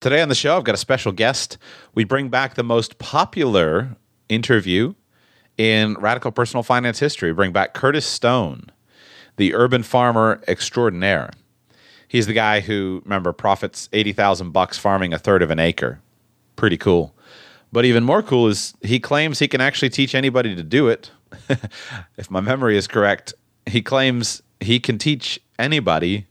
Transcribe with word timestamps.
Today 0.00 0.22
on 0.22 0.30
the 0.30 0.34
show, 0.34 0.56
I've 0.56 0.64
got 0.64 0.74
a 0.74 0.78
special 0.78 1.12
guest. 1.12 1.58
We 1.94 2.04
bring 2.04 2.30
back 2.30 2.54
the 2.54 2.62
most 2.62 2.96
popular 2.98 3.96
interview 4.30 4.94
in 5.58 5.92
radical 6.00 6.32
personal 6.32 6.62
finance 6.62 6.98
history. 6.98 7.30
We 7.32 7.36
bring 7.36 7.52
back 7.52 7.74
Curtis 7.74 8.06
Stone, 8.06 8.72
the 9.36 9.54
urban 9.54 9.82
farmer 9.82 10.40
extraordinaire. 10.48 11.32
He's 12.08 12.26
the 12.26 12.32
guy 12.32 12.60
who, 12.60 13.02
remember, 13.04 13.34
profits 13.34 13.90
80,000 13.92 14.52
bucks 14.52 14.78
farming 14.78 15.12
a 15.12 15.18
third 15.18 15.42
of 15.42 15.50
an 15.50 15.58
acre. 15.58 16.00
Pretty 16.56 16.78
cool. 16.78 17.14
But 17.70 17.84
even 17.84 18.02
more 18.02 18.22
cool 18.22 18.48
is 18.48 18.72
he 18.80 19.00
claims 19.00 19.38
he 19.38 19.48
can 19.48 19.60
actually 19.60 19.90
teach 19.90 20.14
anybody 20.14 20.56
to 20.56 20.62
do 20.62 20.88
it. 20.88 21.10
if 22.16 22.30
my 22.30 22.40
memory 22.40 22.78
is 22.78 22.86
correct, 22.86 23.34
he 23.66 23.82
claims 23.82 24.40
he 24.60 24.80
can 24.80 24.96
teach 24.96 25.38
anybody 25.58 26.26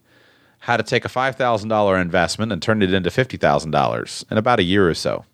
how 0.60 0.78
to 0.78 0.84
take 0.84 1.06
a 1.06 1.10
$5,000 1.10 2.02
investment 2.02 2.52
and 2.52 2.62
turn 2.62 2.82
it 2.82 2.94
into 2.94 3.10
$50,000 3.10 4.32
in 4.32 4.38
about 4.38 4.60
a 4.60 4.64
year 4.64 4.90
or 4.90 4.94
so. 4.94 5.26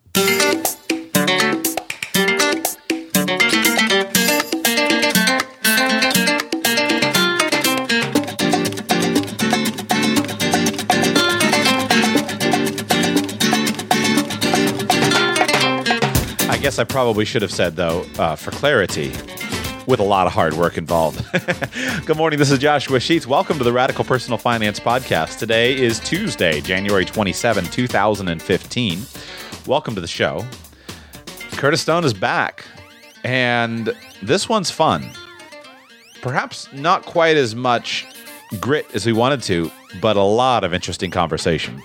I 16.47 16.57
guess 16.61 16.79
I 16.79 16.83
probably 16.83 17.25
should 17.25 17.41
have 17.41 17.51
said, 17.51 17.75
though, 17.75 18.05
uh, 18.17 18.35
for 18.35 18.51
clarity, 18.51 19.11
with 19.87 19.99
a 19.99 20.03
lot 20.03 20.27
of 20.27 20.33
hard 20.33 20.53
work 20.53 20.77
involved. 20.77 21.23
Good 22.05 22.17
morning. 22.17 22.39
This 22.39 22.51
is 22.51 22.59
Joshua 22.59 22.99
Sheats. 22.99 23.27
Welcome 23.27 23.57
to 23.57 23.63
the 23.63 23.73
Radical 23.73 24.03
Personal 24.03 24.37
Finance 24.37 24.79
Podcast. 24.79 25.39
Today 25.39 25.79
is 25.79 25.99
Tuesday, 25.99 26.61
January 26.61 27.05
27, 27.05 27.65
2015. 27.65 28.99
Welcome 29.67 29.95
to 29.95 30.01
the 30.01 30.07
show. 30.07 30.45
Curtis 31.51 31.81
Stone 31.81 32.03
is 32.03 32.13
back, 32.13 32.65
and 33.23 33.93
this 34.21 34.49
one's 34.49 34.71
fun. 34.71 35.09
Perhaps 36.21 36.71
not 36.73 37.05
quite 37.05 37.37
as 37.37 37.55
much 37.55 38.05
grit 38.59 38.85
as 38.93 39.05
we 39.05 39.13
wanted 39.13 39.41
to, 39.43 39.71
but 40.01 40.17
a 40.17 40.23
lot 40.23 40.63
of 40.63 40.73
interesting 40.73 41.11
conversation. 41.11 41.81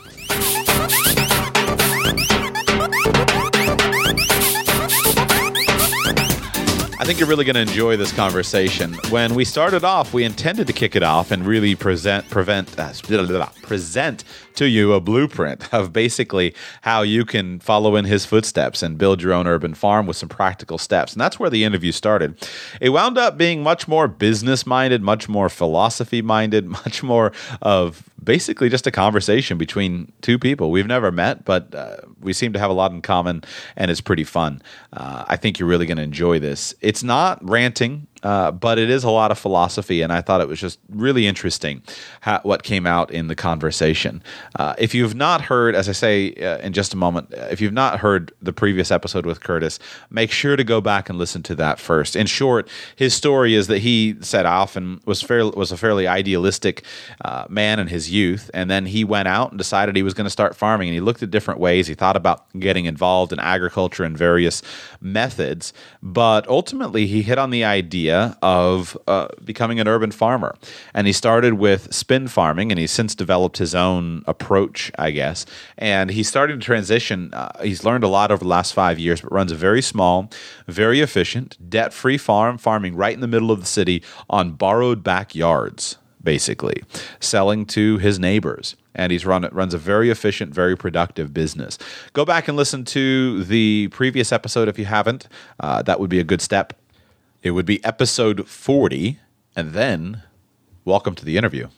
I 7.01 7.05
think 7.05 7.19
you're 7.19 7.31
really 7.31 7.47
going 7.47 7.55
to 7.55 7.63
enjoy 7.63 7.97
this 7.97 8.13
conversation. 8.13 8.93
When 9.09 9.35
we 9.35 9.47
started 9.47 9.85
off, 9.85 10.13
we 10.13 10.23
intended 10.23 10.67
to 10.67 10.75
kick 10.75 10.95
it 10.95 11.03
off 11.03 11.31
and 11.31 11.47
really 11.47 11.75
present 11.75 12.29
prevent 12.29 12.79
uh, 12.79 12.93
blah, 13.09 13.23
blah, 13.23 13.27
blah, 13.27 13.49
present 13.63 14.23
to 14.57 14.69
you 14.69 14.93
a 14.93 15.01
blueprint 15.01 15.73
of 15.73 15.95
basically 15.95 16.55
how 16.83 17.01
you 17.01 17.25
can 17.25 17.59
follow 17.59 17.97
in 17.97 18.05
his 18.05 18.27
footsteps 18.27 18.83
and 18.83 18.99
build 18.99 19.23
your 19.23 19.33
own 19.33 19.47
urban 19.47 19.73
farm 19.73 20.07
with 20.07 20.19
some 20.19 20.29
practical 20.29 20.77
steps. 20.77 21.15
And 21.15 21.21
that's 21.23 21.39
where 21.39 21.49
the 21.49 21.65
interview 21.65 21.91
started. 21.91 22.37
It 22.83 22.91
wound 22.91 23.17
up 23.17 23.39
being 23.39 23.63
much 23.63 23.89
more 23.89 24.07
business 24.07 24.67
minded, 24.67 25.01
much 25.01 25.27
more 25.27 25.49
philosophy 25.49 26.21
minded, 26.21 26.67
much 26.85 27.03
more 27.03 27.33
of 27.63 28.10
basically 28.23 28.69
just 28.69 28.87
a 28.87 28.91
conversation 28.91 29.59
between 29.59 30.13
two 30.21 30.39
people. 30.39 30.71
We've 30.71 30.87
never 30.87 31.11
met, 31.11 31.45
but 31.45 31.75
uh, 31.75 31.97
we 32.21 32.33
seem 32.33 32.53
to 32.53 32.59
have 32.59 32.71
a 32.71 32.75
lot 32.75 32.93
in 32.93 33.03
common, 33.03 33.43
and 33.77 33.91
it's 33.91 34.01
pretty 34.01 34.25
fun. 34.25 34.63
Uh, 34.93 35.25
I 35.27 35.37
think 35.37 35.59
you're 35.59 35.69
really 35.69 35.87
going 35.87 35.97
to 35.97 36.03
enjoy 36.03 36.39
this. 36.39 36.75
It's 36.81 37.03
not 37.03 37.39
ranting. 37.49 38.07
Uh, 38.23 38.51
but 38.51 38.79
it 38.79 38.91
is 38.91 39.05
a 39.05 39.11
lot 39.11 39.31
of 39.31 39.39
philosophy, 39.39 40.03
and 40.03 40.13
I 40.13 40.21
thought 40.21 40.41
it 40.41 40.49
was 40.49 40.61
just 40.61 40.79
really 40.89 41.27
interesting 41.27 41.83
how, 42.21 42.41
what 42.43 42.63
came 42.63 42.87
out 42.87 43.11
in 43.11 43.29
the 43.29 43.35
conversation. 43.35 44.23
Uh, 44.57 44.75
if 44.79 44.95
you've 44.95 45.15
not 45.15 45.41
heard, 45.43 45.75
as 45.75 45.89
I 45.89 45.93
say 45.93 46.35
uh, 46.35 46.59
in 46.59 46.73
just 46.73 46.93
a 46.93 46.97
moment, 46.97 47.33
uh, 47.33 47.49
if 47.51 47.61
you've 47.61 47.73
not 47.73 48.01
heard 48.01 48.33
the 48.43 48.53
previous 48.53 48.91
episode 48.91 49.25
with 49.25 49.41
Curtis, 49.41 49.79
make 50.11 50.31
sure 50.31 50.57
to 50.57 50.65
go 50.65 50.81
back 50.81 51.09
and 51.09 51.19
listen 51.19 51.43
to 51.45 51.55
that 51.57 51.81
first. 51.81 52.15
In 52.17 52.27
short, 52.27 52.69
his 52.97 53.15
story 53.15 53.55
is 53.55 53.69
that 53.69 53.79
he 53.79 54.17
set 54.21 54.45
off 54.45 54.77
and 54.77 55.01
was 55.07 55.23
fairly, 55.23 55.53
was 55.57 55.73
a 55.73 55.77
fairly 55.77 56.07
idealistic 56.07 56.85
uh, 57.25 57.47
man 57.49 57.79
in 57.79 57.87
his 57.87 58.11
youth, 58.11 58.51
and 58.53 58.71
then 58.71 58.87
he 58.87 59.05
went 59.05 59.29
out 59.29 59.51
and 59.51 59.59
decided 59.59 59.97
he 59.97 60.03
was 60.03 60.15
going 60.15 60.27
to 60.27 60.31
start 60.31 60.55
farming, 60.55 60.89
and 60.89 60.95
he 60.95 61.01
looked 61.01 61.23
at 61.23 61.31
different 61.31 61.61
ways. 61.61 61.87
He 61.87 61.95
thought 61.95 62.17
about 62.17 62.47
getting 62.59 62.85
involved 62.85 63.33
in 63.33 63.39
agriculture 63.41 64.05
and 64.05 64.17
various 64.17 64.63
methods, 65.01 65.73
but 66.03 66.47
ultimately 66.49 67.07
he 67.07 67.23
hit 67.23 67.39
on 67.39 67.51
the 67.51 67.65
idea 67.65 68.10
idea 68.11 68.37
of 68.43 68.97
uh, 69.07 69.29
becoming 69.45 69.81
an 69.81 69.89
urban 69.89 70.11
farmer. 70.11 70.55
And 70.95 71.07
he 71.07 71.13
started 71.13 71.55
with 71.55 71.93
spin 71.93 72.29
farming, 72.29 72.73
and 72.73 72.79
he's 72.79 72.91
since 72.91 73.15
developed 73.15 73.59
his 73.59 73.75
own 73.75 74.23
approach, 74.27 74.91
I 74.99 75.11
guess. 75.11 75.47
And 75.79 76.11
he's 76.11 76.29
starting 76.29 76.59
to 76.59 76.65
transition. 76.65 77.33
Uh, 77.33 77.63
he's 77.63 77.85
learned 77.85 78.05
a 78.05 78.09
lot 78.09 78.31
over 78.31 78.45
the 78.45 78.49
last 78.49 78.73
five 78.75 78.99
years, 78.99 79.21
but 79.21 79.33
runs 79.33 79.53
a 79.53 79.57
very 79.57 79.83
small, 79.83 80.31
very 80.67 81.01
efficient, 81.01 81.57
debt 81.69 81.93
free 81.93 82.19
farm, 82.19 82.59
farming 82.59 82.97
right 82.97 83.15
in 83.15 83.21
the 83.21 83.29
middle 83.29 83.51
of 83.51 83.61
the 83.61 83.67
city 83.67 84.03
on 84.29 84.53
borrowed 84.53 85.03
backyards 85.03 85.97
basically, 86.23 86.83
selling 87.19 87.65
to 87.65 87.97
his 87.97 88.19
neighbors. 88.19 88.77
And 88.95 89.11
he's 89.11 89.25
run 89.25 89.49
runs 89.53 89.73
a 89.73 89.79
very 89.79 90.11
efficient, 90.11 90.53
very 90.53 90.77
productive 90.77 91.33
business. 91.33 91.79
Go 92.13 92.27
back 92.27 92.47
and 92.47 92.59
listen 92.59 92.85
to 92.87 93.43
the 93.45 93.89
previous 93.89 94.31
episode 94.31 94.69
if 94.69 94.79
you 94.79 94.85
haven't. 94.85 95.29
Uh, 95.59 95.81
that 95.83 95.99
would 95.99 96.11
be 96.11 96.21
a 96.21 96.25
good 96.25 96.43
step. 96.43 96.80
It 97.43 97.53
would 97.53 97.65
be 97.65 97.83
episode 97.83 98.47
40, 98.47 99.19
and 99.57 99.73
then 99.73 100.23
welcome 100.85 101.15
to 101.15 101.25
the 101.25 101.39
interview. 101.39 101.69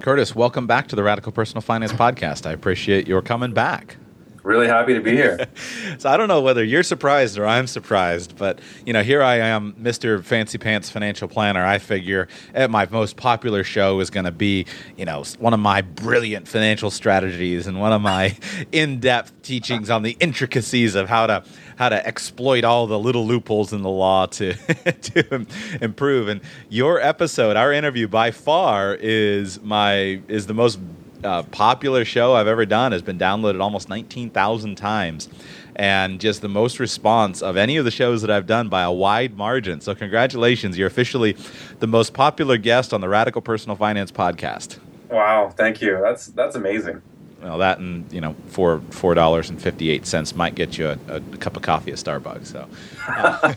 Curtis, 0.00 0.36
welcome 0.36 0.68
back 0.68 0.86
to 0.86 0.94
the 0.94 1.02
Radical 1.02 1.32
Personal 1.32 1.62
Finance 1.62 1.92
Podcast. 1.92 2.46
I 2.46 2.52
appreciate 2.52 3.08
your 3.08 3.20
coming 3.20 3.52
back. 3.52 3.96
Really 4.42 4.66
happy 4.66 4.94
to 4.94 5.00
be 5.00 5.12
here. 5.12 5.46
so 5.98 6.10
I 6.10 6.16
don't 6.16 6.26
know 6.26 6.40
whether 6.40 6.64
you're 6.64 6.82
surprised 6.82 7.38
or 7.38 7.46
I'm 7.46 7.68
surprised, 7.68 8.36
but 8.36 8.60
you 8.84 8.92
know, 8.92 9.04
here 9.04 9.22
I 9.22 9.36
am, 9.36 9.74
Mr. 9.74 10.22
Fancy 10.24 10.58
Pants 10.58 10.90
Financial 10.90 11.28
Planner. 11.28 11.64
I 11.64 11.78
figure 11.78 12.26
at 12.52 12.68
my 12.68 12.88
most 12.90 13.16
popular 13.16 13.62
show 13.62 14.00
is 14.00 14.10
going 14.10 14.24
to 14.24 14.32
be, 14.32 14.66
you 14.96 15.04
know, 15.04 15.22
one 15.38 15.54
of 15.54 15.60
my 15.60 15.82
brilliant 15.82 16.48
financial 16.48 16.90
strategies 16.90 17.68
and 17.68 17.80
one 17.80 17.92
of 17.92 18.02
my 18.02 18.36
in-depth 18.72 19.42
teachings 19.42 19.90
on 19.90 20.02
the 20.02 20.16
intricacies 20.18 20.96
of 20.96 21.08
how 21.08 21.28
to 21.28 21.44
how 21.76 21.88
to 21.88 22.06
exploit 22.06 22.64
all 22.64 22.86
the 22.88 22.98
little 22.98 23.26
loopholes 23.26 23.72
in 23.72 23.82
the 23.82 23.90
law 23.90 24.26
to 24.26 24.54
to 25.02 25.46
improve. 25.80 26.26
And 26.26 26.40
your 26.68 27.00
episode, 27.00 27.56
our 27.56 27.72
interview, 27.72 28.08
by 28.08 28.32
far 28.32 28.94
is 28.94 29.60
my 29.60 30.20
is 30.26 30.48
the 30.48 30.54
most 30.54 30.80
uh, 31.24 31.42
popular 31.44 32.04
show 32.04 32.34
I've 32.34 32.46
ever 32.46 32.66
done. 32.66 32.92
Has 32.92 33.02
been 33.02 33.18
downloaded 33.18 33.60
almost 33.60 33.88
nineteen 33.88 34.30
thousand 34.30 34.76
times 34.76 35.28
and 35.76 36.20
just 36.20 36.42
the 36.42 36.48
most 36.48 36.78
response 36.78 37.42
of 37.42 37.56
any 37.56 37.76
of 37.76 37.84
the 37.84 37.90
shows 37.90 38.20
that 38.22 38.30
I've 38.30 38.46
done 38.46 38.68
by 38.68 38.82
a 38.82 38.92
wide 38.92 39.36
margin. 39.36 39.80
So, 39.80 39.94
congratulations. 39.94 40.76
You're 40.76 40.88
officially 40.88 41.36
the 41.78 41.86
most 41.86 42.12
popular 42.12 42.58
guest 42.58 42.92
on 42.92 43.00
the 43.00 43.08
Radical 43.08 43.40
Personal 43.40 43.76
Finance 43.76 44.12
podcast. 44.12 44.78
Wow, 45.10 45.50
thank 45.50 45.80
you. 45.80 46.00
That's 46.02 46.26
that's 46.26 46.56
amazing 46.56 47.02
well, 47.42 47.58
that 47.58 47.78
and 47.78 48.10
you 48.12 48.20
know 48.20 48.34
four 48.46 48.80
four 48.90 49.14
dollars 49.14 49.50
and 49.50 49.60
fifty 49.60 49.90
eight 49.90 50.06
cents 50.06 50.34
might 50.34 50.54
get 50.54 50.78
you 50.78 50.88
a, 50.88 50.98
a, 51.08 51.20
cup 51.38 51.56
of 51.56 51.62
coffee 51.62 51.90
at 51.90 51.98
Starbucks. 51.98 52.46
So, 52.46 52.68
uh, 53.08 53.54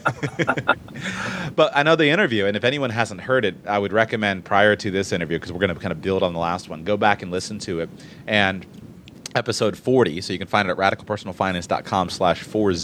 but 1.56 1.72
I 1.76 1.84
know 1.84 1.96
the 1.96 2.10
interview, 2.10 2.46
and 2.46 2.58
if 2.58 2.64
anyone 2.64 2.90
hasn't 2.90 3.22
heard 3.22 3.46
it, 3.46 3.56
I 3.68 3.78
would 3.78 3.94
recommend 3.94 4.44
prior 4.44 4.76
to 4.76 4.92
this 4.92 5.12
interview 5.12 5.38
because 5.38 5.52
we're 5.52 5.60
going 5.60 5.74
to 5.74 5.80
kind 5.80 5.92
of 5.92 6.02
build 6.02 6.24
on 6.24 6.34
the 6.34 6.40
last 6.40 6.68
one. 6.68 6.84
Go 6.84 6.98
back 6.98 7.22
and 7.22 7.32
listen 7.32 7.60
to 7.60 7.82
it, 7.82 7.90
and 8.26 8.66
episode 9.36 9.78
40 9.78 10.22
so 10.22 10.34
you 10.34 10.40
can 10.40 10.48
find 10.48 10.68
it 10.68 10.72
at 10.72 10.78
radicalpersonalfinance.com 10.78 12.10
slash 12.10 12.42
40 12.42 12.76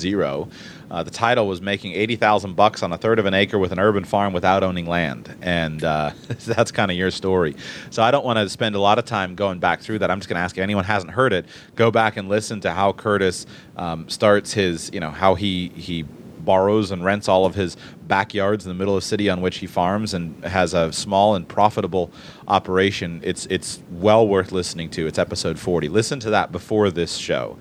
uh, 0.92 1.04
the 1.04 1.10
title 1.10 1.48
was 1.48 1.62
making 1.62 1.94
80000 1.94 2.54
bucks 2.56 2.84
on 2.84 2.92
a 2.92 2.98
third 2.98 3.18
of 3.18 3.26
an 3.26 3.34
acre 3.34 3.58
with 3.58 3.72
an 3.72 3.80
urban 3.80 4.04
farm 4.04 4.34
without 4.34 4.62
owning 4.62 4.86
land. 4.86 5.34
And 5.42 5.82
uh, 5.84 6.12
that's 6.46 6.72
kind 6.72 6.92
of 6.92 6.98
your 6.98 7.12
story. 7.12 7.56
So 7.90 8.04
i 8.04 8.12
don't 8.12 8.26
want 8.26 8.38
to 8.38 8.50
spend 8.50 8.76
a 8.76 8.80
lot 8.80 9.00
of 9.00 9.06
time 9.06 9.36
going 9.36 9.60
back 9.60 9.80
through 9.82 10.00
that. 10.00 10.12
I'm 10.12 10.20
just 10.20 10.28
going 10.28 10.36
to 10.36 10.44
ask 10.44 10.58
if 10.58 10.62
anyone 10.62 10.84
hasn't 10.84 11.14
heard 11.14 11.32
it 11.32 11.46
go 11.76 11.92
back 11.92 12.18
and 12.18 12.28
listen 12.28 12.59
to 12.62 12.72
how 12.72 12.92
curtis 12.92 13.46
um, 13.78 14.09
starts 14.09 14.54
his 14.54 14.90
you 14.94 15.00
know 15.00 15.12
how 15.12 15.36
he 15.36 15.70
he 15.70 16.04
borrows 16.40 16.92
and 16.92 17.06
rents 17.06 17.30
all 17.30 17.46
of 17.46 17.56
his 17.56 17.78
backyards 18.11 18.66
in 18.66 18.69
the 18.69 18.75
middle 18.75 18.97
of 18.97 19.02
the 19.02 19.08
city 19.08 19.29
on 19.29 19.40
which 19.40 19.59
he 19.59 19.67
farms 19.67 20.13
and 20.13 20.43
has 20.43 20.73
a 20.73 20.91
small 20.91 21.35
and 21.35 21.47
profitable 21.47 22.11
operation. 22.46 23.22
It's 23.23 23.46
it's 23.46 23.81
well 23.90 24.28
worth 24.28 24.52
listening 24.52 24.90
to. 24.90 25.08
It's 25.08 25.17
episode 25.17 25.58
40. 25.58 25.87
Listen 25.87 26.19
to 26.19 26.31
that 26.31 26.52
before 26.52 26.91
this 26.91 27.16
show. 27.16 27.58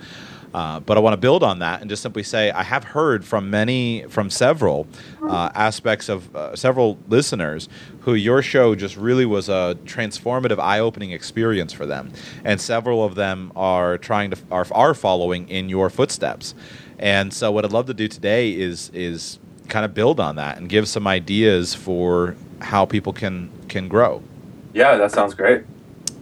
Uh, 0.52 0.81
but 0.81 0.97
I 0.97 1.00
want 1.00 1.12
to 1.14 1.17
build 1.19 1.44
on 1.44 1.61
that 1.61 1.81
and 1.81 1.88
just 1.88 2.02
simply 2.02 2.25
say 2.25 2.50
I 2.50 2.64
have 2.64 2.82
heard 2.82 3.25
from 3.25 3.49
many, 3.49 4.06
from 4.08 4.29
several 4.29 4.88
uh, 5.23 5.50
aspects 5.55 6.08
of 6.08 6.35
uh, 6.35 6.56
several 6.56 6.99
listeners 7.06 7.69
who 8.00 8.14
your 8.14 8.43
show 8.43 8.75
just 8.75 8.97
really 8.97 9.26
was 9.26 9.49
a 9.49 9.79
transformative, 9.85 10.58
eye-opening 10.58 11.12
experience 11.12 11.73
for 11.73 11.87
them, 11.87 12.12
and 12.43 12.61
several 12.61 13.05
of 13.05 13.14
them 13.14 13.52
are 13.55 13.99
trying 13.99 14.32
to 14.32 14.38
are, 14.50 14.67
are 14.73 14.94
following 14.94 15.49
in 15.49 15.69
your 15.69 15.88
footsteps. 15.91 16.56
And 16.99 17.32
so, 17.32 17.52
what 17.52 17.64
I'd 17.64 17.73
love 17.73 17.87
to 17.87 17.94
do 17.94 18.08
today 18.08 18.50
is 18.50 18.91
is 18.93 19.38
kind 19.71 19.85
of 19.85 19.95
build 19.95 20.21
on 20.21 20.37
that 20.37 20.59
and 20.59 20.69
give 20.69 20.87
some 20.89 21.07
ideas 21.07 21.75
for 21.75 22.37
how 22.61 22.85
people 22.85 23.13
can 23.13 23.51
can 23.69 23.89
grow. 23.89 24.23
Yeah, 24.75 24.97
that 24.97 25.13
sounds 25.13 25.35
great. 25.35 25.65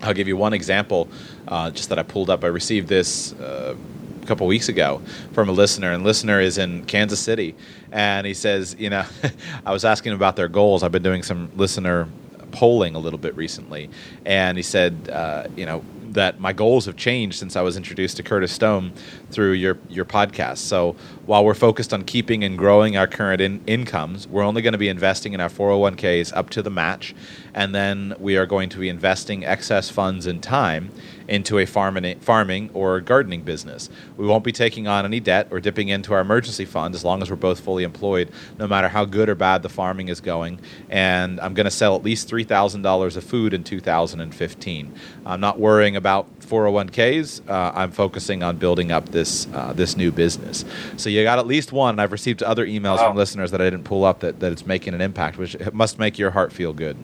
I'll 0.03 0.15
give 0.15 0.29
you 0.29 0.37
one 0.37 0.53
example, 0.53 1.09
uh, 1.49 1.71
just 1.71 1.89
that 1.89 1.99
I 1.99 2.03
pulled 2.05 2.31
up. 2.31 2.45
I 2.45 2.47
received 2.49 2.89
this 2.89 3.33
uh, 3.35 3.75
a 4.23 4.27
couple 4.27 4.47
weeks 4.47 4.69
ago 4.69 5.03
from 5.33 5.49
a 5.49 5.53
listener, 5.53 5.93
and 5.93 6.05
listener 6.05 6.41
is 6.41 6.57
in 6.57 6.85
Kansas 6.85 7.19
City, 7.19 7.57
and 7.91 8.27
he 8.27 8.35
says, 8.35 8.77
you 8.79 8.91
know, 8.91 9.05
I 9.67 9.73
was 9.73 9.85
asking 9.85 10.13
about 10.13 10.37
their 10.37 10.49
goals. 10.49 10.83
I've 10.83 10.93
been 10.93 11.03
doing 11.03 11.25
some 11.25 11.51
listener 11.57 12.09
polling 12.53 12.95
a 12.95 12.99
little 12.99 13.19
bit 13.19 13.37
recently, 13.37 13.91
and 14.25 14.57
he 14.57 14.63
said, 14.63 15.11
uh, 15.13 15.49
you 15.57 15.67
know, 15.67 15.83
that 16.13 16.41
my 16.41 16.53
goals 16.53 16.87
have 16.87 16.97
changed 16.97 17.39
since 17.39 17.57
I 17.57 17.63
was 17.63 17.77
introduced 17.77 18.17
to 18.17 18.23
Curtis 18.23 18.53
Stone 18.53 18.93
through 19.31 19.53
your 19.53 19.79
your 19.89 20.05
podcast. 20.05 20.59
So 20.59 20.97
while 21.27 21.45
we're 21.45 21.55
focused 21.55 21.93
on 21.93 22.05
keeping 22.05 22.45
and 22.45 22.57
growing 22.57 22.97
our 22.97 23.07
current 23.07 23.41
in- 23.41 23.63
incomes, 23.67 24.27
we're 24.27 24.43
only 24.43 24.63
going 24.63 24.73
to 24.73 24.79
be 24.79 24.89
investing 24.89 25.33
in 25.33 25.41
our 25.41 25.49
401ks 25.49 26.33
up 26.37 26.51
to 26.51 26.63
the 26.63 26.71
match, 26.71 27.15
and 27.55 27.75
then 27.75 28.15
we 28.19 28.37
are 28.37 28.47
going 28.47 28.69
to 28.71 28.79
be 28.79 28.89
investing 28.89 29.45
excess 29.45 29.91
funds 29.91 30.27
and 30.27 30.43
time 30.43 30.91
into 31.29 31.59
a 31.59 31.67
farming, 31.67 32.19
farming 32.21 32.71
or 32.75 33.01
gardening 33.01 33.43
business. 33.43 33.89
We 34.17 34.27
won't 34.27 34.45
be 34.45 34.53
taking 34.53 34.89
on 34.89 35.05
any 35.05 35.21
debt 35.21 35.49
or 35.51 35.61
dipping 35.61 35.89
into 35.89 36.15
our 36.15 36.21
emergency 36.21 36.65
fund 36.65 36.95
as 36.95 37.05
long 37.05 37.23
as 37.23 37.31
we're 37.31 37.37
both 37.37 37.61
fully 37.61 37.85
employed, 37.85 38.31
no 38.59 38.67
matter 38.67 38.89
how 38.89 39.05
good 39.05 39.29
or 39.29 39.35
bad 39.35 39.63
the 39.63 39.69
farming 39.69 40.09
is 40.09 40.21
going. 40.21 40.59
And 40.89 41.39
I'm 41.41 41.55
going 41.55 41.67
to 41.67 41.71
sell 41.71 41.95
at 41.95 42.03
least 42.03 42.29
$3,000 42.29 43.17
of 43.17 43.25
food 43.25 43.53
in 43.53 43.63
2015. 43.63 44.95
I'm 45.27 45.41
not 45.41 45.61
worrying 45.61 45.97
about 45.97 46.41
401ks. 46.41 47.49
Uh, 47.49 47.73
I'm 47.75 47.93
focusing 47.93 48.43
on 48.43 48.57
building 48.57 48.91
up 48.91 49.11
this 49.11 49.47
uh, 49.53 49.73
this 49.73 49.97
new 49.97 50.11
business. 50.11 50.65
So 50.97 51.11
you 51.11 51.23
got 51.23 51.39
at 51.39 51.47
least 51.47 51.73
one. 51.73 51.91
And 51.91 52.01
I've 52.01 52.13
received 52.13 52.43
other 52.43 52.67
emails 52.67 52.99
wow. 52.99 53.09
from 53.09 53.17
listeners 53.17 53.51
that 53.51 53.61
I 53.61 53.65
didn't 53.65 53.85
pull 53.85 54.05
up 54.05 54.21
that, 54.21 54.41
that 54.41 54.53
it's 54.53 54.67
making 54.67 54.95
an 54.95 55.01
impact, 55.01 55.37
which 55.37 55.57
must 55.73 55.99
make 55.99 56.19
your 56.19 56.31
heart 56.31 56.53
feel 56.53 56.73
good. 56.73 56.97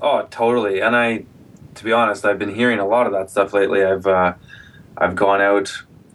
Oh, 0.00 0.26
totally. 0.30 0.80
And 0.80 0.96
I 0.96 1.24
to 1.74 1.84
be 1.84 1.92
honest, 1.92 2.24
I've 2.24 2.38
been 2.38 2.54
hearing 2.54 2.78
a 2.78 2.86
lot 2.86 3.06
of 3.06 3.12
that 3.12 3.30
stuff 3.30 3.52
lately. 3.52 3.84
I've 3.84 4.06
uh, 4.06 4.34
I've 4.96 5.14
gone 5.14 5.40
out, 5.40 5.72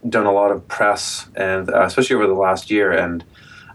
done 0.08 0.26
a 0.26 0.32
lot 0.32 0.52
of 0.52 0.68
press, 0.68 1.28
and 1.36 1.70
uh, 1.70 1.84
especially 1.84 2.16
over 2.16 2.28
the 2.28 2.34
last 2.34 2.70
year, 2.70 2.92
and 2.92 3.24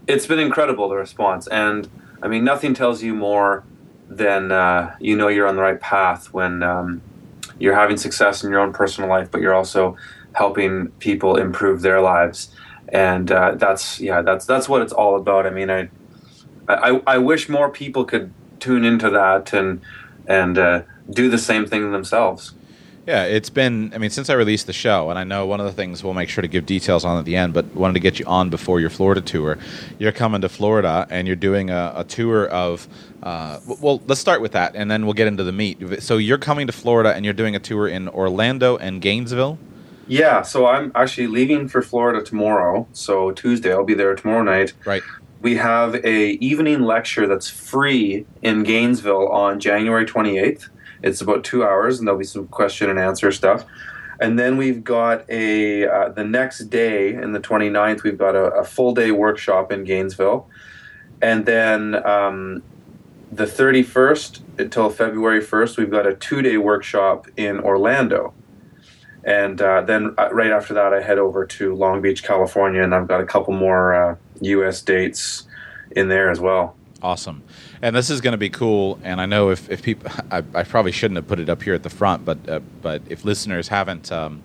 it's 0.07 0.27
been 0.27 0.39
incredible 0.39 0.89
the 0.89 0.95
response. 0.95 1.47
And 1.47 1.87
I 2.21 2.27
mean, 2.27 2.43
nothing 2.43 2.73
tells 2.73 3.01
you 3.03 3.13
more 3.13 3.63
than 4.07 4.51
uh, 4.51 4.95
you 4.99 5.15
know 5.15 5.27
you're 5.27 5.47
on 5.47 5.55
the 5.55 5.61
right 5.61 5.79
path 5.79 6.33
when 6.33 6.63
um, 6.63 7.01
you're 7.59 7.75
having 7.75 7.97
success 7.97 8.43
in 8.43 8.51
your 8.51 8.59
own 8.59 8.73
personal 8.73 9.09
life, 9.09 9.29
but 9.31 9.41
you're 9.41 9.55
also 9.55 9.97
helping 10.33 10.87
people 10.99 11.37
improve 11.37 11.81
their 11.81 12.01
lives. 12.01 12.53
And 12.89 13.31
uh, 13.31 13.55
that's 13.55 13.99
yeah, 13.99 14.21
that's 14.21 14.45
that's 14.45 14.67
what 14.67 14.81
it's 14.81 14.93
all 14.93 15.15
about. 15.15 15.45
I 15.45 15.51
mean, 15.51 15.69
I 15.69 15.89
I, 16.67 17.01
I 17.07 17.17
wish 17.17 17.49
more 17.49 17.69
people 17.69 18.05
could 18.05 18.31
tune 18.59 18.85
into 18.85 19.09
that 19.09 19.53
and 19.53 19.81
and 20.27 20.57
uh, 20.57 20.81
do 21.11 21.29
the 21.29 21.37
same 21.37 21.65
thing 21.65 21.91
themselves. 21.91 22.53
Yeah, 23.09 23.23
it's 23.23 23.49
been, 23.49 23.91
I 23.95 23.97
mean, 23.97 24.11
since 24.11 24.29
I 24.29 24.33
released 24.35 24.67
the 24.67 24.73
show, 24.73 25.09
and 25.09 25.17
I 25.17 25.23
know 25.23 25.47
one 25.47 25.59
of 25.59 25.65
the 25.65 25.71
things 25.71 26.03
we'll 26.03 26.13
make 26.13 26.29
sure 26.29 26.43
to 26.43 26.47
give 26.47 26.67
details 26.67 27.03
on 27.03 27.17
at 27.17 27.25
the 27.25 27.35
end, 27.35 27.53
but 27.53 27.65
wanted 27.73 27.93
to 27.93 27.99
get 27.99 28.19
you 28.19 28.25
on 28.27 28.51
before 28.51 28.79
your 28.79 28.91
Florida 28.91 29.19
tour. 29.19 29.57
You're 29.97 30.11
coming 30.11 30.41
to 30.41 30.49
Florida 30.49 31.07
and 31.09 31.25
you're 31.25 31.35
doing 31.35 31.71
a, 31.71 31.93
a 31.95 32.03
tour 32.03 32.47
of, 32.49 32.87
uh, 33.23 33.61
well, 33.79 34.03
let's 34.05 34.21
start 34.21 34.41
with 34.41 34.51
that 34.51 34.75
and 34.75 34.91
then 34.91 35.05
we'll 35.05 35.15
get 35.15 35.27
into 35.27 35.43
the 35.43 35.51
meat. 35.51 36.03
So 36.03 36.17
you're 36.17 36.37
coming 36.37 36.67
to 36.67 36.73
Florida 36.73 37.15
and 37.15 37.25
you're 37.25 37.33
doing 37.33 37.55
a 37.55 37.59
tour 37.59 37.87
in 37.87 38.09
Orlando 38.09 38.77
and 38.77 39.01
Gainesville? 39.01 39.57
Yeah, 40.07 40.43
so 40.43 40.67
I'm 40.67 40.91
actually 40.93 41.27
leaving 41.27 41.67
for 41.67 41.81
Florida 41.81 42.23
tomorrow. 42.23 42.87
So 42.93 43.31
Tuesday, 43.31 43.71
I'll 43.71 43.85
be 43.85 43.95
there 43.95 44.13
tomorrow 44.13 44.43
night. 44.43 44.73
Right. 44.85 45.01
We 45.41 45.55
have 45.55 45.95
a 45.95 46.31
evening 46.33 46.81
lecture 46.81 47.25
that's 47.25 47.49
free 47.49 48.27
in 48.43 48.61
Gainesville 48.61 49.29
on 49.29 49.59
January 49.59 50.05
28th 50.05 50.69
it's 51.03 51.21
about 51.21 51.43
two 51.43 51.63
hours, 51.63 51.99
and 51.99 52.07
there'll 52.07 52.19
be 52.19 52.25
some 52.25 52.47
question 52.47 52.89
and 52.89 52.99
answer 52.99 53.31
stuff. 53.31 53.65
And 54.19 54.37
then 54.37 54.57
we've 54.57 54.83
got 54.83 55.29
a 55.29 55.87
uh, 55.87 56.09
the 56.09 56.25
next 56.25 56.69
day, 56.69 57.13
in 57.13 57.31
the 57.31 57.39
29th, 57.39 58.03
we've 58.03 58.17
got 58.17 58.35
a, 58.35 58.45
a, 58.51 58.63
full 58.65 58.93
day 58.93 59.11
workshop 59.11 59.71
in 59.71 59.85
Gainesville, 59.85 60.49
and 61.21 61.45
then 61.45 62.05
um, 62.05 62.61
the 63.31 63.45
31st 63.45 64.41
until 64.59 64.89
February 64.89 65.39
1st, 65.41 65.77
we've 65.77 65.89
got 65.91 66.05
a 66.05 66.15
two 66.15 66.41
day 66.41 66.57
workshop 66.57 67.27
in 67.37 67.59
Orlando. 67.59 68.33
And 69.23 69.61
uh, 69.61 69.81
then 69.81 70.15
uh, 70.17 70.29
right 70.33 70.51
after 70.51 70.73
that, 70.73 70.93
I 70.93 71.01
head 71.01 71.19
over 71.19 71.45
to 71.45 71.75
Long 71.75 72.01
Beach, 72.01 72.23
California, 72.23 72.81
and 72.81 72.95
I've 72.95 73.07
got 73.07 73.21
a 73.21 73.25
couple 73.25 73.53
more 73.53 74.17
U.S. 74.41 74.81
Uh, 74.81 74.85
dates 74.85 75.43
in 75.91 76.09
there 76.09 76.29
as 76.29 76.39
well. 76.39 76.75
Awesome 77.01 77.43
and 77.81 77.95
this 77.95 78.09
is 78.09 78.21
going 78.21 78.33
to 78.33 78.37
be 78.37 78.49
cool. 78.49 78.99
And 79.03 79.21
I 79.21 79.25
know 79.25 79.49
if, 79.49 79.69
if 79.69 79.81
people, 79.81 80.11
I, 80.31 80.43
I, 80.53 80.63
probably 80.63 80.91
shouldn't 80.91 81.17
have 81.17 81.27
put 81.27 81.39
it 81.39 81.49
up 81.49 81.61
here 81.63 81.73
at 81.73 81.83
the 81.83 81.89
front, 81.89 82.25
but 82.25 82.37
uh, 82.49 82.59
but 82.81 83.01
if 83.09 83.25
listeners 83.25 83.67
haven't 83.67 84.11
um, 84.11 84.41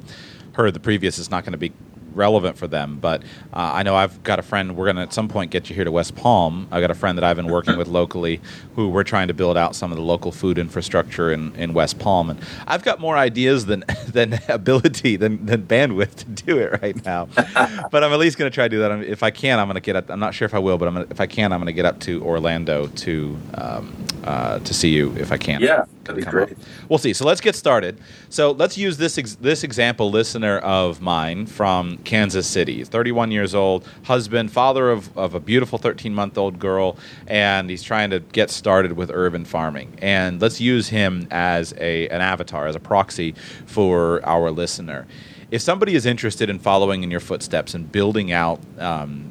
heard 0.53 0.75
the 0.75 0.81
previous, 0.81 1.19
it's 1.19 1.31
not 1.31 1.45
going 1.45 1.53
to 1.53 1.59
be 1.59 1.73
relevant 2.15 2.57
for 2.57 2.67
them. 2.67 2.99
But 3.01 3.23
uh, 3.53 3.73
I 3.75 3.83
know 3.83 3.95
I've 3.95 4.23
got 4.23 4.39
a 4.39 4.43
friend. 4.43 4.77
We're 4.77 4.87
going 4.87 4.97
to 4.97 5.03
at 5.03 5.13
some 5.13 5.29
point 5.29 5.51
get 5.51 5.69
you 5.69 5.75
here 5.75 5.85
to 5.85 5.93
West 5.93 6.15
Palm. 6.15 6.69
I've 6.71 6.81
got 6.81 6.91
a 6.91 6.95
friend 6.95 7.19
that 7.19 7.25
I've 7.25 7.37
been 7.37 7.49
working 7.49 7.77
with 7.77 7.89
locally, 8.01 8.41
who 8.77 8.89
we're 8.89 9.05
trying 9.05 9.29
to 9.29 9.35
build 9.35 9.57
out 9.57 9.75
some 9.77 9.93
of 9.93 9.97
the 9.97 10.05
local 10.05 10.33
food 10.33 10.59
infrastructure 10.59 11.33
in, 11.33 11.55
in 11.57 11.75
West 11.75 11.99
Palm. 11.99 12.31
And 12.31 12.41
I've 12.67 12.83
got 12.83 13.01
more 13.01 13.17
ideas 13.17 13.67
than 13.67 13.85
than 14.07 14.41
ability 14.49 15.17
than, 15.17 15.45
than 15.47 15.63
bandwidth 15.63 16.15
to 16.17 16.25
do 16.27 16.59
it 16.59 16.81
right 16.83 17.05
now. 17.05 17.27
but 17.91 18.05
I'm 18.05 18.13
at 18.13 18.19
least 18.19 18.39
going 18.39 18.51
to 18.51 18.55
try 18.55 18.65
to 18.65 18.69
do 18.69 18.81
that. 18.81 18.93
If 19.03 19.23
I 19.23 19.31
can, 19.31 19.59
I'm 19.59 19.67
going 19.67 19.75
to 19.75 19.81
get 19.81 19.97
up. 19.97 20.11
I'm 20.11 20.21
not 20.21 20.35
sure 20.35 20.47
if 20.47 20.55
I 20.55 20.59
will, 20.59 20.79
but 20.79 20.87
gonna, 20.87 21.07
if 21.11 21.21
I 21.21 21.27
can, 21.27 21.53
I'm 21.53 21.61
going 21.61 21.67
to 21.67 21.73
get 21.73 21.85
up 21.85 22.01
to 22.01 22.23
Orlando 22.25 22.87
to 22.87 23.37
um, 23.55 23.95
uh, 24.25 24.59
to 24.61 24.75
see 24.75 24.89
you 24.89 25.15
if 25.17 25.33
I 25.33 25.37
can. 25.37 25.61
Yeah, 25.61 25.85
that'd 26.05 26.25
be 26.25 26.31
great. 26.31 26.53
Up. 26.53 26.59
We'll 26.89 26.99
see. 26.99 27.13
So 27.13 27.27
let's 27.27 27.41
get 27.41 27.55
started. 27.55 28.01
So 28.31 28.53
let's 28.53 28.79
use 28.79 28.97
this 28.97 29.19
ex- 29.19 29.37
this 29.37 29.65
example 29.65 30.11
listener 30.11 30.59
of 30.59 31.01
mine 31.01 31.47
from 31.47 31.99
Kansas 32.05 32.47
City. 32.47 32.85
31 32.85 33.31
years 33.31 33.55
old, 33.55 33.89
husband, 34.05 34.53
father 34.53 34.91
of, 34.91 35.17
of 35.17 35.35
a 35.35 35.41
beautiful 35.41 35.79
13 35.79 36.15
month 36.15 36.39
old 36.39 36.59
girl, 36.59 36.97
and 37.27 37.69
he's 37.71 37.83
trying 37.83 38.11
to 38.11 38.21
get 38.21 38.51
started 38.51 38.93
with 38.93 39.11
urban 39.13 39.45
farming. 39.45 39.97
And 40.01 40.41
let's 40.41 40.61
use 40.61 40.89
him 40.89 41.27
as 41.31 41.75
a 41.79 42.09
an 42.09 42.21
avatar, 42.21 42.67
as 42.67 42.77
a 42.77 42.81
proxy 42.81 43.35
for 43.67 44.25
our 44.25 44.51
listener. 44.51 45.07
If 45.51 45.63
somebody 45.63 45.95
is 45.95 46.07
interested 46.07 46.51
in 46.51 46.59
following 46.59 47.03
in 47.03 47.11
your 47.11 47.21
footsteps 47.21 47.75
and 47.75 47.91
building 47.91 48.33
out 48.33 48.61
um, 48.79 49.31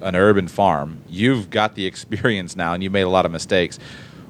an 0.00 0.16
urban 0.16 0.48
farm, 0.48 1.02
you've 1.08 1.50
got 1.50 1.74
the 1.74 1.86
experience 1.92 2.56
now, 2.56 2.74
and 2.74 2.82
you've 2.82 2.92
made 2.92 3.02
a 3.02 3.08
lot 3.08 3.26
of 3.26 3.32
mistakes 3.32 3.78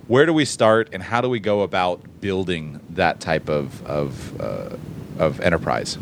where 0.08 0.24
do 0.24 0.32
we 0.32 0.46
start 0.46 0.88
and 0.92 1.02
how 1.02 1.20
do 1.20 1.28
we 1.28 1.38
go 1.38 1.60
about 1.60 2.00
building 2.20 2.80
that 2.90 3.20
type 3.20 3.48
of 3.48 3.84
of, 3.86 4.40
uh, 4.40 4.70
of 5.18 5.40
enterprise 5.40 5.98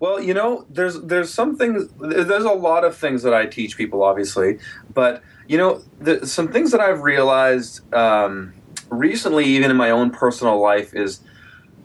well 0.00 0.20
you 0.22 0.34
know 0.34 0.64
there's 0.70 1.00
there's 1.02 1.32
some 1.32 1.56
things 1.56 1.88
there's 1.98 2.44
a 2.44 2.52
lot 2.52 2.84
of 2.84 2.96
things 2.96 3.22
that 3.22 3.34
i 3.34 3.46
teach 3.46 3.76
people 3.76 4.02
obviously 4.02 4.58
but 4.92 5.22
you 5.46 5.56
know 5.56 5.82
the, 6.00 6.26
some 6.26 6.48
things 6.48 6.70
that 6.70 6.80
i've 6.80 7.02
realized 7.02 7.92
um, 7.94 8.52
recently 8.90 9.44
even 9.44 9.70
in 9.70 9.76
my 9.76 9.90
own 9.90 10.10
personal 10.10 10.60
life 10.60 10.94
is 10.94 11.20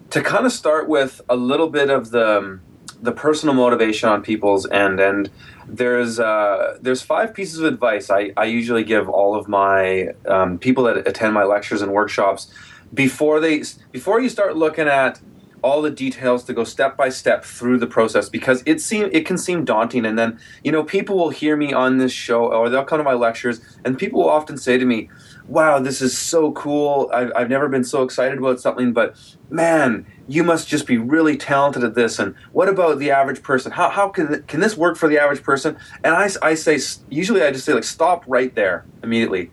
to 0.10 0.22
kind 0.22 0.46
of 0.46 0.52
start 0.52 0.88
with 0.88 1.22
a 1.30 1.36
little 1.36 1.70
bit 1.70 1.90
of 1.90 2.12
the 2.12 2.60
the 3.02 3.12
personal 3.12 3.54
motivation 3.54 4.08
on 4.08 4.22
people's 4.22 4.70
end 4.70 5.00
and 5.00 5.30
there's 5.68 6.20
uh, 6.20 6.78
there's 6.82 7.02
five 7.02 7.34
pieces 7.34 7.60
of 7.60 7.66
advice 7.66 8.10
I, 8.10 8.32
I 8.38 8.46
usually 8.46 8.84
give 8.84 9.10
all 9.10 9.36
of 9.36 9.48
my 9.48 10.10
um, 10.28 10.58
people 10.58 10.86
that 10.86 11.06
attend 11.08 11.34
my 11.34 11.44
lectures 11.44 11.82
and 11.82 11.92
workshops 11.92 12.52
before 12.94 13.40
they 13.40 13.64
before 13.92 14.22
you 14.22 14.30
start 14.30 14.56
looking 14.56 14.88
at 14.88 15.20
all 15.64 15.82
the 15.82 15.90
details 15.90 16.44
to 16.44 16.54
go 16.54 16.64
step 16.64 16.98
by 16.98 17.10
step 17.10 17.44
through 17.44 17.78
the 17.78 17.88
process 17.88 18.30
because 18.30 18.62
it 18.66 18.82
seem 18.82 19.10
it 19.12 19.26
can 19.26 19.38
seem 19.38 19.64
daunting. 19.64 20.06
And 20.06 20.20
then 20.20 20.40
you 20.64 20.72
know 20.72 20.84
people 20.84 21.18
will 21.18 21.30
hear 21.30 21.56
me 21.56 21.74
on 21.74 21.98
this 21.98 22.12
show 22.12 22.52
or 22.52 22.70
they'll 22.70 22.84
come 22.84 23.00
to 23.00 23.04
my 23.04 23.14
lectures 23.14 23.62
and 23.86 23.98
people 23.98 24.22
will 24.22 24.30
often 24.30 24.58
say 24.58 24.78
to 24.78 24.86
me 24.86 25.10
wow 25.48 25.80
this 25.80 26.02
is 26.02 26.18
so 26.18 26.52
cool. 26.52 27.10
I've, 27.14 27.32
I've 27.36 27.50
never 27.50 27.70
been 27.70 27.84
so 27.84 28.04
excited 28.04 28.38
about 28.38 28.60
something 28.60 28.94
but 28.94 29.16
man 29.50 30.06
you 30.28 30.44
must 30.44 30.68
just 30.68 30.88
be 30.88 30.98
really 30.98 31.38
talented 31.38 31.84
at 31.84 31.96
this. 31.96 32.20
And 32.20 32.36
what 32.52 32.70
about 32.70 33.00
the 33.00 33.12
average 33.12 33.42
person? 33.44 33.72
How, 33.72 33.90
how 33.90 34.10
can, 34.10 34.44
can 34.44 34.60
this 34.60 34.78
work 34.78 34.98
for 34.98 35.10
the 35.10 35.20
average 35.20 35.44
person? 35.44 35.78
And 36.04 36.14
I, 36.14 36.30
I 36.42 36.54
say 36.54 36.80
usually 37.10 37.42
i 37.42 37.52
just 37.52 37.66
say 37.66 37.74
like 37.74 37.84
stop 37.84 38.24
right 38.28 38.54
there 38.56 38.86
immediately. 39.02 39.52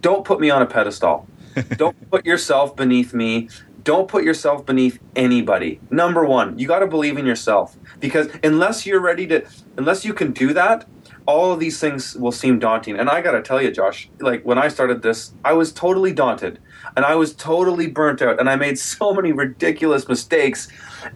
Don't 0.00 0.24
put 0.24 0.40
me 0.40 0.50
on 0.50 0.60
a 0.60 0.66
pedestal. 0.66 1.26
Don't 1.76 2.10
put 2.10 2.26
yourself 2.26 2.76
beneath 2.76 3.14
me 3.14 3.48
don't 3.84 4.08
put 4.08 4.24
yourself 4.24 4.64
beneath 4.64 4.98
anybody. 5.14 5.78
Number 5.90 6.24
one, 6.24 6.58
you 6.58 6.66
got 6.66 6.80
to 6.80 6.86
believe 6.86 7.18
in 7.18 7.26
yourself 7.26 7.76
because 8.00 8.28
unless 8.42 8.86
you're 8.86 9.00
ready 9.00 9.26
to, 9.28 9.46
unless 9.76 10.04
you 10.04 10.14
can 10.14 10.32
do 10.32 10.52
that, 10.54 10.86
all 11.26 11.52
of 11.52 11.60
these 11.60 11.78
things 11.78 12.16
will 12.16 12.32
seem 12.32 12.58
daunting. 12.58 12.98
And 12.98 13.08
I 13.08 13.20
got 13.20 13.32
to 13.32 13.42
tell 13.42 13.62
you, 13.62 13.70
Josh, 13.70 14.08
like 14.20 14.42
when 14.44 14.58
I 14.58 14.68
started 14.68 15.02
this, 15.02 15.32
I 15.44 15.52
was 15.52 15.72
totally 15.72 16.12
daunted 16.12 16.58
and 16.96 17.04
I 17.04 17.14
was 17.14 17.34
totally 17.34 17.86
burnt 17.86 18.22
out 18.22 18.40
and 18.40 18.48
I 18.48 18.56
made 18.56 18.78
so 18.94 19.12
many 19.14 19.32
ridiculous 19.32 20.08
mistakes 20.08 20.68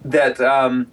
that, 0.05 0.39
um, 0.39 0.87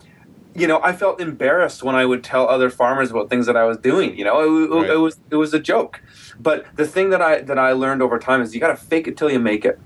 you 0.54 0.66
know, 0.66 0.80
I 0.82 0.94
felt 0.94 1.20
embarrassed 1.20 1.82
when 1.82 1.94
I 1.94 2.06
would 2.06 2.24
tell 2.24 2.48
other 2.48 2.70
farmers 2.70 3.10
about 3.10 3.28
things 3.28 3.44
that 3.44 3.56
I 3.56 3.64
was 3.64 3.76
doing. 3.76 4.16
You 4.18 4.24
know, 4.24 4.40
it, 4.40 4.74
right. 4.74 4.90
it 4.90 4.96
was 4.96 5.20
it 5.30 5.36
was 5.36 5.52
a 5.52 5.60
joke. 5.60 6.00
But 6.40 6.64
the 6.76 6.86
thing 6.86 7.10
that 7.10 7.20
I 7.20 7.42
that 7.42 7.58
I 7.58 7.72
learned 7.72 8.00
over 8.00 8.18
time 8.18 8.40
is 8.40 8.54
you 8.54 8.60
got 8.60 8.68
to 8.68 8.76
fake 8.76 9.06
it 9.06 9.18
till 9.18 9.30
you 9.30 9.38
make 9.38 9.66
it 9.66 9.78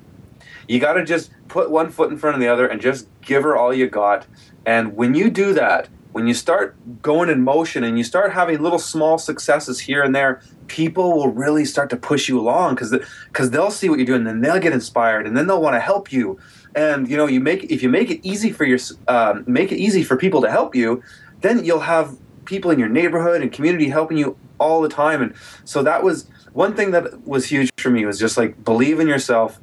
You 0.70 0.78
got 0.78 0.92
to 0.92 1.04
just 1.04 1.32
put 1.48 1.68
one 1.68 1.90
foot 1.90 2.12
in 2.12 2.16
front 2.16 2.36
of 2.36 2.40
the 2.40 2.46
other 2.46 2.64
and 2.64 2.80
just 2.80 3.08
give 3.22 3.42
her 3.42 3.56
all 3.56 3.74
you 3.74 3.88
got. 3.88 4.24
And 4.64 4.94
when 4.94 5.14
you 5.14 5.28
do 5.28 5.52
that, 5.54 5.88
when 6.12 6.28
you 6.28 6.34
start 6.34 6.76
going 7.02 7.28
in 7.28 7.42
motion 7.42 7.82
and 7.82 7.98
you 7.98 8.04
start 8.04 8.32
having 8.32 8.62
little 8.62 8.78
small 8.78 9.18
successes 9.18 9.80
here 9.80 10.00
and 10.04 10.14
there, 10.14 10.40
people 10.68 11.12
will 11.16 11.32
really 11.32 11.64
start 11.64 11.90
to 11.90 11.96
push 11.96 12.28
you 12.28 12.38
along 12.38 12.76
because 12.76 12.96
because 13.26 13.50
they'll 13.50 13.72
see 13.72 13.88
what 13.88 13.98
you're 13.98 14.06
doing, 14.06 14.24
and 14.24 14.28
then 14.28 14.40
they'll 14.42 14.60
get 14.60 14.72
inspired, 14.72 15.26
and 15.26 15.36
then 15.36 15.48
they'll 15.48 15.60
want 15.60 15.74
to 15.74 15.80
help 15.80 16.12
you. 16.12 16.38
And 16.76 17.10
you 17.10 17.16
know, 17.16 17.26
you 17.26 17.40
make 17.40 17.64
if 17.64 17.82
you 17.82 17.88
make 17.88 18.08
it 18.08 18.20
easy 18.22 18.52
for 18.52 18.64
your 18.64 18.78
um, 19.08 19.42
make 19.48 19.72
it 19.72 19.78
easy 19.78 20.04
for 20.04 20.16
people 20.16 20.40
to 20.42 20.50
help 20.52 20.76
you, 20.76 21.02
then 21.40 21.64
you'll 21.64 21.80
have 21.80 22.16
people 22.44 22.70
in 22.70 22.78
your 22.78 22.88
neighborhood 22.88 23.42
and 23.42 23.50
community 23.50 23.88
helping 23.88 24.18
you 24.18 24.36
all 24.58 24.82
the 24.82 24.88
time. 24.88 25.20
And 25.20 25.34
so 25.64 25.82
that 25.82 26.04
was 26.04 26.28
one 26.52 26.76
thing 26.76 26.92
that 26.92 27.26
was 27.26 27.46
huge 27.46 27.72
for 27.76 27.90
me 27.90 28.06
was 28.06 28.20
just 28.20 28.36
like 28.36 28.64
believe 28.64 29.00
in 29.00 29.08
yourself. 29.08 29.60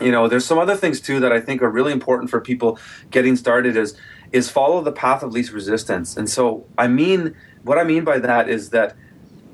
You 0.00 0.10
know, 0.10 0.28
there's 0.28 0.44
some 0.44 0.58
other 0.58 0.76
things 0.76 1.00
too 1.00 1.20
that 1.20 1.32
I 1.32 1.40
think 1.40 1.62
are 1.62 1.70
really 1.70 1.92
important 1.92 2.30
for 2.30 2.40
people 2.40 2.78
getting 3.10 3.36
started 3.36 3.76
is 3.76 3.96
is 4.32 4.50
follow 4.50 4.82
the 4.82 4.92
path 4.92 5.22
of 5.22 5.32
least 5.32 5.52
resistance. 5.52 6.16
And 6.16 6.28
so, 6.28 6.66
I 6.76 6.88
mean, 6.88 7.34
what 7.62 7.78
I 7.78 7.84
mean 7.84 8.04
by 8.04 8.18
that 8.18 8.48
is 8.48 8.70
that 8.70 8.96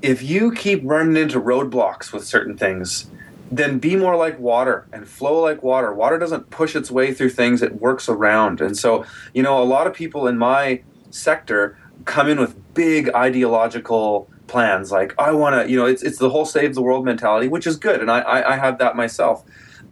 if 0.01 0.21
you 0.21 0.51
keep 0.51 0.81
running 0.83 1.15
into 1.15 1.39
roadblocks 1.39 2.11
with 2.11 2.25
certain 2.25 2.57
things, 2.57 3.05
then 3.51 3.77
be 3.77 3.95
more 3.95 4.15
like 4.15 4.37
water 4.39 4.87
and 4.91 5.07
flow 5.07 5.39
like 5.41 5.61
water. 5.61 5.93
Water 5.93 6.17
doesn't 6.17 6.49
push 6.49 6.75
its 6.75 6.89
way 6.89 7.13
through 7.13 7.29
things, 7.29 7.61
it 7.61 7.79
works 7.79 8.09
around. 8.09 8.61
And 8.61 8.75
so, 8.77 9.05
you 9.33 9.43
know, 9.43 9.61
a 9.61 9.63
lot 9.63 9.85
of 9.85 9.93
people 9.93 10.27
in 10.27 10.37
my 10.37 10.81
sector 11.11 11.77
come 12.05 12.27
in 12.27 12.39
with 12.39 12.55
big 12.73 13.09
ideological 13.13 14.29
plans 14.47 14.91
like 14.91 15.13
i 15.17 15.31
want 15.31 15.55
to 15.55 15.71
you 15.71 15.77
know 15.77 15.85
it's, 15.85 16.03
it's 16.03 16.17
the 16.17 16.29
whole 16.29 16.45
save 16.45 16.75
the 16.75 16.81
world 16.81 17.05
mentality 17.05 17.47
which 17.47 17.65
is 17.65 17.77
good 17.77 18.01
and 18.01 18.11
i, 18.11 18.19
I, 18.19 18.53
I 18.53 18.57
have 18.57 18.77
that 18.79 18.95
myself 18.95 19.43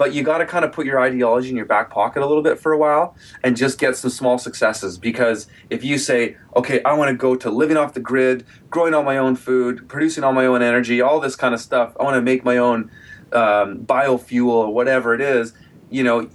but 0.02 0.16
you 0.16 0.24
got 0.24 0.40
to 0.40 0.48
kind 0.48 0.66
of 0.66 0.72
put 0.72 0.88
your 0.88 1.00
ideology 1.00 1.52
in 1.52 1.56
your 1.56 1.68
back 1.68 1.92
pocket 1.92 2.24
a 2.24 2.26
little 2.26 2.42
bit 2.42 2.58
for 2.58 2.72
a 2.72 2.78
while 2.78 3.16
and 3.44 3.56
just 3.56 3.78
get 3.78 3.96
some 3.96 4.10
small 4.10 4.40
successes. 4.40 4.98
Because 4.98 5.46
if 5.70 5.84
you 5.84 6.00
say 6.00 6.38
okay 6.56 6.82
i 6.84 6.92
want 6.92 7.12
to 7.12 7.16
go 7.16 7.36
to 7.36 7.52
living 7.52 7.78
off 7.78 7.94
the 7.94 8.00
grid 8.00 8.44
growing 8.72 8.96
all 8.96 9.04
my 9.04 9.18
own 9.18 9.36
food 9.36 9.88
producing 9.88 10.24
all 10.24 10.34
my 10.34 10.48
own 10.48 10.64
energy 10.64 11.02
all 11.02 11.20
this 11.20 11.36
kind 11.36 11.54
of 11.54 11.62
stuff 11.62 11.96
i 12.00 12.04
want 12.04 12.16
to 12.16 12.22
make 12.22 12.44
my 12.44 12.58
own 12.58 12.90
um, 13.32 13.78
biofuel 13.86 14.48
or 14.48 14.74
whatever 14.74 15.14
it 15.14 15.22
is 15.22 15.54
you 15.92 16.04
know 16.04 16.28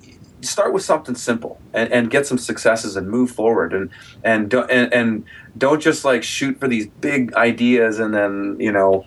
start 0.43 0.73
with 0.73 0.83
something 0.83 1.15
simple 1.15 1.61
and, 1.73 1.91
and 1.93 2.11
get 2.11 2.27
some 2.27 2.39
successes 2.39 2.97
and 2.97 3.09
move 3.09 3.31
forward. 3.31 3.73
And 3.73 3.91
and 4.23 4.49
don't 4.49 4.71
and, 4.71 4.93
and 4.93 5.25
don't 5.59 5.81
just 5.81 6.05
like 6.05 6.23
shoot 6.23 6.59
for 6.59 6.69
these 6.69 6.87
big 6.87 7.35
ideas 7.35 7.99
and 7.99 8.15
then 8.15 8.57
you 8.59 8.73
know 8.73 9.05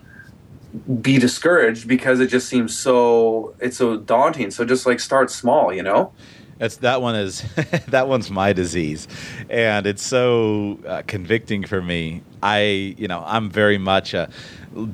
be 1.02 1.18
discouraged 1.18 1.88
because 1.88 2.20
it 2.20 2.28
just 2.28 2.48
seems 2.48 2.76
so 2.76 3.54
it's 3.60 3.76
so 3.76 3.96
daunting. 3.96 4.50
So 4.50 4.64
just 4.64 4.86
like 4.86 5.00
start 5.00 5.30
small, 5.30 5.72
you 5.72 5.82
know. 5.82 6.12
That's 6.60 6.76
that 6.76 7.00
one 7.00 7.14
is 7.14 7.42
that 7.88 8.06
one's 8.06 8.30
my 8.30 8.52
disease, 8.52 9.08
and 9.48 9.86
it's 9.86 10.02
so 10.02 10.78
uh, 10.86 11.02
convicting 11.06 11.64
for 11.64 11.80
me. 11.80 12.22
I 12.42 12.94
you 12.98 13.08
know 13.08 13.24
I'm 13.26 13.48
very 13.48 13.78
much 13.78 14.12
a 14.12 14.28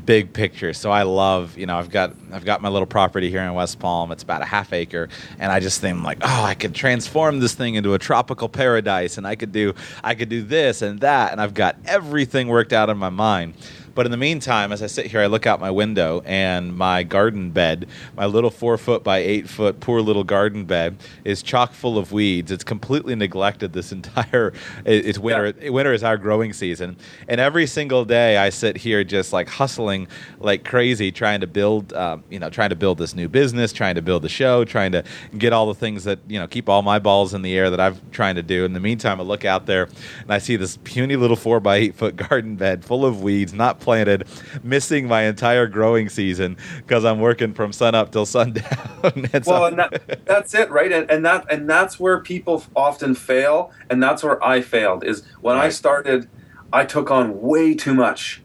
big 0.04 0.32
picture, 0.32 0.72
so 0.72 0.92
I 0.92 1.02
love 1.02 1.58
you 1.58 1.66
know 1.66 1.76
I've 1.76 1.90
got 1.90 2.14
I've 2.32 2.44
got 2.44 2.62
my 2.62 2.68
little 2.68 2.86
property 2.86 3.30
here 3.30 3.42
in 3.42 3.52
West 3.52 3.80
Palm. 3.80 4.12
It's 4.12 4.22
about 4.22 4.42
a 4.42 4.44
half 4.44 4.72
acre, 4.72 5.08
and 5.40 5.50
I 5.50 5.58
just 5.58 5.80
think 5.80 6.04
like 6.04 6.18
oh 6.22 6.44
I 6.44 6.54
could 6.54 6.72
transform 6.72 7.40
this 7.40 7.54
thing 7.54 7.74
into 7.74 7.94
a 7.94 7.98
tropical 7.98 8.48
paradise, 8.48 9.18
and 9.18 9.26
I 9.26 9.34
could 9.34 9.50
do 9.50 9.74
I 10.04 10.14
could 10.14 10.28
do 10.28 10.42
this 10.42 10.82
and 10.82 11.00
that, 11.00 11.32
and 11.32 11.40
I've 11.40 11.54
got 11.54 11.74
everything 11.84 12.46
worked 12.46 12.72
out 12.72 12.90
in 12.90 12.96
my 12.96 13.10
mind. 13.10 13.54
But 13.96 14.04
in 14.04 14.12
the 14.12 14.18
meantime, 14.18 14.72
as 14.72 14.82
I 14.82 14.88
sit 14.88 15.06
here, 15.06 15.22
I 15.22 15.26
look 15.26 15.46
out 15.46 15.58
my 15.58 15.70
window 15.70 16.22
and 16.26 16.76
my 16.76 17.02
garden 17.02 17.50
bed, 17.50 17.88
my 18.14 18.26
little 18.26 18.50
four 18.50 18.76
foot 18.76 19.02
by 19.02 19.18
eight 19.18 19.48
foot 19.48 19.80
poor 19.80 20.02
little 20.02 20.22
garden 20.22 20.66
bed, 20.66 20.98
is 21.24 21.42
chock 21.42 21.72
full 21.72 21.96
of 21.96 22.12
weeds. 22.12 22.52
It's 22.52 22.62
completely 22.62 23.14
neglected 23.14 23.72
this 23.72 23.92
entire. 23.96 24.52
It's 24.84 25.18
winter. 25.18 25.54
Yeah. 25.58 25.70
Winter 25.70 25.94
is 25.94 26.04
our 26.04 26.18
growing 26.18 26.52
season, 26.52 26.98
and 27.26 27.40
every 27.40 27.66
single 27.66 28.04
day 28.04 28.36
I 28.36 28.50
sit 28.50 28.76
here 28.76 29.02
just 29.02 29.32
like 29.32 29.48
hustling 29.48 30.08
like 30.38 30.62
crazy, 30.62 31.10
trying 31.10 31.40
to 31.40 31.46
build, 31.46 31.94
um, 31.94 32.22
you 32.28 32.38
know, 32.38 32.50
trying 32.50 32.70
to 32.70 32.76
build 32.76 32.98
this 32.98 33.14
new 33.14 33.28
business, 33.28 33.72
trying 33.72 33.94
to 33.94 34.02
build 34.02 34.20
the 34.20 34.28
show, 34.28 34.66
trying 34.66 34.92
to 34.92 35.04
get 35.38 35.54
all 35.54 35.66
the 35.66 35.74
things 35.74 36.04
that 36.04 36.18
you 36.28 36.38
know 36.38 36.46
keep 36.46 36.68
all 36.68 36.82
my 36.82 36.98
balls 36.98 37.32
in 37.32 37.40
the 37.40 37.56
air 37.56 37.70
that 37.70 37.80
I'm 37.80 37.98
trying 38.12 38.34
to 38.34 38.42
do. 38.42 38.66
In 38.66 38.74
the 38.74 38.80
meantime, 38.80 39.22
I 39.22 39.24
look 39.24 39.46
out 39.46 39.64
there 39.64 39.84
and 40.20 40.30
I 40.30 40.36
see 40.36 40.56
this 40.56 40.76
puny 40.84 41.16
little 41.16 41.34
four 41.34 41.60
by 41.60 41.76
eight 41.76 41.94
foot 41.94 42.14
garden 42.28 42.56
bed 42.56 42.84
full 42.84 43.06
of 43.06 43.22
weeds, 43.22 43.54
not 43.54 43.80
planted, 43.86 44.26
missing 44.64 45.06
my 45.06 45.22
entire 45.22 45.68
growing 45.68 46.08
season 46.08 46.56
because 46.78 47.04
I'm 47.04 47.20
working 47.20 47.54
from 47.54 47.72
sun 47.72 47.94
up 47.94 48.10
till 48.10 48.26
sundown. 48.26 48.64
and 49.04 49.44
well, 49.46 49.66
and 49.66 49.78
that, 49.78 50.26
that's 50.26 50.54
it, 50.54 50.68
right? 50.70 50.90
And, 50.90 51.08
and 51.08 51.24
that 51.24 51.46
and 51.52 51.70
that's 51.70 52.00
where 52.00 52.20
people 52.20 52.64
often 52.74 53.14
fail, 53.14 53.70
and 53.88 54.02
that's 54.02 54.24
where 54.24 54.42
I 54.44 54.60
failed. 54.60 55.04
Is 55.04 55.22
when 55.40 55.54
right. 55.54 55.66
I 55.66 55.68
started, 55.68 56.28
I 56.72 56.84
took 56.84 57.12
on 57.12 57.40
way 57.40 57.74
too 57.74 57.94
much, 57.94 58.42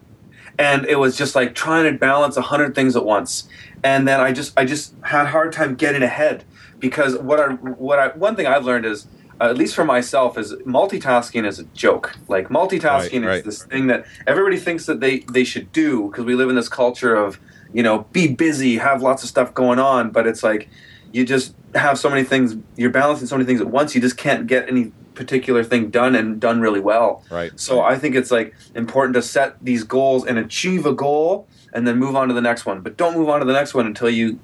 and 0.60 0.86
it 0.86 1.00
was 1.00 1.16
just 1.16 1.34
like 1.34 1.56
trying 1.56 1.92
to 1.92 1.98
balance 1.98 2.36
a 2.36 2.42
hundred 2.42 2.76
things 2.76 2.94
at 2.94 3.04
once, 3.04 3.48
and 3.82 4.06
then 4.06 4.20
I 4.20 4.30
just 4.30 4.56
I 4.56 4.64
just 4.64 4.94
had 5.02 5.26
a 5.26 5.30
hard 5.30 5.52
time 5.52 5.74
getting 5.74 6.04
ahead 6.04 6.44
because 6.78 7.18
what 7.18 7.40
I 7.40 7.54
what 7.54 7.98
I 7.98 8.08
one 8.08 8.36
thing 8.36 8.46
I've 8.46 8.64
learned 8.64 8.86
is 8.86 9.08
uh, 9.40 9.44
at 9.44 9.56
least 9.56 9.74
for 9.74 9.84
myself, 9.84 10.38
is 10.38 10.52
multitasking 10.66 11.46
is 11.46 11.58
a 11.58 11.64
joke. 11.64 12.14
Like 12.28 12.48
multitasking 12.48 13.26
right, 13.26 13.38
is 13.38 13.44
this 13.44 13.64
thing 13.64 13.86
that 13.88 14.04
everybody 14.26 14.56
thinks 14.56 14.86
that 14.86 15.00
they 15.00 15.20
they 15.20 15.44
should 15.44 15.72
do 15.72 16.08
because 16.08 16.24
we 16.24 16.34
live 16.34 16.48
in 16.48 16.56
this 16.56 16.68
culture 16.68 17.14
of 17.14 17.40
you 17.72 17.82
know 17.82 18.06
be 18.12 18.28
busy, 18.28 18.76
have 18.76 19.02
lots 19.02 19.22
of 19.22 19.28
stuff 19.28 19.54
going 19.54 19.78
on, 19.78 20.10
but 20.10 20.26
it's 20.26 20.42
like 20.42 20.68
you 21.12 21.24
just 21.24 21.54
have 21.74 21.98
so 21.98 22.08
many 22.08 22.24
things. 22.24 22.56
You're 22.76 22.90
balancing 22.90 23.26
so 23.26 23.36
many 23.36 23.46
things 23.46 23.60
at 23.60 23.68
once. 23.68 23.94
You 23.94 24.00
just 24.00 24.16
can't 24.16 24.46
get 24.46 24.68
any 24.68 24.92
particular 25.14 25.62
thing 25.62 25.90
done 25.90 26.14
and 26.14 26.40
done 26.40 26.60
really 26.60 26.80
well. 26.80 27.22
Right. 27.30 27.58
So 27.58 27.82
I 27.82 27.98
think 27.98 28.14
it's 28.14 28.30
like 28.30 28.54
important 28.74 29.14
to 29.14 29.22
set 29.22 29.62
these 29.62 29.84
goals 29.84 30.26
and 30.26 30.38
achieve 30.38 30.86
a 30.86 30.92
goal 30.92 31.48
and 31.72 31.86
then 31.86 31.98
move 31.98 32.16
on 32.16 32.28
to 32.28 32.34
the 32.34 32.40
next 32.40 32.66
one. 32.66 32.80
But 32.80 32.96
don't 32.96 33.16
move 33.16 33.28
on 33.28 33.40
to 33.40 33.46
the 33.46 33.52
next 33.52 33.74
one 33.74 33.86
until 33.86 34.10
you 34.10 34.38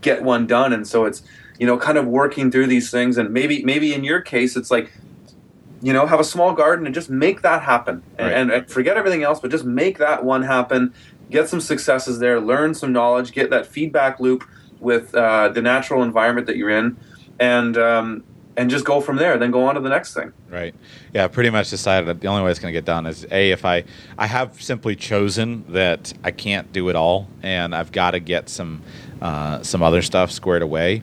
get 0.00 0.22
one 0.22 0.46
done. 0.46 0.72
And 0.72 0.86
so 0.86 1.04
it's 1.04 1.22
you 1.58 1.66
know, 1.66 1.76
kind 1.76 1.98
of 1.98 2.06
working 2.06 2.50
through 2.50 2.66
these 2.66 2.90
things. 2.90 3.18
And 3.18 3.30
maybe, 3.30 3.64
maybe 3.64 3.94
in 3.94 4.04
your 4.04 4.20
case, 4.20 4.56
it's 4.56 4.70
like, 4.70 4.92
you 5.82 5.92
know, 5.92 6.06
have 6.06 6.20
a 6.20 6.24
small 6.24 6.52
garden 6.52 6.86
and 6.86 6.94
just 6.94 7.10
make 7.10 7.42
that 7.42 7.62
happen, 7.62 8.02
and, 8.16 8.28
right. 8.28 8.36
and, 8.36 8.50
and 8.52 8.70
forget 8.70 8.96
everything 8.96 9.24
else, 9.24 9.40
but 9.40 9.50
just 9.50 9.64
make 9.64 9.98
that 9.98 10.24
one 10.24 10.42
happen. 10.42 10.94
Get 11.28 11.48
some 11.48 11.60
successes 11.60 12.18
there, 12.20 12.40
learn 12.40 12.74
some 12.74 12.92
knowledge, 12.92 13.32
get 13.32 13.50
that 13.50 13.66
feedback 13.66 14.20
loop 14.20 14.44
with 14.78 15.14
uh, 15.14 15.48
the 15.48 15.62
natural 15.62 16.02
environment 16.02 16.46
that 16.46 16.56
you're 16.56 16.70
in, 16.70 16.96
and 17.40 17.76
um, 17.78 18.22
and 18.56 18.70
just 18.70 18.84
go 18.84 19.00
from 19.00 19.16
there. 19.16 19.38
Then 19.38 19.50
go 19.50 19.66
on 19.66 19.74
to 19.74 19.80
the 19.80 19.88
next 19.88 20.14
thing. 20.14 20.32
Right. 20.50 20.74
Yeah. 21.14 21.26
Pretty 21.28 21.50
much 21.50 21.70
decided 21.70 22.06
that 22.08 22.20
the 22.20 22.28
only 22.28 22.42
way 22.42 22.50
it's 22.50 22.60
going 22.60 22.72
to 22.72 22.76
get 22.76 22.84
done 22.84 23.06
is 23.06 23.26
a 23.30 23.50
if 23.50 23.64
I 23.64 23.84
I 24.18 24.26
have 24.26 24.60
simply 24.62 24.94
chosen 24.94 25.64
that 25.70 26.12
I 26.22 26.30
can't 26.30 26.70
do 26.72 26.90
it 26.90 26.96
all, 26.96 27.28
and 27.42 27.74
I've 27.74 27.92
got 27.92 28.10
to 28.10 28.20
get 28.20 28.48
some 28.48 28.82
uh, 29.20 29.62
some 29.62 29.82
other 29.82 30.02
stuff 30.02 30.30
squared 30.30 30.62
away 30.62 31.02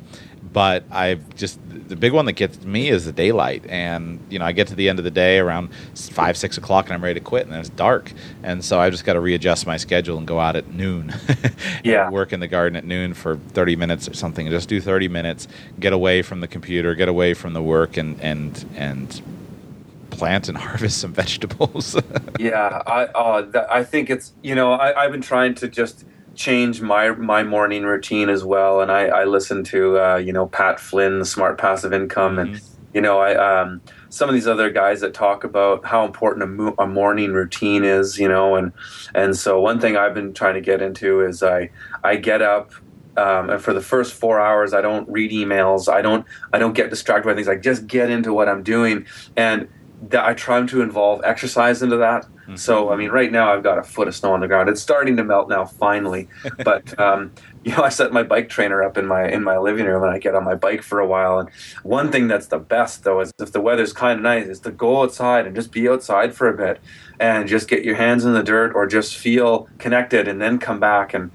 but 0.52 0.84
I've 0.92 1.36
just 1.36 1.60
the 1.90 1.96
big 1.96 2.14
one 2.14 2.26
that 2.26 2.34
gets 2.34 2.62
me 2.64 2.90
is 2.90 3.06
the 3.06 3.12
daylight, 3.12 3.66
and 3.68 4.20
you 4.30 4.40
know 4.40 4.46
I 4.46 4.52
get 4.52 4.68
to 4.68 4.76
the 4.76 4.90
end 4.90 5.00
of 5.00 5.06
the 5.06 5.12
day 5.12 5.40
around 5.40 5.70
five 5.96 6.38
six 6.38 6.58
o'clock, 6.58 6.86
and 6.86 6.94
I'm 6.94 7.04
ready 7.04 7.20
to 7.20 7.24
quit, 7.24 7.48
and 7.48 7.56
it's 7.56 7.70
dark, 7.70 8.12
and 8.44 8.64
so 8.64 8.80
I've 8.80 8.92
just 8.92 9.06
got 9.06 9.14
to 9.14 9.20
readjust 9.20 9.68
my 9.68 9.78
schedule 9.78 10.18
and 10.18 10.28
go 10.28 10.40
out 10.40 10.56
at 10.56 10.74
noon. 10.74 11.14
yeah, 11.84 12.10
work 12.10 12.34
in 12.34 12.40
the 12.40 12.48
garden 12.48 12.76
at 12.76 12.86
noon 12.86 13.14
for 13.14 13.38
thirty 13.38 13.76
minutes 13.76 14.08
or 14.08 14.14
something, 14.14 14.48
and 14.48 14.54
just 14.54 14.70
do 14.70 14.82
thirty 14.82 15.08
minutes, 15.08 15.48
get 15.80 15.94
away 15.94 16.22
from 16.22 16.40
the 16.40 16.48
computer, 16.48 16.96
get 16.96 17.10
away 17.10 17.34
from 17.34 17.54
the 17.54 17.62
work, 17.62 17.98
and 17.98 18.20
and 18.22 18.66
and 18.76 19.22
plant 20.10 20.50
and 20.50 20.58
harvest 20.68 21.00
some 21.00 21.14
vegetables. 21.14 21.96
yeah, 22.40 22.82
I 22.88 23.06
uh, 23.06 23.68
I 23.70 23.84
think 23.84 24.10
it's 24.10 24.34
you 24.42 24.56
know 24.56 24.74
I, 24.74 25.04
I've 25.04 25.12
been 25.12 25.22
trying 25.22 25.56
to 25.56 25.68
just 25.68 26.06
change 26.40 26.80
my 26.80 27.10
my 27.12 27.44
morning 27.44 27.84
routine 27.84 28.30
as 28.30 28.46
well. 28.46 28.80
And 28.80 28.90
I, 28.92 29.08
I 29.08 29.24
listen 29.26 29.64
to 29.66 30.00
uh, 30.00 30.16
you 30.16 30.32
know 30.32 30.48
Pat 30.48 30.80
Flynn, 30.80 31.20
the 31.20 31.26
Smart 31.26 31.58
Passive 31.60 31.94
Income, 31.94 32.38
mm-hmm. 32.38 32.54
and 32.54 32.62
you 32.94 33.02
know 33.02 33.20
I 33.20 33.36
um, 33.36 33.82
some 34.08 34.30
of 34.30 34.34
these 34.34 34.48
other 34.48 34.72
guys 34.72 35.02
that 35.02 35.14
talk 35.14 35.44
about 35.44 35.86
how 35.86 36.06
important 36.06 36.44
a, 36.44 36.48
mo- 36.48 36.76
a, 36.80 36.88
morning 36.88 37.34
routine 37.34 37.84
is. 37.84 38.18
You 38.18 38.30
know, 38.30 38.56
and 38.56 38.72
and 39.14 39.38
so 39.38 39.60
one 39.60 39.80
thing 39.82 39.98
I've 39.98 40.14
been 40.14 40.34
trying 40.34 40.56
to 40.56 40.62
get 40.62 40.82
into 40.82 41.22
is 41.22 41.44
I 41.44 41.70
I 42.04 42.16
get 42.16 42.42
up. 42.42 42.72
Um, 43.18 43.50
and 43.50 43.62
for 43.62 43.74
the 43.74 43.82
first 43.82 44.14
four 44.14 44.40
hours, 44.40 44.74
I 44.74 44.80
don't 44.80 45.10
read 45.10 45.32
emails. 45.32 45.92
I 45.92 46.02
don't. 46.02 46.26
I 46.54 46.58
don't 46.58 46.74
get 46.74 46.90
distracted 46.90 47.28
by 47.28 47.36
things. 47.36 47.50
I 47.50 47.58
just 47.58 47.86
get 47.86 48.10
into 48.10 48.34
what 48.34 48.48
I'm 48.48 48.64
doing, 48.64 49.06
and 49.36 49.68
that 50.08 50.24
I 50.24 50.34
try 50.34 50.66
to 50.66 50.82
involve 50.82 51.22
exercise 51.26 51.82
into 51.82 51.98
that. 51.98 52.26
Mm-hmm. 52.50 52.58
So, 52.58 52.92
I 52.92 52.96
mean, 52.96 53.12
right 53.12 53.32
now 53.32 53.54
I've 53.54 53.62
got 53.62 53.78
a 53.78 53.84
foot 53.84 54.08
of 54.08 54.16
snow 54.16 54.34
on 54.34 54.40
the 54.40 54.48
ground. 54.48 54.70
It's 54.70 54.82
starting 54.82 55.16
to 55.18 55.24
melt 55.24 55.50
now, 55.50 55.66
finally. 55.66 56.28
but 56.64 57.00
um, 57.00 57.32
you 57.64 57.76
know, 57.76 57.84
I 57.84 57.90
set 57.90 58.12
my 58.12 58.24
bike 58.24 58.50
trainer 58.50 58.82
up 58.82 58.98
in 58.98 59.06
my 59.06 59.30
in 59.30 59.44
my 59.44 59.60
living 59.60 59.86
room, 59.86 60.02
and 60.02 60.12
I 60.12 60.18
get 60.18 60.34
on 60.34 60.44
my 60.44 60.56
bike 60.56 60.82
for 60.82 61.00
a 61.00 61.06
while. 61.06 61.38
And 61.38 61.50
one 61.84 62.12
thing 62.12 62.28
that's 62.28 62.48
the 62.48 62.58
best 62.58 63.04
though 63.04 63.20
is 63.22 63.32
if 63.40 63.52
the 63.52 63.62
weather's 63.62 63.94
kind 63.94 64.20
of 64.20 64.24
nice, 64.24 64.48
is 64.48 64.60
to 64.62 64.72
go 64.72 65.04
outside 65.04 65.46
and 65.46 65.56
just 65.56 65.72
be 65.72 65.88
outside 65.88 66.34
for 66.34 66.50
a 66.50 66.58
bit, 66.58 66.82
and 67.20 67.48
just 67.48 67.68
get 67.68 67.84
your 67.84 67.96
hands 67.96 68.26
in 68.26 68.34
the 68.34 68.44
dirt 68.44 68.74
or 68.74 68.88
just 68.88 69.16
feel 69.16 69.70
connected, 69.78 70.28
and 70.28 70.42
then 70.42 70.58
come 70.58 70.80
back 70.80 71.14
and 71.14 71.30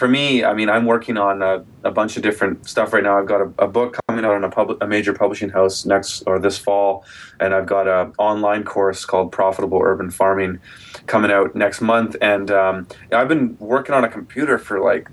for 0.00 0.08
me, 0.08 0.42
I 0.42 0.54
mean, 0.54 0.70
I'm 0.70 0.86
working 0.86 1.18
on 1.18 1.42
a, 1.42 1.62
a 1.84 1.90
bunch 1.90 2.16
of 2.16 2.22
different 2.22 2.66
stuff 2.66 2.94
right 2.94 3.02
now. 3.02 3.18
I've 3.18 3.26
got 3.26 3.42
a, 3.42 3.52
a 3.58 3.68
book 3.68 3.98
coming 4.08 4.24
out 4.24 4.32
on 4.32 4.44
a, 4.44 4.48
pub, 4.48 4.78
a 4.80 4.86
major 4.86 5.12
publishing 5.12 5.50
house 5.50 5.84
next 5.84 6.22
or 6.22 6.38
this 6.38 6.56
fall, 6.56 7.04
and 7.38 7.52
I've 7.52 7.66
got 7.66 7.86
an 7.86 8.14
online 8.16 8.64
course 8.64 9.04
called 9.04 9.30
Profitable 9.30 9.78
Urban 9.84 10.10
Farming 10.10 10.58
coming 11.06 11.30
out 11.30 11.54
next 11.54 11.82
month. 11.82 12.16
And 12.22 12.50
um, 12.50 12.88
I've 13.12 13.28
been 13.28 13.58
working 13.58 13.94
on 13.94 14.02
a 14.02 14.08
computer 14.08 14.56
for 14.56 14.80
like 14.80 15.10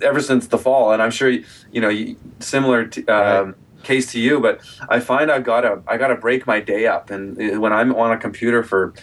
ever 0.00 0.22
since 0.22 0.46
the 0.46 0.56
fall, 0.56 0.92
and 0.94 1.02
I'm 1.02 1.10
sure 1.10 1.28
you 1.28 1.80
know 1.82 2.16
similar 2.40 2.86
to, 2.86 3.04
um, 3.08 3.48
right. 3.48 3.54
case 3.82 4.10
to 4.12 4.18
you. 4.18 4.40
But 4.40 4.62
I 4.88 4.98
find 4.98 5.30
I've 5.30 5.44
got 5.44 5.60
to 5.60 5.82
I 5.86 5.98
got 5.98 6.08
to 6.08 6.16
break 6.16 6.46
my 6.46 6.58
day 6.58 6.86
up, 6.86 7.10
and 7.10 7.38
uh, 7.38 7.60
when 7.60 7.74
I'm 7.74 7.94
on 7.94 8.12
a 8.12 8.16
computer 8.16 8.62
for 8.62 8.94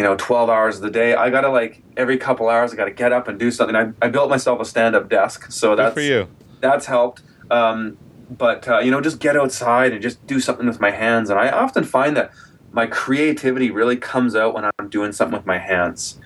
you 0.00 0.06
know 0.06 0.16
12 0.16 0.48
hours 0.48 0.76
of 0.76 0.82
the 0.82 0.90
day, 0.90 1.14
I 1.14 1.28
got 1.28 1.42
to 1.42 1.50
like 1.50 1.82
every 1.94 2.16
couple 2.16 2.48
hours 2.48 2.72
I 2.72 2.76
got 2.76 2.86
to 2.86 2.90
get 2.90 3.12
up 3.12 3.28
and 3.28 3.38
do 3.38 3.50
something. 3.50 3.76
I, 3.76 3.92
I 4.00 4.08
built 4.08 4.30
myself 4.30 4.58
a 4.58 4.64
stand 4.64 4.96
up 4.96 5.10
desk, 5.10 5.52
so 5.52 5.76
that's 5.76 5.92
for 5.92 6.00
you. 6.00 6.26
That's 6.62 6.86
helped. 6.86 7.20
Um, 7.50 7.98
but 8.30 8.66
uh, 8.66 8.78
you 8.78 8.90
know, 8.90 9.02
just 9.02 9.18
get 9.18 9.36
outside 9.36 9.92
and 9.92 10.00
just 10.00 10.26
do 10.26 10.40
something 10.40 10.66
with 10.66 10.80
my 10.80 10.90
hands. 10.90 11.28
And 11.28 11.38
I 11.38 11.50
often 11.50 11.84
find 11.84 12.16
that 12.16 12.32
my 12.72 12.86
creativity 12.86 13.70
really 13.70 13.98
comes 13.98 14.34
out 14.34 14.54
when 14.54 14.64
I'm 14.78 14.88
doing 14.88 15.12
something 15.12 15.36
with 15.36 15.44
my 15.44 15.58
hands 15.58 16.18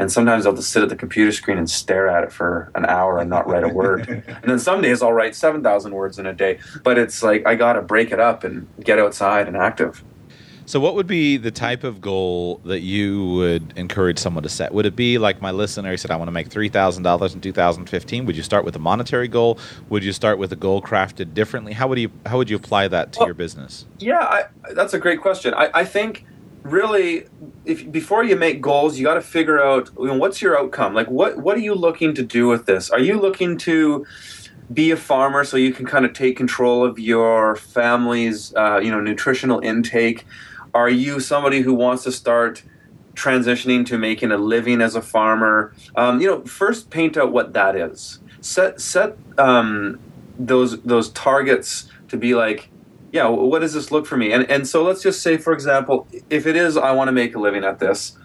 and 0.00 0.10
sometimes 0.10 0.46
I'll 0.46 0.54
just 0.54 0.70
sit 0.70 0.82
at 0.82 0.88
the 0.88 0.96
computer 0.96 1.30
screen 1.30 1.58
and 1.58 1.68
stare 1.68 2.08
at 2.08 2.24
it 2.24 2.32
for 2.32 2.72
an 2.74 2.86
hour 2.86 3.18
and 3.18 3.28
not 3.28 3.46
write 3.46 3.64
a 3.64 3.68
word. 3.68 4.08
and 4.26 4.50
then 4.50 4.58
some 4.58 4.80
days 4.80 5.02
I'll 5.02 5.12
write 5.12 5.36
7,000 5.36 5.92
words 5.92 6.18
in 6.18 6.24
a 6.24 6.32
day. 6.32 6.58
But 6.82 6.96
it's 6.96 7.22
like 7.22 7.46
I 7.46 7.54
got 7.54 7.74
to 7.74 7.82
break 7.82 8.10
it 8.10 8.18
up 8.18 8.42
and 8.42 8.66
get 8.82 8.98
outside 8.98 9.46
and 9.46 9.58
active. 9.58 10.02
So, 10.70 10.78
what 10.78 10.94
would 10.94 11.08
be 11.08 11.36
the 11.36 11.50
type 11.50 11.82
of 11.82 12.00
goal 12.00 12.60
that 12.64 12.78
you 12.78 13.26
would 13.34 13.72
encourage 13.76 14.20
someone 14.20 14.44
to 14.44 14.48
set? 14.48 14.72
Would 14.72 14.86
it 14.86 14.94
be 14.94 15.18
like 15.18 15.42
my 15.42 15.50
listener 15.50 15.96
said, 15.96 16.12
I 16.12 16.16
want 16.16 16.28
to 16.28 16.32
make 16.32 16.48
$3,000 16.48 17.34
in 17.34 17.40
2015? 17.40 18.24
Would 18.24 18.36
you 18.36 18.44
start 18.44 18.64
with 18.64 18.76
a 18.76 18.78
monetary 18.78 19.26
goal? 19.26 19.58
Would 19.88 20.04
you 20.04 20.12
start 20.12 20.38
with 20.38 20.52
a 20.52 20.56
goal 20.56 20.80
crafted 20.80 21.34
differently? 21.34 21.72
How 21.72 21.88
would 21.88 21.98
you, 21.98 22.12
how 22.24 22.36
would 22.36 22.48
you 22.48 22.54
apply 22.54 22.86
that 22.86 23.12
to 23.14 23.18
well, 23.18 23.26
your 23.26 23.34
business? 23.34 23.84
Yeah, 23.98 24.20
I, 24.20 24.44
that's 24.72 24.94
a 24.94 25.00
great 25.00 25.20
question. 25.20 25.54
I, 25.54 25.70
I 25.74 25.84
think 25.84 26.24
really 26.62 27.26
if 27.64 27.90
before 27.90 28.22
you 28.22 28.36
make 28.36 28.60
goals 28.60 28.96
you 28.96 29.04
got 29.04 29.14
to 29.14 29.22
figure 29.22 29.60
out 29.60 29.90
you 29.98 30.06
know, 30.06 30.14
what's 30.14 30.42
your 30.42 30.58
outcome 30.58 30.92
like 30.92 31.10
what 31.10 31.38
what 31.38 31.56
are 31.56 31.60
you 31.60 31.74
looking 31.74 32.14
to 32.14 32.22
do 32.22 32.46
with 32.48 32.66
this 32.66 32.90
are 32.90 32.98
you 32.98 33.18
looking 33.18 33.56
to 33.56 34.04
be 34.70 34.90
a 34.90 34.96
farmer 34.96 35.42
so 35.42 35.56
you 35.56 35.72
can 35.72 35.86
kind 35.86 36.04
of 36.04 36.12
take 36.12 36.36
control 36.36 36.84
of 36.84 36.98
your 36.98 37.56
family's 37.56 38.54
uh, 38.56 38.78
you 38.78 38.90
know 38.90 39.00
nutritional 39.00 39.58
intake 39.60 40.26
are 40.74 40.90
you 40.90 41.20
somebody 41.20 41.60
who 41.60 41.74
wants 41.74 42.04
to 42.04 42.12
start 42.12 42.62
transitioning 43.14 43.84
to 43.84 43.98
making 43.98 44.30
a 44.30 44.36
living 44.36 44.80
as 44.80 44.94
a 44.94 45.02
farmer 45.02 45.74
um, 45.96 46.20
you 46.20 46.26
know 46.26 46.42
first 46.44 46.90
paint 46.90 47.16
out 47.16 47.32
what 47.32 47.52
that 47.52 47.76
is 47.76 48.20
set 48.40 48.80
set 48.80 49.16
um, 49.38 49.98
those 50.38 50.80
those 50.82 51.10
targets 51.10 51.90
to 52.08 52.16
be 52.16 52.34
like 52.34 52.70
yeah, 53.12 53.26
what 53.26 53.60
does 53.60 53.72
this 53.72 53.90
look 53.90 54.06
for 54.06 54.16
me? 54.16 54.32
And 54.32 54.48
and 54.50 54.66
so 54.66 54.82
let's 54.82 55.02
just 55.02 55.22
say, 55.22 55.36
for 55.36 55.52
example, 55.52 56.06
if 56.28 56.46
it 56.46 56.56
is 56.56 56.76
I 56.76 56.92
want 56.92 57.08
to 57.08 57.12
make 57.12 57.34
a 57.34 57.40
living 57.40 57.64
at 57.64 57.78
this, 57.78 58.16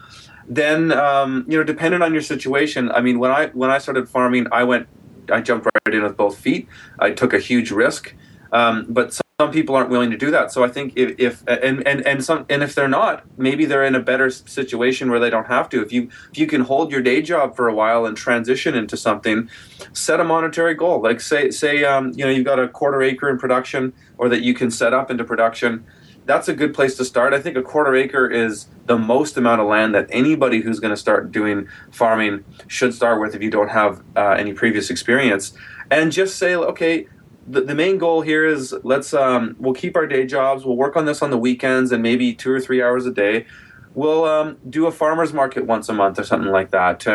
then 0.48 0.92
um, 0.92 1.44
you 1.48 1.56
know, 1.56 1.64
depending 1.64 2.02
on 2.02 2.12
your 2.12 2.22
situation. 2.22 2.90
I 2.92 3.00
mean, 3.00 3.18
when 3.18 3.30
I 3.30 3.48
when 3.48 3.70
I 3.70 3.78
started 3.78 4.08
farming, 4.08 4.46
I 4.52 4.64
went, 4.64 4.86
I 5.30 5.40
jumped 5.40 5.66
right 5.66 5.94
in 5.94 6.02
with 6.02 6.16
both 6.16 6.38
feet. 6.38 6.68
I 6.98 7.10
took 7.10 7.32
a 7.32 7.38
huge 7.38 7.70
risk, 7.70 8.14
um, 8.52 8.86
but 8.88 9.18
some 9.38 9.52
people 9.52 9.74
aren't 9.74 9.90
willing 9.90 10.10
to 10.10 10.16
do 10.16 10.30
that. 10.30 10.50
So 10.50 10.64
I 10.64 10.68
think 10.68 10.94
if, 10.96 11.14
if 11.18 11.46
and, 11.46 11.86
and 11.86 12.00
and 12.06 12.24
some 12.24 12.46
and 12.48 12.62
if 12.62 12.74
they're 12.74 12.88
not, 12.88 13.22
maybe 13.38 13.66
they're 13.66 13.84
in 13.84 13.94
a 13.94 14.00
better 14.00 14.30
situation 14.30 15.10
where 15.10 15.20
they 15.20 15.28
don't 15.28 15.46
have 15.46 15.68
to. 15.70 15.82
If 15.82 15.92
you 15.92 16.08
if 16.30 16.38
you 16.38 16.46
can 16.46 16.62
hold 16.62 16.90
your 16.90 17.02
day 17.02 17.20
job 17.20 17.54
for 17.54 17.68
a 17.68 17.74
while 17.74 18.06
and 18.06 18.16
transition 18.16 18.74
into 18.74 18.96
something, 18.96 19.50
set 19.92 20.20
a 20.20 20.24
monetary 20.24 20.72
goal. 20.72 21.02
Like 21.02 21.20
say 21.20 21.50
say 21.50 21.84
um, 21.84 22.12
you 22.16 22.24
know 22.24 22.30
you've 22.30 22.46
got 22.46 22.58
a 22.58 22.66
quarter 22.66 23.02
acre 23.02 23.28
in 23.28 23.36
production, 23.36 23.92
or 24.16 24.30
that 24.30 24.40
you 24.40 24.54
can 24.54 24.70
set 24.70 24.94
up 24.94 25.10
into 25.10 25.22
production. 25.22 25.84
That's 26.24 26.48
a 26.48 26.54
good 26.54 26.72
place 26.72 26.96
to 26.96 27.04
start. 27.04 27.34
I 27.34 27.40
think 27.40 27.58
a 27.58 27.62
quarter 27.62 27.94
acre 27.94 28.26
is 28.26 28.68
the 28.86 28.96
most 28.96 29.36
amount 29.36 29.60
of 29.60 29.66
land 29.68 29.94
that 29.94 30.08
anybody 30.10 30.62
who's 30.62 30.80
going 30.80 30.92
to 30.92 30.96
start 30.96 31.30
doing 31.30 31.68
farming 31.92 32.42
should 32.68 32.94
start 32.94 33.20
with 33.20 33.34
if 33.34 33.42
you 33.42 33.50
don't 33.50 33.68
have 33.68 34.02
uh, 34.16 34.30
any 34.30 34.54
previous 34.54 34.88
experience. 34.88 35.52
And 35.88 36.10
just 36.10 36.36
say, 36.36 36.56
okay, 36.56 37.06
the, 37.48 37.60
the 37.60 37.74
main 37.74 37.98
goal 37.98 38.22
here 38.22 38.44
is 38.44 38.74
let's 38.82 39.14
um, 39.14 39.56
we'll 39.58 39.74
keep 39.74 39.96
our 39.96 40.06
day 40.06 40.26
jobs. 40.26 40.64
We'll 40.64 40.76
work 40.76 40.96
on 40.96 41.04
this 41.04 41.22
on 41.22 41.30
the 41.30 41.38
weekends 41.38 41.92
and 41.92 42.02
maybe 42.02 42.34
two 42.34 42.50
or 42.50 42.60
three 42.60 42.82
hours 42.82 43.06
a 43.06 43.12
day. 43.12 43.46
We'll 43.94 44.24
um, 44.24 44.58
do 44.68 44.86
a 44.86 44.92
farmers 44.92 45.32
market 45.32 45.64
once 45.64 45.88
a 45.88 45.94
month 45.94 46.18
or 46.18 46.24
something 46.24 46.50
like 46.50 46.70
that 46.72 47.06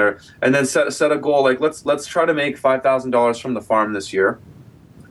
and 0.42 0.56
then 0.56 0.66
set, 0.66 0.92
set 0.94 1.12
a 1.12 1.18
goal 1.18 1.44
like 1.44 1.60
let's 1.60 1.86
let's 1.86 2.08
try 2.08 2.26
to 2.26 2.34
make 2.34 2.60
$5000 2.60 3.42
from 3.42 3.54
the 3.54 3.62
farm 3.62 3.94
this 3.94 4.12
year. 4.12 4.40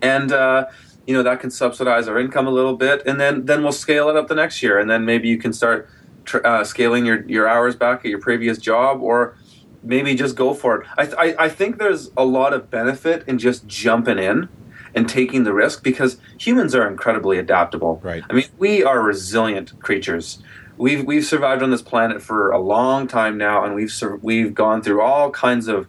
And 0.03 0.33
uh, 0.33 0.67
you 1.07 1.15
know 1.15 1.23
that 1.23 1.41
can 1.41 1.51
subsidize 1.51 2.09
our 2.09 2.19
income 2.19 2.47
a 2.47 2.51
little 2.51 2.77
bit. 2.77 3.03
And 3.07 3.21
then 3.21 3.45
then 3.45 3.63
we'll 3.63 3.73
scale 3.73 4.09
it 4.09 4.17
up 4.17 4.29
the 4.29 4.35
next 4.35 4.63
year. 4.63 4.79
And 4.79 4.91
then 4.91 5.05
maybe 5.05 5.29
you 5.29 5.39
can 5.39 5.53
start 5.53 5.89
tr- 6.25 6.45
uh, 6.45 6.65
scaling 6.65 7.05
your, 7.05 7.23
your 7.29 7.47
hours 7.47 7.77
back 7.77 8.01
at 8.01 8.07
your 8.07 8.21
previous 8.21 8.59
job 8.59 9.03
or 9.03 9.37
maybe 9.83 10.15
just 10.15 10.37
go 10.37 10.55
for 10.55 10.81
it. 10.81 10.89
I, 10.99 11.27
I, 11.27 11.45
I 11.45 11.49
think 11.49 11.79
there's 11.79 12.11
a 12.17 12.25
lot 12.25 12.53
of 12.53 12.71
benefit 12.71 13.25
in 13.27 13.39
just 13.39 13.67
jumping 13.67 14.19
in 14.19 14.49
and 14.95 15.09
taking 15.09 15.45
the 15.45 15.53
risk 15.53 15.83
because 15.83 16.19
humans 16.39 16.75
are 16.75 16.87
incredibly 16.87 17.39
adaptable. 17.39 18.01
Right. 18.03 18.23
I 18.29 18.33
mean, 18.33 18.49
we 18.59 18.83
are 18.83 19.01
resilient 19.01 19.81
creatures. 19.81 20.43
We've 20.77 21.05
we've 21.05 21.25
survived 21.25 21.63
on 21.63 21.71
this 21.71 21.83
planet 21.83 22.23
for 22.23 22.51
a 22.51 22.59
long 22.59 23.07
time 23.07 23.37
now, 23.37 23.65
and 23.65 23.75
we've 23.75 23.93
we've 24.23 24.55
gone 24.55 24.83
through 24.83 25.03
all 25.03 25.31
kinds 25.31 25.69
of 25.69 25.87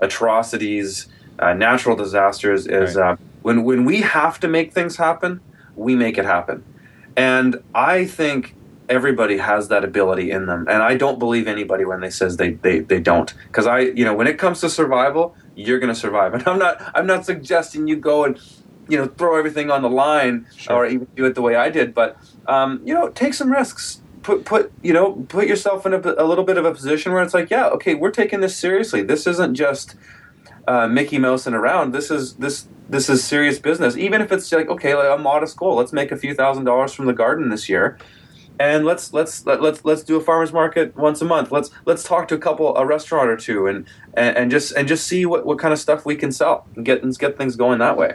atrocities, 0.00 1.06
uh, 1.38 1.54
natural 1.54 1.96
disasters. 1.96 2.66
Is 2.66 2.96
right. 2.96 3.12
uh, 3.12 3.16
when 3.42 3.62
when 3.64 3.84
we 3.84 4.00
have 4.00 4.40
to 4.40 4.48
make 4.48 4.72
things 4.72 4.96
happen, 4.96 5.40
we 5.76 5.94
make 5.94 6.18
it 6.18 6.24
happen, 6.24 6.64
and 7.16 7.62
I 7.74 8.06
think 8.06 8.54
everybody 8.88 9.38
has 9.38 9.68
that 9.68 9.82
ability 9.82 10.30
in 10.30 10.46
them 10.46 10.66
and 10.68 10.82
i 10.82 10.94
don't 10.94 11.18
believe 11.18 11.46
anybody 11.46 11.84
when 11.84 12.00
they 12.00 12.10
says 12.10 12.36
they 12.36 12.50
they, 12.52 12.80
they 12.80 13.00
don't 13.00 13.32
because 13.46 13.66
i 13.66 13.80
you 13.80 14.04
know 14.04 14.14
when 14.14 14.26
it 14.26 14.38
comes 14.38 14.60
to 14.60 14.68
survival 14.68 15.34
you're 15.54 15.78
going 15.78 15.92
to 15.92 15.98
survive. 15.98 16.34
And 16.34 16.46
i'm 16.46 16.58
not 16.58 16.92
i'm 16.94 17.06
not 17.06 17.24
suggesting 17.24 17.86
you 17.88 17.96
go 17.96 18.24
and 18.24 18.40
you 18.88 18.98
know 18.98 19.06
throw 19.06 19.36
everything 19.36 19.70
on 19.70 19.82
the 19.82 19.90
line 19.90 20.46
sure. 20.56 20.76
or 20.76 20.86
even 20.86 21.06
do 21.16 21.24
it 21.24 21.34
the 21.34 21.42
way 21.42 21.56
i 21.56 21.70
did 21.70 21.94
but 21.94 22.18
um, 22.46 22.80
you 22.84 22.94
know 22.94 23.08
take 23.10 23.34
some 23.34 23.50
risks. 23.50 24.00
Put 24.22 24.44
put 24.44 24.72
you 24.82 24.92
know 24.92 25.12
put 25.28 25.46
yourself 25.46 25.84
in 25.84 25.92
a, 25.92 25.98
a, 25.98 26.24
little 26.24 26.44
bit 26.44 26.56
of 26.56 26.64
a 26.64 26.72
position 26.72 27.12
where 27.12 27.22
it's 27.22 27.34
like 27.34 27.50
yeah 27.50 27.66
okay 27.68 27.94
we're 27.94 28.10
taking 28.10 28.40
this 28.40 28.56
seriously. 28.56 29.02
This 29.02 29.26
isn't 29.26 29.54
just 29.54 29.96
uh, 30.66 30.86
mickey 30.86 31.16
and 31.16 31.24
around. 31.24 31.92
This 31.92 32.10
is 32.10 32.34
this 32.36 32.66
this 32.88 33.10
is 33.10 33.22
serious 33.22 33.58
business. 33.58 33.96
Even 33.96 34.22
if 34.22 34.32
it's 34.32 34.50
like 34.50 34.68
okay 34.68 34.94
like 34.94 35.18
a 35.18 35.20
modest 35.20 35.58
goal. 35.58 35.76
Let's 35.76 35.92
make 35.92 36.10
a 36.10 36.16
few 36.16 36.34
thousand 36.34 36.64
dollars 36.64 36.94
from 36.94 37.04
the 37.04 37.12
garden 37.12 37.50
this 37.50 37.68
year 37.68 37.98
and 38.58 38.84
let's 38.84 39.12
let's 39.12 39.44
let, 39.46 39.60
let's 39.60 39.84
let's 39.84 40.02
do 40.02 40.16
a 40.16 40.20
farmers 40.20 40.52
market 40.52 40.96
once 40.96 41.20
a 41.20 41.24
month. 41.24 41.50
Let's 41.50 41.70
let's 41.84 42.02
talk 42.02 42.28
to 42.28 42.34
a 42.34 42.38
couple 42.38 42.76
a 42.76 42.86
restaurant 42.86 43.28
or 43.28 43.36
two 43.36 43.66
and 43.66 43.86
and, 44.14 44.36
and 44.36 44.50
just 44.50 44.72
and 44.72 44.86
just 44.86 45.06
see 45.06 45.26
what, 45.26 45.44
what 45.44 45.58
kind 45.58 45.72
of 45.72 45.78
stuff 45.78 46.06
we 46.06 46.16
can 46.16 46.32
sell 46.32 46.66
and 46.76 46.84
get 46.84 47.02
and 47.02 47.16
get 47.18 47.36
things 47.36 47.56
going 47.56 47.78
that 47.80 47.96
way. 47.96 48.14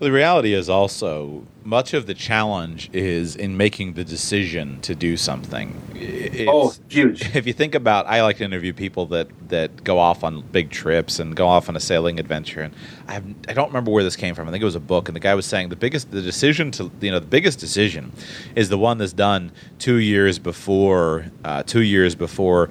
Well, 0.00 0.08
the 0.08 0.12
reality 0.12 0.52
is 0.52 0.68
also 0.68 1.44
much 1.64 1.92
of 1.94 2.06
the 2.06 2.14
challenge 2.14 2.88
is 2.92 3.36
in 3.36 3.56
making 3.56 3.94
the 3.94 4.04
decision 4.04 4.80
to 4.80 4.94
do 4.94 5.16
something. 5.16 5.80
It's, 5.94 6.48
oh, 6.48 6.72
huge! 6.88 7.34
If 7.34 7.46
you 7.46 7.52
think 7.52 7.74
about, 7.74 8.06
I 8.06 8.22
like 8.22 8.38
to 8.38 8.44
interview 8.44 8.72
people 8.72 9.06
that 9.06 9.28
that 9.48 9.82
go 9.84 9.98
off 9.98 10.24
on 10.24 10.42
big 10.42 10.70
trips 10.70 11.18
and 11.18 11.34
go 11.34 11.46
off 11.48 11.68
on 11.68 11.76
a 11.76 11.80
sailing 11.80 12.18
adventure, 12.20 12.62
and 12.62 12.74
I 13.06 13.12
have, 13.14 13.24
I 13.48 13.52
don't 13.52 13.68
remember 13.68 13.90
where 13.90 14.04
this 14.04 14.16
came 14.16 14.34
from. 14.34 14.48
I 14.48 14.50
think 14.50 14.62
it 14.62 14.66
was 14.66 14.74
a 14.74 14.80
book, 14.80 15.08
and 15.08 15.16
the 15.16 15.20
guy 15.20 15.34
was 15.34 15.46
saying 15.46 15.68
the 15.68 15.76
biggest 15.76 16.10
the 16.10 16.22
decision 16.22 16.70
to 16.72 16.90
you 17.00 17.10
know 17.10 17.18
the 17.18 17.26
biggest 17.26 17.58
decision 17.58 18.12
is 18.54 18.68
the 18.68 18.78
one 18.78 18.98
that's 18.98 19.12
done 19.12 19.52
two 19.78 19.96
years 19.96 20.38
before 20.38 21.26
uh, 21.44 21.62
two 21.64 21.82
years 21.82 22.14
before 22.14 22.70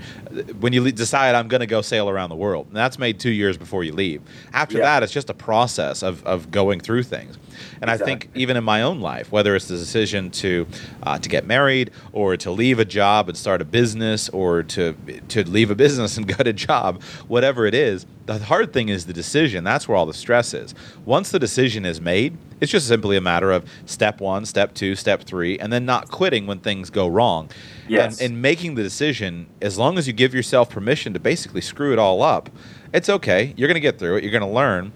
when 0.60 0.74
you 0.74 0.92
decide 0.92 1.36
I'm 1.36 1.48
going 1.48 1.62
to 1.62 1.68
go 1.68 1.82
sail 1.82 2.10
around 2.10 2.30
the 2.30 2.36
world. 2.36 2.68
And 2.68 2.76
that's 2.76 2.98
made 2.98 3.20
two 3.20 3.32
years 3.32 3.58
before 3.58 3.84
you 3.84 3.94
leave. 3.94 4.22
After 4.54 4.78
yeah. 4.78 4.86
that, 4.86 5.04
it's 5.04 5.14
just 5.14 5.30
a 5.30 5.34
process 5.34 6.04
of 6.04 6.26
of 6.26 6.52
going 6.52 6.80
through 6.80 7.04
things. 7.04 7.38
And 7.82 7.90
exactly. 7.90 8.04
I 8.04 8.06
think 8.06 8.30
even 8.36 8.58
in 8.58 8.64
my 8.64 8.82
own 8.82 8.87
life, 8.94 9.32
whether 9.32 9.56
it's 9.56 9.68
the 9.68 9.78
decision 9.78 10.32
to 10.32 10.68
uh, 11.04 11.20
to 11.20 11.30
get 11.30 11.46
married 11.46 11.92
or 12.14 12.38
to 12.38 12.52
leave 12.52 12.80
a 12.80 12.86
job 12.86 13.30
and 13.30 13.38
start 13.38 13.62
a 13.62 13.66
business 13.66 14.30
or 14.30 14.64
to 14.64 14.96
to 15.30 15.44
leave 15.50 15.72
a 15.72 15.76
business 15.76 16.18
and 16.18 16.28
go 16.38 16.44
to 16.44 16.50
a 16.50 16.54
job, 16.54 17.02
whatever 17.28 17.66
it 17.66 17.74
is, 17.74 18.06
the 18.26 18.40
hard 18.40 18.74
thing 18.74 18.90
is 18.90 19.06
the 19.06 19.14
decision. 19.14 19.64
That's 19.64 19.88
where 19.88 19.98
all 19.98 20.06
the 20.06 20.14
stress 20.14 20.54
is. 20.54 20.76
Once 21.06 21.32
the 21.32 21.40
decision 21.40 21.86
is 21.86 22.02
made, 22.02 22.38
it's 22.60 22.72
just 22.72 22.88
simply 22.88 23.18
a 23.18 23.22
matter 23.22 23.52
of 23.52 23.70
step 23.86 24.20
one, 24.20 24.46
step 24.46 24.74
two, 24.74 24.96
step 24.96 25.24
three, 25.24 25.58
and 25.60 25.72
then 25.72 25.86
not 25.86 26.10
quitting 26.10 26.48
when 26.48 26.60
things 26.60 26.90
go 26.90 27.08
wrong. 27.08 27.50
Yes. 27.88 28.20
And, 28.20 28.32
and 28.32 28.42
making 28.42 28.76
the 28.76 28.84
decision, 28.84 29.48
as 29.62 29.78
long 29.78 29.98
as 29.98 30.08
you 30.08 30.14
give 30.14 30.34
yourself 30.34 30.70
permission 30.70 31.14
to 31.14 31.20
basically 31.20 31.62
screw 31.62 31.94
it 31.94 32.00
all 32.00 32.22
up, 32.22 32.50
it's 32.94 33.10
okay. 33.10 33.54
You're 33.56 33.68
going 33.68 33.76
to 33.76 33.82
get 33.82 34.00
through 34.00 34.18
it. 34.18 34.24
You're 34.24 34.32
going 34.32 34.42
to 34.42 34.48
learn 34.48 34.92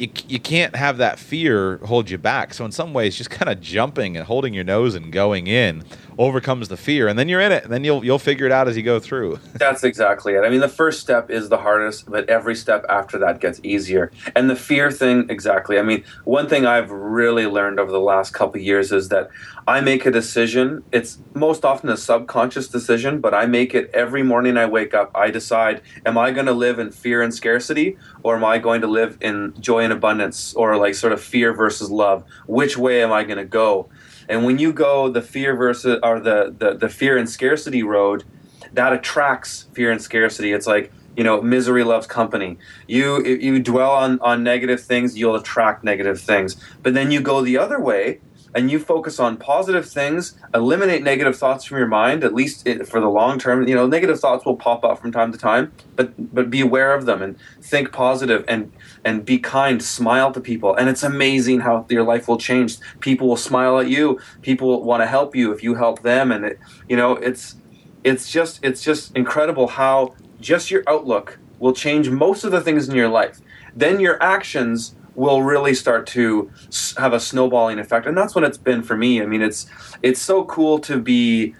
you, 0.00 0.08
you 0.28 0.38
can't 0.38 0.76
have 0.76 0.98
that 0.98 1.18
fear 1.18 1.78
hold 1.78 2.10
you 2.10 2.18
back. 2.18 2.54
So 2.54 2.64
in 2.64 2.72
some 2.72 2.92
ways, 2.92 3.16
just 3.16 3.30
kind 3.30 3.48
of 3.48 3.60
jumping 3.60 4.16
and 4.16 4.26
holding 4.26 4.54
your 4.54 4.64
nose 4.64 4.94
and 4.94 5.12
going 5.12 5.46
in 5.46 5.84
overcomes 6.18 6.68
the 6.68 6.76
fear, 6.76 7.08
and 7.08 7.18
then 7.18 7.28
you're 7.28 7.40
in 7.40 7.52
it. 7.52 7.64
And 7.64 7.72
then 7.72 7.84
you'll 7.84 8.04
you'll 8.04 8.18
figure 8.18 8.46
it 8.46 8.52
out 8.52 8.68
as 8.68 8.76
you 8.76 8.82
go 8.82 8.98
through. 8.98 9.38
That's 9.54 9.84
exactly 9.84 10.34
it. 10.34 10.44
I 10.44 10.48
mean, 10.48 10.60
the 10.60 10.68
first 10.68 11.00
step 11.00 11.30
is 11.30 11.48
the 11.48 11.58
hardest, 11.58 12.10
but 12.10 12.28
every 12.28 12.54
step 12.54 12.84
after 12.88 13.18
that 13.18 13.40
gets 13.40 13.60
easier. 13.62 14.10
And 14.34 14.48
the 14.48 14.56
fear 14.56 14.90
thing, 14.90 15.28
exactly. 15.30 15.78
I 15.78 15.82
mean, 15.82 16.04
one 16.24 16.48
thing 16.48 16.66
I've 16.66 16.90
really 16.90 17.46
learned 17.46 17.78
over 17.78 17.90
the 17.90 18.00
last 18.00 18.32
couple 18.32 18.60
years 18.60 18.92
is 18.92 19.08
that 19.08 19.28
I 19.68 19.80
make 19.80 20.06
a 20.06 20.10
decision. 20.12 20.84
It's 20.92 21.18
most 21.34 21.64
often 21.64 21.90
a 21.90 21.96
subconscious 21.96 22.68
decision, 22.68 23.20
but 23.20 23.34
I 23.34 23.46
make 23.46 23.74
it 23.74 23.90
every 23.92 24.22
morning 24.22 24.56
I 24.56 24.66
wake 24.66 24.94
up. 24.94 25.10
I 25.14 25.30
decide, 25.30 25.82
am 26.04 26.16
I 26.16 26.30
going 26.30 26.46
to 26.46 26.52
live 26.52 26.78
in 26.78 26.92
fear 26.92 27.20
and 27.20 27.34
scarcity, 27.34 27.96
or 28.22 28.36
am 28.36 28.44
I 28.44 28.58
going 28.58 28.80
to 28.82 28.86
live 28.86 29.18
in 29.20 29.54
joy 29.60 29.82
and 29.82 29.92
abundance, 29.92 30.54
or 30.54 30.76
like 30.76 30.94
sort 30.94 31.12
of 31.12 31.20
fear 31.20 31.52
versus 31.52 31.90
love? 31.90 32.24
Which 32.46 32.76
way 32.76 33.02
am 33.02 33.12
I 33.12 33.24
going 33.24 33.38
to 33.38 33.44
go? 33.44 33.88
And 34.28 34.44
when 34.44 34.58
you 34.58 34.72
go 34.72 35.08
the 35.08 35.22
fear 35.22 35.54
versus 35.54 35.98
or 36.02 36.20
the, 36.20 36.54
the, 36.56 36.74
the 36.74 36.88
fear 36.88 37.16
and 37.16 37.28
scarcity 37.28 37.82
road, 37.82 38.24
that 38.72 38.92
attracts 38.92 39.66
fear 39.72 39.90
and 39.90 40.02
scarcity. 40.02 40.52
It's 40.52 40.66
like 40.66 40.92
you 41.16 41.24
know 41.24 41.40
misery 41.40 41.82
loves 41.82 42.06
company 42.06 42.58
you 42.86 43.24
you 43.24 43.58
dwell 43.58 43.92
on 43.92 44.20
on 44.20 44.42
negative 44.42 44.82
things 44.82 45.16
you'll 45.16 45.34
attract 45.34 45.82
negative 45.82 46.20
things 46.20 46.56
but 46.82 46.92
then 46.92 47.10
you 47.10 47.22
go 47.22 47.40
the 47.40 47.56
other 47.56 47.80
way 47.80 48.20
and 48.56 48.70
you 48.70 48.78
focus 48.78 49.20
on 49.20 49.36
positive 49.36 49.86
things, 49.86 50.34
eliminate 50.54 51.02
negative 51.02 51.36
thoughts 51.36 51.64
from 51.64 51.76
your 51.76 51.86
mind, 51.86 52.24
at 52.24 52.34
least 52.34 52.66
for 52.86 53.00
the 53.00 53.08
long 53.08 53.38
term. 53.38 53.68
You 53.68 53.74
know, 53.74 53.86
negative 53.86 54.18
thoughts 54.18 54.46
will 54.46 54.56
pop 54.56 54.82
up 54.82 54.98
from 54.98 55.12
time 55.12 55.30
to 55.30 55.38
time, 55.38 55.72
but 55.94 56.34
but 56.34 56.48
be 56.48 56.62
aware 56.62 56.94
of 56.94 57.04
them 57.04 57.20
and 57.20 57.36
think 57.60 57.92
positive 57.92 58.46
and 58.48 58.72
and 59.06 59.24
be 59.24 59.38
kind, 59.38 59.80
smile 59.80 60.32
to 60.32 60.40
people. 60.40 60.74
And 60.74 60.88
it's 60.88 61.04
amazing 61.04 61.60
how 61.60 61.86
your 61.88 62.02
life 62.02 62.26
will 62.26 62.38
change. 62.38 62.78
People 62.98 63.28
will 63.28 63.36
smile 63.36 63.78
at 63.78 63.88
you. 63.88 64.18
People 64.42 64.82
want 64.82 65.00
to 65.00 65.06
help 65.06 65.36
you 65.36 65.52
if 65.52 65.62
you 65.62 65.76
help 65.76 66.02
them 66.02 66.32
and 66.32 66.44
it, 66.44 66.58
you 66.88 66.96
know, 66.96 67.12
it's 67.12 67.54
it's 68.02 68.28
just 68.28 68.58
it's 68.64 68.82
just 68.82 69.16
incredible 69.16 69.68
how 69.68 70.14
just 70.40 70.72
your 70.72 70.82
outlook 70.88 71.38
will 71.60 71.72
change 71.72 72.10
most 72.10 72.42
of 72.42 72.50
the 72.50 72.60
things 72.60 72.88
in 72.88 72.96
your 72.96 73.08
life. 73.08 73.40
Then 73.76 74.00
your 74.00 74.20
actions 74.20 74.96
will 75.14 75.42
really 75.42 75.72
start 75.72 76.04
to 76.08 76.50
have 76.98 77.12
a 77.12 77.20
snowballing 77.20 77.78
effect 77.78 78.06
and 78.06 78.18
that's 78.18 78.34
what 78.34 78.44
it's 78.44 78.58
been 78.58 78.82
for 78.82 78.98
me 78.98 79.22
i 79.22 79.24
mean 79.24 79.40
it's 79.40 79.64
it's 80.02 80.20
so 80.20 80.44
cool 80.44 80.78
to 80.78 81.00
be 81.00 81.54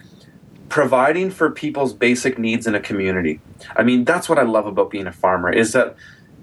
providing 0.69 1.31
for 1.31 1.49
people's 1.49 1.91
basic 1.91 2.37
needs 2.37 2.67
in 2.67 2.75
a 2.75 2.79
community 2.79 3.41
i 3.75 3.81
mean 3.81 4.05
that's 4.05 4.29
what 4.29 4.37
i 4.37 4.43
love 4.43 4.67
about 4.67 4.91
being 4.91 5.07
a 5.07 5.11
farmer 5.11 5.51
is 5.51 5.73
that 5.73 5.95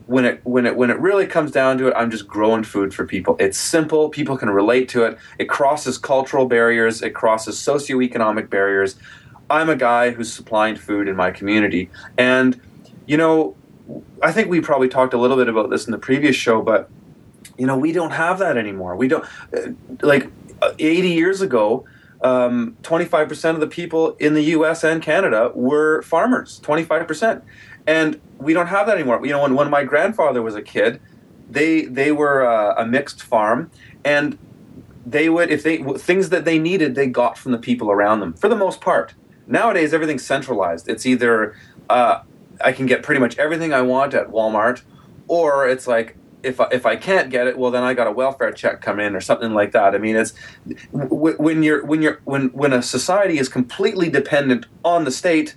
when 0.06 0.24
it 0.24 0.40
when 0.44 0.66
it 0.66 0.76
when 0.76 0.90
it 0.90 0.98
really 0.98 1.26
comes 1.26 1.50
down 1.50 1.78
to 1.78 1.88
it 1.88 1.94
i'm 1.96 2.10
just 2.10 2.28
growing 2.28 2.62
food 2.62 2.94
for 2.94 3.06
people 3.06 3.36
it's 3.38 3.56
simple 3.56 4.08
people 4.08 4.36
can 4.36 4.50
relate 4.50 4.88
to 4.88 5.02
it 5.04 5.16
it 5.38 5.48
crosses 5.48 5.96
cultural 5.96 6.46
barriers 6.46 7.00
it 7.00 7.14
crosses 7.14 7.56
socioeconomic 7.56 8.50
barriers 8.50 8.96
i'm 9.48 9.70
a 9.70 9.76
guy 9.76 10.10
who's 10.10 10.30
supplying 10.30 10.76
food 10.76 11.08
in 11.08 11.16
my 11.16 11.30
community 11.30 11.90
and 12.18 12.60
you 13.06 13.16
know 13.16 13.56
i 14.22 14.30
think 14.30 14.48
we 14.48 14.60
probably 14.60 14.88
talked 14.88 15.14
a 15.14 15.18
little 15.18 15.36
bit 15.38 15.48
about 15.48 15.70
this 15.70 15.86
in 15.86 15.92
the 15.92 15.98
previous 15.98 16.36
show 16.36 16.60
but 16.60 16.90
you 17.58 17.66
know, 17.66 17.76
we 17.76 17.92
don't 17.92 18.10
have 18.10 18.38
that 18.38 18.56
anymore. 18.56 18.96
We 18.96 19.08
don't 19.08 19.24
uh, 19.56 19.70
like 20.02 20.30
uh, 20.62 20.72
80 20.78 21.08
years 21.10 21.40
ago. 21.40 21.84
Um, 22.22 22.76
25% 22.82 23.50
of 23.50 23.60
the 23.60 23.66
people 23.66 24.12
in 24.12 24.32
the 24.32 24.42
U.S. 24.44 24.82
and 24.82 25.02
Canada 25.02 25.52
were 25.54 26.00
farmers. 26.02 26.58
25%, 26.64 27.42
and 27.86 28.20
we 28.38 28.52
don't 28.52 28.66
have 28.66 28.86
that 28.86 28.96
anymore. 28.96 29.24
You 29.24 29.32
know, 29.32 29.42
when, 29.42 29.54
when 29.54 29.70
my 29.70 29.84
grandfather 29.84 30.42
was 30.42 30.54
a 30.54 30.62
kid, 30.62 31.00
they 31.50 31.82
they 31.82 32.12
were 32.12 32.44
uh, 32.46 32.74
a 32.76 32.86
mixed 32.86 33.22
farm, 33.22 33.70
and 34.04 34.38
they 35.06 35.28
would 35.28 35.50
if 35.50 35.62
they 35.62 35.82
things 35.82 36.30
that 36.30 36.44
they 36.44 36.58
needed 36.58 36.94
they 36.94 37.06
got 37.06 37.36
from 37.36 37.52
the 37.52 37.58
people 37.58 37.90
around 37.90 38.20
them 38.20 38.34
for 38.34 38.48
the 38.48 38.56
most 38.56 38.80
part. 38.80 39.14
Nowadays, 39.46 39.92
everything's 39.92 40.24
centralized. 40.24 40.88
It's 40.88 41.04
either 41.04 41.54
uh, 41.90 42.22
I 42.62 42.72
can 42.72 42.86
get 42.86 43.02
pretty 43.02 43.20
much 43.20 43.36
everything 43.38 43.74
I 43.74 43.82
want 43.82 44.14
at 44.14 44.28
Walmart, 44.28 44.82
or 45.28 45.68
it's 45.68 45.86
like 45.86 46.16
if 46.42 46.60
I, 46.60 46.68
if 46.72 46.86
I 46.86 46.96
can't 46.96 47.30
get 47.30 47.46
it, 47.46 47.58
well 47.58 47.70
then 47.70 47.82
I 47.82 47.94
got 47.94 48.06
a 48.06 48.12
welfare 48.12 48.52
check 48.52 48.80
come 48.80 49.00
in 49.00 49.14
or 49.14 49.20
something 49.20 49.52
like 49.52 49.72
that. 49.72 49.94
I 49.94 49.98
mean, 49.98 50.16
it's 50.16 50.32
when 50.92 51.62
you're 51.62 51.84
when 51.84 52.02
you're 52.02 52.20
when 52.24 52.48
when 52.48 52.72
a 52.72 52.82
society 52.82 53.38
is 53.38 53.48
completely 53.48 54.08
dependent 54.08 54.66
on 54.84 55.04
the 55.04 55.10
state, 55.10 55.56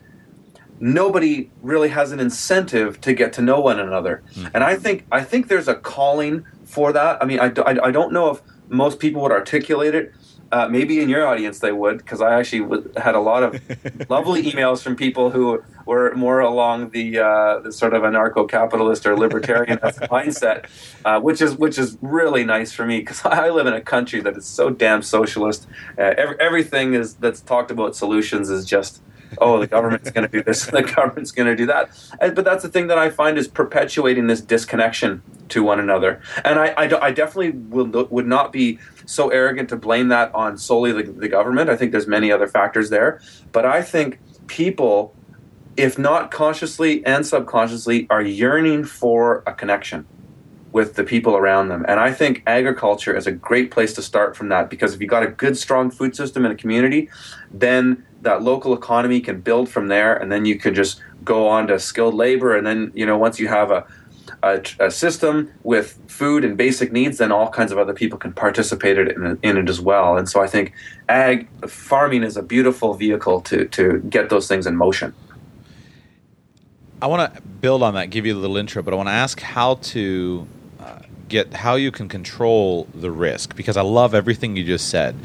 nobody 0.80 1.50
really 1.62 1.90
has 1.90 2.12
an 2.12 2.20
incentive 2.20 3.02
to 3.02 3.14
get 3.14 3.34
to 3.34 3.42
know 3.42 3.60
one 3.60 3.80
another. 3.80 4.24
Mm-hmm. 4.34 4.48
And 4.54 4.64
I 4.64 4.76
think 4.76 5.06
I 5.12 5.24
think 5.24 5.48
there's 5.48 5.68
a 5.68 5.76
calling 5.76 6.46
for 6.66 6.92
that. 6.94 7.22
I 7.22 7.26
mean, 7.26 7.40
I, 7.40 7.52
I, 7.66 7.88
I 7.88 7.92
don't 7.92 8.14
know 8.14 8.30
if 8.30 8.42
most 8.70 9.00
people 9.00 9.22
would 9.22 9.32
articulate 9.32 9.96
it, 9.96 10.14
uh, 10.52 10.68
maybe 10.68 11.00
in 11.00 11.10
your 11.10 11.26
audience 11.28 11.60
they 11.60 11.72
would, 11.72 11.98
because 11.98 12.22
I 12.22 12.40
actually 12.40 12.62
w- 12.62 12.92
had 12.96 13.16
a 13.16 13.20
lot 13.20 13.44
of 13.44 14.10
lovely 14.10 14.44
emails 14.44 14.82
from 14.82 14.96
people 14.96 15.30
who 15.30 15.62
were 15.86 16.14
more 16.16 16.40
along 16.40 16.92
the, 16.92 17.20
uh, 17.20 17.60
the 17.60 17.72
sort 17.72 17.94
of 17.94 18.04
anarcho-capitalist 18.04 19.06
or 19.06 19.18
libertarian 19.18 19.78
mindset, 20.10 20.66
uh, 21.06 21.20
which 21.20 21.42
is 21.42 21.56
which 21.56 21.78
is 21.78 21.98
really 22.02 22.46
nice 22.46 22.72
for 22.72 22.86
me 22.86 23.00
because 23.00 23.22
I 23.26 23.50
live 23.50 23.68
in 23.68 23.74
a 23.74 23.82
country 23.82 24.22
that 24.22 24.38
is 24.38 24.46
so 24.46 24.70
damn 24.70 25.02
socialist. 25.02 25.68
Uh, 25.98 26.14
every, 26.18 26.40
everything 26.40 26.94
is 26.94 27.16
that's 27.16 27.42
talked 27.42 27.72
about 27.72 27.96
solutions 27.96 28.50
is 28.50 28.66
just 28.66 29.02
oh, 29.40 29.60
the 29.60 29.68
government's 29.68 30.12
going 30.12 30.28
to 30.28 30.32
do 30.32 30.44
this, 30.44 30.66
the 30.68 30.84
government's 30.84 31.32
going 31.32 31.48
to 31.48 31.56
do 31.56 31.66
that. 31.68 31.90
But 32.20 32.44
that's 32.44 32.64
the 32.64 32.70
thing 32.70 32.88
that 32.88 32.98
I 32.98 33.10
find 33.10 33.38
is 33.38 33.48
perpetuating 33.48 34.28
this 34.28 34.42
disconnection 34.42 35.22
to 35.50 35.64
one 35.64 35.80
another. 35.80 36.22
And 36.44 36.60
I, 36.60 36.68
I, 36.70 37.08
I 37.08 37.12
definitely 37.12 37.52
will, 37.52 38.06
would 38.10 38.28
not 38.28 38.52
be 38.52 38.80
so 39.06 39.30
arrogant 39.30 39.70
to 39.70 39.76
blame 39.76 40.10
that 40.10 40.34
on 40.36 40.58
solely 40.58 40.92
the, 40.92 41.04
the 41.04 41.30
government. 41.30 41.70
I 41.70 41.76
think 41.76 41.92
there's 41.92 42.08
many 42.08 42.32
other 42.32 42.48
factors 42.48 42.90
there. 42.90 43.22
But 43.52 43.66
I 43.66 43.82
think 43.82 44.20
people, 44.48 45.16
if 45.78 45.98
not 45.98 46.32
consciously 46.32 47.06
and 47.06 47.26
subconsciously, 47.26 48.08
are 48.10 48.22
yearning 48.22 48.84
for 48.84 49.44
a 49.48 49.54
connection 49.54 50.06
with 50.72 50.96
the 50.96 51.04
people 51.04 51.36
around 51.36 51.70
them. 51.70 51.86
And 51.88 52.00
I 52.00 52.14
think 52.14 52.44
agriculture 52.46 53.16
is 53.16 53.26
a 53.26 53.32
great 53.32 53.72
place 53.72 53.94
to 53.94 54.02
start 54.02 54.36
from 54.36 54.50
that 54.50 54.70
because 54.70 54.94
if 54.94 55.02
you 55.02 55.08
got 55.08 55.24
a 55.24 55.28
good, 55.28 55.58
strong 55.58 55.90
food 55.90 56.16
system 56.16 56.46
in 56.46 56.52
a 56.52 56.56
community, 56.56 57.10
then 57.50 58.06
that 58.22 58.42
local 58.42 58.74
economy 58.74 59.20
can 59.20 59.42
build 59.42 59.70
from 59.70 59.88
there, 59.88 60.16
and 60.16 60.32
then 60.32 60.46
you 60.46 60.58
can 60.58 60.74
just 60.74 61.02
go 61.24 61.48
on 61.48 61.68
to 61.68 61.80
skilled 61.80 62.14
labor, 62.14 62.56
and 62.56 62.66
then 62.66 62.92
you 62.96 63.06
know 63.06 63.18
once 63.18 63.40
you 63.40 63.48
have 63.48 63.72
a 63.72 63.86
a, 64.44 64.62
a, 64.80 64.92
system 64.92 65.52
with 65.64 65.98
food 66.08 66.44
and 66.44 66.58
basic 66.58 66.92
needs, 66.92 67.18
then 67.18 67.32
all 67.32 67.50
kinds 67.50 67.72
of 67.72 67.78
other 67.78 67.94
people 67.94 68.18
can 68.18 68.34
participate 68.34 68.98
in 68.98 69.26
it, 69.26 69.40
in 69.42 69.58
it 69.58 69.70
as 69.70 69.80
well. 69.80 70.18
And 70.18 70.28
so 70.30 70.42
I 70.42 70.48
think 70.48 70.74
ag 71.10 71.48
farming 71.68 72.24
is 72.24 72.38
a 72.38 72.44
beautiful 72.44 72.94
vehicle 72.94 73.42
to 73.42 73.66
to 73.66 74.00
get 74.10 74.30
those 74.30 74.48
things 74.48 74.68
in 74.68 74.76
motion. 74.76 75.14
I 77.02 77.08
want 77.08 77.34
to 77.34 77.42
build 77.42 77.84
on 77.84 77.94
that, 77.94 78.10
give 78.10 78.26
you 78.26 78.36
a 78.36 78.40
little 78.40 78.58
intro, 78.58 78.82
but 78.82 78.94
I 78.94 78.98
want 78.98 79.08
to 79.08 79.14
ask 79.14 79.40
how 79.40 79.76
to 79.76 80.48
get 81.28 81.54
how 81.54 81.76
you 81.76 81.92
can 81.92 82.08
control 82.08 82.88
the 82.94 83.12
risk 83.12 83.56
because 83.56 83.78
I 83.78 83.82
love 83.82 84.14
everything 84.14 84.56
you 84.56 84.64
just 84.64 84.90
said. 84.90 85.16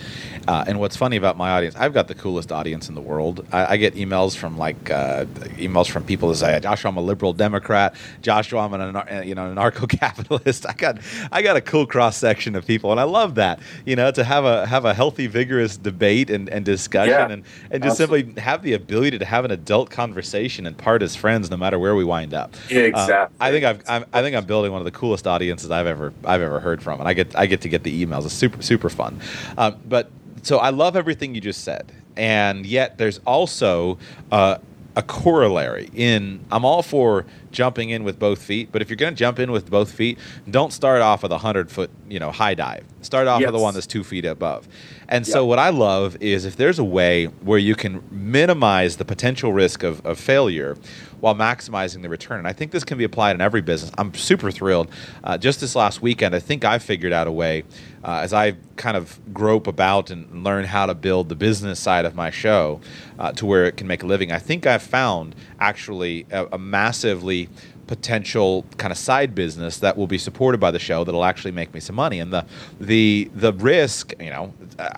Uh, 0.49 0.65
and 0.67 0.81
what's 0.81 0.97
funny 0.97 1.17
about 1.17 1.37
my 1.37 1.51
audience, 1.51 1.77
I've 1.77 1.95
got 1.95 2.09
the 2.09 2.15
coolest 2.15 2.51
audience 2.51 2.89
in 2.89 2.95
the 2.95 3.01
world. 3.01 3.47
I, 3.53 3.75
I 3.75 3.77
get 3.77 3.95
emails 3.95 4.37
from 4.37 4.59
like 4.59 4.91
uh, 4.91 5.27
emails 5.57 5.89
from 5.89 6.05
people 6.05 6.29
that 6.31 6.37
say, 6.37 6.59
"Joshua, 6.61 6.91
I'm 6.91 6.97
a 6.97 7.01
liberal 7.01 7.33
Democrat. 7.33 7.95
Joshua, 8.23 8.61
I'm 8.61 8.75
an 8.75 8.97
uh, 8.97 9.23
you 9.25 9.35
know 9.35 9.51
an 9.51 9.57
anarcho-capitalist." 9.57 10.67
I 10.69 10.73
got 10.73 10.99
I 11.31 11.43
got 11.43 11.57
a 11.57 11.61
cool 11.61 11.87
cross 11.87 12.17
section 12.17 12.57
of 12.57 12.67
people, 12.67 12.91
and 12.91 12.99
I 12.99 13.05
love 13.05 13.37
that. 13.37 13.61
You 13.87 13.95
know, 13.95 14.11
to 14.11 14.25
have 14.25 14.45
a 14.45 14.67
have 14.67 14.85
a 14.85 14.95
healthy, 14.95 15.29
vigorous 15.29 15.77
debate 15.77 16.29
and, 16.29 16.49
and 16.49 16.65
discussion, 16.65 17.11
yeah, 17.11 17.31
and 17.31 17.45
and 17.71 17.83
just 17.83 18.01
absolutely. 18.01 18.25
simply 18.25 18.43
have 18.43 18.63
the 18.63 18.73
ability 18.73 19.19
to 19.19 19.25
have 19.25 19.45
an 19.45 19.53
adult 19.53 19.91
conversation 19.91 20.67
and 20.67 20.77
part 20.77 21.03
as 21.03 21.15
friends, 21.15 21.51
no 21.51 21.57
matter 21.57 21.79
where 21.79 21.95
we 21.95 22.05
wind 22.05 22.35
up. 22.35 22.55
Yeah, 22.69 22.81
exactly. 22.81 23.15
Um, 23.15 23.29
I 23.41 23.51
think 23.53 23.65
I've 23.65 23.83
I'm, 23.89 24.05
I 24.13 24.23
think 24.23 24.35
I'm 24.35 24.45
building 24.45 24.73
one 24.73 24.81
of 24.81 24.85
the 24.85 24.91
coolest 24.91 25.29
audiences 25.29 25.71
I've 25.71 25.87
ever 25.87 25.92
I've 26.25 26.43
ever 26.43 26.61
heard 26.61 26.83
from, 26.83 27.01
and 27.01 27.09
I 27.09 27.15
get 27.15 27.37
I 27.37 27.47
get 27.47 27.61
to 27.63 27.69
get 27.69 27.83
the 27.83 28.05
emails. 28.05 28.25
It's 28.25 28.35
super 28.35 28.63
super 28.63 28.89
fun. 28.89 29.21
Um, 29.57 29.77
but 29.87 30.11
so 30.43 30.59
I 30.59 30.71
love 30.71 30.97
everything 30.97 31.35
you 31.35 31.41
just 31.41 31.65
said, 31.65 31.93
and 32.17 32.67
yet 32.67 32.99
there's 32.99 33.19
also 33.25 33.99
uh, 34.31 34.59
a 34.97 35.03
corollary 35.03 35.91
in 35.95 36.45
I'm 36.51 36.65
all 36.65 36.83
for 36.83 37.25
jumping 37.51 37.91
in 37.91 38.05
with 38.05 38.19
both 38.19 38.43
feet, 38.43 38.71
but 38.73 38.83
if 38.83 38.91
you're 38.91 38.97
going 38.97 39.15
to 39.15 39.19
jump 39.19 39.39
in 39.39 39.53
with 39.53 39.71
both 39.71 39.93
feet, 39.93 40.19
don't 40.51 40.73
start 40.73 41.01
off 41.01 41.23
with 41.23 41.33
a 41.33 41.39
hundred 41.39 41.71
foot 41.71 41.91
you 42.09 42.19
know 42.19 42.31
high 42.31 42.55
dive. 42.55 42.85
Start 43.01 43.27
off 43.27 43.41
yes. 43.41 43.49
with 43.49 43.55
the 43.55 43.63
one 43.63 43.75
that's 43.75 43.87
two 43.87 44.05
feet 44.05 44.25
above. 44.25 44.69
And 45.09 45.27
yep. 45.27 45.33
so 45.33 45.45
what 45.45 45.59
I 45.59 45.71
love 45.71 46.17
is 46.21 46.45
if 46.45 46.57
there's 46.57 46.79
a 46.79 46.85
way 46.85 47.27
where 47.27 47.59
you 47.59 47.75
can 47.75 48.03
minimize 48.11 48.97
the 48.97 49.05
potential 49.05 49.53
risk 49.53 49.83
of, 49.83 50.05
of 50.07 50.19
failure 50.19 50.77
while 51.23 51.37
maximizing 51.37 52.03
the 52.03 52.09
return. 52.09 52.41
And 52.41 52.49
I 52.49 52.53
think 52.53 52.73
this 52.73 52.83
can 52.83 52.99
be 52.99 53.05
applied 53.05 53.37
in 53.37 53.41
every 53.41 53.61
business. 53.61 53.93
I'm 53.97 54.13
super 54.13 54.51
thrilled. 54.51 54.91
Uh, 55.23 55.39
just 55.39 55.61
this 55.61 55.77
last 55.77 56.03
weekend, 56.03 56.35
I 56.35 56.41
think 56.41 56.65
I 56.65 56.81
figured 56.81 57.13
out 57.13 57.29
a 57.29 57.33
way 57.33 57.63
uh, 58.03 58.19
as 58.25 58.33
I 58.33 58.57
kind 58.75 58.97
of 58.97 59.21
grope 59.33 59.69
about 59.69 60.11
and 60.11 60.43
learn 60.43 60.65
how 60.65 60.85
to 60.87 60.95
build 60.95 61.29
the 61.29 61.37
business 61.37 61.79
side 61.79 62.07
of 62.07 62.17
my 62.17 62.31
show 62.31 62.81
uh, 63.21 63.31
to 63.35 63.47
where 63.47 63.67
it 63.67 63.77
can 63.77 63.87
make 63.87 64.03
a 64.03 64.07
living. 64.07 64.33
I 64.33 64.41
think 64.41 64.67
I've 64.67 64.83
found 64.83 65.37
actually 65.61 66.27
a, 66.33 66.47
a 66.55 66.59
massively 66.59 67.49
potential 67.87 68.65
kind 68.79 68.91
of 68.91 68.99
side 68.99 69.33
business 69.35 69.79
that 69.79 69.97
will 69.97 70.07
be 70.09 70.19
supported 70.19 70.59
by 70.59 70.73
the 70.73 70.79
show 70.79 71.05
that'll 71.05 71.25
actually 71.25 71.53
make 71.53 71.73
me 71.73 71.79
some 71.79 71.95
money. 71.95 72.19
And 72.19 72.33
the 72.33 72.45
the 72.81 73.31
the 73.35 73.53
risk, 73.53 74.13
you 74.19 74.31
know, 74.31 74.55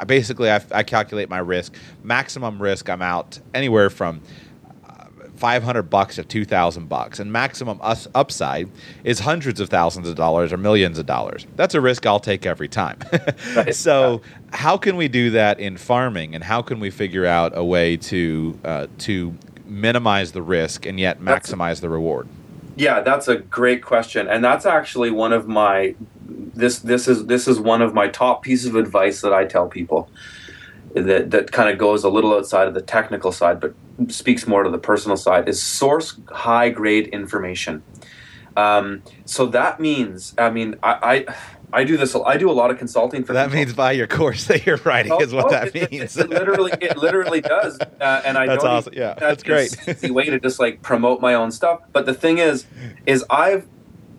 basically 0.06 0.50
I, 0.50 0.62
I 0.70 0.82
calculate 0.84 1.28
my 1.28 1.38
risk, 1.38 1.74
maximum 2.02 2.62
risk. 2.62 2.88
I'm 2.88 3.02
out 3.02 3.40
anywhere 3.52 3.90
from 3.90 4.22
500 5.36 5.82
bucks 5.84 6.16
to 6.16 6.24
2000 6.24 6.88
bucks. 6.88 7.18
And 7.18 7.32
maximum 7.32 7.78
us 7.82 8.06
upside 8.14 8.70
is 9.02 9.20
hundreds 9.20 9.60
of 9.60 9.68
thousands 9.68 10.08
of 10.08 10.14
dollars 10.14 10.52
or 10.52 10.56
millions 10.56 10.98
of 10.98 11.06
dollars. 11.06 11.46
That's 11.56 11.74
a 11.74 11.80
risk 11.80 12.06
i'll 12.06 12.20
take 12.20 12.46
every 12.46 12.68
time. 12.68 12.98
Right. 13.54 13.74
so 13.74 14.22
how 14.52 14.76
can 14.76 14.96
we 14.96 15.08
do 15.08 15.30
that 15.30 15.60
in 15.60 15.76
farming? 15.76 16.34
And 16.34 16.42
how 16.42 16.62
can 16.62 16.80
we 16.80 16.90
figure 16.90 17.26
out 17.26 17.56
a 17.56 17.64
way 17.64 17.96
to 17.96 18.58
uh, 18.64 18.86
to 18.98 19.34
minimize 19.66 20.32
the 20.32 20.42
risk 20.42 20.86
and 20.86 20.98
yet 20.98 21.20
maximize 21.20 21.80
the 21.80 21.88
reward? 21.88 22.28
Yeah 22.76 23.00
that's 23.00 23.28
a 23.28 23.36
great 23.36 23.82
question. 23.82 24.28
And 24.28 24.44
that's 24.44 24.66
actually 24.66 25.10
one 25.10 25.32
of 25.32 25.46
my 25.46 25.94
this 26.26 26.78
this 26.80 27.08
is 27.08 27.26
this 27.26 27.46
is 27.48 27.60
one 27.60 27.82
of 27.82 27.94
my 27.94 28.08
top 28.08 28.42
pieces 28.42 28.66
of 28.66 28.76
advice 28.76 29.20
that 29.20 29.32
i 29.32 29.44
tell 29.44 29.68
people 29.68 30.08
that 30.94 31.30
that 31.30 31.52
kind 31.52 31.68
of 31.68 31.78
goes 31.78 32.04
a 32.04 32.08
little 32.08 32.34
outside 32.34 32.68
of 32.68 32.74
the 32.74 32.82
technical 32.82 33.32
side, 33.32 33.60
but 33.60 33.74
speaks 34.08 34.46
more 34.46 34.62
to 34.62 34.70
the 34.70 34.78
personal 34.78 35.16
side. 35.16 35.48
Is 35.48 35.62
source 35.62 36.18
high 36.30 36.70
grade 36.70 37.08
information. 37.08 37.82
Um, 38.56 39.02
so 39.24 39.46
that 39.46 39.80
means, 39.80 40.32
I 40.38 40.50
mean, 40.50 40.76
I, 40.82 41.24
I 41.28 41.34
I 41.74 41.82
do 41.82 41.96
this. 41.96 42.14
I 42.14 42.36
do 42.36 42.48
a 42.48 42.52
lot 42.52 42.70
of 42.70 42.78
consulting 42.78 43.24
for. 43.24 43.32
That 43.32 43.46
people. 43.46 43.56
means 43.56 43.72
buy 43.72 43.92
your 43.92 44.06
course 44.06 44.44
that 44.46 44.64
you're 44.64 44.76
writing 44.84 45.10
oh, 45.10 45.20
is 45.20 45.34
what 45.34 45.46
oh, 45.46 45.50
that 45.50 45.74
it, 45.74 45.90
means. 45.90 46.16
It, 46.16 46.26
it, 46.26 46.30
literally, 46.30 46.72
it 46.80 46.96
literally 46.96 47.40
does. 47.40 47.78
Uh, 47.80 48.22
and 48.24 48.38
I 48.38 48.46
that's 48.46 48.62
awesome. 48.62 48.92
Yeah, 48.94 49.14
that's 49.14 49.42
great. 49.42 49.76
Easy 49.88 50.10
way 50.10 50.26
to 50.26 50.38
just 50.38 50.60
like 50.60 50.82
promote 50.82 51.20
my 51.20 51.34
own 51.34 51.50
stuff. 51.50 51.80
But 51.92 52.06
the 52.06 52.14
thing 52.14 52.38
is, 52.38 52.66
is 53.06 53.24
I've 53.28 53.66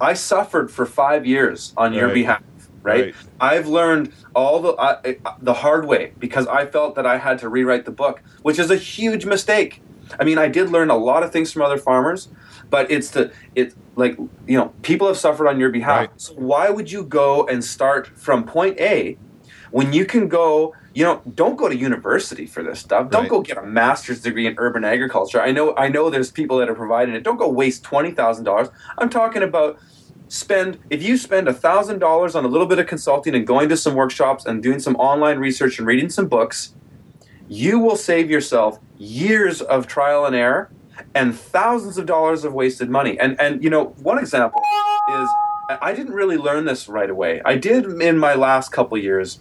I 0.01 0.13
suffered 0.13 0.69
for 0.69 0.85
five 0.85 1.25
years 1.25 1.73
on 1.77 1.91
right. 1.91 1.99
your 1.99 2.09
behalf 2.09 2.43
right? 2.85 3.05
right? 3.05 3.15
I've 3.41 3.67
learned 3.67 4.13
all 4.33 4.61
the 4.61 4.73
uh, 4.73 5.01
the 5.41 5.53
hard 5.53 5.85
way 5.85 6.13
because 6.19 6.47
I 6.47 6.65
felt 6.65 6.95
that 6.95 7.05
I 7.05 7.17
had 7.17 7.39
to 7.39 7.49
rewrite 7.49 7.85
the 7.85 7.91
book, 7.91 8.21
which 8.43 8.59
is 8.59 8.71
a 8.71 8.77
huge 8.77 9.25
mistake. 9.25 9.81
I 10.19 10.23
mean, 10.23 10.37
I 10.37 10.47
did 10.47 10.69
learn 10.69 10.89
a 10.89 10.97
lot 10.97 11.23
of 11.23 11.31
things 11.31 11.51
from 11.51 11.63
other 11.63 11.77
farmers, 11.77 12.29
but 12.69 12.89
it's 12.91 13.09
the 13.09 13.33
it 13.55 13.73
like 13.95 14.17
you 14.47 14.57
know 14.57 14.73
people 14.83 15.07
have 15.07 15.17
suffered 15.17 15.47
on 15.47 15.59
your 15.59 15.69
behalf. 15.69 16.09
Right. 16.09 16.21
So 16.21 16.33
why 16.35 16.69
would 16.69 16.91
you 16.91 17.03
go 17.03 17.45
and 17.47 17.63
start 17.63 18.07
from 18.07 18.45
point 18.45 18.79
A 18.79 19.17
when 19.71 19.93
you 19.93 20.05
can 20.05 20.27
go? 20.27 20.75
You 20.93 21.03
know, 21.03 21.21
don't 21.33 21.57
go 21.57 21.67
to 21.67 21.75
university 21.75 22.45
for 22.45 22.63
this 22.63 22.79
stuff. 22.79 23.09
Don't 23.09 23.23
right. 23.23 23.29
go 23.29 23.41
get 23.41 23.57
a 23.57 23.63
master's 23.63 24.21
degree 24.21 24.47
in 24.47 24.55
urban 24.57 24.85
agriculture. 24.85 25.41
I 25.41 25.51
know, 25.51 25.75
I 25.75 25.89
know. 25.89 26.09
There's 26.09 26.31
people 26.31 26.59
that 26.59 26.69
are 26.69 26.75
providing 26.75 27.15
it. 27.15 27.23
Don't 27.23 27.35
go 27.35 27.49
waste 27.49 27.83
twenty 27.83 28.11
thousand 28.11 28.45
dollars. 28.45 28.69
I'm 28.97 29.09
talking 29.09 29.43
about 29.43 29.77
spend 30.27 30.79
if 30.89 31.03
you 31.03 31.17
spend 31.17 31.47
thousand 31.55 31.99
dollars 31.99 32.35
on 32.35 32.43
a 32.45 32.47
little 32.47 32.67
bit 32.67 32.79
of 32.79 32.88
consulting 32.88 33.35
and 33.35 33.45
going 33.45 33.69
to 33.69 33.77
some 33.77 33.93
workshops 33.93 34.45
and 34.45 34.63
doing 34.63 34.79
some 34.79 34.95
online 34.95 35.38
research 35.38 35.77
and 35.77 35.88
reading 35.88 36.09
some 36.09 36.27
books 36.27 36.73
you 37.47 37.79
will 37.79 37.95
save 37.95 38.29
yourself 38.29 38.79
years 38.97 39.61
of 39.61 39.88
trial 39.88 40.25
and 40.25 40.35
error 40.35 40.69
and 41.13 41.38
thousands 41.38 41.97
of 41.97 42.05
dollars 42.05 42.43
of 42.43 42.53
wasted 42.53 42.89
money. 42.89 43.19
And 43.19 43.39
and 43.39 43.63
you 43.63 43.69
know 43.69 43.85
one 44.01 44.17
example 44.17 44.61
is 45.09 45.29
i 45.81 45.93
didn't 45.93 46.13
really 46.13 46.38
learn 46.38 46.65
this 46.65 46.88
right 46.88 47.09
away. 47.09 47.41
I 47.45 47.57
did 47.57 47.85
in 48.01 48.17
my 48.17 48.35
last 48.35 48.71
couple 48.71 48.97
years 48.97 49.39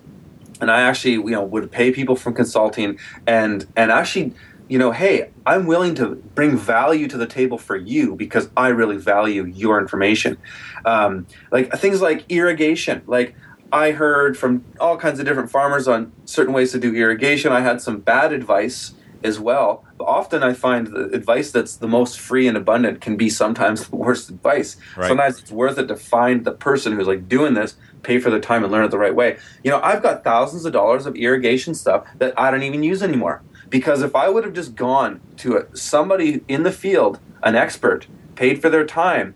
and 0.60 0.70
i 0.70 0.80
actually 0.82 1.14
you 1.14 1.30
know 1.30 1.42
would 1.42 1.70
pay 1.70 1.90
people 1.90 2.16
from 2.16 2.32
consulting 2.34 2.98
and 3.26 3.66
and 3.76 3.90
actually 3.90 4.32
you 4.68 4.78
know, 4.78 4.92
hey, 4.92 5.30
I'm 5.44 5.66
willing 5.66 5.94
to 5.96 6.14
bring 6.34 6.56
value 6.56 7.06
to 7.08 7.16
the 7.16 7.26
table 7.26 7.58
for 7.58 7.76
you 7.76 8.16
because 8.16 8.48
I 8.56 8.68
really 8.68 8.96
value 8.96 9.44
your 9.44 9.78
information. 9.78 10.38
Um, 10.84 11.26
like 11.50 11.72
things 11.72 12.00
like 12.00 12.24
irrigation. 12.30 13.02
Like 13.06 13.34
I 13.72 13.90
heard 13.90 14.38
from 14.38 14.64
all 14.80 14.96
kinds 14.96 15.18
of 15.20 15.26
different 15.26 15.50
farmers 15.50 15.86
on 15.86 16.12
certain 16.24 16.54
ways 16.54 16.72
to 16.72 16.78
do 16.78 16.94
irrigation. 16.94 17.52
I 17.52 17.60
had 17.60 17.80
some 17.80 18.00
bad 18.00 18.32
advice 18.32 18.94
as 19.24 19.40
well. 19.40 19.84
But 19.96 20.04
often 20.04 20.42
I 20.42 20.52
find 20.52 20.86
the 20.86 21.06
advice 21.06 21.50
that's 21.50 21.76
the 21.76 21.88
most 21.88 22.20
free 22.20 22.46
and 22.46 22.56
abundant 22.56 23.00
can 23.00 23.16
be 23.16 23.30
sometimes 23.30 23.88
the 23.88 23.96
worst 23.96 24.30
advice. 24.30 24.76
Right. 24.96 25.08
Sometimes 25.08 25.40
it's 25.40 25.50
worth 25.50 25.78
it 25.78 25.88
to 25.88 25.96
find 25.96 26.44
the 26.44 26.52
person 26.52 26.92
who's 26.92 27.06
like 27.06 27.28
doing 27.28 27.54
this, 27.54 27.74
pay 28.02 28.18
for 28.18 28.30
the 28.30 28.38
time 28.38 28.62
and 28.62 28.70
learn 28.70 28.84
it 28.84 28.90
the 28.90 28.98
right 28.98 29.14
way. 29.14 29.38
You 29.64 29.70
know, 29.70 29.80
I've 29.80 30.02
got 30.02 30.24
thousands 30.24 30.64
of 30.66 30.72
dollars 30.72 31.06
of 31.06 31.16
irrigation 31.16 31.74
stuff 31.74 32.06
that 32.18 32.38
I 32.38 32.50
don't 32.50 32.62
even 32.62 32.82
use 32.82 33.02
anymore. 33.02 33.42
Because 33.70 34.02
if 34.02 34.14
I 34.14 34.28
would 34.28 34.44
have 34.44 34.52
just 34.52 34.74
gone 34.74 35.20
to 35.38 35.56
a, 35.56 35.76
somebody 35.76 36.42
in 36.48 36.62
the 36.62 36.72
field, 36.72 37.20
an 37.42 37.54
expert, 37.54 38.06
paid 38.34 38.60
for 38.60 38.68
their 38.68 38.84
time, 38.84 39.34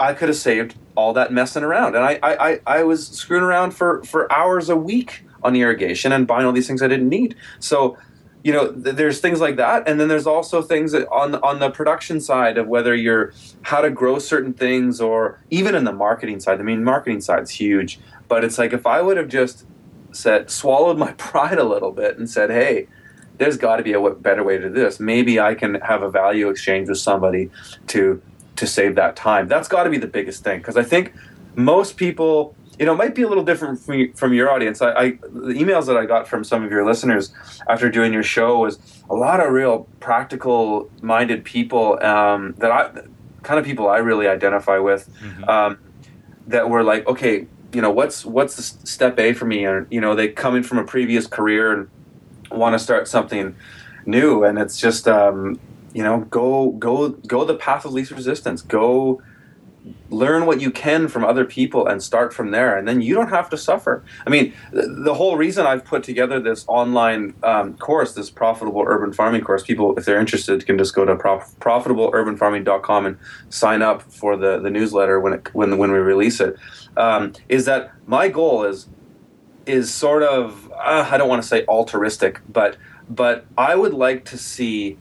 I 0.00 0.14
could 0.14 0.28
have 0.28 0.36
saved 0.36 0.76
all 0.94 1.12
that 1.14 1.32
messing 1.32 1.62
around. 1.62 1.94
And 1.94 2.04
I, 2.04 2.18
I, 2.22 2.60
I 2.66 2.82
was 2.82 3.08
screwing 3.08 3.44
around 3.44 3.72
for, 3.72 4.02
for 4.04 4.32
hours 4.32 4.68
a 4.68 4.76
week 4.76 5.24
on 5.42 5.54
irrigation 5.56 6.12
and 6.12 6.26
buying 6.26 6.46
all 6.46 6.52
these 6.52 6.66
things 6.66 6.82
I 6.82 6.88
didn't 6.88 7.08
need. 7.08 7.36
So, 7.58 7.96
you 8.44 8.52
know, 8.52 8.72
th- 8.72 8.96
there's 8.96 9.20
things 9.20 9.40
like 9.40 9.56
that, 9.56 9.88
and 9.88 10.00
then 10.00 10.08
there's 10.08 10.26
also 10.26 10.62
things 10.62 10.94
on 10.94 11.34
on 11.36 11.58
the 11.58 11.70
production 11.70 12.20
side 12.20 12.56
of 12.56 12.68
whether 12.68 12.94
you're 12.94 13.32
how 13.62 13.80
to 13.80 13.90
grow 13.90 14.18
certain 14.18 14.52
things, 14.52 15.00
or 15.00 15.40
even 15.50 15.74
in 15.74 15.84
the 15.84 15.92
marketing 15.92 16.40
side. 16.40 16.60
I 16.60 16.62
mean, 16.62 16.84
marketing 16.84 17.20
side's 17.20 17.50
huge, 17.50 17.98
but 18.28 18.44
it's 18.44 18.56
like 18.56 18.72
if 18.72 18.86
I 18.86 19.02
would 19.02 19.16
have 19.16 19.28
just 19.28 19.66
said 20.12 20.50
swallowed 20.50 20.98
my 20.98 21.12
pride 21.18 21.58
a 21.58 21.64
little 21.64 21.92
bit 21.92 22.18
and 22.18 22.28
said, 22.28 22.50
"Hey, 22.50 22.88
there's 23.38 23.56
got 23.56 23.76
to 23.76 23.82
be 23.82 23.92
a 23.92 24.10
better 24.10 24.42
way 24.42 24.58
to 24.58 24.68
do 24.68 24.74
this. 24.74 25.00
Maybe 25.00 25.40
I 25.40 25.54
can 25.54 25.74
have 25.76 26.02
a 26.02 26.10
value 26.10 26.48
exchange 26.48 26.88
with 26.88 26.98
somebody 26.98 27.50
to 27.88 28.20
to 28.56 28.66
save 28.66 28.94
that 28.96 29.16
time." 29.16 29.48
That's 29.48 29.68
got 29.68 29.84
to 29.84 29.90
be 29.90 29.98
the 29.98 30.06
biggest 30.06 30.44
thing 30.44 30.58
because 30.58 30.76
I 30.76 30.82
think 30.82 31.14
most 31.54 31.96
people, 31.96 32.54
you 32.78 32.86
know, 32.86 32.92
it 32.92 32.96
might 32.96 33.14
be 33.14 33.22
a 33.22 33.28
little 33.28 33.44
different 33.44 33.80
from, 33.80 34.12
from 34.12 34.32
your 34.32 34.50
audience. 34.50 34.80
I, 34.80 34.92
I 34.92 35.10
the 35.22 35.54
emails 35.54 35.86
that 35.86 35.96
I 35.96 36.06
got 36.06 36.28
from 36.28 36.44
some 36.44 36.64
of 36.64 36.70
your 36.70 36.84
listeners 36.86 37.32
after 37.68 37.90
doing 37.90 38.12
your 38.12 38.22
show 38.22 38.58
was 38.58 38.78
a 39.10 39.14
lot 39.14 39.40
of 39.40 39.52
real 39.52 39.88
practical 40.00 40.90
minded 41.02 41.44
people 41.44 42.02
um, 42.04 42.54
that 42.58 42.70
I 42.70 42.90
kind 43.42 43.58
of 43.58 43.64
people 43.64 43.88
I 43.88 43.98
really 43.98 44.26
identify 44.26 44.78
with. 44.78 45.08
Mm-hmm. 45.20 45.48
Um, 45.48 45.78
that 46.48 46.68
were 46.68 46.82
like, 46.82 47.06
okay, 47.06 47.46
you 47.72 47.82
know 47.82 47.90
what's 47.90 48.24
what's 48.24 48.56
the 48.56 48.62
step 48.62 49.18
A 49.18 49.32
for 49.32 49.44
me, 49.44 49.64
and 49.64 49.86
you 49.90 50.00
know 50.00 50.14
they 50.14 50.28
come 50.28 50.56
in 50.56 50.62
from 50.62 50.78
a 50.78 50.84
previous 50.84 51.26
career 51.26 51.72
and 51.72 51.88
want 52.50 52.74
to 52.74 52.78
start 52.78 53.08
something 53.08 53.54
new, 54.06 54.44
and 54.44 54.58
it's 54.58 54.78
just 54.78 55.06
um, 55.06 55.60
you 55.92 56.02
know 56.02 56.20
go 56.30 56.70
go 56.72 57.10
go 57.10 57.44
the 57.44 57.54
path 57.56 57.84
of 57.84 57.92
least 57.92 58.10
resistance, 58.10 58.62
go 58.62 59.22
learn 60.10 60.46
what 60.46 60.60
you 60.60 60.70
can 60.70 61.08
from 61.08 61.24
other 61.24 61.44
people 61.44 61.86
and 61.86 62.02
start 62.02 62.32
from 62.32 62.50
there 62.50 62.76
and 62.76 62.86
then 62.86 63.00
you 63.00 63.14
don't 63.14 63.30
have 63.30 63.50
to 63.50 63.56
suffer 63.56 64.02
i 64.26 64.30
mean 64.30 64.52
the 64.72 65.14
whole 65.14 65.36
reason 65.36 65.66
i've 65.66 65.84
put 65.84 66.02
together 66.02 66.40
this 66.40 66.64
online 66.68 67.34
um, 67.42 67.76
course 67.76 68.14
this 68.14 68.30
profitable 68.30 68.82
urban 68.86 69.12
farming 69.12 69.42
course 69.42 69.62
people 69.62 69.96
if 69.98 70.04
they're 70.04 70.20
interested 70.20 70.64
can 70.66 70.78
just 70.78 70.94
go 70.94 71.04
to 71.04 71.16
prof- 71.16 71.54
profitableurbanfarming.com 71.60 73.06
and 73.06 73.18
sign 73.48 73.82
up 73.82 74.02
for 74.02 74.36
the, 74.36 74.58
the 74.60 74.70
newsletter 74.70 75.20
when 75.20 75.32
it 75.34 75.54
when, 75.54 75.78
when 75.78 75.90
we 75.92 75.98
release 75.98 76.40
it. 76.40 76.56
Um, 76.96 77.32
is 77.48 77.64
that 77.66 77.92
my 78.06 78.28
goal 78.28 78.64
is 78.64 78.88
is 79.66 79.92
sort 79.92 80.22
of 80.22 80.70
uh, 80.72 81.08
i 81.10 81.16
don't 81.18 81.28
want 81.28 81.42
to 81.42 81.48
say 81.48 81.64
altruistic 81.66 82.40
but 82.48 82.76
but 83.10 83.44
i 83.58 83.74
would 83.74 83.92
like 83.92 84.24
to 84.24 84.38
see 84.38 84.96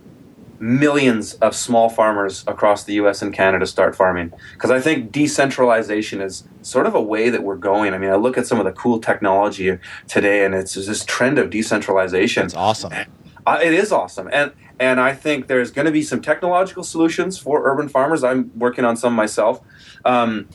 millions 0.60 1.36
of 1.36 1.56
small 1.56 1.90
farmers 1.90 2.44
across 2.48 2.84
the 2.84 2.94
US 2.94 3.22
and 3.22 3.34
Canada 3.34 3.66
start 3.66 3.96
farming. 3.96 4.34
Because 4.54 4.72
I 4.72 4.80
think 4.80 5.12
decentralization 5.12 6.22
is 6.22 6.44
sort 6.62 6.86
of 6.86 6.96
a 6.96 7.02
way 7.02 7.30
that 7.30 7.44
we're 7.44 7.58
going. 7.58 7.94
I 7.94 7.98
mean, 7.98 8.10
I 8.10 8.16
look 8.16 8.38
at 8.38 8.48
some 8.48 8.60
of 8.60 8.66
the 8.66 8.72
cool 8.72 9.00
technology 9.00 9.78
today 10.08 10.46
and 10.46 10.56
it's 10.56 10.74
this 10.74 11.06
trend 11.06 11.38
of 11.38 11.50
decentralization. 11.50 12.46
It's 12.46 12.56
awesome. 12.56 12.94
It 12.94 13.74
is 13.74 13.92
awesome. 13.92 14.30
And 14.32 14.52
and 14.80 15.00
I 15.00 15.14
think 15.14 15.48
there's 15.48 15.72
going 15.72 15.86
to 15.86 15.92
be 15.92 16.04
some 16.04 16.22
technological 16.22 16.84
solutions 16.84 17.38
for 17.38 17.68
urban 17.68 17.90
farmers. 17.90 18.24
I'm 18.24 18.52
working 18.58 18.86
on 18.86 18.96
some 18.96 19.14
myself. 19.14 19.62
Um, 20.06 20.48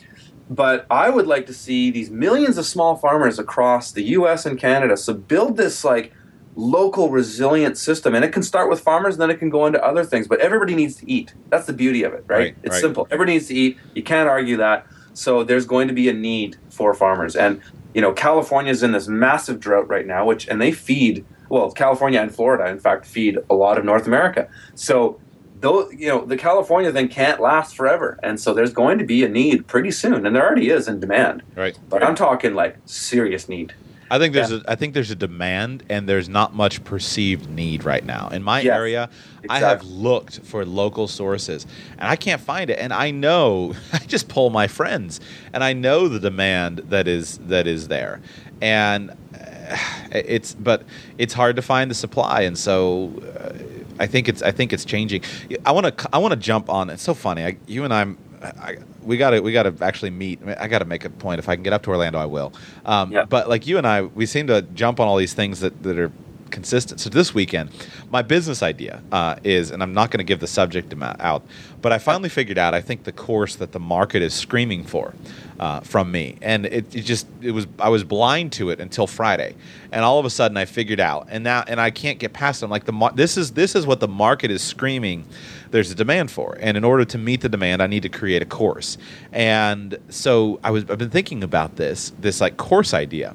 but 0.49 0.87
I 0.91 1.09
would 1.09 1.27
like 1.27 1.47
to 1.47 1.55
see 1.55 1.91
these 1.91 2.11
millions 2.11 2.59
of 2.59 2.67
small 2.67 2.97
farmers 2.97 3.39
across 3.39 3.93
the 3.93 4.03
US 4.17 4.45
and 4.45 4.59
Canada 4.59 4.97
so 4.97 5.15
build 5.15 5.57
this 5.57 5.85
like 5.85 6.13
local 6.55 7.11
resilient 7.11 7.79
system. 7.79 8.15
And 8.15 8.25
it 8.25 8.33
can 8.33 8.43
start 8.43 8.69
with 8.69 8.81
farmers 8.81 9.15
and 9.15 9.23
then 9.23 9.31
it 9.31 9.39
can 9.39 9.51
go 9.51 9.67
into 9.67 9.83
other 9.85 10.05
things. 10.05 10.29
But 10.29 10.41
everybody 10.41 10.75
needs 10.75 10.97
to 10.97 11.11
eat. 11.11 11.35
That's 11.49 11.67
the 11.67 11.73
beauty 11.73 12.03
of 12.03 12.13
it 12.13 12.25
right, 12.27 12.39
right 12.39 12.57
it's 12.63 12.75
right. 12.75 12.81
simple. 12.81 13.07
Everybody 13.11 13.35
needs 13.35 13.49
to 13.49 13.55
eat. 13.55 13.79
You 13.95 14.03
can't 14.03 14.29
argue 14.29 14.57
that. 14.59 14.87
So 15.15 15.45
there's 15.45 15.67
going 15.67 15.89
to 15.89 15.95
be 15.95 16.09
a 16.09 16.13
need 16.13 16.57
for 16.71 16.95
farmers. 16.95 17.37
And 17.37 17.61
you 17.95 18.01
know 18.01 18.13
california's 18.13 18.83
in 18.83 18.93
this 18.93 19.09
massive 19.09 19.61
drought 19.61 19.89
right 19.89 20.07
now 20.07 20.25
which 20.25 20.49
and 20.49 20.61
they 20.61 20.73
feed 20.73 21.25
well 21.49 21.71
california 21.71 22.21
and 22.21 22.35
florida 22.35 22.71
in 22.71 22.79
fact 22.79 23.07
feed 23.07 23.39
a 23.51 23.55
lot 23.55 23.79
of 23.79 23.85
north 23.85 24.07
america. 24.07 24.49
So 24.75 25.21
though 25.61 25.91
you 25.91 26.09
know 26.09 26.25
the 26.25 26.37
california 26.37 26.93
thing 26.93 27.09
can't 27.09 27.41
last 27.41 27.77
forever. 27.77 28.19
And 28.23 28.41
so 28.41 28.55
there's 28.55 28.73
going 28.73 28.99
to 28.99 29.05
be 29.05 29.25
a 29.25 29.29
need 29.29 29.67
pretty 29.67 29.91
soon. 29.91 30.27
And 30.27 30.35
there 30.35 30.45
already 30.45 30.71
is 30.71 30.89
in 30.89 31.01
demand. 31.01 31.43
Right. 31.55 31.79
But 31.89 32.01
right. 32.01 32.09
i'm 32.09 32.15
talking 32.15 32.55
like 32.55 32.77
serious 32.87 33.49
need 33.49 33.75
I 34.13 34.19
think 34.19 34.35
there's 34.35 34.53
yeah. 34.53 34.59
a 34.67 34.73
I 34.73 34.75
think 34.75 34.93
there's 34.93 35.11
a 35.11 35.17
demand 35.17 35.85
and 35.89 36.07
there's 36.07 36.29
not 36.29 36.55
much 36.55 36.85
perceived 36.85 37.49
need 37.49 37.83
right 37.85 38.05
now. 38.05 38.29
In 38.29 38.43
my 38.43 38.61
yes, 38.61 38.75
area, 38.75 39.09
exactly. 39.43 39.49
I 39.49 39.69
have 39.71 39.85
looked 39.85 40.41
for 40.41 40.67
local 40.67 41.09
sources 41.09 41.67
and 41.93 42.07
I 42.07 42.17
can't 42.17 42.41
find 42.41 42.69
it. 42.69 42.79
And 42.79 42.93
I 42.93 43.11
know 43.11 43.75
I 43.95 44.01
just 44.01 44.29
pull 44.29 44.51
my 44.51 44.67
friends 44.67 45.19
and 45.55 45.65
I 45.65 45.73
know 45.73 46.09
the 46.09 46.21
demand 46.21 46.79
that 46.91 47.09
is 47.09 47.39
that 47.39 47.67
is 47.67 47.89
there. 47.89 48.21
And 48.61 49.13
uh, 49.13 49.77
it's 50.11 50.53
but 50.57 50.83
it's 51.17 51.33
hard 51.33 51.57
to 51.57 51.63
find 51.63 51.91
the 51.91 51.95
supply 51.95 52.43
and 52.43 52.59
so 52.59 53.15
uh, 53.41 53.55
I 53.99 54.07
think 54.07 54.29
it's 54.29 54.43
I 54.43 54.51
think 54.51 54.75
it's 54.75 54.85
changing. 54.85 55.23
I 55.65 55.73
want 55.73 55.97
to 55.97 56.09
I 56.13 56.19
want 56.19 56.33
to 56.33 56.39
jump 56.39 56.69
on. 56.69 56.91
It's 56.91 57.03
so 57.03 57.15
funny. 57.15 57.47
I, 57.47 57.57
you 57.67 57.85
and 57.85 57.95
I'm 57.95 58.19
I, 58.43 58.77
we 59.03 59.17
got 59.17 59.31
to 59.31 59.41
we 59.41 59.53
got 59.53 59.65
to 59.65 59.85
actually 59.85 60.11
meet. 60.11 60.41
I 60.59 60.69
got 60.69 60.81
to 60.81 60.85
make 60.85 61.05
a 61.05 61.11
point. 61.11 61.39
If 61.39 61.49
I 61.49 61.55
can 61.55 61.63
get 61.63 61.73
up 61.73 61.83
to 61.85 61.91
Orlando, 61.91 62.19
I 62.19 62.27
will. 62.27 62.53
Um, 62.85 63.13
yeah. 63.13 63.25
But 63.25 63.49
like 63.49 63.67
you 63.67 63.79
and 63.79 63.87
I, 63.87 64.03
we 64.03 64.27
seem 64.27 64.47
to 64.49 64.63
jump 64.63 65.01
on 65.01 65.09
all 65.09 65.17
these 65.17 65.35
things 65.35 65.61
that, 65.61 65.83
that 65.83 65.99
are 65.99 66.13
consistent. 66.53 67.01
So 67.01 67.11
this 67.11 67.35
weekend, 67.35 67.71
my 68.11 68.23
business 68.23 68.63
idea 68.63 69.03
uh, 69.11 69.37
is, 69.43 69.73
and 69.73 69.83
I'm 69.83 69.95
not 69.95 70.11
going 70.11 70.19
to 70.19 70.25
give 70.25 70.39
the 70.39 70.47
subject 70.47 70.95
out, 71.03 71.43
but 71.81 71.93
I 71.93 71.99
finally 71.99 72.29
figured 72.29 72.59
out. 72.59 72.75
I 72.75 72.81
think 72.81 73.05
the 73.05 73.13
course 73.13 73.57
that 73.57 73.73
the 73.73 73.81
market 73.81 74.23
is 74.23 74.35
screaming 74.35 74.85
for 74.85 75.15
uh, 75.59 75.81
from 75.81 76.13
me, 76.13 76.37
and 76.43 76.67
it, 76.67 76.95
it, 76.95 77.03
just 77.03 77.27
it 77.41 77.53
was 77.53 77.67
I 77.79 77.89
was 77.89 78.05
blind 78.05 78.53
to 78.53 78.71
it 78.71 78.81
until 78.81 79.07
Friday, 79.07 79.55
and 79.91 80.05
all 80.05 80.19
of 80.19 80.25
a 80.25 80.31
sudden 80.31 80.57
I 80.57 80.65
figured 80.67 81.01
out, 81.01 81.29
and 81.31 81.43
now 81.43 81.65
and 81.67 81.81
I 81.81 81.91
can't 81.91 82.19
get 82.19 82.33
past 82.33 82.63
it. 82.63 82.67
I'm 82.67 82.71
like 82.71 82.85
the 82.85 83.13
this 83.15 83.37
is 83.37 83.53
this 83.53 83.75
is 83.75 83.87
what 83.87 84.01
the 84.01 84.09
market 84.09 84.51
is 84.51 84.63
screaming. 84.63 85.25
There's 85.71 85.91
a 85.91 85.95
demand 85.95 86.31
for, 86.31 86.57
and 86.61 86.77
in 86.77 86.85
order 86.85 87.05
to 87.07 87.19
meet 87.19 87.41
the 87.41 87.49
demand, 87.49 87.83
I 87.83 87.87
need 87.87 88.03
to 88.03 88.11
create 88.11 88.43
a 88.43 88.47
course. 88.47 88.99
And 89.33 89.99
so 90.09 90.61
I 90.63 90.71
was 90.71 90.89
I've 90.91 90.99
been 90.99 91.11
thinking 91.11 91.43
about 91.43 91.77
this 91.77 92.13
this 92.21 92.41
like 92.41 92.57
course 92.57 92.93
idea, 92.95 93.35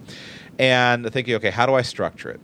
and 0.59 1.11
thinking, 1.11 1.35
okay, 1.35 1.49
how 1.51 1.65
do 1.65 1.73
I 1.73 1.81
structure 1.81 2.29
it? 2.29 2.39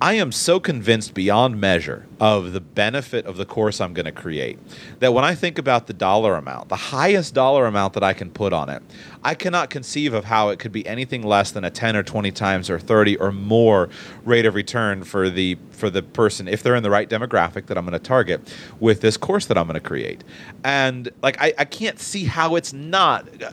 I 0.00 0.14
am 0.14 0.32
so 0.32 0.58
convinced 0.58 1.14
beyond 1.14 1.60
measure 1.60 2.06
of 2.20 2.52
the 2.52 2.60
benefit 2.60 3.26
of 3.26 3.36
the 3.36 3.46
course 3.46 3.80
I'm 3.80 3.94
going 3.94 4.06
to 4.06 4.12
create 4.12 4.58
that 4.98 5.14
when 5.14 5.24
I 5.24 5.34
think 5.34 5.56
about 5.56 5.86
the 5.86 5.92
dollar 5.92 6.34
amount, 6.34 6.68
the 6.68 6.76
highest 6.76 7.32
dollar 7.32 7.66
amount 7.66 7.94
that 7.94 8.02
I 8.02 8.12
can 8.12 8.30
put 8.30 8.52
on 8.52 8.68
it, 8.68 8.82
I 9.22 9.34
cannot 9.34 9.70
conceive 9.70 10.12
of 10.12 10.24
how 10.24 10.48
it 10.48 10.58
could 10.58 10.72
be 10.72 10.86
anything 10.86 11.22
less 11.22 11.52
than 11.52 11.64
a 11.64 11.70
10 11.70 11.96
or 11.96 12.02
20 12.02 12.30
times 12.32 12.68
or 12.68 12.78
30 12.78 13.16
or 13.18 13.30
more 13.30 13.88
rate 14.24 14.46
of 14.46 14.54
return 14.54 15.04
for 15.04 15.30
the 15.30 15.56
for 15.70 15.90
the 15.90 16.02
person 16.02 16.48
if 16.48 16.62
they're 16.62 16.76
in 16.76 16.82
the 16.82 16.90
right 16.90 17.08
demographic 17.08 17.66
that 17.66 17.78
I'm 17.78 17.84
going 17.84 17.92
to 17.92 17.98
target 17.98 18.52
with 18.80 19.00
this 19.00 19.16
course 19.16 19.46
that 19.46 19.56
I'm 19.56 19.66
going 19.66 19.74
to 19.74 19.80
create. 19.80 20.24
And 20.64 21.10
like 21.22 21.40
I, 21.40 21.54
I 21.56 21.64
can't 21.64 22.00
see 22.00 22.24
how 22.24 22.56
it's 22.56 22.72
not 22.72 23.28
uh, 23.42 23.52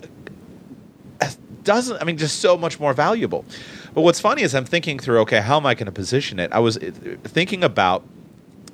doesn't 1.63 2.01
I 2.01 2.05
mean 2.05 2.17
just 2.17 2.39
so 2.39 2.57
much 2.57 2.79
more 2.79 2.93
valuable. 2.93 3.45
But 3.93 4.01
what's 4.01 4.19
funny 4.19 4.41
is 4.41 4.55
I'm 4.55 4.65
thinking 4.65 4.99
through, 4.99 5.19
okay, 5.21 5.41
how 5.41 5.57
am 5.57 5.65
I 5.65 5.73
going 5.73 5.85
to 5.85 5.91
position 5.91 6.39
it? 6.39 6.51
I 6.53 6.59
was 6.59 6.77
uh, 6.77 6.91
thinking 7.23 7.63
about 7.63 8.03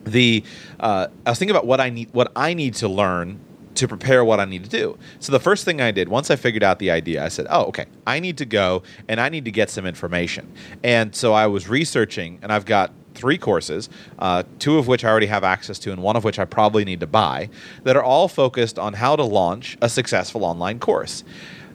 the, 0.04 0.44
uh, 0.80 1.08
I 1.26 1.30
was 1.30 1.40
thinking 1.40 1.56
about 1.56 1.66
what 1.66 1.82
I 1.82 1.90
need, 1.90 2.14
what 2.14 2.32
I 2.36 2.54
need 2.54 2.76
to 2.76 2.88
learn 2.88 3.40
to 3.76 3.88
prepare 3.88 4.26
what 4.26 4.40
I 4.40 4.46
need 4.46 4.64
to 4.64 4.70
do. 4.70 4.98
So 5.20 5.32
the 5.32 5.40
first 5.40 5.64
thing 5.64 5.82
I 5.82 5.92
did 5.92 6.10
once 6.10 6.32
I 6.32 6.36
figured 6.36 6.64
out 6.64 6.80
the 6.80 6.90
idea, 6.92 7.24
I 7.24 7.28
said, 7.28 7.46
"Oh, 7.50 7.66
okay, 7.66 7.86
I 8.08 8.20
need 8.20 8.38
to 8.40 8.46
go 8.46 8.84
and 9.08 9.20
I 9.20 9.30
need 9.30 9.46
to 9.46 9.52
get 9.52 9.70
some 9.70 9.86
information." 9.86 10.52
And 10.84 11.16
so 11.16 11.34
I 11.34 11.46
was 11.48 11.70
researching, 11.70 12.40
and 12.42 12.52
I've 12.52 12.66
got 12.66 12.92
three 13.14 13.38
courses, 13.38 13.90
uh, 14.20 14.44
two 14.60 14.78
of 14.78 14.88
which 14.88 15.04
I 15.04 15.10
already 15.10 15.28
have 15.28 15.44
access 15.44 15.80
to, 15.80 15.92
and 15.92 16.02
one 16.02 16.16
of 16.16 16.24
which 16.24 16.40
I 16.40 16.46
probably 16.46 16.86
need 16.86 17.00
to 17.02 17.08
buy, 17.08 17.50
that 17.84 17.96
are 17.96 18.04
all 18.04 18.28
focused 18.28 18.80
on 18.80 18.94
how 18.94 19.16
to 19.16 19.24
launch 19.24 19.78
a 19.82 19.90
successful 19.90 20.46
online 20.46 20.80
course. 20.80 21.24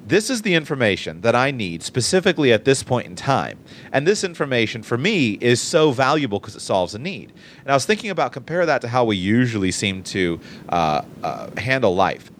This 0.04 0.30
is 0.30 0.42
the 0.42 0.54
information 0.54 1.20
that 1.20 1.36
I 1.36 1.52
need 1.52 1.82
specifically 1.82 2.52
at 2.52 2.64
this 2.64 2.82
point 2.82 3.06
in 3.06 3.14
time. 3.14 3.58
And 3.92 4.06
this 4.06 4.24
information 4.24 4.82
for 4.82 4.98
me 4.98 5.38
is 5.40 5.60
so 5.60 5.92
valuable 5.92 6.40
because 6.40 6.56
it 6.56 6.60
solves 6.60 6.94
a 6.94 6.98
need. 6.98 7.32
And 7.60 7.70
I 7.70 7.74
was 7.74 7.86
thinking 7.86 8.10
about 8.10 8.32
compare 8.32 8.66
that 8.66 8.80
to 8.80 8.88
how 8.88 9.04
we 9.04 9.16
usually 9.16 9.70
seem 9.70 10.02
to 10.04 10.40
uh, 10.68 11.02
uh, 11.22 11.50
handle 11.56 11.94
life 11.94 12.30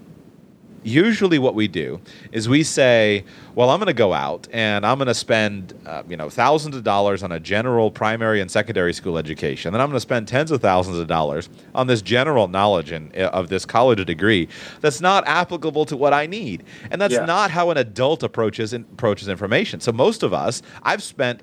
usually 0.83 1.39
what 1.39 1.55
we 1.55 1.69
do 1.69 2.01
is 2.33 2.49
we 2.49 2.63
say, 2.63 3.25
well, 3.55 3.71
I'm 3.71 3.79
going 3.79 3.87
to 3.87 3.93
go 3.93 4.13
out 4.13 4.49
and 4.53 4.87
I'm 4.87 4.99
going 4.99 5.09
to 5.09 5.15
spend, 5.15 5.75
uh, 5.87 6.03
you 6.09 6.17
know, 6.17 6.31
thousands 6.31 6.77
of 6.77 6.85
dollars 6.85 7.23
on 7.23 7.33
a 7.33 7.41
general 7.41 7.91
primary 7.91 8.41
and 8.41 8.51
secondary 8.51 8.93
school 8.93 9.19
education. 9.19 9.73
Then 9.73 9.81
I'm 9.81 9.89
going 9.89 9.97
to 9.97 10.01
spend 10.01 10.29
tens 10.29 10.51
of 10.51 10.61
thousands 10.61 10.99
of 10.99 11.07
dollars 11.07 11.49
on 11.75 11.87
this 11.87 12.03
general 12.03 12.49
knowledge 12.49 12.93
in, 12.93 13.13
uh, 13.17 13.29
of 13.29 13.49
this 13.49 13.65
college 13.65 14.05
degree 14.07 14.49
that's 14.81 15.01
not 15.01 15.27
applicable 15.27 15.85
to 15.87 15.97
what 15.97 16.13
I 16.13 16.27
need. 16.27 16.65
And 16.91 17.01
that's 17.01 17.15
yeah. 17.15 17.25
not 17.25 17.51
how 17.51 17.71
an 17.71 17.77
adult 17.77 18.23
approaches 18.23 18.73
approaches 18.73 19.29
information. 19.29 19.81
So 19.81 19.93
most 19.93 20.23
of 20.23 20.33
us, 20.33 20.63
I've 20.83 21.03
spent 21.03 21.43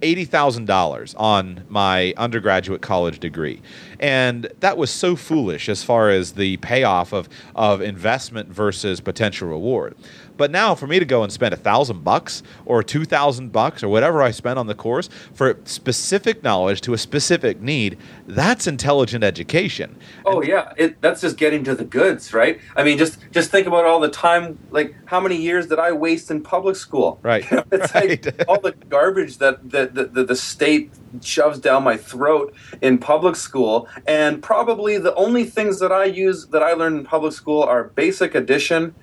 $80,000 0.00 1.14
on 1.18 1.64
my 1.68 2.14
undergraduate 2.16 2.82
college 2.82 3.20
degree. 3.20 3.60
And 3.98 4.50
that 4.60 4.76
was 4.76 4.90
so 4.90 5.16
foolish 5.16 5.68
as 5.68 5.82
far 5.82 6.10
as 6.10 6.32
the 6.32 6.56
payoff 6.58 7.12
of, 7.12 7.28
of 7.54 7.80
investment 7.80 8.48
versus 8.48 9.00
potential 9.00 9.48
reward. 9.48 9.94
But 10.40 10.50
now 10.50 10.74
for 10.74 10.86
me 10.86 10.98
to 10.98 11.04
go 11.04 11.22
and 11.22 11.30
spend 11.30 11.52
a 11.52 11.56
thousand 11.58 12.02
bucks 12.02 12.42
or 12.64 12.82
two 12.82 13.04
thousand 13.04 13.52
bucks 13.52 13.82
or 13.82 13.90
whatever 13.90 14.22
I 14.22 14.30
spend 14.30 14.58
on 14.58 14.68
the 14.68 14.74
course 14.74 15.10
for 15.34 15.58
specific 15.66 16.42
knowledge 16.42 16.80
to 16.80 16.94
a 16.94 16.98
specific 16.98 17.60
need, 17.60 17.98
that's 18.26 18.66
intelligent 18.66 19.22
education. 19.22 19.98
Oh 20.24 20.40
and 20.40 20.48
yeah, 20.48 20.72
it, 20.78 20.98
that's 21.02 21.20
just 21.20 21.36
getting 21.36 21.62
to 21.64 21.74
the 21.74 21.84
goods, 21.84 22.32
right? 22.32 22.58
I 22.74 22.84
mean, 22.84 22.96
just 22.96 23.18
just 23.32 23.50
think 23.50 23.66
about 23.66 23.84
all 23.84 24.00
the 24.00 24.08
time, 24.08 24.58
like 24.70 24.94
how 25.04 25.20
many 25.20 25.36
years 25.36 25.66
did 25.66 25.78
I 25.78 25.92
waste 25.92 26.30
in 26.30 26.42
public 26.42 26.76
school? 26.76 27.20
Right. 27.22 27.44
it's 27.70 27.94
right. 27.94 28.24
like 28.24 28.44
all 28.48 28.58
the 28.58 28.72
garbage 28.88 29.36
that 29.38 29.68
the, 29.68 29.90
the, 29.92 30.04
the, 30.06 30.24
the 30.24 30.36
state 30.36 30.90
shoves 31.20 31.58
down 31.58 31.84
my 31.84 31.98
throat 31.98 32.54
in 32.80 32.96
public 32.96 33.36
school 33.36 33.88
and 34.06 34.42
probably 34.42 34.96
the 34.96 35.14
only 35.16 35.44
things 35.44 35.80
that 35.80 35.90
i 35.90 36.04
use 36.04 36.46
that 36.46 36.62
i 36.62 36.72
learned 36.72 37.00
in 37.00 37.04
public 37.04 37.32
school 37.32 37.64
are 37.64 37.84
basic 37.84 38.36
addition 38.36 38.94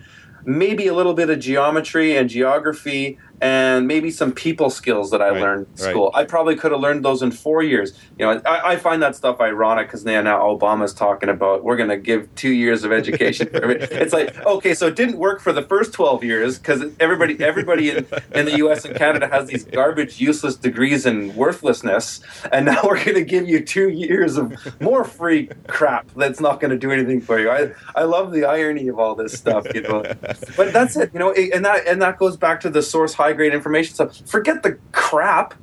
maybe 0.48 0.88
a 0.88 0.94
little 0.94 1.14
bit 1.14 1.30
of 1.30 1.40
geometry 1.40 2.16
and 2.16 2.30
geography 2.30 3.20
and 3.42 3.88
maybe 3.88 4.10
some 4.10 4.32
people 4.32 4.70
skills 4.70 5.12
that 5.12 5.22
I 5.22 5.30
right, 5.30 5.42
learned 5.42 5.68
in 5.68 5.78
school. 5.78 6.12
Right. 6.14 6.24
I 6.24 6.26
probably 6.26 6.56
could 6.56 6.72
have 6.72 6.82
learned 6.82 7.06
those 7.06 7.22
in 7.22 7.32
four 7.32 7.62
years. 7.62 7.94
You 8.18 8.26
know, 8.26 8.42
I, 8.46 8.74
I 8.74 8.76
find 8.78 9.02
that 9.04 9.16
stuff 9.16 9.40
ironic 9.40 9.88
because 9.88 10.06
now, 10.06 10.22
now 10.22 10.42
Obama's 10.42 10.94
talking 10.94 11.30
about 11.30 11.64
we're 11.64 11.78
going 11.78 11.90
to 11.90 11.98
give 11.98 12.34
two 12.36 12.52
years 12.52 12.84
of 12.84 12.92
education. 12.92 13.50
it's 13.54 14.14
like 14.14 14.38
okay, 14.46 14.74
so 14.74 14.88
it 14.88 14.96
didn't 14.96 15.18
work 15.18 15.40
for 15.40 15.54
the 15.54 15.62
first 15.62 15.94
twelve 15.94 16.24
years 16.24 16.58
because 16.58 16.84
everybody 17.00 17.40
everybody 17.44 17.92
in, 17.92 18.08
in 18.34 18.46
the 18.46 18.58
U.S. 18.58 18.86
and 18.86 18.96
Canada 18.96 19.28
has 19.28 19.48
these 19.48 19.66
garbage, 19.66 20.20
useless 20.20 20.56
degrees 20.56 21.06
in 21.06 21.36
worthlessness, 21.36 22.22
and 22.52 22.66
now 22.66 22.82
we're 22.84 23.04
going 23.04 23.16
to 23.16 23.24
give 23.24 23.48
you 23.48 23.64
two 23.64 23.90
years 23.90 24.38
of 24.38 24.82
more 24.82 25.04
free 25.04 25.50
crap 25.68 26.10
that's 26.16 26.40
not 26.40 26.60
going 26.60 26.72
to 26.72 26.78
do 26.78 26.92
anything 26.92 27.22
for 27.22 27.40
you. 27.40 27.50
I 27.52 27.72
I 27.96 28.04
love 28.04 28.32
the 28.32 28.46
irony 28.46 28.88
of 28.88 28.98
all 29.00 29.16
this 29.16 29.34
stuff, 29.34 29.68
you 29.76 29.82
know. 29.82 30.02
but 30.58 30.74
that's 30.74 30.96
it, 30.96 31.12
you 31.14 31.20
know, 31.20 31.32
and 31.34 31.64
that 31.66 31.88
and 31.88 32.02
that 32.02 32.18
goes 32.18 32.36
back 32.36 32.60
to 32.62 32.70
the 32.70 32.82
source 32.82 33.14
high 33.14 33.27
grade 33.34 33.54
information. 33.54 33.96
So 33.96 34.10
forget 34.10 34.64
the 34.64 34.78
crap. 34.92 35.54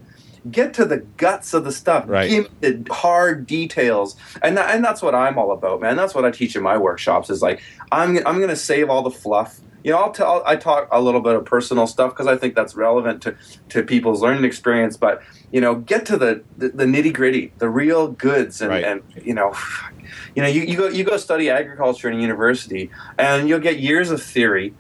Get 0.51 0.75
to 0.75 0.85
the 0.85 0.99
guts 0.99 1.55
of 1.55 1.65
the 1.65 1.73
stuff. 1.73 2.05
Right. 2.07 2.29
Give 2.29 2.51
the 2.61 2.87
hard 2.93 3.47
details, 3.47 4.15
and 4.43 4.59
that, 4.59 4.75
and 4.75 4.85
that's 4.85 5.01
what 5.01 5.15
I'm 5.15 5.39
all 5.39 5.53
about, 5.53 5.81
man. 5.81 5.97
That's 5.97 6.15
what 6.15 6.27
I 6.27 6.31
teach 6.31 6.55
in 6.55 6.63
my 6.63 6.77
workshops. 6.77 7.31
Is 7.31 7.41
like 7.41 7.63
I'm 7.91 8.19
I'm 8.27 8.37
going 8.37 8.51
to 8.51 8.57
save 8.57 8.91
all 8.91 9.01
the 9.01 9.11
fluff 9.11 9.59
you 9.85 9.91
know, 9.91 9.99
I'll 9.99 10.13
tell, 10.13 10.43
I 10.47 10.57
talk 10.57 10.89
a 10.91 11.01
little 11.01 11.21
bit 11.21 11.37
of 11.37 11.45
personal 11.45 11.87
stuff 11.87 12.13
because 12.13 12.27
I 12.27 12.37
think 12.37 12.55
that's 12.55 12.75
relevant 12.75 13.21
to, 13.23 13.37
to 13.69 13.83
people's 13.83 14.23
learning 14.23 14.45
experience. 14.45 14.97
But 14.97 15.23
you 15.53 15.61
know, 15.61 15.77
get 15.77 16.07
to 16.07 16.17
the 16.17 16.43
the, 16.57 16.71
the 16.71 16.85
nitty 16.85 17.13
gritty, 17.13 17.53
the 17.59 17.69
real 17.69 18.09
goods, 18.09 18.63
and, 18.63 18.71
right. 18.71 18.83
and 18.83 19.03
you 19.23 19.35
know, 19.35 19.55
you 20.35 20.43
know, 20.43 20.49
you, 20.49 20.63
you 20.63 20.77
go 20.79 20.89
you 20.89 21.05
go 21.05 21.19
study 21.19 21.51
agriculture 21.51 22.09
in 22.09 22.19
a 22.19 22.21
university, 22.21 22.91
and 23.19 23.47
you'll 23.47 23.61
get 23.61 23.79
years 23.79 24.11
of 24.11 24.23
theory, 24.23 24.73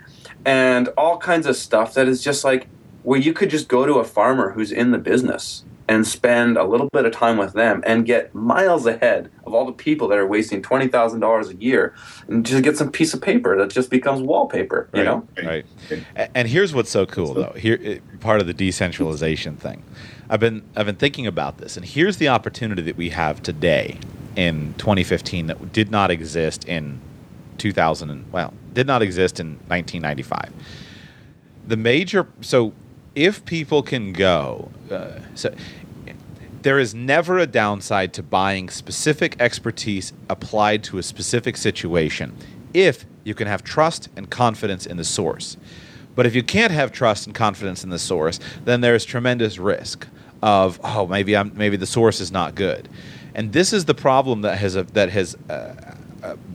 and 0.45 0.89
all 0.97 1.19
kinds 1.19 1.47
of 1.47 1.57
stuff 1.57 1.95
that 1.95 2.09
is 2.09 2.23
just 2.23 2.45
like 2.45 2.69
where 3.03 3.21
you 3.21 3.33
could 3.33 3.51
just 3.51 3.69
go 3.69 3.87
to 3.87 3.95
a 3.95 4.05
farmer 4.05 4.53
who's 4.53 4.73
in 4.73 4.91
the 4.91 4.99
business 4.99 5.65
and 5.87 6.07
spend 6.07 6.57
a 6.57 6.65
little 6.65 6.89
bit 6.93 7.05
of 7.05 7.13
time 7.13 7.37
with 7.37 7.53
them 7.53 7.83
and 7.87 8.07
get 8.07 8.35
miles 8.35 8.87
ahead 8.87 9.31
of 9.45 9.53
all 9.53 9.67
the 9.67 9.73
people 9.73 10.09
that 10.09 10.19
are 10.19 10.27
wasting 10.27 10.63
twenty 10.63 10.89
thousand 10.89 11.21
dollars 11.21 11.51
a 11.51 11.57
year 11.57 11.95
and 12.27 12.47
just 12.47 12.63
get 12.65 12.77
some 12.77 12.91
piece 12.91 13.13
of 13.13 13.21
paper 13.21 13.57
that 13.59 13.71
just 13.71 13.91
becomes 13.91 14.23
wallpaper. 14.23 14.89
You 14.95 15.03
right, 15.03 15.05
know, 15.05 15.29
right? 15.45 15.67
And 16.35 16.49
here's 16.49 16.75
what's 16.75 16.91
so 16.91 17.05
cool 17.05 17.35
though. 17.35 17.53
Here, 17.57 18.01
part 18.21 18.41
of 18.41 18.47
the 18.47 18.55
decentralization 18.55 19.57
thing. 19.57 19.83
I've 20.31 20.41
been 20.41 20.63
I've 20.75 20.87
been 20.87 20.97
thinking 20.97 21.27
about 21.27 21.59
this, 21.59 21.77
and 21.77 21.85
here's 21.85 22.17
the 22.17 22.29
opportunity 22.29 22.83
that 22.83 22.97
we 22.97 23.11
have 23.11 23.43
today 23.43 23.99
in 24.37 24.75
2015 24.79 25.49
that 25.49 25.73
did 25.73 25.91
not 25.91 26.11
exist 26.11 26.65
in 26.65 27.01
2000 27.59 28.11
and 28.11 28.33
well 28.33 28.53
did 28.75 28.87
not 28.87 29.03
exist 29.03 29.41
in 29.41 29.53
1995 29.69 30.53
the 31.67 31.77
major 31.77 32.27
so 32.41 32.73
if 33.15 33.45
people 33.45 33.83
can 33.83 34.13
go 34.13 34.71
uh, 34.91 35.19
so 35.35 35.55
there 36.65 36.79
is 36.79 36.95
never 36.95 37.39
a 37.39 37.47
downside 37.47 38.15
to 38.15 38.23
buying 38.23 38.71
specific 38.71 39.37
expertise 39.39 40.15
applied 40.31 40.83
to 40.83 40.97
a 40.97 41.03
specific 41.03 41.59
situation 41.59 42.35
if 42.73 43.05
you 43.23 43.35
can 43.35 43.47
have 43.47 43.63
trust 43.63 44.09
and 44.17 44.31
confidence 44.31 44.87
in 44.87 44.97
the 44.97 45.05
source. 45.05 45.59
But 46.15 46.25
if 46.25 46.35
you 46.35 46.43
can't 46.43 46.73
have 46.73 46.91
trust 46.91 47.27
and 47.27 47.35
confidence 47.35 47.85
in 47.85 47.91
the 47.91 47.99
source, 47.99 48.41
then 48.65 48.81
there's 48.81 49.05
tremendous 49.05 49.59
risk 49.59 50.07
of 50.43 50.81
oh 50.83 51.07
maybe 51.07 51.37
I'm 51.37 51.53
maybe 51.55 51.77
the 51.77 51.87
source 51.87 52.21
is 52.21 52.33
not 52.33 52.55
good, 52.55 52.89
and 53.35 53.53
this 53.53 53.73
is 53.73 53.85
the 53.85 53.95
problem 53.95 54.43
that 54.43 54.59
has 54.59 54.75
that 54.75 55.11
has 55.11 55.37
uh, 55.49 55.53
uh, 55.53 55.84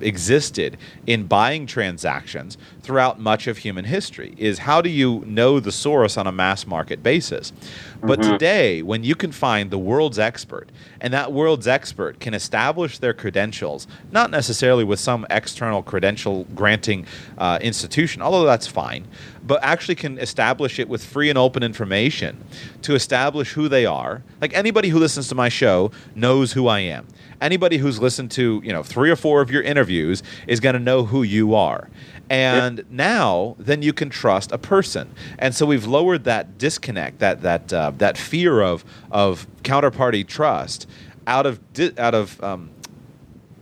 existed 0.02 0.78
in 1.08 1.26
buying 1.26 1.66
transactions 1.66 2.58
throughout 2.82 3.20
much 3.20 3.48
of 3.48 3.58
human 3.58 3.86
history 3.86 4.34
is 4.38 4.60
how 4.60 4.82
do 4.82 4.90
you 4.90 5.24
know 5.26 5.60
the 5.60 5.72
source 5.72 6.18
on 6.18 6.28
a 6.28 6.32
mass 6.32 6.66
market 6.66 7.04
basis 7.04 7.54
but 8.02 8.20
mm-hmm. 8.20 8.32
today 8.32 8.82
when 8.82 9.04
you 9.04 9.16
can 9.16 9.32
find 9.32 9.72
the 9.72 9.78
world's 9.78 10.20
expert 10.20 10.70
and 11.02 11.14
that 11.14 11.32
world's 11.32 11.68
expert 11.68 12.20
can 12.20 12.34
establish 12.34 12.98
their 13.00 13.14
credentials 13.14 13.88
not 14.12 14.32
necessarily 14.32 14.84
with 14.84 15.00
some 15.00 15.26
external 15.30 15.84
credential 15.84 16.46
granting 16.56 17.06
uh, 17.38 17.60
institution 17.62 18.22
although 18.22 18.46
that's 18.46 18.68
fine 18.68 19.06
but 19.50 19.64
actually 19.64 19.96
can 19.96 20.20
establish 20.20 20.78
it 20.78 20.88
with 20.88 21.04
free 21.04 21.28
and 21.28 21.36
open 21.36 21.64
information 21.64 22.46
to 22.84 22.94
establish 22.94 23.54
who 23.54 23.68
they 23.68 23.84
are. 23.84 24.22
Like 24.40 24.54
anybody 24.54 24.90
who 24.90 25.00
listens 25.00 25.28
to 25.30 25.36
my 25.36 25.50
show 25.50 25.90
knows 26.14 26.54
who 26.54 26.68
i 26.68 26.78
am. 26.82 27.08
Anybody 27.42 27.78
who's 27.78 28.00
listened 28.00 28.30
to 28.32 28.62
you 28.64 28.72
know 28.72 28.84
three 28.84 29.10
or 29.10 29.16
four 29.16 29.42
of 29.42 29.50
your 29.50 29.64
interviews 29.64 30.22
is 30.46 30.60
going 30.60 30.74
to 30.74 30.80
know 30.80 31.04
who 31.04 31.24
you 31.24 31.56
are. 31.56 31.90
And 32.30 32.78
yep. 32.78 32.86
now 32.92 33.56
then 33.58 33.82
you 33.82 33.92
can 33.92 34.12
trust 34.12 34.52
a 34.52 34.60
person. 34.60 35.12
And 35.40 35.56
so 35.56 35.66
we've 35.66 35.88
lowered 35.88 36.26
that 36.26 36.60
disconnect 36.60 37.18
that 37.18 37.42
that 37.42 37.74
uh, 37.74 37.92
that 37.98 38.20
fear 38.20 38.62
of 38.62 38.86
of 39.10 39.48
counterparty 39.64 40.28
trust 40.28 40.86
out 41.26 41.48
of 41.48 41.74
di- 41.74 41.98
out 41.98 42.14
of 42.14 42.40
um, 42.44 42.70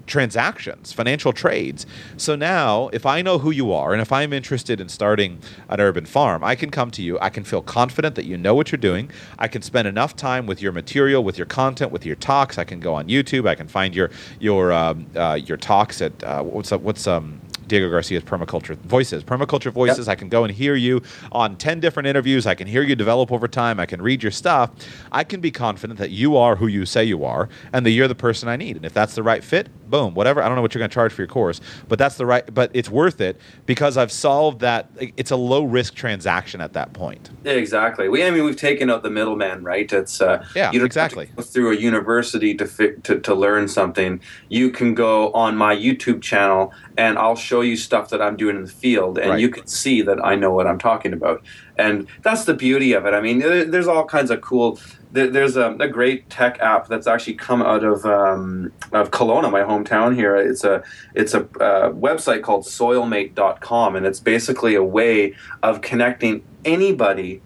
transactions, 0.08 0.92
financial 0.94 1.34
trades. 1.34 1.86
So 2.16 2.36
now, 2.36 2.90
if 2.94 3.06
I 3.06 3.22
know 3.22 3.38
who 3.38 3.52
you 3.52 3.72
are 3.72 3.94
and 3.94 4.02
if 4.02 4.12
I'm 4.12 4.34
interested 4.34 4.82
in 4.82 4.90
starting 4.90 5.40
an 5.70 5.80
urban 5.80 6.06
farm, 6.06 6.44
I 6.44 6.56
can 6.56 6.72
come 6.72 6.90
to 6.92 7.02
you. 7.02 7.20
I 7.20 7.30
can 7.30 7.44
feel 7.44 7.62
confident 7.62 8.16
that 8.16 8.26
you 8.26 8.38
know 8.38 8.56
what 8.56 8.72
you're 8.72 8.78
doing. 8.78 9.12
I 9.38 9.48
can 9.48 9.62
spend 9.62 9.88
enough 9.88 10.16
time 10.16 10.48
with 10.48 10.62
your 10.62 10.72
material, 10.72 11.24
with 11.24 11.38
your 11.38 11.46
content, 11.46 11.92
with 11.92 12.06
your 12.06 12.16
talks. 12.16 12.58
I 12.58 12.64
can 12.64 12.80
go 12.80 12.96
on 12.96 13.08
YouTube. 13.08 13.48
I 13.48 13.56
can 13.56 13.68
find 13.68 13.94
your 13.96 14.10
your 14.40 14.72
um, 14.72 15.06
uh, 15.16 15.40
your 15.44 15.58
talks 15.58 16.02
at 16.02 16.24
uh, 16.24 16.42
what's 16.44 16.72
up, 16.72 16.82
what's 16.82 17.06
um 17.06 17.42
Diego 17.68 17.90
Garcia's 17.90 18.24
Permaculture 18.24 18.76
Voices. 18.78 19.24
Permaculture 19.24 19.72
Voices, 19.72 20.08
yep. 20.08 20.14
I 20.14 20.16
can 20.16 20.30
go 20.30 20.44
and 20.44 20.54
hear 20.54 20.76
you 20.76 21.02
on 21.32 21.58
10 21.58 21.80
different 21.80 22.08
interviews. 22.08 22.48
I 22.48 22.56
can 22.56 22.68
hear 22.68 22.82
you 22.82 22.96
develop 22.96 23.32
over 23.32 23.48
time. 23.48 23.80
I 23.80 23.86
can 23.86 24.02
read 24.02 24.24
your 24.24 24.32
stuff. 24.32 24.72
I 25.12 25.24
can 25.24 25.42
be 25.42 25.52
confident 25.52 26.00
that 26.00 26.12
you 26.12 26.38
are 26.38 26.56
who 26.56 26.68
you 26.68 26.86
say 26.86 27.04
you 27.04 27.26
are 27.26 27.50
and 27.74 27.86
that 27.86 27.92
you're 27.92 28.08
the 28.08 28.16
person 28.16 28.50
I 28.50 28.56
need. 28.56 28.78
And 28.78 28.86
if 28.86 28.94
that's 28.94 29.16
the 29.16 29.24
right 29.24 29.44
fit, 29.44 29.68
boom, 29.90 30.14
whatever. 30.14 30.42
I 30.42 30.48
don't 30.48 30.56
know 30.56 30.62
what 30.62 30.74
you're 30.74 30.80
going 30.80 30.90
to 30.90 30.94
charge 30.94 31.14
for 31.14 31.22
your 31.22 31.28
course, 31.28 31.62
but 31.88 31.98
that's 31.98 32.18
the 32.18 32.26
right, 32.26 32.54
but 32.54 32.72
it's 32.74 32.90
worth 32.90 33.22
it 33.22 33.40
because 33.66 33.98
I've 33.98 34.12
solved 34.12 34.60
that. 34.62 34.90
It's 35.18 35.32
a 35.32 35.36
low 35.36 35.64
risk 35.64 35.96
transaction 35.96 36.62
at 36.62 36.74
that 36.74 36.94
point. 36.94 37.30
Exactly. 37.46 38.10
We, 38.10 38.24
I 38.24 38.32
mean, 38.32 38.44
we've 38.44 38.56
taken 38.56 38.90
out 38.90 39.04
the 39.04 39.10
middleman, 39.10 39.64
right? 39.64 39.92
It's, 39.92 40.22
uh, 40.22 40.46
yeah, 40.56 40.72
you 40.72 40.80
don't 40.80 40.86
exactly. 40.86 41.30
through 41.42 41.72
a 41.72 41.76
university 41.76 42.54
to, 42.56 42.66
fi- 42.66 42.96
to, 43.04 43.20
to 43.20 43.36
learn 43.36 43.68
something. 43.68 44.22
You 44.50 44.70
can 44.70 44.94
go 44.94 45.32
on 45.34 45.56
my 45.58 45.76
YouTube 45.76 46.22
channel 46.22 46.74
and 46.98 47.18
I'll 47.18 47.36
show 47.36 47.62
you 47.62 47.78
stuff 47.78 48.10
that 48.10 48.22
I'm 48.22 48.36
doing 48.38 48.56
in 48.56 48.64
the 48.64 48.72
field, 48.72 49.18
and 49.20 49.32
right. 49.32 49.40
you 49.40 49.50
can 49.50 49.68
see 49.68 50.02
that 50.02 50.24
I 50.26 50.36
know 50.36 50.52
what 50.52 50.66
I'm 50.66 50.80
talking 50.80 51.14
about. 51.14 51.44
And 51.78 52.08
that's 52.24 52.46
the 52.46 52.56
beauty 52.56 52.94
of 52.94 53.06
it. 53.06 53.14
I 53.14 53.22
mean, 53.22 53.38
there's 53.38 53.88
all 53.88 54.04
kinds 54.04 54.32
of 54.32 54.42
cool. 54.42 54.80
There's 55.12 55.56
a, 55.56 55.72
a 55.80 55.88
great 55.88 56.30
tech 56.30 56.60
app 56.60 56.88
that's 56.88 57.08
actually 57.08 57.36
come 57.36 57.62
out 57.62 57.84
of 57.84 58.06
um, 58.06 58.74
of 58.92 59.12
Kelowna, 59.12 59.50
my 59.50 59.62
hometown 59.62 60.14
here. 60.14 60.36
It's 60.36 60.64
a 60.64 60.84
it's 61.16 61.34
a 61.34 61.42
uh, 61.60 61.92
website 61.92 62.44
called 62.44 62.66
Soilmate.com, 62.66 63.96
and 63.96 64.06
it's 64.06 64.20
basically 64.20 64.76
a 64.76 64.84
way 64.84 65.34
of 65.64 65.82
connecting 65.82 66.44
anybody 66.66 67.42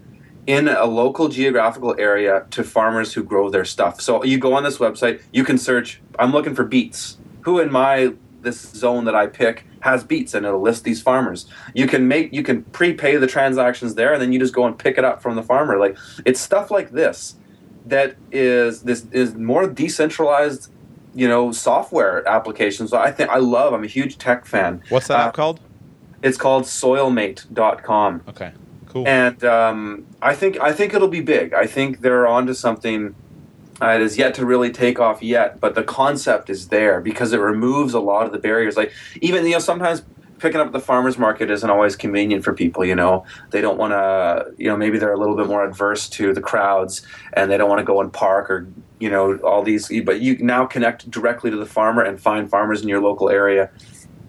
in 0.46 0.66
a 0.66 0.84
local 0.84 1.28
geographical 1.28 1.94
area 1.98 2.46
to 2.50 2.64
farmers 2.64 3.12
who 3.12 3.22
grow 3.22 3.48
their 3.48 3.64
stuff. 3.64 4.00
So 4.00 4.24
you 4.24 4.38
go 4.38 4.54
on 4.54 4.64
this 4.64 4.78
website, 4.78 5.22
you 5.32 5.44
can 5.44 5.56
search. 5.56 6.00
I'm 6.18 6.32
looking 6.32 6.54
for 6.54 6.64
beets. 6.64 7.18
Who 7.42 7.60
in 7.60 7.70
my 7.70 8.12
this 8.42 8.60
zone 8.60 9.04
that 9.04 9.14
I 9.14 9.26
pick 9.26 9.64
has 9.80 10.04
beets 10.04 10.34
and 10.34 10.44
it'll 10.44 10.60
list 10.60 10.84
these 10.84 11.00
farmers. 11.00 11.46
You 11.74 11.86
can 11.86 12.08
make 12.08 12.32
you 12.32 12.42
can 12.42 12.62
prepay 12.64 13.16
the 13.16 13.26
transactions 13.26 13.94
there 13.94 14.12
and 14.12 14.20
then 14.20 14.32
you 14.32 14.38
just 14.38 14.54
go 14.54 14.66
and 14.66 14.78
pick 14.78 14.98
it 14.98 15.04
up 15.04 15.22
from 15.22 15.36
the 15.36 15.42
farmer. 15.42 15.78
Like 15.78 15.96
it's 16.24 16.40
stuff 16.40 16.70
like 16.70 16.90
this 16.90 17.36
that 17.86 18.16
is 18.30 18.82
this 18.82 19.06
is 19.12 19.34
more 19.34 19.66
decentralized, 19.66 20.70
you 21.14 21.28
know, 21.28 21.52
software 21.52 22.26
applications. 22.28 22.90
So 22.90 22.98
I 22.98 23.10
think 23.10 23.30
I 23.30 23.38
love. 23.38 23.72
I'm 23.72 23.84
a 23.84 23.88
huge 23.88 24.18
tech 24.18 24.46
fan. 24.46 24.82
What's 24.88 25.08
that 25.08 25.20
uh, 25.20 25.28
app 25.28 25.34
called? 25.34 25.60
It's 26.22 26.38
called 26.38 26.64
soilmate.com. 26.64 28.22
Okay. 28.28 28.52
Cool. 28.86 29.08
And 29.08 29.42
um, 29.44 30.06
I 30.20 30.34
think 30.34 30.60
I 30.60 30.72
think 30.72 30.94
it'll 30.94 31.08
be 31.08 31.22
big. 31.22 31.54
I 31.54 31.66
think 31.66 32.00
they're 32.02 32.26
onto 32.26 32.54
something 32.54 33.14
uh, 33.80 33.96
it 33.96 34.02
is 34.02 34.16
yet 34.16 34.34
to 34.34 34.46
really 34.46 34.70
take 34.70 35.00
off 35.00 35.22
yet, 35.22 35.58
but 35.58 35.74
the 35.74 35.82
concept 35.82 36.48
is 36.48 36.68
there 36.68 37.00
because 37.00 37.32
it 37.32 37.38
removes 37.38 37.94
a 37.94 38.00
lot 38.00 38.26
of 38.26 38.32
the 38.32 38.38
barriers. 38.38 38.76
Like 38.76 38.92
even 39.20 39.44
you 39.44 39.52
know 39.52 39.58
sometimes 39.58 40.02
picking 40.42 40.60
up 40.60 40.72
the 40.72 40.80
farmers 40.80 41.16
market 41.16 41.50
isn't 41.50 41.70
always 41.70 41.94
convenient 41.94 42.44
for 42.44 42.52
people. 42.52 42.84
You 42.84 42.96
know 42.96 43.24
they 43.50 43.60
don't 43.60 43.78
want 43.78 43.92
to. 43.92 44.52
You 44.58 44.68
know 44.68 44.76
maybe 44.76 44.98
they're 44.98 45.12
a 45.12 45.18
little 45.18 45.36
bit 45.36 45.46
more 45.46 45.64
adverse 45.64 46.08
to 46.10 46.34
the 46.34 46.42
crowds 46.42 47.06
and 47.32 47.50
they 47.50 47.56
don't 47.56 47.70
want 47.70 47.78
to 47.78 47.84
go 47.84 48.00
and 48.00 48.12
park 48.12 48.50
or 48.50 48.68
you 48.98 49.08
know 49.08 49.36
all 49.38 49.62
these. 49.62 49.88
But 50.04 50.20
you 50.20 50.36
now 50.38 50.66
connect 50.66 51.10
directly 51.10 51.50
to 51.50 51.56
the 51.56 51.66
farmer 51.66 52.02
and 52.02 52.20
find 52.20 52.50
farmers 52.50 52.82
in 52.82 52.88
your 52.88 53.00
local 53.00 53.30
area 53.30 53.70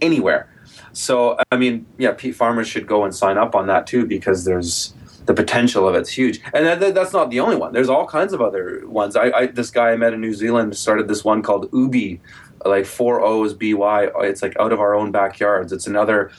anywhere. 0.01 0.47
So 0.93 1.37
I 1.51 1.57
mean, 1.57 1.87
yeah, 1.97 2.15
farmers 2.33 2.67
should 2.67 2.87
go 2.87 3.03
and 3.03 3.13
sign 3.13 3.37
up 3.37 3.55
on 3.55 3.67
that 3.67 3.87
too 3.87 4.05
because 4.05 4.45
there's 4.45 4.93
the 5.25 5.33
potential 5.33 5.87
of 5.87 5.95
it's 5.95 6.09
huge. 6.09 6.41
And 6.53 6.65
that, 6.65 6.93
that's 6.93 7.13
not 7.13 7.29
the 7.29 7.39
only 7.39 7.55
one. 7.55 7.73
There's 7.73 7.89
all 7.89 8.05
kinds 8.05 8.33
of 8.33 8.41
other 8.41 8.85
ones. 8.87 9.15
I, 9.15 9.31
I, 9.31 9.45
this 9.47 9.71
guy 9.71 9.91
I 9.91 9.95
met 9.95 10.13
in 10.13 10.21
New 10.21 10.33
Zealand 10.33 10.75
started 10.75 11.07
this 11.07 11.23
one 11.23 11.41
called 11.41 11.71
OOOBY, 11.71 12.19
like 12.65 12.85
four 12.85 13.21
O's 13.21 13.53
B 13.53 13.73
Y. 13.73 14.09
It's 14.21 14.41
like 14.41 14.57
out 14.59 14.73
of 14.73 14.79
our 14.79 14.95
own 14.95 15.11
backyards. 15.11 15.71
It's 15.71 15.87
another 15.87 16.31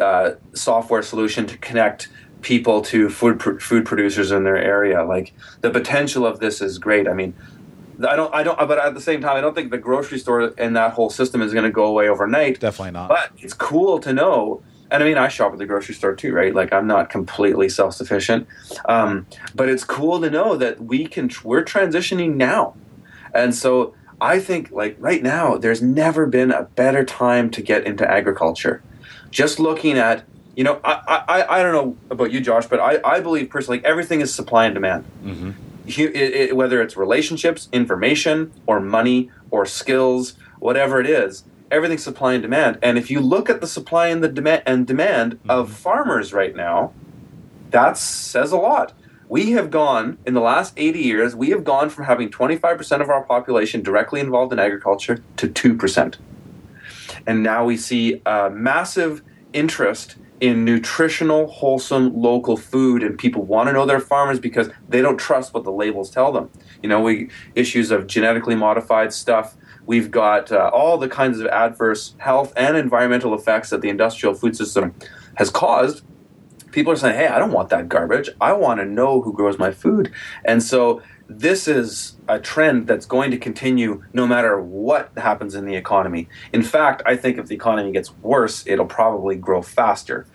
uh, 0.00 0.32
software 0.54 1.02
solution 1.02 1.46
to 1.46 1.58
connect 1.58 2.08
people 2.42 2.80
to 2.82 3.10
food 3.10 3.42
food 3.62 3.84
producers 3.84 4.30
in 4.30 4.44
their 4.44 4.56
area. 4.56 5.04
Like 5.04 5.34
the 5.60 5.70
potential 5.70 6.26
of 6.26 6.40
this 6.40 6.60
is 6.60 6.78
great. 6.78 7.08
I 7.08 7.12
mean. 7.12 7.34
I 8.02 8.16
don't, 8.16 8.34
I 8.34 8.42
don't, 8.42 8.56
but 8.56 8.78
at 8.78 8.94
the 8.94 9.00
same 9.02 9.20
time, 9.20 9.36
I 9.36 9.42
don't 9.42 9.54
think 9.54 9.70
the 9.70 9.76
grocery 9.76 10.18
store 10.18 10.54
and 10.56 10.74
that 10.74 10.94
whole 10.94 11.10
system 11.10 11.42
is 11.42 11.52
going 11.52 11.66
to 11.66 11.70
go 11.70 11.84
away 11.84 12.08
overnight. 12.08 12.58
Definitely 12.58 12.92
not. 12.92 13.10
But 13.10 13.32
it's 13.36 13.52
cool 13.52 13.98
to 13.98 14.14
know 14.14 14.62
and 14.90 15.02
I 15.02 15.06
mean, 15.06 15.18
I 15.18 15.28
shop 15.28 15.52
at 15.52 15.58
the 15.58 15.66
grocery 15.66 15.94
store 15.94 16.14
too, 16.14 16.32
right? 16.32 16.54
Like, 16.54 16.72
I'm 16.72 16.86
not 16.86 17.10
completely 17.10 17.68
self 17.68 17.94
sufficient, 17.94 18.46
um, 18.86 19.26
but 19.54 19.68
it's 19.68 19.84
cool 19.84 20.20
to 20.20 20.30
know 20.30 20.56
that 20.56 20.80
we 20.80 21.06
can. 21.06 21.30
We're 21.44 21.64
transitioning 21.64 22.34
now, 22.34 22.74
and 23.34 23.54
so 23.54 23.94
I 24.20 24.38
think 24.38 24.70
like 24.70 24.96
right 24.98 25.22
now, 25.22 25.56
there's 25.56 25.82
never 25.82 26.26
been 26.26 26.50
a 26.50 26.64
better 26.64 27.04
time 27.04 27.50
to 27.50 27.62
get 27.62 27.86
into 27.86 28.08
agriculture. 28.08 28.82
Just 29.30 29.58
looking 29.58 29.96
at, 29.98 30.24
you 30.56 30.64
know, 30.64 30.80
I 30.84 31.24
I, 31.28 31.58
I 31.58 31.62
don't 31.62 31.72
know 31.72 31.96
about 32.10 32.32
you, 32.32 32.40
Josh, 32.40 32.66
but 32.66 32.80
I, 32.80 33.00
I 33.04 33.20
believe 33.20 33.50
personally, 33.50 33.78
like, 33.78 33.86
everything 33.86 34.20
is 34.20 34.32
supply 34.34 34.66
and 34.66 34.74
demand. 34.74 35.04
Mm-hmm. 35.24 35.50
It, 35.86 36.14
it, 36.16 36.56
whether 36.56 36.80
it's 36.80 36.96
relationships, 36.96 37.68
information, 37.72 38.52
or 38.66 38.80
money, 38.80 39.30
or 39.50 39.66
skills, 39.66 40.34
whatever 40.58 41.00
it 41.00 41.08
is 41.08 41.44
everything's 41.70 42.02
supply 42.02 42.34
and 42.34 42.42
demand. 42.42 42.78
And 42.82 42.98
if 42.98 43.10
you 43.10 43.20
look 43.20 43.48
at 43.48 43.60
the 43.60 43.66
supply 43.66 44.08
and 44.08 44.22
the 44.22 44.28
demand 44.28 44.62
and 44.66 44.86
demand 44.86 45.34
mm-hmm. 45.34 45.50
of 45.50 45.72
farmers 45.72 46.32
right 46.32 46.54
now, 46.54 46.92
that 47.70 47.96
says 47.96 48.52
a 48.52 48.56
lot. 48.56 48.92
We 49.30 49.52
have 49.52 49.70
gone 49.70 50.18
in 50.26 50.34
the 50.34 50.40
last 50.40 50.74
80 50.76 50.98
years, 50.98 51.36
we 51.36 51.50
have 51.50 51.64
gone 51.64 51.88
from 51.88 52.04
having 52.04 52.30
25% 52.30 53.00
of 53.00 53.08
our 53.08 53.22
population 53.22 53.80
directly 53.80 54.20
involved 54.20 54.52
in 54.52 54.58
agriculture 54.58 55.22
to 55.36 55.48
2%. 55.48 56.16
And 57.26 57.42
now 57.42 57.64
we 57.64 57.76
see 57.76 58.20
a 58.26 58.50
massive 58.50 59.22
interest 59.52 60.16
in 60.40 60.64
nutritional, 60.64 61.46
wholesome, 61.46 62.12
local 62.20 62.56
food, 62.56 63.02
and 63.02 63.18
people 63.18 63.42
want 63.42 63.68
to 63.68 63.72
know 63.72 63.86
their 63.86 64.00
farmers 64.00 64.40
because 64.40 64.68
they 64.88 65.00
don't 65.00 65.18
trust 65.18 65.54
what 65.54 65.64
the 65.64 65.72
labels 65.72 66.10
tell 66.10 66.32
them. 66.32 66.50
You 66.82 66.88
know, 66.88 67.00
we 67.00 67.30
issues 67.54 67.90
of 67.90 68.06
genetically 68.06 68.56
modified 68.56 69.12
stuff, 69.12 69.56
We've 69.90 70.10
got 70.12 70.52
uh, 70.52 70.70
all 70.72 70.98
the 70.98 71.08
kinds 71.08 71.40
of 71.40 71.48
adverse 71.48 72.14
health 72.18 72.52
and 72.56 72.76
environmental 72.76 73.34
effects 73.34 73.70
that 73.70 73.80
the 73.80 73.88
industrial 73.88 74.34
food 74.34 74.56
system 74.56 74.94
has 75.34 75.50
caused. 75.50 76.04
People 76.72 76.92
are 76.92 76.96
saying, 76.96 77.16
hey, 77.16 77.28
I 77.28 77.38
don't 77.38 77.52
want 77.52 77.68
that 77.70 77.88
garbage. 77.88 78.30
I 78.40 78.52
want 78.52 78.80
to 78.80 78.86
know 78.86 79.20
who 79.20 79.32
grows 79.32 79.58
my 79.58 79.70
food. 79.70 80.12
And 80.44 80.62
so 80.62 81.02
this 81.28 81.68
is 81.68 82.16
a 82.28 82.38
trend 82.38 82.86
that's 82.86 83.06
going 83.06 83.30
to 83.30 83.38
continue 83.38 84.02
no 84.12 84.26
matter 84.26 84.60
what 84.60 85.12
happens 85.16 85.54
in 85.54 85.64
the 85.64 85.76
economy. 85.76 86.28
In 86.52 86.62
fact, 86.62 87.02
I 87.06 87.16
think 87.16 87.38
if 87.38 87.46
the 87.46 87.54
economy 87.54 87.92
gets 87.92 88.12
worse, 88.18 88.66
it'll 88.66 88.86
probably 88.86 89.36
grow 89.36 89.62
faster. 89.62 90.26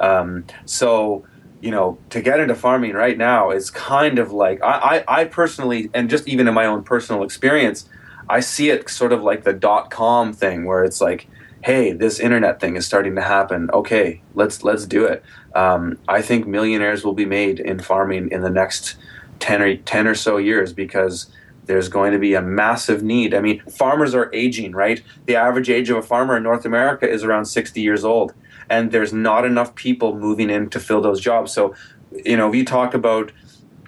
Um, 0.00 0.44
so, 0.64 1.24
you 1.60 1.70
know, 1.70 1.98
to 2.10 2.20
get 2.20 2.40
into 2.40 2.54
farming 2.54 2.94
right 2.94 3.16
now 3.16 3.50
is 3.50 3.70
kind 3.70 4.18
of 4.18 4.32
like 4.32 4.62
I, 4.62 5.04
I, 5.08 5.20
I 5.20 5.24
personally, 5.26 5.90
and 5.94 6.10
just 6.10 6.26
even 6.26 6.48
in 6.48 6.54
my 6.54 6.66
own 6.66 6.82
personal 6.82 7.22
experience, 7.22 7.88
I 8.28 8.40
see 8.40 8.70
it 8.70 8.88
sort 8.88 9.12
of 9.12 9.22
like 9.22 9.44
the 9.44 9.52
dot 9.52 9.90
com 9.90 10.32
thing 10.32 10.64
where 10.64 10.84
it's 10.84 11.00
like 11.00 11.28
hey, 11.62 11.92
this 11.92 12.18
internet 12.18 12.60
thing 12.60 12.76
is 12.76 12.86
starting 12.86 13.14
to 13.14 13.22
happen. 13.22 13.70
Okay, 13.72 14.22
let's 14.34 14.64
let's 14.64 14.86
do 14.86 15.04
it. 15.04 15.22
Um, 15.54 15.98
I 16.08 16.22
think 16.22 16.46
millionaires 16.46 17.04
will 17.04 17.14
be 17.14 17.26
made 17.26 17.60
in 17.60 17.80
farming 17.80 18.30
in 18.30 18.42
the 18.42 18.50
next 18.50 18.96
ten 19.38 19.62
or 19.62 19.76
ten 19.76 20.06
or 20.06 20.14
so 20.14 20.36
years 20.36 20.72
because 20.72 21.30
there's 21.66 21.88
going 21.88 22.12
to 22.12 22.18
be 22.18 22.34
a 22.34 22.42
massive 22.42 23.02
need. 23.02 23.32
I 23.32 23.40
mean, 23.40 23.60
farmers 23.70 24.12
are 24.14 24.28
aging, 24.34 24.72
right? 24.72 25.02
The 25.26 25.36
average 25.36 25.70
age 25.70 25.88
of 25.88 25.96
a 25.96 26.02
farmer 26.02 26.36
in 26.36 26.42
North 26.42 26.64
America 26.64 27.08
is 27.08 27.22
around 27.22 27.44
60 27.44 27.80
years 27.80 28.04
old, 28.04 28.34
and 28.68 28.90
there's 28.90 29.12
not 29.12 29.44
enough 29.44 29.74
people 29.76 30.16
moving 30.16 30.50
in 30.50 30.68
to 30.70 30.80
fill 30.80 31.00
those 31.00 31.20
jobs. 31.20 31.52
So, 31.52 31.74
you 32.24 32.36
know, 32.36 32.48
we 32.48 32.64
talk 32.64 32.92
about 32.92 33.30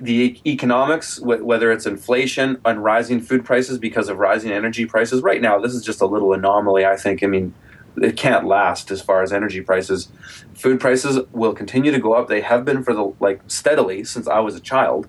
the 0.01 0.41
economics, 0.47 1.21
whether 1.21 1.73
it's 1.73 1.87
inflation 1.87 2.61
and 2.65 2.83
rising 2.83 3.21
food 3.21 3.45
prices 3.45 3.79
because 3.79 4.09
of 4.09 4.19
rising 4.19 4.53
energy 4.53 4.87
prices. 4.87 5.23
Right 5.23 5.41
now, 5.41 5.59
this 5.59 5.75
is 5.75 5.85
just 5.85 6.01
a 6.01 6.07
little 6.07 6.33
anomaly, 6.33 6.85
I 6.85 6.97
think. 6.97 7.23
I 7.23 7.27
mean, 7.27 7.55
it 7.97 8.17
can't 8.17 8.47
last 8.47 8.91
as 8.91 9.03
far 9.03 9.23
as 9.23 9.33
energy 9.33 9.61
prices. 9.61 10.09
Food 10.55 10.81
prices 10.81 11.21
will 11.33 11.53
continue 11.53 11.91
to 11.91 11.99
go 11.99 12.15
up. 12.15 12.29
They 12.29 12.41
have 12.41 12.65
been 12.65 12.83
for 12.83 12.95
the 12.95 13.13
like 13.21 13.41
steadily 13.47 14.05
since 14.05 14.27
I 14.27 14.41
was 14.41 14.55
a 14.57 14.61
child. 14.61 15.09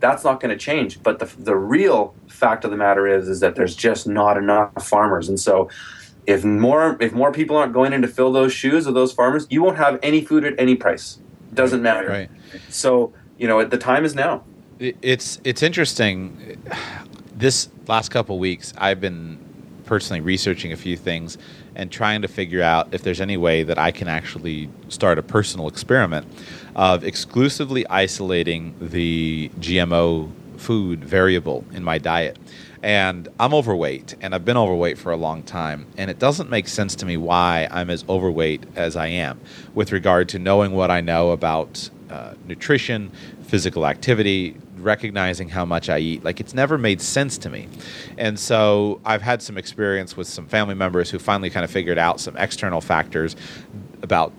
That's 0.00 0.24
not 0.24 0.40
going 0.40 0.50
to 0.50 0.58
change. 0.58 1.02
But 1.02 1.18
the 1.18 1.26
the 1.38 1.56
real 1.56 2.14
fact 2.28 2.64
of 2.64 2.70
the 2.70 2.76
matter 2.76 3.06
is 3.06 3.28
is 3.28 3.40
that 3.40 3.54
there's 3.54 3.76
just 3.76 4.06
not 4.06 4.36
enough 4.36 4.86
farmers, 4.86 5.28
and 5.28 5.38
so 5.38 5.68
if 6.26 6.44
more 6.44 6.96
if 7.00 7.12
more 7.12 7.32
people 7.32 7.56
aren't 7.56 7.72
going 7.72 7.92
in 7.92 8.02
to 8.02 8.08
fill 8.08 8.32
those 8.32 8.52
shoes 8.52 8.86
of 8.86 8.94
those 8.94 9.12
farmers, 9.12 9.46
you 9.50 9.62
won't 9.62 9.76
have 9.76 9.98
any 10.02 10.24
food 10.24 10.44
at 10.44 10.54
any 10.58 10.74
price. 10.74 11.18
Doesn't 11.52 11.82
matter. 11.82 12.08
Right. 12.08 12.30
So 12.68 13.12
you 13.38 13.46
know, 13.46 13.64
the 13.64 13.78
time 13.78 14.04
is 14.04 14.14
now. 14.14 14.44
It's 14.78 15.40
it's 15.44 15.62
interesting. 15.62 16.60
This 17.36 17.68
last 17.86 18.10
couple 18.10 18.38
weeks, 18.38 18.72
I've 18.78 19.00
been 19.00 19.38
personally 19.84 20.20
researching 20.20 20.72
a 20.72 20.76
few 20.76 20.96
things 20.96 21.36
and 21.76 21.90
trying 21.90 22.22
to 22.22 22.28
figure 22.28 22.62
out 22.62 22.92
if 22.92 23.02
there's 23.02 23.20
any 23.20 23.36
way 23.36 23.62
that 23.62 23.78
I 23.78 23.90
can 23.90 24.08
actually 24.08 24.68
start 24.88 25.18
a 25.18 25.22
personal 25.22 25.68
experiment 25.68 26.26
of 26.74 27.04
exclusively 27.04 27.86
isolating 27.88 28.74
the 28.80 29.50
GMO 29.60 30.30
food 30.56 31.04
variable 31.04 31.64
in 31.72 31.84
my 31.84 31.98
diet. 31.98 32.38
And 32.82 33.28
I'm 33.40 33.54
overweight, 33.54 34.14
and 34.20 34.34
I've 34.34 34.44
been 34.44 34.58
overweight 34.58 34.98
for 34.98 35.10
a 35.10 35.16
long 35.16 35.42
time. 35.42 35.86
And 35.96 36.10
it 36.10 36.18
doesn't 36.18 36.50
make 36.50 36.68
sense 36.68 36.94
to 36.96 37.06
me 37.06 37.16
why 37.16 37.66
I'm 37.70 37.88
as 37.88 38.04
overweight 38.08 38.64
as 38.76 38.94
I 38.94 39.06
am 39.06 39.40
with 39.74 39.90
regard 39.90 40.28
to 40.30 40.38
knowing 40.38 40.72
what 40.72 40.90
I 40.90 41.00
know 41.00 41.30
about 41.30 41.88
uh, 42.14 42.34
nutrition, 42.46 43.10
physical 43.42 43.86
activity, 43.86 44.56
recognizing 44.78 45.48
how 45.48 45.64
much 45.64 45.88
I 45.88 45.98
eat. 45.98 46.22
Like 46.22 46.38
it's 46.38 46.54
never 46.54 46.78
made 46.78 47.02
sense 47.02 47.36
to 47.38 47.50
me. 47.50 47.66
And 48.16 48.38
so 48.38 49.00
I've 49.04 49.22
had 49.22 49.42
some 49.42 49.58
experience 49.58 50.16
with 50.16 50.28
some 50.28 50.46
family 50.46 50.76
members 50.76 51.10
who 51.10 51.18
finally 51.18 51.50
kind 51.50 51.64
of 51.64 51.72
figured 51.72 51.98
out 51.98 52.20
some 52.20 52.36
external 52.36 52.80
factors 52.80 53.34
about 54.02 54.32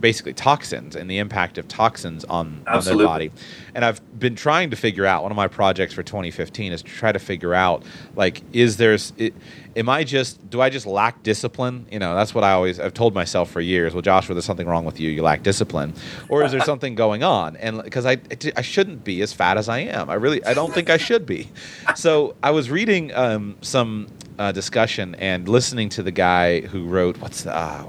basically 0.00 0.32
toxins 0.32 0.96
and 0.96 1.10
the 1.10 1.18
impact 1.18 1.58
of 1.58 1.68
toxins 1.68 2.24
on, 2.24 2.62
on 2.66 2.84
their 2.84 2.96
body. 2.96 3.30
And 3.74 3.84
I've 3.84 4.00
been 4.18 4.36
trying 4.36 4.70
to 4.70 4.76
figure 4.76 5.04
out 5.04 5.22
one 5.22 5.32
of 5.32 5.36
my 5.36 5.48
projects 5.48 5.92
for 5.92 6.02
2015 6.02 6.72
is 6.72 6.82
to 6.82 6.88
try 6.88 7.12
to 7.12 7.18
figure 7.18 7.52
out 7.52 7.82
like 8.14 8.42
is 8.52 8.78
there's 8.78 9.12
it, 9.18 9.34
am 9.76 9.88
I 9.88 10.04
just 10.04 10.48
do 10.50 10.60
I 10.60 10.70
just 10.70 10.86
lack 10.86 11.22
discipline? 11.22 11.86
You 11.90 11.98
know, 11.98 12.14
that's 12.14 12.34
what 12.34 12.42
I 12.42 12.52
always 12.52 12.80
I've 12.80 12.94
told 12.94 13.14
myself 13.14 13.50
for 13.50 13.60
years. 13.60 13.94
Well, 13.94 14.02
Joshua, 14.02 14.34
there's 14.34 14.44
something 14.44 14.66
wrong 14.66 14.84
with 14.84 14.98
you. 14.98 15.10
You 15.10 15.22
lack 15.22 15.42
discipline, 15.42 15.94
or 16.28 16.42
is 16.44 16.52
there 16.52 16.60
something 16.64 16.94
going 16.94 17.22
on? 17.22 17.56
And 17.56 17.82
because 17.82 18.06
I 18.06 18.18
I 18.56 18.62
shouldn't 18.62 19.04
be 19.04 19.22
as 19.22 19.32
fat 19.32 19.56
as 19.58 19.68
I 19.68 19.80
am. 19.80 20.10
I 20.10 20.14
really 20.14 20.44
I 20.44 20.54
don't 20.54 20.72
think 20.72 20.90
I 20.90 20.96
should 20.96 21.26
be. 21.26 21.50
So 21.94 22.34
I 22.42 22.50
was 22.50 22.70
reading 22.70 23.12
um, 23.14 23.56
some 23.62 24.08
uh, 24.38 24.52
discussion 24.52 25.14
and 25.16 25.48
listening 25.48 25.88
to 25.90 26.02
the 26.02 26.10
guy 26.10 26.60
who 26.60 26.84
wrote 26.84 27.16
what's 27.18 27.42
the, 27.42 27.56
uh, 27.56 27.88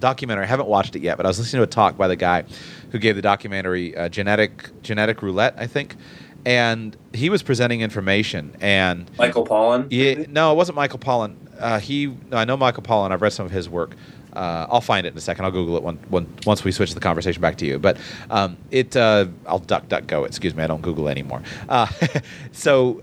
documentary. 0.00 0.44
I 0.44 0.48
haven't 0.48 0.68
watched 0.68 0.96
it 0.96 1.02
yet, 1.02 1.16
but 1.16 1.26
I 1.26 1.28
was 1.28 1.38
listening 1.38 1.60
to 1.60 1.64
a 1.64 1.66
talk 1.68 1.96
by 1.96 2.08
the 2.08 2.16
guy 2.16 2.44
who 2.90 2.98
gave 2.98 3.16
the 3.16 3.22
documentary 3.22 3.96
uh, 3.96 4.08
"Genetic 4.08 4.82
Genetic 4.82 5.22
Roulette," 5.22 5.54
I 5.56 5.66
think, 5.66 5.96
and 6.46 6.96
he 7.12 7.30
was 7.30 7.42
presenting 7.42 7.80
information. 7.80 8.56
And 8.60 9.10
Michael 9.18 9.46
Pollan? 9.46 9.88
Yeah, 9.90 10.26
no, 10.28 10.52
it 10.52 10.56
wasn't 10.56 10.76
Michael 10.76 10.98
Pollan. 10.98 11.36
Uh, 11.58 11.78
he, 11.78 12.14
I 12.32 12.44
know 12.44 12.56
Michael 12.56 12.82
Pollan. 12.82 13.12
I've 13.12 13.22
read 13.22 13.32
some 13.32 13.46
of 13.46 13.52
his 13.52 13.68
work. 13.68 13.96
Uh, 14.32 14.66
I'll 14.68 14.80
find 14.80 15.06
it 15.06 15.12
in 15.12 15.18
a 15.18 15.20
second. 15.20 15.44
I'll 15.44 15.52
Google 15.52 15.76
it 15.76 15.82
one, 15.82 15.96
one, 16.08 16.26
once 16.44 16.64
we 16.64 16.72
switch 16.72 16.92
the 16.92 17.00
conversation 17.00 17.40
back 17.40 17.56
to 17.58 17.66
you. 17.66 17.78
But 17.78 17.98
um, 18.30 18.56
it, 18.70 18.96
uh, 18.96 19.26
I'll 19.46 19.60
duck, 19.60 19.88
duck, 19.88 20.06
go. 20.06 20.24
Excuse 20.24 20.54
me, 20.54 20.64
I 20.64 20.66
don't 20.66 20.82
Google 20.82 21.08
anymore. 21.08 21.42
Uh, 21.68 21.86
so 22.52 23.02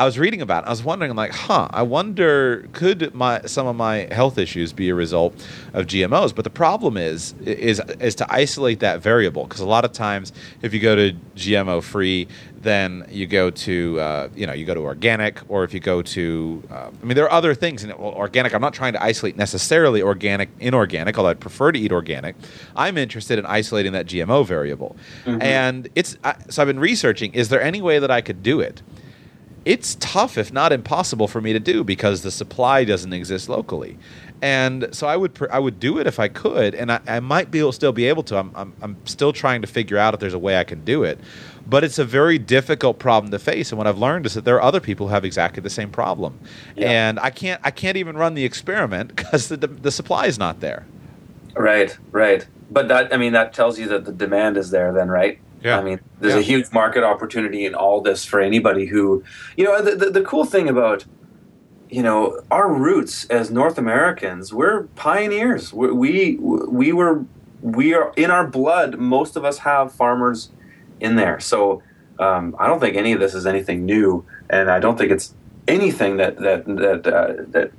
I 0.00 0.06
was 0.06 0.18
reading 0.18 0.40
about 0.40 0.64
it. 0.64 0.68
I 0.68 0.70
was 0.70 0.82
wondering, 0.82 1.10
I'm 1.10 1.16
like, 1.18 1.34
huh, 1.34 1.68
I 1.70 1.82
wonder 1.82 2.66
could 2.72 3.14
my 3.14 3.42
some 3.42 3.66
of 3.66 3.76
my 3.76 4.08
health 4.10 4.38
issues 4.38 4.72
be 4.72 4.88
a 4.88 4.94
result 4.94 5.34
of 5.74 5.86
GMOs? 5.86 6.34
But 6.34 6.44
the 6.44 6.50
problem 6.50 6.96
is 6.96 7.34
is 7.44 7.82
is 8.00 8.14
to 8.14 8.26
isolate 8.32 8.80
that 8.80 9.02
variable 9.02 9.44
because 9.44 9.60
a 9.60 9.66
lot 9.66 9.84
of 9.84 9.92
times 9.92 10.32
if 10.62 10.72
you 10.72 10.80
go 10.80 10.96
to 10.96 11.12
GMO 11.36 11.82
free, 11.82 12.28
then 12.62 13.06
you 13.10 13.26
go 13.26 13.50
to 13.50 14.00
uh, 14.00 14.28
you 14.34 14.46
know 14.46 14.54
you 14.54 14.64
go 14.64 14.72
to 14.72 14.80
organic, 14.80 15.38
or 15.50 15.64
if 15.64 15.74
you 15.74 15.80
go 15.80 16.00
to 16.00 16.62
uh, 16.70 16.88
I 17.02 17.04
mean 17.04 17.14
there 17.14 17.26
are 17.26 17.32
other 17.32 17.52
things 17.52 17.84
in 17.84 17.90
it. 17.90 18.00
Well, 18.00 18.12
organic. 18.12 18.54
I'm 18.54 18.62
not 18.62 18.72
trying 18.72 18.94
to 18.94 19.02
isolate 19.02 19.36
necessarily 19.36 20.00
organic, 20.00 20.48
inorganic, 20.60 21.18
although 21.18 21.28
I'd 21.28 21.40
prefer 21.40 21.72
to 21.72 21.78
eat 21.78 21.92
organic. 21.92 22.36
I'm 22.74 22.96
interested 22.96 23.38
in 23.38 23.44
isolating 23.44 23.92
that 23.92 24.06
GMO 24.06 24.46
variable, 24.46 24.96
mm-hmm. 25.26 25.42
and 25.42 25.90
it's 25.94 26.16
so 26.48 26.62
I've 26.62 26.68
been 26.68 26.80
researching. 26.80 27.34
Is 27.34 27.50
there 27.50 27.60
any 27.60 27.82
way 27.82 27.98
that 27.98 28.10
I 28.10 28.22
could 28.22 28.42
do 28.42 28.60
it? 28.60 28.80
It's 29.64 29.96
tough, 30.00 30.38
if 30.38 30.52
not 30.52 30.72
impossible, 30.72 31.28
for 31.28 31.40
me 31.40 31.52
to 31.52 31.60
do 31.60 31.84
because 31.84 32.22
the 32.22 32.30
supply 32.30 32.84
doesn't 32.84 33.12
exist 33.12 33.48
locally. 33.48 33.98
And 34.42 34.88
so 34.92 35.06
I 35.06 35.16
would 35.16 35.38
I 35.50 35.58
would 35.58 35.78
do 35.78 35.98
it 35.98 36.06
if 36.06 36.18
I 36.18 36.28
could, 36.28 36.74
and 36.74 36.90
I, 36.90 37.00
I 37.06 37.20
might 37.20 37.50
be 37.50 37.58
able, 37.58 37.72
still 37.72 37.92
be 37.92 38.06
able 38.06 38.22
to. 38.24 38.38
I'm, 38.38 38.50
I'm 38.54 38.72
I'm 38.80 38.96
still 39.04 39.34
trying 39.34 39.60
to 39.60 39.66
figure 39.66 39.98
out 39.98 40.14
if 40.14 40.20
there's 40.20 40.32
a 40.32 40.38
way 40.38 40.58
I 40.58 40.64
can 40.64 40.82
do 40.82 41.04
it, 41.04 41.20
but 41.68 41.84
it's 41.84 41.98
a 41.98 42.06
very 42.06 42.38
difficult 42.38 42.98
problem 42.98 43.30
to 43.32 43.38
face. 43.38 43.70
And 43.70 43.76
what 43.76 43.86
I've 43.86 43.98
learned 43.98 44.24
is 44.24 44.32
that 44.32 44.46
there 44.46 44.56
are 44.56 44.62
other 44.62 44.80
people 44.80 45.08
who 45.08 45.12
have 45.12 45.26
exactly 45.26 45.60
the 45.60 45.68
same 45.68 45.90
problem, 45.90 46.38
yeah. 46.74 46.90
and 46.90 47.20
I 47.20 47.28
can't 47.28 47.60
I 47.62 47.70
can't 47.70 47.98
even 47.98 48.16
run 48.16 48.32
the 48.32 48.46
experiment 48.46 49.08
because 49.16 49.48
the 49.48 49.58
the 49.58 49.90
supply 49.90 50.24
is 50.26 50.38
not 50.38 50.60
there. 50.60 50.86
Right, 51.54 51.98
right. 52.10 52.46
But 52.70 52.88
that 52.88 53.12
I 53.12 53.18
mean 53.18 53.34
that 53.34 53.52
tells 53.52 53.78
you 53.78 53.88
that 53.88 54.06
the 54.06 54.12
demand 54.12 54.56
is 54.56 54.70
there, 54.70 54.90
then, 54.90 55.10
right? 55.10 55.38
Yeah. 55.62 55.78
I 55.78 55.82
mean, 55.82 56.00
there's 56.20 56.34
yeah. 56.34 56.40
a 56.40 56.42
huge 56.42 56.72
market 56.72 57.04
opportunity 57.04 57.66
in 57.66 57.74
all 57.74 58.00
this 58.00 58.24
for 58.24 58.40
anybody 58.40 58.86
who, 58.86 59.22
you 59.56 59.64
know, 59.64 59.82
the, 59.82 59.94
the, 59.94 60.10
the, 60.10 60.22
cool 60.22 60.44
thing 60.44 60.68
about, 60.68 61.04
you 61.90 62.02
know, 62.02 62.40
our 62.50 62.72
roots 62.72 63.26
as 63.26 63.50
North 63.50 63.76
Americans, 63.76 64.54
we're 64.54 64.84
pioneers. 64.96 65.72
We, 65.72 65.90
we, 65.90 66.36
we 66.36 66.92
were, 66.92 67.24
we 67.60 67.92
are 67.94 68.12
in 68.16 68.30
our 68.30 68.46
blood. 68.46 68.98
Most 68.98 69.36
of 69.36 69.44
us 69.44 69.58
have 69.58 69.92
farmers 69.92 70.50
in 70.98 71.16
there. 71.16 71.38
So 71.40 71.82
um, 72.18 72.56
I 72.58 72.66
don't 72.66 72.80
think 72.80 72.96
any 72.96 73.12
of 73.12 73.20
this 73.20 73.34
is 73.34 73.46
anything 73.46 73.84
new. 73.84 74.24
And 74.48 74.70
I 74.70 74.78
don't 74.78 74.96
think 74.96 75.10
it's 75.10 75.34
anything 75.68 76.16
that, 76.16 76.36
that, 76.38 76.64
that, 76.64 77.06
uh, 77.06 77.44
that 77.48 77.72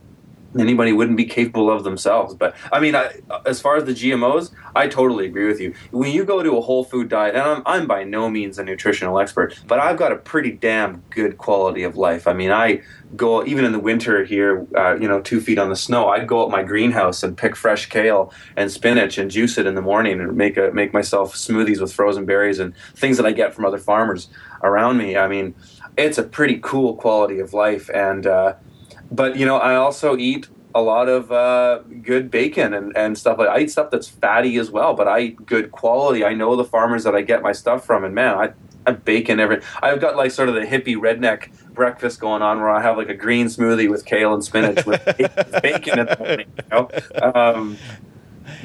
anybody 0.59 0.93
wouldn't 0.93 1.17
be 1.17 1.25
capable 1.25 1.69
of 1.69 1.83
themselves. 1.83 2.33
But 2.33 2.55
I 2.71 2.79
mean, 2.79 2.95
I, 2.95 3.13
as 3.45 3.61
far 3.61 3.77
as 3.77 3.85
the 3.85 3.93
GMOs, 3.93 4.51
I 4.75 4.87
totally 4.87 5.25
agree 5.25 5.47
with 5.47 5.59
you. 5.59 5.73
When 5.91 6.11
you 6.11 6.25
go 6.25 6.43
to 6.43 6.57
a 6.57 6.61
whole 6.61 6.83
food 6.83 7.09
diet, 7.09 7.35
and 7.35 7.43
I'm, 7.43 7.63
I'm 7.65 7.87
by 7.87 8.03
no 8.03 8.29
means 8.29 8.59
a 8.59 8.63
nutritional 8.63 9.19
expert, 9.19 9.59
but 9.67 9.79
I've 9.79 9.97
got 9.97 10.11
a 10.11 10.15
pretty 10.15 10.51
damn 10.51 11.03
good 11.09 11.37
quality 11.37 11.83
of 11.83 11.95
life. 11.97 12.27
I 12.27 12.33
mean, 12.33 12.51
I 12.51 12.81
go 13.15 13.45
even 13.45 13.65
in 13.65 13.71
the 13.71 13.79
winter 13.79 14.23
here, 14.23 14.65
uh, 14.75 14.95
you 14.95 15.07
know, 15.07 15.21
two 15.21 15.41
feet 15.41 15.57
on 15.57 15.69
the 15.69 15.75
snow. 15.75 16.09
I'd 16.09 16.27
go 16.27 16.43
up 16.43 16.49
my 16.49 16.63
greenhouse 16.63 17.23
and 17.23 17.37
pick 17.37 17.55
fresh 17.55 17.87
kale 17.87 18.33
and 18.55 18.71
spinach 18.71 19.17
and 19.17 19.29
juice 19.29 19.57
it 19.57 19.65
in 19.65 19.75
the 19.75 19.81
morning 19.81 20.19
and 20.19 20.35
make 20.35 20.57
a 20.57 20.71
make 20.71 20.93
myself 20.93 21.35
smoothies 21.35 21.81
with 21.81 21.93
frozen 21.93 22.25
berries 22.25 22.59
and 22.59 22.75
things 22.95 23.17
that 23.17 23.25
I 23.25 23.31
get 23.31 23.53
from 23.53 23.65
other 23.65 23.79
farmers 23.79 24.29
around 24.63 24.97
me. 24.97 25.17
I 25.17 25.27
mean, 25.27 25.55
it's 25.97 26.17
a 26.17 26.23
pretty 26.23 26.59
cool 26.61 26.95
quality 26.95 27.39
of 27.39 27.53
life 27.53 27.89
and. 27.93 28.27
Uh, 28.27 28.53
but 29.11 29.35
you 29.35 29.45
know, 29.45 29.57
I 29.57 29.75
also 29.75 30.17
eat 30.17 30.47
a 30.73 30.81
lot 30.81 31.09
of 31.09 31.31
uh, 31.31 31.79
good 32.01 32.31
bacon 32.31 32.73
and, 32.73 32.95
and 32.95 33.17
stuff 33.17 33.37
like 33.37 33.49
I 33.49 33.59
eat 33.59 33.71
stuff 33.71 33.91
that's 33.91 34.07
fatty 34.07 34.57
as 34.57 34.71
well, 34.71 34.93
but 34.93 35.07
I 35.07 35.19
eat 35.19 35.45
good 35.45 35.71
quality. 35.71 36.23
I 36.23 36.33
know 36.33 36.55
the 36.55 36.63
farmers 36.63 37.03
that 37.03 37.15
I 37.15 37.21
get 37.21 37.41
my 37.41 37.51
stuff 37.51 37.85
from, 37.85 38.03
and 38.03 38.15
man, 38.15 38.35
I 38.37 38.53
I 38.85 38.93
bacon 38.93 39.39
every. 39.39 39.61
I've 39.81 40.01
got 40.01 40.15
like 40.15 40.31
sort 40.31 40.49
of 40.49 40.55
the 40.55 40.61
hippie 40.61 40.95
redneck 40.95 41.51
breakfast 41.73 42.19
going 42.19 42.41
on 42.41 42.59
where 42.59 42.69
I 42.69 42.81
have 42.81 42.97
like 42.97 43.09
a 43.09 43.13
green 43.13 43.47
smoothie 43.47 43.89
with 43.89 44.05
kale 44.05 44.33
and 44.33 44.43
spinach 44.43 44.85
with 44.85 45.03
bacon 45.61 45.99
in 45.99 46.05
the 46.05 46.17
morning. 46.19 46.51
You 46.57 46.63
know? 46.71 46.89
Um, 47.33 47.77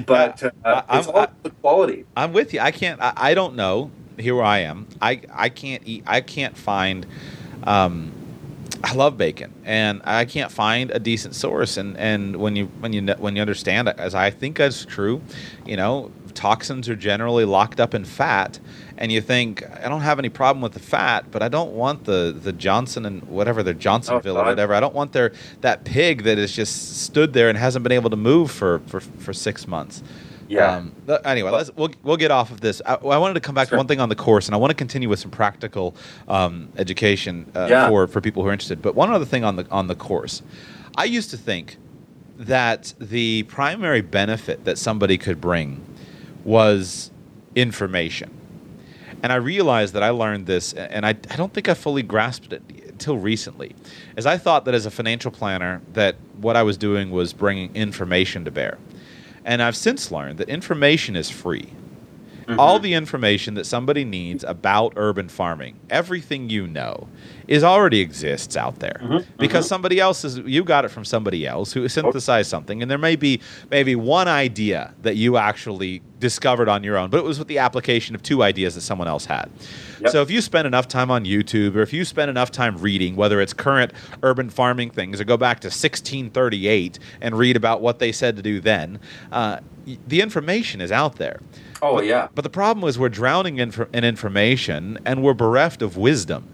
but 0.06 0.42
uh, 0.64 0.82
it's 0.90 1.08
all 1.08 1.26
the 1.42 1.50
quality. 1.50 2.06
I'm 2.16 2.32
with 2.32 2.54
you. 2.54 2.60
I 2.60 2.70
can't. 2.70 3.00
I, 3.00 3.12
I, 3.16 3.34
don't 3.34 3.56
know. 3.56 3.90
Here 4.18 4.42
I 4.42 4.60
am. 4.60 4.88
I 5.02 5.20
I 5.32 5.48
can't 5.48 5.82
eat. 5.86 6.04
I 6.06 6.20
can't 6.20 6.56
find. 6.56 7.06
Um, 7.64 8.12
I 8.82 8.94
love 8.94 9.16
bacon, 9.16 9.52
and 9.64 10.00
I 10.04 10.24
can't 10.24 10.52
find 10.52 10.90
a 10.90 10.98
decent 10.98 11.34
source. 11.34 11.76
And, 11.76 11.96
and 11.96 12.36
when 12.36 12.56
you 12.56 12.66
when 12.80 12.92
you 12.92 13.06
when 13.18 13.36
you 13.36 13.42
understand, 13.42 13.88
as 13.88 14.14
I 14.14 14.30
think 14.30 14.58
that's 14.58 14.84
true, 14.84 15.22
you 15.64 15.76
know, 15.76 16.10
toxins 16.34 16.88
are 16.88 16.96
generally 16.96 17.44
locked 17.44 17.80
up 17.80 17.94
in 17.94 18.04
fat, 18.04 18.60
and 18.98 19.10
you 19.10 19.20
think 19.20 19.64
I 19.82 19.88
don't 19.88 20.02
have 20.02 20.18
any 20.18 20.28
problem 20.28 20.62
with 20.62 20.72
the 20.72 20.80
fat, 20.80 21.30
but 21.30 21.42
I 21.42 21.48
don't 21.48 21.72
want 21.72 22.04
the 22.04 22.36
the 22.38 22.52
Johnson 22.52 23.06
and 23.06 23.22
whatever 23.24 23.62
the 23.62 23.74
Johnsonville 23.74 24.36
Oh, 24.36 24.42
or 24.42 24.44
whatever. 24.44 24.74
I 24.74 24.80
don't 24.80 24.94
want 24.94 25.12
their 25.12 25.32
that 25.62 25.84
pig 25.84 26.24
that 26.24 26.38
has 26.38 26.52
just 26.52 27.02
stood 27.02 27.32
there 27.32 27.48
and 27.48 27.58
hasn't 27.58 27.82
been 27.82 27.92
able 27.92 28.10
to 28.10 28.16
move 28.16 28.50
for 28.50 28.80
for, 28.86 29.00
for 29.00 29.32
six 29.32 29.66
months. 29.66 30.02
Yeah. 30.48 30.76
Um, 30.76 30.92
anyway, 31.24 31.50
let's, 31.50 31.70
we'll 31.76 31.90
we'll 32.02 32.16
get 32.16 32.30
off 32.30 32.50
of 32.50 32.60
this. 32.60 32.80
I, 32.86 32.94
I 32.94 33.18
wanted 33.18 33.34
to 33.34 33.40
come 33.40 33.54
back 33.54 33.68
Sure. 33.68 33.76
to 33.76 33.78
one 33.78 33.86
thing 33.86 34.00
on 34.00 34.08
the 34.08 34.14
course, 34.14 34.46
and 34.46 34.54
I 34.54 34.58
want 34.58 34.70
to 34.70 34.74
continue 34.76 35.08
with 35.08 35.18
some 35.18 35.30
practical 35.30 35.94
um, 36.28 36.68
education 36.76 37.50
uh, 37.54 37.66
Yeah. 37.70 37.88
for 37.88 38.06
for 38.06 38.20
people 38.20 38.42
who 38.42 38.48
are 38.48 38.52
interested. 38.52 38.80
But 38.82 38.94
one 38.94 39.10
other 39.10 39.24
thing 39.24 39.44
on 39.44 39.56
the 39.56 39.66
on 39.70 39.86
the 39.88 39.94
course, 39.96 40.42
I 40.96 41.04
used 41.04 41.30
to 41.30 41.36
think 41.36 41.76
that 42.38 42.92
the 43.00 43.44
primary 43.44 44.02
benefit 44.02 44.64
that 44.66 44.78
somebody 44.78 45.16
could 45.18 45.40
bring 45.40 45.80
was 46.44 47.10
information. 47.54 48.30
And 49.22 49.32
I 49.32 49.36
realized 49.36 49.94
that 49.94 50.02
I 50.02 50.10
learned 50.10 50.46
this, 50.46 50.74
and 50.74 51.06
I, 51.06 51.10
I 51.10 51.36
don't 51.36 51.52
think 51.52 51.68
I 51.68 51.74
fully 51.74 52.02
grasped 52.02 52.52
it 52.52 52.62
until 52.86 53.16
recently, 53.16 53.74
as 54.16 54.26
I 54.26 54.36
thought 54.36 54.66
that 54.66 54.74
as 54.74 54.86
a 54.86 54.90
financial 54.90 55.30
planner, 55.30 55.80
that 55.94 56.16
what 56.40 56.54
I 56.56 56.62
was 56.62 56.76
doing 56.76 57.10
was 57.10 57.32
bringing 57.32 57.74
information 57.74 58.44
to 58.44 58.50
bear. 58.50 58.78
And 59.46 59.62
I've 59.62 59.76
since 59.76 60.10
learned 60.10 60.38
that 60.38 60.48
information 60.48 61.14
is 61.14 61.30
free. 61.30 61.70
All 62.58 62.76
mm-hmm. 62.76 62.84
the 62.84 62.94
information 62.94 63.54
that 63.54 63.66
somebody 63.66 64.04
needs 64.04 64.44
about 64.44 64.92
urban 64.96 65.28
farming, 65.28 65.80
everything 65.90 66.48
you 66.48 66.66
know, 66.66 67.08
is 67.48 67.64
already 67.64 68.00
exists 68.00 68.56
out 68.56 68.78
there 68.78 69.00
mm-hmm. 69.02 69.12
Mm-hmm. 69.14 69.36
because 69.38 69.66
somebody 69.66 69.98
else 69.98 70.24
is 70.24 70.38
you 70.38 70.62
got 70.62 70.84
it 70.84 70.88
from 70.88 71.04
somebody 71.04 71.46
else 71.46 71.72
who 71.72 71.88
synthesized 71.88 72.48
something, 72.48 72.82
and 72.82 72.90
there 72.90 72.98
may 72.98 73.16
be 73.16 73.40
maybe 73.70 73.96
one 73.96 74.28
idea 74.28 74.94
that 75.02 75.16
you 75.16 75.36
actually 75.36 76.02
discovered 76.18 76.68
on 76.68 76.82
your 76.82 76.96
own, 76.96 77.10
but 77.10 77.18
it 77.18 77.24
was 77.24 77.38
with 77.38 77.48
the 77.48 77.58
application 77.58 78.14
of 78.14 78.22
two 78.22 78.42
ideas 78.42 78.74
that 78.74 78.80
someone 78.80 79.08
else 79.08 79.26
had. 79.26 79.50
Yep. 80.00 80.12
So 80.12 80.22
if 80.22 80.30
you 80.30 80.40
spend 80.40 80.66
enough 80.66 80.88
time 80.88 81.10
on 81.10 81.24
YouTube, 81.24 81.76
or 81.76 81.82
if 81.82 81.92
you 81.92 82.04
spend 82.04 82.30
enough 82.30 82.50
time 82.50 82.78
reading, 82.78 83.16
whether 83.16 83.40
it's 83.40 83.52
current 83.52 83.92
urban 84.22 84.50
farming 84.50 84.90
things, 84.90 85.20
or 85.20 85.24
go 85.24 85.36
back 85.36 85.60
to 85.60 85.66
1638 85.66 86.98
and 87.20 87.36
read 87.36 87.56
about 87.56 87.80
what 87.80 87.98
they 87.98 88.12
said 88.12 88.36
to 88.36 88.42
do 88.42 88.60
then, 88.60 89.00
uh, 89.32 89.58
the 90.08 90.20
information 90.20 90.80
is 90.80 90.90
out 90.92 91.16
there. 91.16 91.40
Oh 91.82 91.96
But- 91.96 92.06
yeah. 92.06 92.28
But 92.34 92.42
the 92.42 92.50
problem 92.50 92.88
is 92.88 92.98
we're 92.98 93.08
drowning 93.08 93.58
in, 93.58 93.72
in 93.92 94.04
information 94.04 94.98
and 95.04 95.22
we're 95.22 95.34
bereft 95.34 95.82
of 95.82 95.96
wisdom. 95.96 96.48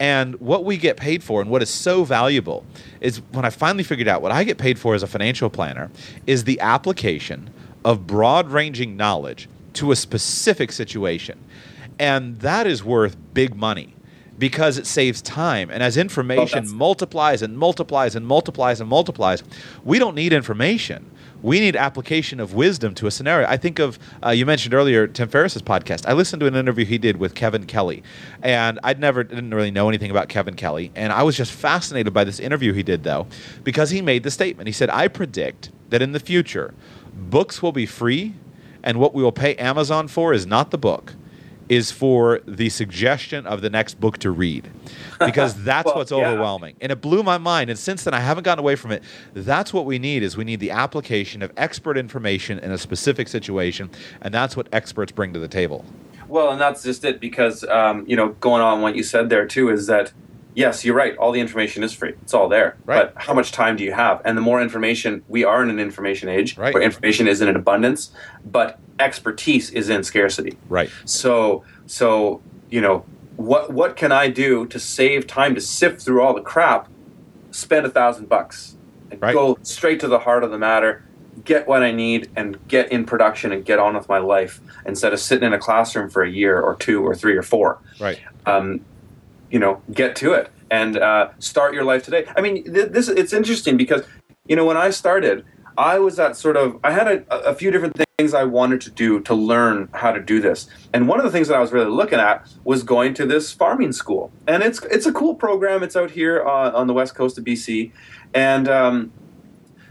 And 0.00 0.40
what 0.40 0.64
we 0.64 0.78
get 0.78 0.96
paid 0.96 1.22
for 1.22 1.40
and 1.40 1.48
what 1.50 1.62
is 1.62 1.70
so 1.70 2.02
valuable 2.02 2.64
is 3.00 3.20
when 3.30 3.44
I 3.44 3.50
finally 3.50 3.84
figured 3.84 4.08
out 4.08 4.20
what 4.22 4.32
I 4.32 4.42
get 4.42 4.58
paid 4.58 4.78
for 4.78 4.94
as 4.94 5.02
a 5.02 5.06
financial 5.06 5.48
planner 5.48 5.90
is 6.26 6.44
the 6.44 6.58
application 6.60 7.50
of 7.84 8.06
broad 8.06 8.48
ranging 8.50 8.96
knowledge 8.96 9.48
to 9.74 9.92
a 9.92 9.96
specific 9.96 10.72
situation. 10.72 11.38
And 12.00 12.38
that 12.40 12.66
is 12.66 12.82
worth 12.82 13.16
big 13.32 13.54
money 13.54 13.94
because 14.38 14.76
it 14.76 14.86
saves 14.86 15.22
time. 15.22 15.70
And 15.70 15.82
as 15.84 15.96
information 15.96 16.46
that's- 16.64 16.70
multiplies 16.72 17.42
and 17.42 17.56
multiplies 17.56 18.16
and 18.16 18.26
multiplies 18.26 18.80
and 18.80 18.88
multiplies, 18.90 19.44
we 19.84 20.00
don't 20.00 20.16
need 20.16 20.32
information. 20.32 21.08
We 21.42 21.58
need 21.58 21.74
application 21.74 22.38
of 22.38 22.54
wisdom 22.54 22.94
to 22.94 23.08
a 23.08 23.10
scenario. 23.10 23.48
I 23.48 23.56
think 23.56 23.80
of 23.80 23.98
uh, 24.24 24.30
you 24.30 24.46
mentioned 24.46 24.74
earlier 24.74 25.08
Tim 25.08 25.28
Ferriss's 25.28 25.62
podcast. 25.62 26.06
I 26.06 26.12
listened 26.12 26.38
to 26.40 26.46
an 26.46 26.54
interview 26.54 26.84
he 26.84 26.98
did 26.98 27.16
with 27.16 27.34
Kevin 27.34 27.66
Kelly, 27.66 28.04
and 28.42 28.78
I'd 28.84 29.00
never 29.00 29.24
didn't 29.24 29.52
really 29.52 29.72
know 29.72 29.88
anything 29.88 30.10
about 30.12 30.28
Kevin 30.28 30.54
Kelly, 30.54 30.92
and 30.94 31.12
I 31.12 31.24
was 31.24 31.36
just 31.36 31.52
fascinated 31.52 32.12
by 32.12 32.22
this 32.22 32.38
interview 32.38 32.72
he 32.72 32.84
did 32.84 33.02
though, 33.02 33.26
because 33.64 33.90
he 33.90 34.00
made 34.00 34.22
the 34.22 34.30
statement. 34.30 34.68
He 34.68 34.72
said, 34.72 34.88
"I 34.90 35.08
predict 35.08 35.70
that 35.90 36.00
in 36.00 36.12
the 36.12 36.20
future, 36.20 36.74
books 37.12 37.60
will 37.60 37.72
be 37.72 37.86
free, 37.86 38.34
and 38.84 39.00
what 39.00 39.12
we 39.12 39.22
will 39.22 39.32
pay 39.32 39.56
Amazon 39.56 40.06
for 40.06 40.32
is 40.32 40.46
not 40.46 40.70
the 40.70 40.78
book." 40.78 41.14
Is 41.72 41.90
for 41.90 42.40
the 42.46 42.68
suggestion 42.68 43.46
of 43.46 43.62
the 43.62 43.70
next 43.70 43.98
book 43.98 44.18
to 44.18 44.30
read, 44.30 44.68
because 45.18 45.54
that's 45.64 45.86
Well, 45.86 45.94
what's 45.96 46.10
yeah. 46.10 46.28
overwhelming 46.28 46.76
and 46.82 46.92
it 46.92 47.00
blew 47.00 47.22
my 47.22 47.38
mind 47.38 47.70
and 47.70 47.78
since 47.78 48.04
then 48.04 48.12
i 48.12 48.20
haven't 48.20 48.44
gotten 48.44 48.62
away 48.62 48.76
from 48.76 48.90
it 48.92 49.02
that's 49.32 49.72
what 49.72 49.86
we 49.86 49.98
need 49.98 50.22
is 50.22 50.36
we 50.36 50.44
need 50.44 50.60
the 50.60 50.70
application 50.70 51.40
of 51.42 51.50
expert 51.56 51.96
information 51.96 52.58
in 52.58 52.70
a 52.72 52.76
specific 52.76 53.26
situation 53.28 53.88
and 54.20 54.34
that's 54.34 54.54
what 54.54 54.66
experts 54.72 55.12
bring 55.12 55.32
to 55.32 55.38
the 55.38 55.48
table 55.48 55.82
Well, 56.28 56.50
and 56.50 56.60
that's 56.60 56.82
just 56.82 57.04
it 57.04 57.20
because 57.20 57.64
um, 57.64 58.04
you 58.06 58.16
know, 58.16 58.28
going 58.48 58.60
on 58.62 58.82
what 58.82 58.94
you 58.96 59.02
said 59.02 59.30
there 59.30 59.46
too 59.46 59.70
is 59.70 59.86
that 59.86 60.12
yes, 60.54 60.84
you're 60.84 60.94
right. 60.94 61.16
All 61.16 61.32
the 61.32 61.40
information 61.40 61.82
is 61.82 61.94
free. 61.94 62.12
It's 62.22 62.34
all 62.34 62.46
there. 62.56 62.76
Right. 62.84 63.14
But 63.14 63.22
how 63.26 63.32
much 63.32 63.52
time 63.52 63.74
do 63.76 63.84
you 63.84 63.92
have? 63.92 64.20
And 64.26 64.36
the 64.36 64.42
more 64.42 64.60
information, 64.60 65.22
we 65.28 65.44
are 65.44 65.62
in 65.62 65.70
an 65.70 65.78
information 65.80 66.28
age 66.28 66.58
Right. 66.58 66.74
where 66.74 66.82
information 66.82 67.26
is 67.26 67.40
in 67.40 67.48
an 67.48 67.56
abundance, 67.56 68.10
but 68.44 68.78
expertise 69.02 69.70
is 69.70 69.88
in 69.90 70.02
scarcity. 70.04 70.56
right 70.68 70.90
So, 71.04 71.64
so 71.86 72.40
you 72.70 72.80
know, 72.80 73.04
what 73.36 73.72
what 73.72 73.96
can 73.96 74.12
I 74.12 74.28
do 74.28 74.66
to 74.66 74.78
save 74.78 75.26
time 75.26 75.54
to 75.54 75.60
sift 75.60 76.00
through 76.02 76.22
all 76.22 76.34
the 76.34 76.40
crap? 76.40 76.88
Spend 77.50 77.84
a 77.84 77.90
thousand 77.90 78.28
bucks 78.28 78.76
and 79.10 79.20
Right. 79.20 79.34
go 79.34 79.58
straight 79.62 80.00
to 80.00 80.08
the 80.08 80.20
heart 80.20 80.42
of 80.44 80.50
the 80.50 80.58
matter. 80.58 81.02
Get 81.44 81.66
what 81.66 81.82
I 81.82 81.92
need 81.92 82.30
and 82.36 82.58
get 82.68 82.90
in 82.92 83.04
production 83.04 83.52
and 83.52 83.64
get 83.64 83.78
on 83.78 83.94
with 83.94 84.08
my 84.08 84.18
life 84.18 84.60
instead 84.86 85.12
of 85.12 85.20
sitting 85.20 85.46
in 85.46 85.52
a 85.52 85.58
classroom 85.58 86.08
for 86.10 86.22
a 86.22 86.30
year 86.30 86.60
or 86.60 86.76
two 86.76 87.04
or 87.06 87.14
three 87.14 87.36
or 87.36 87.42
four. 87.42 87.80
right 88.00 88.18
Um, 88.46 88.84
you 89.50 89.58
know, 89.58 89.82
get 89.92 90.16
to 90.16 90.32
it 90.32 90.50
and 90.70 90.96
uh, 90.96 91.28
start 91.38 91.74
your 91.74 91.84
life 91.84 92.02
today. 92.04 92.24
I 92.36 92.40
mean, 92.40 92.64
th- 92.64 92.90
this 92.92 93.08
it's 93.08 93.32
interesting 93.34 93.76
because 93.76 94.02
you 94.46 94.56
know 94.56 94.64
when 94.64 94.76
I 94.76 94.90
started, 94.90 95.44
I 95.76 95.98
was 95.98 96.18
at 96.18 96.36
sort 96.36 96.56
of 96.56 96.78
I 96.84 96.92
had 96.92 97.06
a, 97.08 97.34
a 97.44 97.54
few 97.54 97.70
different 97.70 98.00
things 98.18 98.34
I 98.34 98.44
wanted 98.44 98.80
to 98.82 98.90
do 98.90 99.20
to 99.20 99.34
learn 99.34 99.88
how 99.92 100.12
to 100.12 100.20
do 100.20 100.40
this, 100.40 100.68
and 100.92 101.08
one 101.08 101.18
of 101.18 101.24
the 101.24 101.30
things 101.30 101.48
that 101.48 101.56
I 101.56 101.60
was 101.60 101.72
really 101.72 101.90
looking 101.90 102.18
at 102.18 102.46
was 102.64 102.82
going 102.82 103.14
to 103.14 103.26
this 103.26 103.52
farming 103.52 103.92
school, 103.92 104.32
and 104.46 104.62
it's 104.62 104.82
it's 104.84 105.06
a 105.06 105.12
cool 105.12 105.34
program. 105.34 105.82
It's 105.82 105.96
out 105.96 106.10
here 106.10 106.42
uh, 106.46 106.72
on 106.72 106.86
the 106.86 106.92
west 106.92 107.14
coast 107.14 107.38
of 107.38 107.44
BC, 107.44 107.92
and 108.34 108.68
um, 108.68 109.12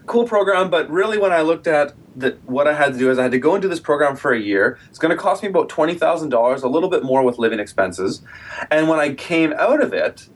cool 0.05 0.25
program. 0.25 0.69
But 0.69 0.89
really, 0.89 1.17
when 1.17 1.31
I 1.31 1.41
looked 1.41 1.67
at 1.67 1.93
that, 2.17 2.43
what 2.43 2.67
I 2.67 2.73
had 2.73 2.93
to 2.93 2.99
do 2.99 3.09
is 3.09 3.17
I 3.17 3.23
had 3.23 3.31
to 3.31 3.39
go 3.39 3.55
into 3.55 3.67
this 3.67 3.79
program 3.79 4.15
for 4.15 4.33
a 4.33 4.39
year. 4.39 4.77
It's 4.89 4.99
going 4.99 5.15
to 5.15 5.21
cost 5.21 5.41
me 5.41 5.49
about 5.49 5.69
twenty 5.69 5.95
thousand 5.95 6.29
dollars, 6.29 6.63
a 6.63 6.67
little 6.67 6.89
bit 6.89 7.03
more 7.03 7.23
with 7.23 7.39
living 7.39 7.59
expenses. 7.59 8.21
And 8.69 8.87
when 8.87 8.99
I 8.99 9.13
came 9.13 9.53
out 9.53 9.81
of 9.81 9.93
it, 9.93 10.29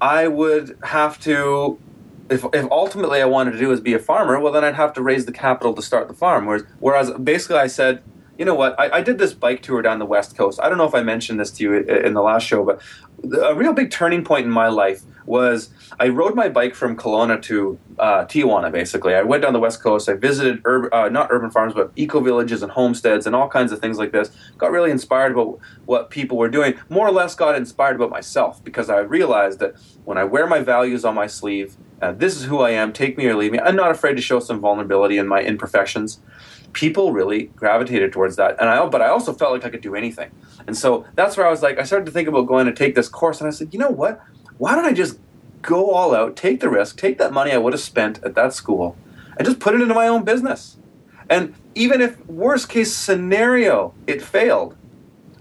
I 0.00 0.28
would 0.28 0.78
have 0.82 1.20
to. 1.20 1.78
If, 2.28 2.44
if 2.52 2.66
ultimately 2.70 3.22
I 3.22 3.26
wanted 3.26 3.52
to 3.52 3.58
do 3.58 3.70
is 3.72 3.80
be 3.80 3.94
a 3.94 3.98
farmer, 3.98 4.40
well 4.40 4.52
then 4.52 4.64
I'd 4.64 4.74
have 4.74 4.92
to 4.94 5.02
raise 5.02 5.26
the 5.26 5.32
capital 5.32 5.74
to 5.74 5.82
start 5.82 6.08
the 6.08 6.14
farm. 6.14 6.46
Whereas, 6.46 6.64
whereas 6.80 7.10
basically 7.12 7.58
I 7.58 7.68
said, 7.68 8.02
you 8.38 8.44
know 8.44 8.54
what, 8.54 8.78
I, 8.78 8.98
I 8.98 9.02
did 9.02 9.18
this 9.18 9.32
bike 9.32 9.62
tour 9.62 9.80
down 9.82 9.98
the 9.98 10.06
west 10.06 10.36
coast. 10.36 10.60
I 10.62 10.68
don't 10.68 10.78
know 10.78 10.86
if 10.86 10.94
I 10.94 11.02
mentioned 11.02 11.40
this 11.40 11.50
to 11.52 11.62
you 11.62 11.74
in 11.74 12.14
the 12.14 12.22
last 12.22 12.46
show, 12.46 12.64
but 12.64 12.82
a 13.42 13.54
real 13.54 13.72
big 13.72 13.90
turning 13.90 14.24
point 14.24 14.44
in 14.44 14.50
my 14.50 14.68
life 14.68 15.02
was 15.26 15.70
I 15.98 16.08
rode 16.08 16.34
my 16.34 16.48
bike 16.48 16.74
from 16.74 16.96
Kelowna 16.96 17.42
to 17.42 17.78
uh, 17.98 18.24
Tijuana. 18.24 18.70
Basically, 18.70 19.14
I 19.14 19.22
went 19.22 19.42
down 19.42 19.52
the 19.52 19.58
west 19.58 19.82
coast. 19.82 20.08
I 20.08 20.14
visited 20.14 20.62
urban, 20.64 20.90
uh, 20.92 21.08
not 21.08 21.28
urban 21.30 21.50
farms, 21.50 21.74
but 21.74 21.92
eco 21.96 22.20
villages 22.20 22.62
and 22.62 22.72
homesteads 22.72 23.26
and 23.26 23.34
all 23.34 23.48
kinds 23.48 23.72
of 23.72 23.80
things 23.80 23.98
like 23.98 24.12
this. 24.12 24.30
Got 24.58 24.70
really 24.70 24.90
inspired 24.90 25.32
about 25.32 25.58
what 25.84 26.10
people 26.10 26.36
were 26.36 26.48
doing. 26.48 26.74
More 26.88 27.06
or 27.06 27.12
less, 27.12 27.34
got 27.34 27.56
inspired 27.56 27.96
about 27.96 28.10
myself 28.10 28.62
because 28.64 28.88
I 28.88 28.98
realized 29.00 29.58
that 29.58 29.74
when 30.04 30.18
I 30.18 30.24
wear 30.24 30.46
my 30.46 30.60
values 30.60 31.04
on 31.04 31.14
my 31.14 31.26
sleeve, 31.26 31.76
uh, 32.00 32.12
this 32.12 32.36
is 32.36 32.44
who 32.44 32.60
I 32.60 32.70
am. 32.70 32.92
Take 32.92 33.16
me 33.18 33.26
or 33.26 33.36
leave 33.36 33.52
me. 33.52 33.58
I'm 33.58 33.76
not 33.76 33.90
afraid 33.90 34.14
to 34.14 34.22
show 34.22 34.40
some 34.40 34.60
vulnerability 34.60 35.18
in 35.18 35.26
my 35.26 35.40
imperfections 35.40 36.20
people 36.76 37.10
really 37.10 37.44
gravitated 37.56 38.12
towards 38.12 38.36
that 38.36 38.54
and 38.60 38.68
i 38.68 38.84
but 38.84 39.00
i 39.00 39.08
also 39.08 39.32
felt 39.32 39.50
like 39.50 39.64
i 39.64 39.70
could 39.70 39.80
do 39.80 39.94
anything 39.94 40.30
and 40.66 40.76
so 40.76 41.06
that's 41.14 41.34
where 41.34 41.46
i 41.46 41.50
was 41.50 41.62
like 41.62 41.78
i 41.78 41.82
started 41.82 42.04
to 42.04 42.12
think 42.12 42.28
about 42.28 42.42
going 42.42 42.66
to 42.66 42.72
take 42.72 42.94
this 42.94 43.08
course 43.08 43.40
and 43.40 43.48
i 43.48 43.50
said 43.50 43.72
you 43.72 43.78
know 43.78 43.88
what 43.88 44.22
why 44.58 44.74
don't 44.74 44.84
i 44.84 44.92
just 44.92 45.18
go 45.62 45.90
all 45.90 46.14
out 46.14 46.36
take 46.36 46.60
the 46.60 46.68
risk 46.68 46.98
take 46.98 47.18
that 47.18 47.32
money 47.32 47.52
i 47.52 47.56
would 47.56 47.72
have 47.72 47.80
spent 47.80 48.22
at 48.22 48.34
that 48.34 48.52
school 48.52 48.96
and 49.36 49.46
just 49.46 49.58
put 49.58 49.74
it 49.74 49.80
into 49.80 49.94
my 49.94 50.06
own 50.06 50.24
business 50.24 50.76
and 51.28 51.54
even 51.74 52.00
if 52.00 52.24
worst 52.26 52.68
case 52.68 52.92
scenario 52.92 53.92
it 54.06 54.22
failed 54.22 54.76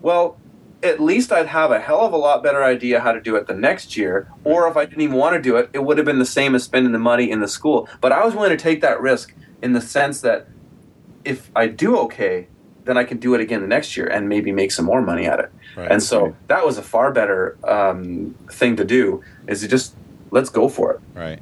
well 0.02 0.38
at 0.86 1.00
least 1.00 1.32
I'd 1.32 1.48
have 1.48 1.72
a 1.72 1.80
hell 1.80 2.02
of 2.02 2.14
a 2.14 2.18
lot 2.18 2.44
better 2.44 2.64
idea 2.64 3.00
how 3.00 3.12
to 3.12 3.20
do 3.20 3.36
it 3.36 3.48
the 3.48 3.54
next 3.54 3.98
year. 3.98 4.32
Or 4.44 4.68
if 4.68 4.78
I 4.78 4.86
didn't 4.86 5.02
even 5.02 5.16
want 5.16 5.36
to 5.36 5.42
do 5.42 5.56
it, 5.56 5.70
it 5.74 5.84
would 5.84 5.98
have 5.98 6.06
been 6.06 6.20
the 6.20 6.26
same 6.26 6.54
as 6.56 6.64
spending 6.64 6.92
the 6.92 7.00
money 7.00 7.30
in 7.30 7.40
the 7.40 7.48
school. 7.48 7.90
But 8.02 8.12
I 8.12 8.24
was 8.24 8.36
willing 8.36 8.52
to 8.52 8.58
take 8.58 8.82
that 8.82 9.02
risk 9.02 9.34
in 9.62 9.74
the 9.74 9.82
sense 9.82 10.22
that 10.22 10.48
if 11.24 11.50
I 11.56 11.68
do 11.68 11.98
okay, 12.00 12.48
then 12.86 12.98
I 12.98 13.04
can 13.04 13.18
do 13.18 13.34
it 13.34 13.42
again 13.42 13.62
the 13.62 13.68
next 13.68 13.98
year 13.98 14.08
and 14.08 14.30
maybe 14.30 14.52
make 14.52 14.72
some 14.72 14.86
more 14.86 15.02
money 15.02 15.26
at 15.26 15.40
it. 15.40 15.52
Right. 15.76 15.92
And 15.92 16.02
so 16.02 16.36
that 16.48 16.66
was 16.66 16.78
a 16.78 16.84
far 16.84 17.12
better 17.12 17.58
um, 17.64 18.36
thing 18.50 18.76
to 18.78 18.86
do 18.86 19.24
is 19.48 19.62
to 19.62 19.68
just 19.68 19.96
let's 20.32 20.50
go 20.50 20.70
for 20.70 20.94
it. 20.94 21.02
right 21.14 21.40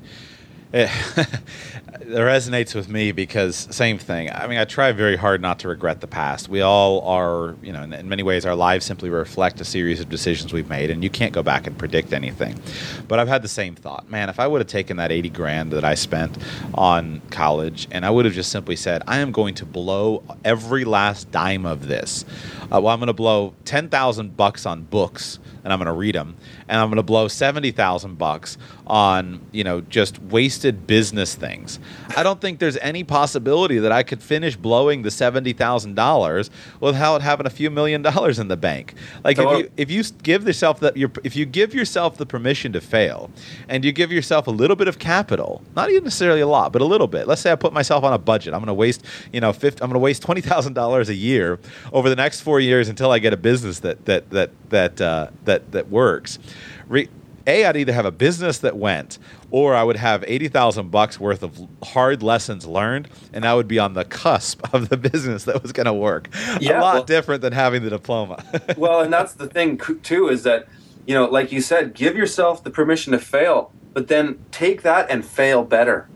it, 2.01 2.07
resonates 2.07 2.75
with 2.75 2.89
me 2.89 3.11
because 3.11 3.55
same 3.71 3.97
thing. 3.97 4.29
I 4.31 4.47
mean, 4.47 4.57
I 4.57 4.65
try 4.65 4.91
very 4.91 5.15
hard 5.15 5.41
not 5.41 5.59
to 5.59 5.67
regret 5.67 6.01
the 6.01 6.07
past. 6.07 6.49
We 6.49 6.61
all 6.61 7.01
are, 7.01 7.55
you 7.61 7.71
know, 7.71 7.83
in, 7.83 7.93
in, 7.93 8.09
many 8.09 8.23
ways, 8.23 8.45
our 8.45 8.55
lives 8.55 8.85
simply 8.85 9.09
reflect 9.09 9.61
a 9.61 9.65
series 9.65 9.99
of 9.99 10.09
decisions 10.09 10.53
we've 10.53 10.69
made, 10.69 10.89
and 10.89 11.03
you 11.03 11.09
can't 11.09 11.33
go 11.33 11.43
back 11.43 11.67
and 11.67 11.77
predict 11.77 12.13
anything. 12.13 12.59
But 13.07 13.19
I've 13.19 13.27
had 13.27 13.41
the 13.41 13.47
same 13.47 13.75
thought, 13.75 14.09
man. 14.09 14.29
If 14.29 14.39
I 14.39 14.47
would 14.47 14.61
have 14.61 14.67
taken 14.67 14.97
that 14.97 15.11
eighty 15.11 15.29
grand 15.29 15.71
that 15.71 15.83
I 15.83 15.95
spent 15.95 16.37
on 16.73 17.21
college, 17.29 17.87
and 17.91 18.05
I 18.05 18.09
would 18.09 18.25
have 18.25 18.33
just 18.33 18.51
simply 18.51 18.75
said, 18.75 19.03
I 19.07 19.19
am 19.19 19.31
going 19.31 19.55
to 19.55 19.65
blow 19.65 20.23
every 20.43 20.85
last 20.85 21.31
dime 21.31 21.65
of 21.65 21.87
this. 21.87 22.25
Uh, 22.63 22.81
well, 22.81 22.87
I'm 22.87 22.99
going 22.99 23.07
to 23.07 23.13
blow 23.13 23.53
ten 23.65 23.89
thousand 23.89 24.35
bucks 24.35 24.65
on 24.65 24.83
books 24.83 25.39
and 25.63 25.71
I'm 25.71 25.79
going 25.79 25.87
to 25.87 25.93
read 25.93 26.15
them, 26.15 26.35
and 26.67 26.79
I'm 26.79 26.89
going 26.89 26.97
to 26.97 27.03
blow 27.03 27.27
seventy 27.27 27.71
thousand 27.71 28.17
bucks 28.17 28.57
on 28.85 29.41
you 29.51 29.63
know 29.63 29.81
just 29.81 30.21
wasted 30.21 30.85
business 30.85 31.35
things. 31.35 31.79
I 32.15 32.23
don't 32.23 32.39
think 32.41 32.59
there's 32.59 32.77
any 32.77 33.03
possibility 33.03 33.79
that 33.79 33.91
I 33.91 34.03
could 34.03 34.21
finish 34.21 34.55
blowing 34.55 35.01
the 35.01 35.11
seventy 35.11 35.53
thousand 35.53 35.95
dollars 35.95 36.49
without 36.79 37.21
having 37.21 37.45
a 37.45 37.49
few 37.49 37.69
million 37.69 38.01
dollars 38.01 38.39
in 38.39 38.47
the 38.47 38.57
bank. 38.57 38.93
Like 39.23 39.37
if 39.37 39.59
you 39.59 39.71
if 39.77 39.91
you 39.91 40.03
give 40.23 40.45
yourself 40.45 40.79
that 40.81 40.93
if 41.23 41.35
you 41.35 41.45
give 41.45 41.73
yourself 41.73 42.17
the 42.17 42.25
permission 42.25 42.73
to 42.73 42.81
fail, 42.81 43.29
and 43.67 43.83
you 43.83 43.91
give 43.91 44.11
yourself 44.11 44.47
a 44.47 44.51
little 44.51 44.75
bit 44.75 44.87
of 44.87 44.99
capital, 44.99 45.61
not 45.75 45.89
even 45.89 46.03
necessarily 46.03 46.41
a 46.41 46.47
lot, 46.47 46.71
but 46.71 46.81
a 46.81 46.85
little 46.85 47.07
bit. 47.07 47.27
Let's 47.27 47.41
say 47.41 47.51
I 47.51 47.55
put 47.55 47.73
myself 47.73 48.03
on 48.03 48.13
a 48.13 48.17
budget. 48.17 48.53
I'm 48.53 48.59
going 48.59 48.67
to 48.67 48.73
waste 48.73 49.03
you 49.31 49.39
know 49.39 49.53
50, 49.53 49.81
I'm 49.81 49.89
going 49.89 49.95
to 49.95 49.99
waste 49.99 50.21
twenty 50.21 50.41
thousand 50.41 50.73
dollars 50.73 51.09
a 51.09 51.15
year 51.15 51.59
over 51.91 52.09
the 52.09 52.15
next 52.15 52.41
four 52.41 52.59
years 52.59 52.89
until 52.89 53.11
I 53.11 53.19
get 53.19 53.33
a 53.33 53.37
business 53.37 53.79
that 53.79 54.05
that 54.05 54.29
that 54.31 54.51
that 54.69 55.01
uh, 55.01 55.27
that 55.45 55.71
that 55.71 55.89
works. 55.89 56.39
Re- 56.87 57.09
a, 57.45 57.65
I'd 57.65 57.75
either 57.75 57.93
have 57.93 58.05
a 58.05 58.11
business 58.11 58.59
that 58.59 58.77
went, 58.77 59.17
or 59.53 59.75
I 59.75 59.83
would 59.83 59.97
have 59.97 60.25
eighty 60.27 60.47
thousand 60.47 60.89
bucks 60.89 61.19
worth 61.19 61.43
of 61.43 61.55
hard 61.83 62.23
lessons 62.23 62.65
learned, 62.65 63.07
and 63.31 63.45
I 63.45 63.53
would 63.53 63.67
be 63.67 63.77
on 63.77 63.93
the 63.93 64.03
cusp 64.03 64.67
of 64.73 64.89
the 64.89 64.97
business 64.97 65.43
that 65.45 65.61
was 65.61 65.71
going 65.71 65.85
to 65.85 65.93
work. 65.93 66.27
Yeah, 66.59 66.79
a 66.79 66.81
lot 66.81 66.93
well, 66.95 67.03
different 67.03 67.41
than 67.43 67.53
having 67.53 67.83
the 67.83 67.91
diploma. 67.91 68.43
well, 68.77 69.01
and 69.01 69.13
that's 69.13 69.33
the 69.33 69.47
thing 69.47 69.77
too 69.77 70.27
is 70.27 70.43
that 70.43 70.67
you 71.05 71.13
know, 71.13 71.25
like 71.25 71.51
you 71.51 71.61
said, 71.61 71.93
give 71.93 72.17
yourself 72.17 72.63
the 72.63 72.71
permission 72.71 73.11
to 73.11 73.19
fail, 73.19 73.71
but 73.93 74.07
then 74.07 74.43
take 74.51 74.81
that 74.81 75.09
and 75.11 75.23
fail 75.23 75.63
better. 75.63 76.09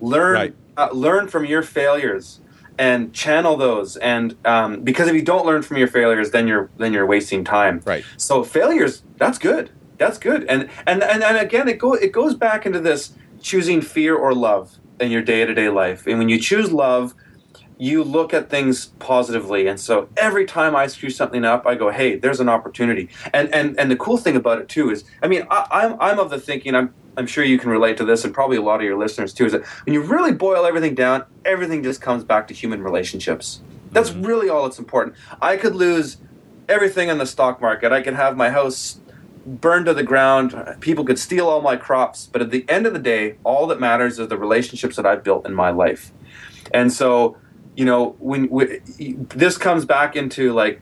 Learn, 0.00 0.34
right. 0.34 0.54
uh, 0.76 0.90
learn 0.92 1.26
from 1.26 1.44
your 1.44 1.62
failures 1.62 2.40
and 2.78 3.14
channel 3.14 3.56
those 3.56 3.96
and 3.96 4.36
um, 4.44 4.82
because 4.82 5.08
if 5.08 5.14
you 5.14 5.22
don't 5.22 5.46
learn 5.46 5.62
from 5.62 5.78
your 5.78 5.88
failures 5.88 6.30
then 6.32 6.46
you're 6.46 6.68
then 6.76 6.92
you're 6.92 7.06
wasting 7.06 7.42
time 7.42 7.80
right 7.86 8.04
so 8.18 8.44
failures 8.44 9.02
that's 9.16 9.38
good 9.38 9.70
that's 9.98 10.18
good 10.18 10.44
and 10.44 10.68
and 10.86 11.02
and, 11.02 11.22
and 11.22 11.36
again 11.36 11.68
it 11.68 11.78
go 11.78 11.94
it 11.94 12.12
goes 12.12 12.34
back 12.34 12.66
into 12.66 12.80
this 12.80 13.14
choosing 13.40 13.80
fear 13.80 14.16
or 14.16 14.34
love 14.34 14.78
in 15.00 15.10
your 15.10 15.22
day-to-day 15.22 15.68
life 15.68 16.06
and 16.06 16.18
when 16.18 16.28
you 16.28 16.38
choose 16.38 16.72
love 16.72 17.14
you 17.78 18.02
look 18.02 18.32
at 18.32 18.48
things 18.48 18.86
positively 18.98 19.66
and 19.66 19.78
so 19.78 20.08
every 20.16 20.46
time 20.46 20.74
i 20.74 20.86
screw 20.86 21.10
something 21.10 21.44
up 21.44 21.66
i 21.66 21.74
go 21.74 21.90
hey 21.90 22.16
there's 22.16 22.40
an 22.40 22.48
opportunity 22.48 23.08
and 23.34 23.52
and 23.54 23.78
and 23.78 23.90
the 23.90 23.96
cool 23.96 24.16
thing 24.16 24.36
about 24.36 24.58
it 24.58 24.68
too 24.68 24.90
is 24.90 25.04
i 25.22 25.28
mean 25.28 25.46
I, 25.50 25.66
i'm 25.70 25.96
i'm 26.00 26.18
of 26.18 26.30
the 26.30 26.40
thinking 26.40 26.74
i'm 26.74 26.94
I'm 27.16 27.26
sure 27.26 27.44
you 27.44 27.58
can 27.58 27.70
relate 27.70 27.96
to 27.96 28.04
this, 28.04 28.24
and 28.24 28.34
probably 28.34 28.58
a 28.58 28.62
lot 28.62 28.76
of 28.76 28.82
your 28.82 28.98
listeners 28.98 29.32
too, 29.32 29.46
is 29.46 29.52
that 29.52 29.64
when 29.86 29.94
you 29.94 30.02
really 30.02 30.32
boil 30.32 30.66
everything 30.66 30.94
down, 30.94 31.24
everything 31.44 31.82
just 31.82 32.00
comes 32.00 32.24
back 32.24 32.46
to 32.48 32.54
human 32.54 32.82
relationships. 32.82 33.62
That's 33.90 34.10
mm-hmm. 34.10 34.26
really 34.26 34.48
all 34.48 34.64
that's 34.64 34.78
important. 34.78 35.16
I 35.40 35.56
could 35.56 35.74
lose 35.74 36.18
everything 36.68 37.08
in 37.08 37.18
the 37.18 37.26
stock 37.26 37.60
market. 37.60 37.92
I 37.92 38.02
could 38.02 38.14
have 38.14 38.36
my 38.36 38.50
house 38.50 39.00
burned 39.46 39.86
to 39.86 39.94
the 39.94 40.02
ground. 40.02 40.54
People 40.80 41.04
could 41.04 41.18
steal 41.18 41.48
all 41.48 41.62
my 41.62 41.76
crops. 41.76 42.28
But 42.30 42.42
at 42.42 42.50
the 42.50 42.68
end 42.68 42.86
of 42.86 42.92
the 42.92 42.98
day, 42.98 43.36
all 43.44 43.66
that 43.68 43.80
matters 43.80 44.18
is 44.18 44.28
the 44.28 44.36
relationships 44.36 44.96
that 44.96 45.06
I've 45.06 45.22
built 45.22 45.46
in 45.46 45.54
my 45.54 45.70
life. 45.70 46.12
And 46.74 46.92
so, 46.92 47.36
you 47.76 47.84
know, 47.84 48.16
when, 48.18 48.48
this 49.28 49.56
comes 49.56 49.84
back 49.84 50.16
into 50.16 50.52
like 50.52 50.80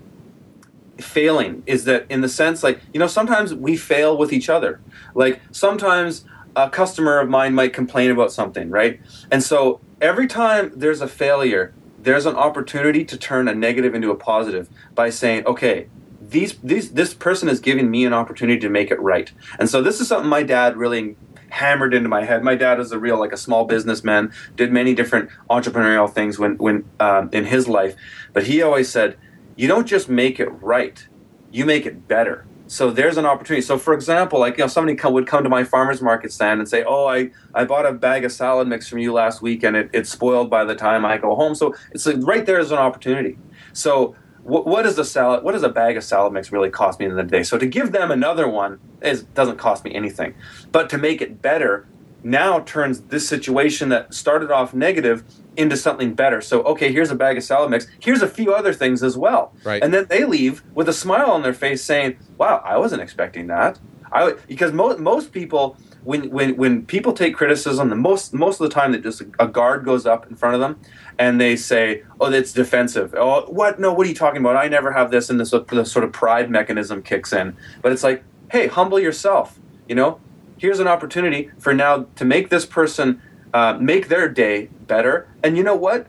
failing 0.99 1.63
is 1.67 1.85
that 1.85 2.07
in 2.09 2.21
the 2.21 2.29
sense 2.29 2.63
like 2.63 2.81
you 2.93 3.01
know 3.01 3.07
sometimes 3.09 3.53
we 3.53 3.77
fail 3.77 4.17
with 4.17 4.33
each 4.33 4.49
other 4.49 4.81
like 5.15 5.41
sometimes 5.51 6.25
a 6.55 6.71
customer 6.71 7.19
of 7.19 7.29
mine 7.29 7.53
might 7.53 7.73
complain 7.73 8.13
about 8.13 8.31
something 8.31 8.71
right 8.71 9.01
and 9.31 9.43
so 9.43 9.81
every 10.01 10.29
time 10.29 10.71
there's 10.77 11.01
a 11.01 11.09
failure 11.09 11.75
there's 11.99 12.27
an 12.27 12.37
opportunity 12.37 13.05
to 13.05 13.17
turn 13.17 13.49
a 13.49 13.55
negative 13.55 13.93
into 13.93 14.11
a 14.11 14.15
positive 14.15 14.69
by 14.95 15.11
saying 15.11 15.45
okay 15.47 15.89
these 16.35 16.59
these 16.59 16.91
this 16.93 17.15
person 17.15 17.49
is 17.49 17.61
giving 17.61 17.91
me 17.91 18.05
an 18.05 18.13
opportunity 18.13 18.61
to 18.61 18.69
make 18.69 18.91
it 18.91 19.01
right 19.01 19.33
and 19.59 19.71
so 19.71 19.83
this 19.83 20.01
is 20.01 20.09
something 20.09 20.29
my 20.29 20.43
dad 20.43 20.77
really 20.77 21.17
hammered 21.51 21.95
into 21.95 22.09
my 22.09 22.25
head 22.25 22.43
my 22.43 22.55
dad 22.55 22.81
is 22.81 22.93
a 22.93 22.99
real 22.99 23.19
like 23.19 23.33
a 23.33 23.37
small 23.37 23.65
businessman 23.65 24.33
did 24.57 24.73
many 24.73 24.95
different 24.95 25.31
entrepreneurial 25.49 26.13
things 26.13 26.39
when 26.39 26.57
when 26.59 26.85
um, 27.01 27.31
in 27.33 27.45
his 27.45 27.69
life 27.69 27.95
but 28.33 28.45
he 28.45 28.61
always 28.61 28.89
said 28.91 29.17
you 29.57 29.69
don't 29.69 29.87
just 29.87 30.09
make 30.09 30.41
it 30.41 30.49
right, 30.63 31.07
you 31.51 31.65
make 31.65 31.87
it 31.87 32.09
better. 32.09 32.47
So 32.67 32.91
there's 32.91 33.19
an 33.19 33.27
opportunity. 33.27 33.63
So 33.63 33.79
for 33.79 33.95
example, 33.95 34.41
like 34.41 34.57
you 34.57 34.65
know, 34.65 34.69
somebody 34.69 34.97
come, 34.97 35.13
would 35.13 35.27
come 35.27 35.45
to 35.45 35.51
my 35.51 35.65
farmers 35.65 36.01
market 36.01 36.33
stand 36.33 36.61
and 36.61 36.69
say, 36.69 36.83
"Oh, 36.83 37.07
I, 37.07 37.31
I 37.55 37.65
bought 37.65 37.87
a 37.87 37.93
bag 37.93 38.25
of 38.25 38.33
salad 38.33 38.67
mix 38.69 38.89
from 38.89 38.99
you 38.99 39.13
last 39.13 39.43
week, 39.43 39.63
and 39.63 39.77
it, 39.77 39.91
it's 39.93 40.11
spoiled 40.11 40.51
by 40.51 40.65
the 40.65 40.75
time 40.75 41.05
I 41.05 41.19
go 41.19 41.35
home." 41.35 41.55
So 41.55 41.75
it's 41.93 42.07
like 42.07 42.17
right 42.21 42.45
there 42.45 42.59
is 42.59 42.71
an 42.73 42.79
opportunity. 42.79 43.39
So 43.75 44.17
what, 44.45 44.67
what 44.67 44.87
is 44.87 44.99
a 44.99 45.05
salad? 45.05 45.43
What 45.43 45.53
does 45.53 45.63
a 45.63 45.69
bag 45.69 45.97
of 45.97 46.05
salad 46.05 46.33
mix 46.33 46.53
really 46.53 46.71
cost 46.71 47.01
me 47.01 47.07
in 47.07 47.17
the 47.17 47.23
day? 47.23 47.43
So 47.43 47.59
to 47.59 47.67
give 47.67 47.93
them 47.93 48.11
another 48.11 48.49
one 48.49 48.79
is 49.03 49.25
doesn't 49.25 49.57
cost 49.57 49.85
me 49.85 49.95
anything, 49.95 50.35
but 50.71 50.89
to 50.91 50.99
make 50.99 51.21
it 51.21 51.43
better 51.43 51.87
now 52.25 52.61
turns 52.61 53.03
this 53.03 53.29
situation 53.29 53.91
that 53.91 54.15
started 54.15 54.51
off 54.51 54.73
negative 54.73 55.25
into 55.57 55.77
something 55.77 56.15
better. 56.15 56.41
So, 56.41 56.63
okay, 56.63 56.91
here's 56.91 57.11
a 57.11 57.15
bag 57.15 57.37
of 57.37 57.45
salad 57.45 57.71
mix. 57.71 57.87
Here's 58.01 58.23
a 58.23 58.29
few 58.29 58.55
other 58.55 58.73
things 58.73 59.03
as 59.03 59.17
well. 59.17 59.53
Right. 59.63 59.83
And 59.83 59.93
then 59.93 60.07
they 60.09 60.25
leave 60.25 60.63
with 60.75 60.89
a 60.89 60.93
smile 60.93 61.31
on 61.31 61.43
their 61.43 61.53
face 61.53 61.85
saying, 61.85 62.17
wow, 62.39 62.63
I 62.65 62.79
wasn't 62.79 63.03
expecting 63.03 63.47
that. 63.49 63.79
I, 64.13 64.35
because 64.47 64.73
most, 64.73 64.99
most 64.99 65.33
people, 65.33 65.77
when, 66.05 66.31
when, 66.31 66.57
when 66.57 66.87
people 66.87 67.13
take 67.13 67.35
criticism, 67.35 67.89
the 67.89 67.97
most, 67.97 68.33
most 68.35 68.61
of 68.61 68.69
the 68.69 68.75
time 68.75 68.93
that 68.93 69.03
just 69.03 69.23
a 69.39 69.49
guard 69.49 69.85
goes 69.85 70.07
up 70.07 70.27
in 70.29 70.37
front 70.37 70.55
of 70.55 70.61
them 70.61 70.79
and 71.19 71.41
they 71.41 71.57
say, 71.57 72.03
oh, 72.21 72.31
it's 72.31 72.53
defensive. 72.53 73.15
Oh, 73.17 73.47
what? 73.47 73.81
No, 73.81 73.93
what 73.93 74.07
are 74.07 74.11
you 74.11 74.15
talking 74.15 74.41
about? 74.41 74.57
I 74.57 74.69
never 74.69 74.93
have 74.93 75.11
this. 75.11 75.31
And 75.31 75.41
this, 75.41 75.51
this 75.51 75.93
sort 75.93 76.05
of 76.05 76.13
pride 76.13 76.51
mechanism 76.51 77.03
kicks 77.03 77.33
in. 77.33 77.57
But 77.83 77.93
it's 77.93 78.03
like, 78.03 78.23
hey, 78.51 78.67
humble 78.67 79.01
yourself. 79.01 79.59
You 79.89 79.95
know, 79.95 80.21
here's 80.59 80.81
an 80.81 80.89
opportunity 80.89 81.51
for 81.59 81.75
now 81.75 82.07
to 82.17 82.25
make 82.25 82.51
this 82.51 82.67
person 82.67 83.21
uh, 83.53 83.79
make 83.81 84.09
their 84.09 84.29
day 84.29 84.69
better. 84.87 85.29
And 85.43 85.57
you 85.57 85.63
know 85.63 85.77
what? 85.77 86.07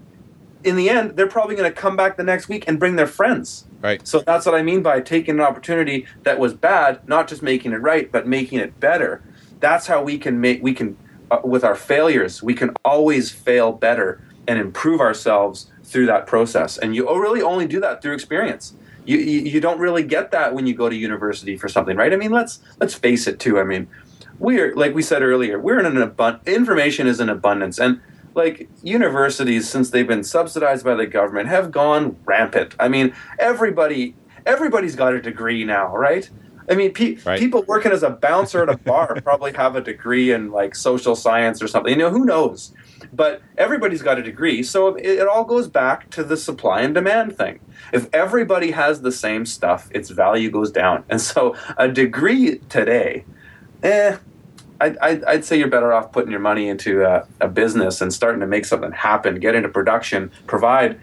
In 0.64 0.76
the 0.76 0.90
end, 0.90 1.16
they're 1.16 1.28
probably 1.28 1.56
going 1.56 1.72
to 1.72 1.76
come 1.76 1.96
back 1.96 2.18
the 2.18 2.24
next 2.24 2.50
week 2.50 2.66
and 2.68 2.80
bring 2.80 2.96
their 2.96 3.08
friends. 3.08 3.68
Right. 3.86 4.08
So 4.08 4.22
that's 4.22 4.48
what 4.48 4.56
I 4.56 4.64
mean 4.64 4.82
by 4.82 5.00
taking 5.00 5.36
an 5.36 5.42
opportunity 5.42 6.08
that 6.24 6.40
was 6.40 6.56
bad, 6.56 7.08
not 7.08 7.28
just 7.28 7.44
making 7.44 7.72
it 7.72 7.82
right, 7.84 8.12
but 8.12 8.26
making 8.26 8.58
it 8.58 8.80
better. 8.80 9.22
That's 9.60 9.86
how 9.86 10.02
we 10.02 10.18
can 10.18 10.42
make 10.42 10.64
we 10.64 10.74
can 10.74 10.98
uh, 11.30 11.42
with 11.44 11.64
our 11.64 11.76
failures, 11.76 12.42
we 12.42 12.56
can 12.56 12.72
always 12.84 13.32
fail 13.32 13.72
better 13.72 14.24
and 14.48 14.58
improve 14.58 15.02
ourselves 15.02 15.72
through 15.84 16.08
that 16.08 16.26
process. 16.26 16.80
And 16.80 16.96
you 16.96 17.08
really 17.08 17.44
only 17.44 17.68
do 17.68 17.80
that 17.82 18.02
through 18.02 18.14
experience. 18.14 18.74
You, 19.06 19.18
you, 19.18 19.42
you 19.42 19.62
don't 19.62 19.80
really 19.80 20.02
get 20.02 20.32
that 20.32 20.56
when 20.56 20.66
you 20.66 20.74
go 20.74 20.90
to 20.90 20.96
university 20.96 21.56
for 21.56 21.70
something, 21.70 21.96
right? 21.96 22.12
I 22.12 22.16
mean, 22.16 22.32
let's 22.32 22.62
let's 22.80 22.96
face 22.96 23.28
it 23.28 23.40
too. 23.40 23.60
I 23.60 23.64
mean, 23.66 23.88
we're 24.40 24.74
like 24.76 24.96
we 24.96 25.04
said 25.04 25.22
earlier, 25.22 25.60
we're 25.60 25.80
in 25.80 25.86
an 25.86 26.02
abundant 26.02 26.48
information 26.48 27.06
is 27.06 27.20
in 27.20 27.30
abundance, 27.30 27.78
and 27.78 28.02
like 28.36 28.70
universities 28.84 29.70
since 29.70 29.90
they've 29.90 30.08
been 30.08 30.24
subsidized 30.24 30.86
by 30.86 30.94
the 30.94 31.08
government 31.08 31.50
have 31.50 31.72
gone 31.72 32.18
rampant. 32.26 32.76
I 32.80 32.88
mean, 32.88 33.16
everybody 33.40 34.16
everybody's 34.46 34.96
got 34.96 35.14
a 35.14 35.22
degree 35.22 35.64
now, 35.64 35.96
right? 35.96 36.30
I 36.68 36.76
mean, 36.76 36.94
pe- 36.94 37.18
right. 37.26 37.40
people 37.40 37.64
working 37.68 37.92
as 37.92 38.04
a 38.04 38.10
bouncer 38.10 38.64
at 38.64 38.70
a 38.70 38.78
bar 38.78 39.20
probably 39.24 39.54
have 39.54 39.76
a 39.76 39.82
degree 39.82 40.32
in 40.32 40.52
like 40.52 40.76
social 40.76 41.16
science 41.16 41.62
or 41.62 41.68
something. 41.68 41.92
You 41.92 42.00
know, 42.00 42.10
who 42.10 42.26
knows? 42.26 42.74
But 43.14 43.42
everybody's 43.58 44.02
got 44.02 44.18
a 44.18 44.24
degree, 44.24 44.64
so 44.64 44.96
it, 44.96 45.06
it 45.06 45.28
all 45.28 45.44
goes 45.44 45.68
back 45.68 46.10
to 46.12 46.24
the 46.24 46.36
supply 46.36 46.82
and 46.82 46.94
demand 46.94 47.38
thing. 47.38 47.60
If 47.94 48.10
everybody 48.14 48.72
has 48.72 49.02
the 49.02 49.12
same 49.12 49.46
stuff, 49.46 49.90
its 49.92 50.10
value 50.10 50.50
goes 50.50 50.72
down. 50.72 51.04
And 51.08 51.22
so, 51.22 51.56
a 51.78 51.88
degree 51.88 52.58
today 52.70 53.26
eh, 53.84 54.18
I'd, 54.82 54.98
I'd, 54.98 55.24
I'd, 55.24 55.46
say 55.46 55.58
you're 55.58 55.70
better 55.70 55.94
off 55.94 56.12
putting 56.12 56.32
your 56.32 56.40
money 56.40 56.68
into 56.68 57.04
a, 57.04 57.28
a, 57.40 57.48
business 57.48 58.02
and 58.02 58.14
starting 58.14 58.42
to 58.42 58.48
make 58.48 58.66
something 58.66 58.92
happen, 58.92 59.40
get 59.40 59.56
into 59.56 59.70
production, 59.70 60.32
provide. 60.48 61.00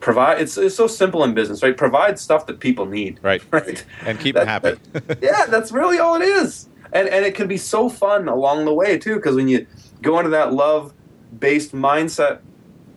provide 0.00 0.40
it's, 0.40 0.56
it's 0.56 0.74
so 0.74 0.86
simple 0.86 1.24
in 1.24 1.34
business 1.34 1.62
right? 1.62 1.76
Provide 1.76 2.18
stuff 2.18 2.46
that 2.46 2.60
people 2.60 2.86
need. 2.86 3.18
Right. 3.22 3.42
Right? 3.52 3.84
And 4.04 4.18
keep 4.18 4.34
that, 4.34 4.62
them 4.62 4.78
happy. 4.78 4.80
That, 4.92 5.18
yeah 5.22 5.46
that's 5.46 5.72
really 5.72 5.98
all 5.98 6.16
it 6.16 6.22
is. 6.22 6.68
And 6.92 7.08
and 7.08 7.24
it 7.24 7.34
can 7.34 7.48
be 7.48 7.56
so 7.56 7.88
fun 7.88 8.28
along 8.28 8.64
the 8.64 8.74
way 8.74 8.98
too 8.98 9.16
because 9.16 9.34
when 9.34 9.48
you 9.48 9.66
go 10.02 10.18
into 10.18 10.30
that 10.30 10.52
love 10.52 10.92
based 11.38 11.72
mindset 11.72 12.40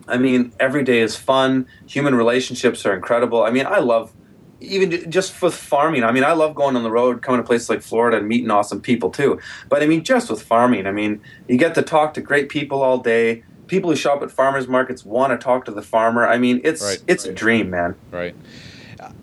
i 0.06 0.16
mean 0.16 0.52
every 0.60 0.84
day 0.84 1.00
is 1.00 1.16
fun. 1.16 1.66
Human 1.86 2.14
relationships 2.14 2.86
are 2.86 2.94
incredible. 2.94 3.42
I 3.42 3.50
mean 3.50 3.66
i 3.66 3.78
love 3.78 4.12
even 4.60 5.10
just 5.10 5.40
with 5.42 5.54
farming. 5.54 6.04
I 6.04 6.12
mean, 6.12 6.24
I 6.24 6.32
love 6.32 6.54
going 6.54 6.76
on 6.76 6.82
the 6.82 6.90
road, 6.90 7.22
coming 7.22 7.40
to 7.40 7.46
places 7.46 7.68
like 7.68 7.82
Florida 7.82 8.18
and 8.18 8.28
meeting 8.28 8.50
awesome 8.50 8.80
people 8.80 9.10
too. 9.10 9.40
But 9.68 9.82
I 9.82 9.86
mean, 9.86 10.04
just 10.04 10.30
with 10.30 10.42
farming, 10.42 10.86
I 10.86 10.92
mean, 10.92 11.22
you 11.48 11.56
get 11.56 11.74
to 11.76 11.82
talk 11.82 12.14
to 12.14 12.20
great 12.20 12.48
people 12.48 12.82
all 12.82 12.98
day. 12.98 13.44
People 13.66 13.90
who 13.90 13.96
shop 13.96 14.22
at 14.22 14.30
farmers 14.30 14.66
markets 14.66 15.04
want 15.04 15.32
to 15.32 15.42
talk 15.42 15.64
to 15.66 15.70
the 15.70 15.82
farmer. 15.82 16.26
I 16.26 16.38
mean, 16.38 16.60
it's 16.64 16.82
right, 16.82 17.02
it's 17.06 17.24
right. 17.24 17.32
a 17.32 17.34
dream, 17.34 17.70
man. 17.70 17.94
Right. 18.10 18.34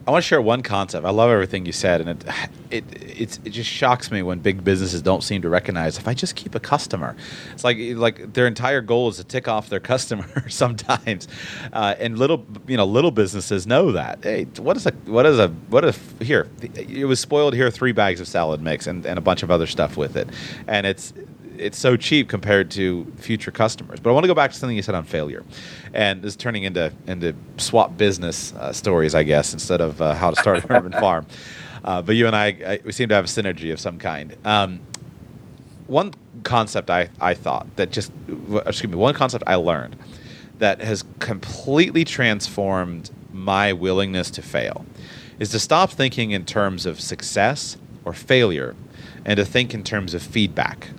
I 0.07 0.11
want 0.11 0.23
to 0.23 0.27
share 0.27 0.41
one 0.41 0.63
concept. 0.63 1.05
I 1.05 1.09
love 1.09 1.29
everything 1.29 1.65
you 1.65 1.73
said, 1.73 1.99
and 1.99 2.23
it 2.71 2.85
it 3.11 3.39
it 3.43 3.49
just 3.49 3.69
shocks 3.69 4.09
me 4.09 4.21
when 4.21 4.39
big 4.39 4.63
businesses 4.63 5.01
don't 5.01 5.21
seem 5.21 5.41
to 5.41 5.49
recognize 5.49 5.97
if 5.97 6.07
I 6.07 6.13
just 6.13 6.37
keep 6.37 6.55
a 6.55 6.61
customer. 6.61 7.17
It's 7.51 7.65
like 7.65 7.77
like 7.77 8.31
their 8.31 8.47
entire 8.47 8.79
goal 8.79 9.09
is 9.09 9.17
to 9.17 9.25
tick 9.25 9.49
off 9.49 9.67
their 9.67 9.79
customer 9.81 10.49
sometimes, 10.49 11.27
uh, 11.73 11.95
and 11.99 12.17
little 12.17 12.45
you 12.67 12.77
know 12.77 12.85
little 12.85 13.11
businesses 13.11 13.67
know 13.67 13.91
that. 13.91 14.23
Hey, 14.23 14.45
what 14.57 14.77
is 14.77 14.85
a 14.85 14.91
what 15.07 15.25
is 15.25 15.39
a 15.39 15.49
what 15.67 15.83
if 15.83 16.15
here 16.21 16.47
it 16.73 17.05
was 17.05 17.19
spoiled 17.19 17.53
here 17.53 17.69
three 17.69 17.91
bags 17.91 18.21
of 18.21 18.29
salad 18.29 18.61
mix 18.61 18.87
and, 18.87 19.05
and 19.05 19.17
a 19.17 19.21
bunch 19.21 19.43
of 19.43 19.51
other 19.51 19.67
stuff 19.67 19.97
with 19.97 20.15
it, 20.15 20.29
and 20.67 20.87
it's 20.87 21.11
it's 21.59 21.77
so 21.77 21.97
cheap 21.97 22.29
compared 22.29 22.71
to 22.71 23.05
future 23.17 23.51
customers. 23.51 23.99
But 23.99 24.09
I 24.09 24.13
want 24.13 24.23
to 24.23 24.27
go 24.27 24.35
back 24.35 24.51
to 24.51 24.57
something 24.57 24.75
you 24.75 24.83
said 24.83 24.95
on 24.95 25.03
failure, 25.03 25.43
and 25.93 26.21
this 26.21 26.33
is 26.33 26.35
turning 26.35 26.63
into 26.63 26.91
into 27.07 27.35
swap 27.57 27.97
business 27.97 28.53
uh, 28.53 28.71
stories, 28.71 29.15
I 29.15 29.23
guess, 29.23 29.53
instead 29.53 29.81
of 29.81 30.01
uh, 30.01 30.13
how 30.13 30.31
to 30.31 30.35
start 30.35 30.63
an 30.63 30.71
urban 30.71 30.91
farm. 30.99 31.25
Uh, 31.83 32.01
but 32.01 32.15
you 32.15 32.27
and 32.27 32.35
I, 32.35 32.47
I, 32.47 32.79
we 32.83 32.91
seem 32.91 33.09
to 33.09 33.15
have 33.15 33.25
a 33.25 33.27
synergy 33.27 33.71
of 33.71 33.79
some 33.79 33.97
kind. 33.97 34.35
Um, 34.43 34.81
one 35.87 36.13
concept 36.43 36.89
I, 36.89 37.09
I 37.19 37.33
thought 37.33 37.67
that 37.77 37.91
just 37.91 38.11
excuse 38.65 38.91
me, 38.91 38.97
one 38.97 39.13
concept 39.13 39.43
I 39.47 39.55
learned 39.55 39.95
that 40.59 40.81
has 40.81 41.03
completely 41.19 42.03
transformed 42.03 43.11
my 43.31 43.73
willingness 43.73 44.31
to 44.31 44.41
fail 44.41 44.85
is 45.39 45.49
to 45.49 45.59
stop 45.59 45.91
thinking 45.91 46.31
in 46.31 46.45
terms 46.45 46.85
of 46.85 46.99
success 46.99 47.77
or 48.03 48.13
failure 48.13 48.75
and 49.25 49.37
to 49.37 49.45
think 49.45 49.73
in 49.73 49.83
terms 49.83 50.13
of 50.13 50.23
feedback 50.23 50.89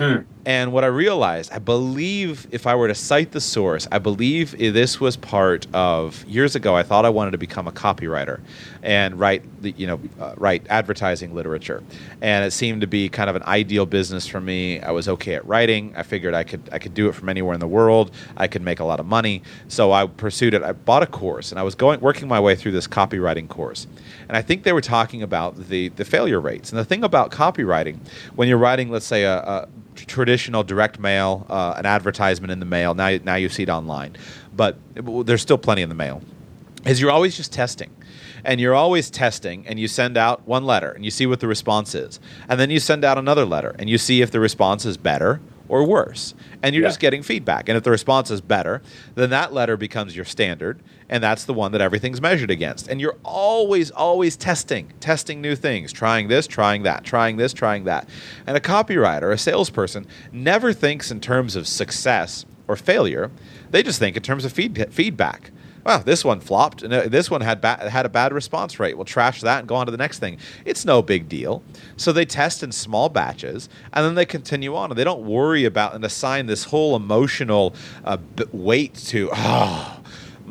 Hmm. 0.00 0.20
And 0.46 0.72
what 0.72 0.82
I 0.82 0.86
realized, 0.86 1.52
I 1.52 1.58
believe 1.58 2.46
if 2.50 2.66
I 2.66 2.74
were 2.74 2.88
to 2.88 2.94
cite 2.94 3.32
the 3.32 3.40
source, 3.42 3.86
I 3.92 3.98
believe 3.98 4.56
this 4.56 4.98
was 4.98 5.14
part 5.14 5.66
of 5.74 6.24
years 6.24 6.56
ago. 6.56 6.74
I 6.74 6.82
thought 6.82 7.04
I 7.04 7.10
wanted 7.10 7.32
to 7.32 7.38
become 7.38 7.68
a 7.68 7.72
copywriter 7.72 8.40
and 8.82 9.20
write, 9.20 9.42
the, 9.60 9.72
you 9.72 9.86
know, 9.86 10.00
uh, 10.18 10.32
write 10.38 10.66
advertising 10.70 11.34
literature, 11.34 11.82
and 12.22 12.46
it 12.46 12.52
seemed 12.52 12.80
to 12.80 12.86
be 12.86 13.10
kind 13.10 13.28
of 13.28 13.36
an 13.36 13.42
ideal 13.42 13.84
business 13.84 14.26
for 14.26 14.40
me. 14.40 14.80
I 14.80 14.90
was 14.90 15.06
okay 15.06 15.34
at 15.34 15.44
writing. 15.46 15.92
I 15.94 16.02
figured 16.02 16.32
I 16.32 16.44
could 16.44 16.66
I 16.72 16.78
could 16.78 16.94
do 16.94 17.10
it 17.10 17.14
from 17.14 17.28
anywhere 17.28 17.52
in 17.52 17.60
the 17.60 17.68
world. 17.68 18.10
I 18.38 18.46
could 18.46 18.62
make 18.62 18.80
a 18.80 18.84
lot 18.84 19.00
of 19.00 19.04
money, 19.04 19.42
so 19.68 19.92
I 19.92 20.06
pursued 20.06 20.54
it. 20.54 20.62
I 20.62 20.72
bought 20.72 21.02
a 21.02 21.06
course, 21.06 21.52
and 21.52 21.60
I 21.60 21.62
was 21.62 21.74
going 21.74 22.00
working 22.00 22.26
my 22.26 22.40
way 22.40 22.56
through 22.56 22.72
this 22.72 22.88
copywriting 22.88 23.48
course, 23.48 23.86
and 24.28 24.38
I 24.38 24.40
think 24.40 24.62
they 24.62 24.72
were 24.72 24.80
talking 24.80 25.22
about 25.22 25.68
the 25.68 25.90
the 25.90 26.06
failure 26.06 26.40
rates. 26.40 26.70
And 26.70 26.78
the 26.78 26.86
thing 26.86 27.04
about 27.04 27.30
copywriting, 27.30 27.98
when 28.34 28.48
you're 28.48 28.56
writing, 28.56 28.90
let's 28.90 29.04
say 29.04 29.24
a, 29.24 29.36
a 29.40 29.68
traditional 30.06 30.62
direct 30.62 30.98
mail, 30.98 31.46
uh, 31.48 31.74
an 31.76 31.86
advertisement 31.86 32.50
in 32.50 32.60
the 32.60 32.66
mail. 32.66 32.94
Now, 32.94 33.16
now 33.22 33.34
you 33.36 33.48
see 33.48 33.62
it 33.64 33.68
online, 33.68 34.16
but 34.54 34.76
there's 34.94 35.42
still 35.42 35.58
plenty 35.58 35.82
in 35.82 35.88
the 35.88 35.94
mail. 35.94 36.22
Is 36.84 37.00
you're 37.00 37.10
always 37.10 37.36
just 37.36 37.52
testing, 37.52 37.90
and 38.44 38.60
you're 38.60 38.74
always 38.74 39.10
testing, 39.10 39.66
and 39.66 39.78
you 39.78 39.86
send 39.86 40.16
out 40.16 40.46
one 40.46 40.64
letter, 40.64 40.90
and 40.90 41.04
you 41.04 41.10
see 41.10 41.26
what 41.26 41.40
the 41.40 41.46
response 41.46 41.94
is, 41.94 42.20
and 42.48 42.58
then 42.58 42.70
you 42.70 42.80
send 42.80 43.04
out 43.04 43.18
another 43.18 43.44
letter, 43.44 43.76
and 43.78 43.90
you 43.90 43.98
see 43.98 44.22
if 44.22 44.30
the 44.30 44.40
response 44.40 44.86
is 44.86 44.96
better 44.96 45.40
or 45.68 45.86
worse. 45.86 46.34
And 46.62 46.74
you're 46.74 46.82
yeah. 46.82 46.88
just 46.88 47.00
getting 47.00 47.22
feedback. 47.22 47.68
And 47.68 47.78
if 47.78 47.84
the 47.84 47.90
response 47.90 48.30
is 48.30 48.40
better, 48.40 48.82
then 49.14 49.30
that 49.30 49.52
letter 49.52 49.76
becomes 49.76 50.16
your 50.16 50.24
standard. 50.24 50.80
And 51.10 51.22
that's 51.22 51.44
the 51.44 51.52
one 51.52 51.72
that 51.72 51.82
everything's 51.82 52.20
measured 52.20 52.50
against. 52.50 52.88
And 52.88 53.00
you're 53.00 53.16
always, 53.24 53.90
always 53.90 54.36
testing, 54.36 54.92
testing 55.00 55.42
new 55.42 55.56
things, 55.56 55.92
trying 55.92 56.28
this, 56.28 56.46
trying 56.46 56.84
that, 56.84 57.04
trying 57.04 57.36
this, 57.36 57.52
trying 57.52 57.84
that. 57.84 58.08
And 58.46 58.56
a 58.56 58.60
copywriter, 58.60 59.32
a 59.32 59.36
salesperson, 59.36 60.06
never 60.32 60.72
thinks 60.72 61.10
in 61.10 61.20
terms 61.20 61.56
of 61.56 61.66
success 61.66 62.46
or 62.68 62.76
failure. 62.76 63.30
They 63.70 63.82
just 63.82 63.98
think 63.98 64.16
in 64.16 64.22
terms 64.22 64.44
of 64.46 64.52
feed- 64.52 64.86
feedback 64.90 65.50
well, 65.84 66.00
this 66.00 66.24
one 66.24 66.40
flopped, 66.40 66.88
this 66.88 67.30
one 67.30 67.40
had 67.40 67.60
ba- 67.60 67.88
had 67.90 68.04
a 68.04 68.08
bad 68.08 68.32
response 68.32 68.78
rate. 68.78 68.96
We'll 68.96 69.06
trash 69.06 69.40
that 69.40 69.60
and 69.60 69.68
go 69.68 69.76
on 69.76 69.86
to 69.86 69.92
the 69.92 69.98
next 69.98 70.18
thing. 70.18 70.38
It's 70.64 70.84
no 70.84 71.00
big 71.00 71.28
deal. 71.28 71.62
So 71.96 72.12
they 72.12 72.26
test 72.26 72.62
in 72.62 72.70
small 72.70 73.08
batches, 73.08 73.68
and 73.92 74.04
then 74.04 74.14
they 74.14 74.26
continue 74.26 74.76
on, 74.76 74.90
and 74.90 74.98
they 74.98 75.04
don't 75.04 75.24
worry 75.24 75.64
about 75.64 75.94
and 75.94 76.04
assign 76.04 76.46
this 76.46 76.64
whole 76.64 76.96
emotional 76.96 77.74
uh, 78.04 78.18
weight 78.52 78.94
to 79.06 79.30
oh 79.32 79.99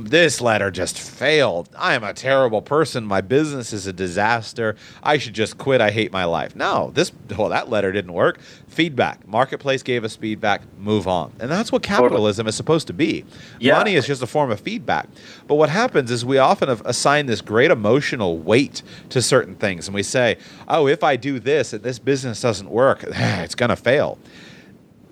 this 0.05 0.41
letter 0.41 0.71
just 0.71 0.99
failed. 0.99 1.69
I 1.77 1.93
am 1.93 2.03
a 2.03 2.13
terrible 2.13 2.61
person. 2.61 3.05
My 3.05 3.21
business 3.21 3.73
is 3.73 3.87
a 3.87 3.93
disaster. 3.93 4.75
I 5.03 5.17
should 5.17 5.33
just 5.33 5.57
quit. 5.57 5.81
I 5.81 5.91
hate 5.91 6.11
my 6.11 6.25
life. 6.25 6.55
No, 6.55 6.91
this 6.93 7.11
well, 7.37 7.49
that 7.49 7.69
letter 7.69 7.91
didn't 7.91 8.13
work. 8.13 8.39
Feedback. 8.67 9.27
Marketplace 9.27 9.83
gave 9.83 10.03
us 10.03 10.15
feedback. 10.15 10.61
Move 10.77 11.07
on. 11.07 11.33
And 11.39 11.51
that's 11.51 11.71
what 11.71 11.83
capitalism 11.83 12.47
is 12.47 12.55
supposed 12.55 12.87
to 12.87 12.93
be. 12.93 13.25
Yeah. 13.59 13.77
Money 13.77 13.95
is 13.95 14.07
just 14.07 14.21
a 14.21 14.27
form 14.27 14.51
of 14.51 14.59
feedback. 14.59 15.07
But 15.47 15.55
what 15.55 15.69
happens 15.69 16.11
is 16.11 16.23
we 16.23 16.37
often 16.37 16.69
assign 16.69 17.25
this 17.25 17.41
great 17.41 17.71
emotional 17.71 18.37
weight 18.37 18.81
to 19.09 19.21
certain 19.21 19.55
things, 19.55 19.87
and 19.87 19.95
we 19.95 20.03
say, 20.03 20.37
"Oh, 20.67 20.87
if 20.87 21.03
I 21.03 21.15
do 21.15 21.39
this 21.39 21.73
and 21.73 21.83
this 21.83 21.99
business 21.99 22.41
doesn't 22.41 22.69
work, 22.69 23.03
it's 23.07 23.55
going 23.55 23.69
to 23.69 23.75
fail." 23.75 24.17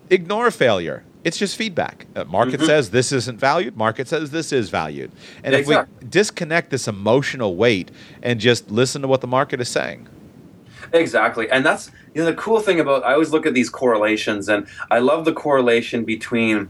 Ignore 0.10 0.52
failure 0.52 1.04
it's 1.28 1.38
just 1.38 1.58
feedback. 1.58 2.08
Uh, 2.16 2.24
market 2.24 2.54
mm-hmm. 2.54 2.68
says 2.68 2.92
this 2.92 3.12
isn't 3.12 3.38
valued. 3.38 3.76
Market 3.76 4.08
says 4.08 4.32
this 4.32 4.54
is 4.54 4.70
valued. 4.70 5.12
And 5.44 5.54
if 5.54 5.68
we 5.68 5.76
disconnect 6.08 6.70
this 6.70 6.88
emotional 6.88 7.58
weight 7.58 7.92
and 8.24 8.40
just 8.40 8.72
listen 8.72 9.02
to 9.02 9.10
what 9.10 9.20
the 9.20 9.28
market 9.28 9.60
is 9.60 9.68
saying. 9.68 10.08
Exactly. 10.94 11.50
And 11.52 11.66
that's 11.66 11.92
you 12.16 12.22
know 12.24 12.26
the 12.28 12.36
cool 12.36 12.62
thing 12.62 12.80
about 12.80 13.04
I 13.04 13.12
always 13.12 13.32
look 13.32 13.46
at 13.46 13.54
these 13.54 13.70
correlations 13.70 14.48
and 14.48 14.68
I 14.90 15.00
love 15.00 15.26
the 15.26 15.34
correlation 15.34 16.06
between 16.06 16.70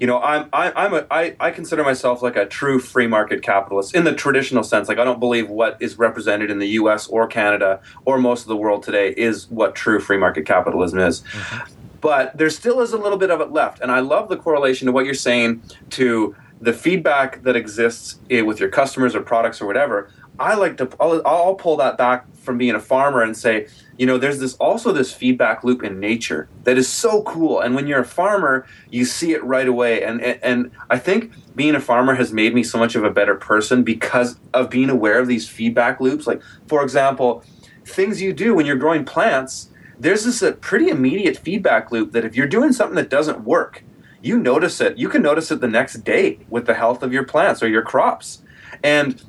you 0.00 0.08
know 0.08 0.20
I'm 0.20 0.48
I, 0.52 0.72
I'm 0.72 0.94
a 0.94 1.06
I, 1.12 1.36
I 1.38 1.52
consider 1.52 1.84
myself 1.84 2.22
like 2.22 2.34
a 2.34 2.44
true 2.44 2.80
free 2.80 3.06
market 3.06 3.40
capitalist 3.40 3.94
in 3.94 4.02
the 4.02 4.12
traditional 4.12 4.64
sense 4.64 4.88
like 4.88 4.98
I 4.98 5.04
don't 5.04 5.20
believe 5.20 5.48
what 5.48 5.76
is 5.78 5.96
represented 5.96 6.50
in 6.50 6.58
the 6.58 6.70
US 6.80 7.06
or 7.06 7.28
Canada 7.28 7.80
or 8.04 8.18
most 8.18 8.42
of 8.42 8.48
the 8.48 8.56
world 8.56 8.82
today 8.82 9.14
is 9.16 9.48
what 9.48 9.76
true 9.76 10.00
free 10.00 10.18
market 10.18 10.44
capitalism 10.44 10.98
is. 10.98 11.20
Mm-hmm 11.20 11.81
but 12.02 12.36
there 12.36 12.50
still 12.50 12.80
is 12.80 12.92
a 12.92 12.98
little 12.98 13.16
bit 13.16 13.30
of 13.30 13.40
it 13.40 13.52
left. 13.52 13.80
And 13.80 13.90
I 13.90 14.00
love 14.00 14.28
the 14.28 14.36
correlation 14.36 14.86
to 14.86 14.92
what 14.92 15.06
you're 15.06 15.14
saying 15.14 15.62
to 15.90 16.36
the 16.60 16.72
feedback 16.72 17.42
that 17.44 17.56
exists 17.56 18.20
eh, 18.28 18.42
with 18.42 18.60
your 18.60 18.68
customers 18.68 19.14
or 19.14 19.22
products 19.22 19.62
or 19.62 19.66
whatever. 19.66 20.10
I 20.38 20.54
like 20.54 20.76
to, 20.78 20.90
I'll, 20.98 21.22
I'll 21.24 21.54
pull 21.54 21.76
that 21.76 21.96
back 21.96 22.26
from 22.34 22.58
being 22.58 22.74
a 22.74 22.80
farmer 22.80 23.22
and 23.22 23.36
say, 23.36 23.68
you 23.98 24.06
know, 24.06 24.18
there's 24.18 24.40
this 24.40 24.54
also 24.54 24.90
this 24.90 25.12
feedback 25.12 25.62
loop 25.62 25.84
in 25.84 26.00
nature 26.00 26.48
that 26.64 26.76
is 26.76 26.88
so 26.88 27.22
cool. 27.22 27.60
And 27.60 27.76
when 27.76 27.86
you're 27.86 28.00
a 28.00 28.04
farmer, 28.04 28.66
you 28.90 29.04
see 29.04 29.32
it 29.32 29.44
right 29.44 29.68
away. 29.68 30.02
And, 30.02 30.20
and, 30.20 30.40
and 30.42 30.70
I 30.90 30.98
think 30.98 31.32
being 31.54 31.76
a 31.76 31.80
farmer 31.80 32.14
has 32.14 32.32
made 32.32 32.52
me 32.52 32.64
so 32.64 32.78
much 32.78 32.96
of 32.96 33.04
a 33.04 33.10
better 33.10 33.36
person 33.36 33.84
because 33.84 34.38
of 34.54 34.70
being 34.70 34.90
aware 34.90 35.20
of 35.20 35.28
these 35.28 35.48
feedback 35.48 36.00
loops. 36.00 36.26
Like, 36.26 36.42
for 36.66 36.82
example, 36.82 37.44
things 37.84 38.20
you 38.20 38.32
do 38.32 38.54
when 38.54 38.66
you're 38.66 38.76
growing 38.76 39.04
plants 39.04 39.68
there's 40.02 40.24
this 40.24 40.42
a 40.42 40.52
pretty 40.52 40.88
immediate 40.88 41.36
feedback 41.36 41.92
loop 41.92 42.10
that 42.10 42.24
if 42.24 42.34
you're 42.34 42.48
doing 42.48 42.72
something 42.72 42.96
that 42.96 43.08
doesn't 43.08 43.44
work, 43.44 43.84
you 44.20 44.36
notice 44.36 44.80
it. 44.80 44.98
You 44.98 45.08
can 45.08 45.22
notice 45.22 45.52
it 45.52 45.60
the 45.60 45.68
next 45.68 46.04
day 46.04 46.40
with 46.48 46.66
the 46.66 46.74
health 46.74 47.04
of 47.04 47.12
your 47.12 47.22
plants 47.22 47.62
or 47.62 47.68
your 47.68 47.82
crops. 47.82 48.42
And 48.82 49.22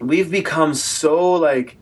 we've 0.00 0.30
become 0.30 0.74
so 0.74 1.32
like, 1.32 1.76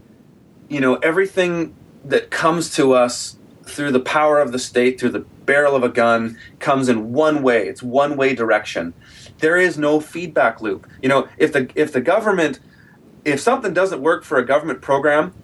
you 0.71 0.81
know, 0.81 0.97
everything 0.97 1.77
that 2.07 2.31
comes 2.31 2.75
to 2.77 2.95
us 2.95 3.37
through 3.65 3.93
the 3.93 4.01
power 4.01 4.41
of 4.41 4.51
the 4.51 4.59
state, 4.59 4.99
through 4.99 5.11
the 5.11 5.27
barrel 5.45 5.77
of 5.77 5.83
a 5.83 5.91
gun, 5.91 6.39
comes 6.59 6.89
in 6.89 7.13
one 7.13 7.43
way. 7.43 7.69
It's 7.69 7.83
one 7.83 8.17
way 8.17 8.35
direction. 8.35 8.95
There 9.39 9.59
is 9.59 9.77
no 9.77 10.01
feedback 10.01 10.63
loop. 10.63 10.87
You 11.03 11.11
know, 11.11 11.29
if 11.37 11.53
the 11.53 11.71
if 11.75 11.93
the 11.93 12.01
government 12.01 12.61
if 13.27 13.41
something 13.41 13.75
doesn't 13.75 14.01
work 14.01 14.25
for 14.25 14.39
a 14.39 14.45
government 14.45 14.81
program, 14.81 15.35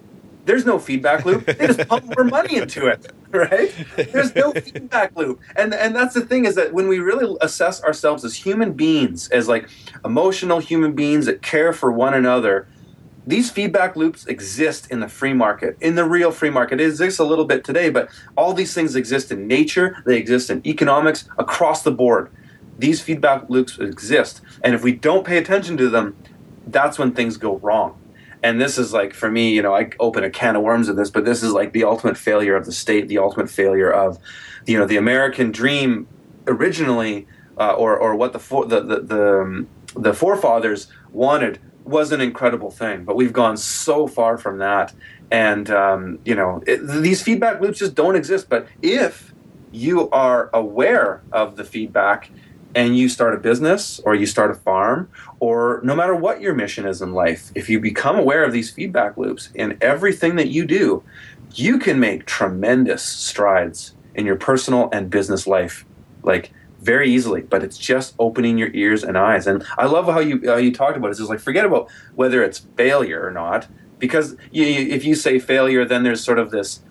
there's 0.45 0.65
no 0.65 0.79
feedback 0.79 1.25
loop. 1.25 1.45
They 1.45 1.67
just 1.67 1.87
pump 1.87 2.05
more 2.05 2.25
money 2.25 2.57
into 2.57 2.87
it, 2.87 3.11
right? 3.31 3.73
There's 3.95 4.33
no 4.35 4.51
feedback 4.53 5.15
loop. 5.15 5.39
And 5.55 5.73
and 5.73 5.95
that's 5.95 6.13
the 6.13 6.25
thing 6.25 6.45
is 6.45 6.55
that 6.55 6.73
when 6.73 6.87
we 6.87 6.99
really 6.99 7.35
assess 7.41 7.83
ourselves 7.83 8.25
as 8.25 8.35
human 8.35 8.73
beings, 8.73 9.29
as 9.29 9.47
like 9.47 9.69
emotional 10.03 10.59
human 10.59 10.93
beings 10.93 11.25
that 11.25 11.41
care 11.41 11.73
for 11.73 11.91
one 11.91 12.13
another, 12.13 12.67
these 13.27 13.51
feedback 13.51 13.95
loops 13.95 14.25
exist 14.25 14.89
in 14.89 15.01
the 15.01 15.07
free 15.07 15.33
market, 15.33 15.77
in 15.81 15.95
the 15.95 16.05
real 16.05 16.31
free 16.31 16.49
market. 16.49 16.79
It 16.79 16.87
exists 16.87 17.19
a 17.19 17.25
little 17.25 17.45
bit 17.45 17.63
today, 17.63 17.89
but 17.89 18.09
all 18.35 18.53
these 18.53 18.73
things 18.73 18.95
exist 18.95 19.31
in 19.31 19.47
nature, 19.47 20.01
they 20.05 20.17
exist 20.17 20.49
in 20.49 20.65
economics 20.65 21.29
across 21.37 21.83
the 21.83 21.91
board. 21.91 22.31
These 22.79 23.01
feedback 23.01 23.49
loops 23.49 23.77
exist. 23.77 24.41
And 24.63 24.73
if 24.73 24.83
we 24.83 24.93
don't 24.93 25.25
pay 25.27 25.37
attention 25.37 25.75
to 25.77 25.89
them, 25.89 26.15
that's 26.65 26.97
when 26.97 27.11
things 27.11 27.37
go 27.37 27.57
wrong 27.57 27.99
and 28.43 28.59
this 28.59 28.77
is 28.77 28.93
like 28.93 29.13
for 29.13 29.29
me 29.29 29.53
you 29.53 29.61
know 29.61 29.75
i 29.75 29.89
open 29.99 30.23
a 30.23 30.29
can 30.29 30.55
of 30.55 30.61
worms 30.61 30.89
in 30.89 30.95
this 30.95 31.09
but 31.09 31.25
this 31.25 31.43
is 31.43 31.51
like 31.51 31.73
the 31.73 31.83
ultimate 31.83 32.17
failure 32.17 32.55
of 32.55 32.65
the 32.65 32.71
state 32.71 33.07
the 33.07 33.17
ultimate 33.17 33.49
failure 33.49 33.91
of 33.91 34.17
you 34.65 34.77
know 34.77 34.85
the 34.85 34.97
american 34.97 35.51
dream 35.51 36.07
originally 36.47 37.27
uh, 37.59 37.73
or 37.73 37.97
or 37.97 38.15
what 38.15 38.33
the, 38.33 38.39
for, 38.39 38.65
the 38.65 38.81
the 38.81 38.99
the, 39.01 39.41
um, 39.41 39.67
the 39.95 40.13
forefathers 40.13 40.87
wanted 41.11 41.59
was 41.83 42.11
an 42.11 42.21
incredible 42.21 42.71
thing. 42.71 43.03
But 43.03 43.15
we've 43.15 43.33
gone 43.33 43.57
so 43.57 44.07
far 44.07 44.37
from 44.37 44.59
that, 44.59 44.93
and 45.29 45.69
um, 45.69 46.19
you 46.25 46.35
know 46.35 46.63
it, 46.65 46.77
these 46.77 47.21
feedback 47.21 47.61
loops 47.61 47.79
just 47.79 47.95
don't 47.95 48.15
exist. 48.15 48.49
But 48.49 48.67
if 48.81 49.33
you 49.71 50.09
are 50.09 50.49
aware 50.53 51.21
of 51.31 51.55
the 51.55 51.63
feedback 51.63 52.31
and 52.75 52.97
you 52.97 53.09
start 53.09 53.33
a 53.33 53.37
business 53.37 53.99
or 54.05 54.15
you 54.15 54.25
start 54.25 54.51
a 54.51 54.55
farm 54.55 55.09
or 55.39 55.81
no 55.83 55.95
matter 55.95 56.15
what 56.15 56.41
your 56.41 56.53
mission 56.53 56.85
is 56.85 57.01
in 57.01 57.13
life, 57.13 57.51
if 57.55 57.69
you 57.69 57.79
become 57.79 58.17
aware 58.17 58.43
of 58.43 58.51
these 58.51 58.69
feedback 58.69 59.17
loops 59.17 59.49
in 59.55 59.77
everything 59.81 60.35
that 60.35 60.49
you 60.49 60.65
do, 60.65 61.03
you 61.55 61.79
can 61.79 61.99
make 61.99 62.25
tremendous 62.25 63.03
strides 63.03 63.95
in 64.13 64.25
your 64.25 64.35
personal 64.35 64.89
and 64.91 65.09
business 65.09 65.47
life. 65.47 65.85
Like 66.21 66.51
very 66.81 67.09
easily, 67.09 67.41
but 67.41 67.63
it's 67.63 67.77
just 67.77 68.15
opening 68.19 68.57
your 68.57 68.69
ears 68.73 69.03
and 69.03 69.17
eyes. 69.17 69.47
And 69.47 69.65
I 69.77 69.85
love 69.85 70.05
how 70.05 70.19
you 70.19 70.41
how 70.45 70.57
you 70.57 70.73
talked 70.73 70.97
about 70.97 71.07
it. 71.07 71.11
It's 71.11 71.19
just 71.19 71.29
like 71.29 71.39
forget 71.39 71.65
about 71.65 71.89
whether 72.15 72.43
it's 72.43 72.59
failure 72.77 73.25
or 73.25 73.31
not, 73.31 73.67
because 73.97 74.35
you, 74.51 74.63
if 74.65 75.03
you 75.03 75.15
say 75.15 75.39
failure, 75.39 75.85
then 75.85 76.03
there's 76.03 76.23
sort 76.23 76.39
of 76.39 76.51
this 76.51 76.81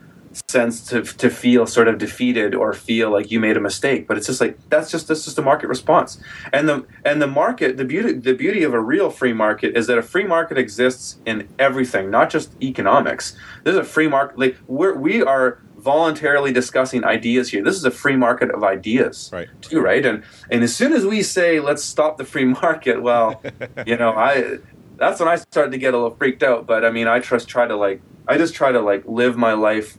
sense 0.49 0.87
to, 0.89 1.03
to 1.03 1.31
feel 1.31 1.67
sort 1.67 1.89
of 1.89 1.99
defeated 1.99 2.55
or 2.55 2.73
feel 2.73 3.11
like 3.11 3.31
you 3.31 3.41
made 3.41 3.57
a 3.57 3.61
mistake 3.61 4.07
but 4.07 4.17
it's 4.17 4.27
just 4.27 4.41
like 4.41 4.59
that's 4.69 4.91
just 4.91 5.09
that's 5.09 5.25
just 5.25 5.39
a 5.39 5.43
market 5.43 5.69
response. 5.69 6.19
And 6.53 6.69
the 6.69 6.87
and 7.05 7.23
the 7.23 7.27
market 7.27 7.77
the 7.77 7.85
beauty 7.85 8.13
the 8.15 8.35
beauty 8.35 8.63
of 8.63 8.75
a 8.75 8.81
real 8.81 9.11
free 9.11 9.33
market 9.33 9.77
is 9.77 9.87
that 9.87 9.99
a 9.99 10.03
free 10.03 10.25
market 10.25 10.59
exists 10.59 11.19
in 11.27 11.49
everything 11.59 12.11
not 12.11 12.31
just 12.31 12.51
economics. 12.63 13.37
There's 13.65 13.77
a 13.77 13.85
free 13.85 14.09
market 14.09 14.39
like 14.39 14.57
we're 14.67 14.95
we 14.95 15.23
are 15.23 15.61
voluntarily 15.77 16.53
discussing 16.53 17.05
ideas 17.05 17.51
here. 17.51 17.63
This 17.63 17.77
is 17.77 17.85
a 17.85 17.91
free 17.91 18.17
market 18.17 18.51
of 18.51 18.65
ideas 18.65 19.31
right. 19.33 19.49
too 19.63 19.81
right? 19.81 20.05
And 20.05 20.25
and 20.51 20.63
as 20.65 20.75
soon 20.75 20.93
as 20.93 21.07
we 21.07 21.23
say 21.23 21.61
let's 21.61 21.85
stop 21.85 22.19
the 22.19 22.25
free 22.25 22.45
market 22.63 23.03
well 23.03 23.43
you 23.87 23.97
know 23.97 24.13
i 24.13 24.59
that's 24.97 25.21
when 25.21 25.29
i 25.29 25.37
started 25.37 25.71
to 25.71 25.79
get 25.79 25.95
a 25.95 25.97
little 25.97 26.17
freaked 26.17 26.43
out. 26.43 26.67
But 26.67 26.85
i 26.85 26.91
mean 26.91 27.07
i 27.07 27.21
just 27.21 27.49
try 27.49 27.67
to 27.67 27.77
like 27.77 28.01
i 28.27 28.37
just 28.37 28.55
try 28.55 28.73
to 28.73 28.81
like 28.81 29.05
live 29.07 29.37
my 29.37 29.53
life 29.53 29.99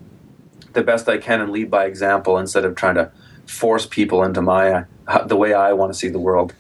the 0.80 0.86
best 0.86 1.10
I 1.10 1.18
can 1.18 1.42
and 1.42 1.52
lead 1.52 1.70
by 1.70 1.86
example 1.86 2.38
instead 2.38 2.64
of 2.64 2.76
trying 2.76 2.96
to 2.96 3.12
force 3.46 3.86
people 3.86 4.24
into 4.24 4.42
my 4.42 4.86
uh, 5.08 5.24
the 5.26 5.36
way 5.36 5.54
I 5.54 5.74
want 5.74 5.92
to 5.92 5.98
see 5.98 6.08
the 6.08 6.20
world. 6.20 6.54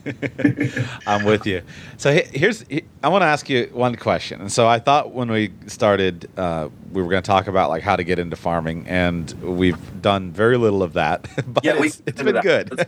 I'm 1.07 1.24
with 1.24 1.45
you. 1.45 1.61
So 1.97 2.11
here's 2.11 2.65
I 3.03 3.07
want 3.07 3.22
to 3.22 3.28
ask 3.28 3.49
you 3.49 3.70
one 3.72 3.95
question. 3.95 4.41
And 4.41 4.51
so 4.51 4.67
I 4.67 4.80
thought 4.80 5.13
when 5.13 5.30
we 5.32 5.53
started, 5.67 6.30
uh, 6.36 6.70
we 6.92 7.02
were 7.02 7.10
going 7.10 7.22
to 7.22 7.28
talk 7.28 7.48
about 7.48 7.70
like 7.70 7.84
how 7.84 7.96
to 7.96 8.04
get 8.04 8.20
into 8.20 8.36
farming, 8.36 8.88
and 8.88 9.32
we've 9.42 10.02
done 10.02 10.32
very 10.32 10.58
little 10.58 10.84
of 10.84 10.94
that. 10.94 11.28
but 11.48 11.64
yeah, 11.64 11.82
it's, 11.84 12.02
it's 12.06 12.22
been 12.22 12.40
good. 12.42 12.88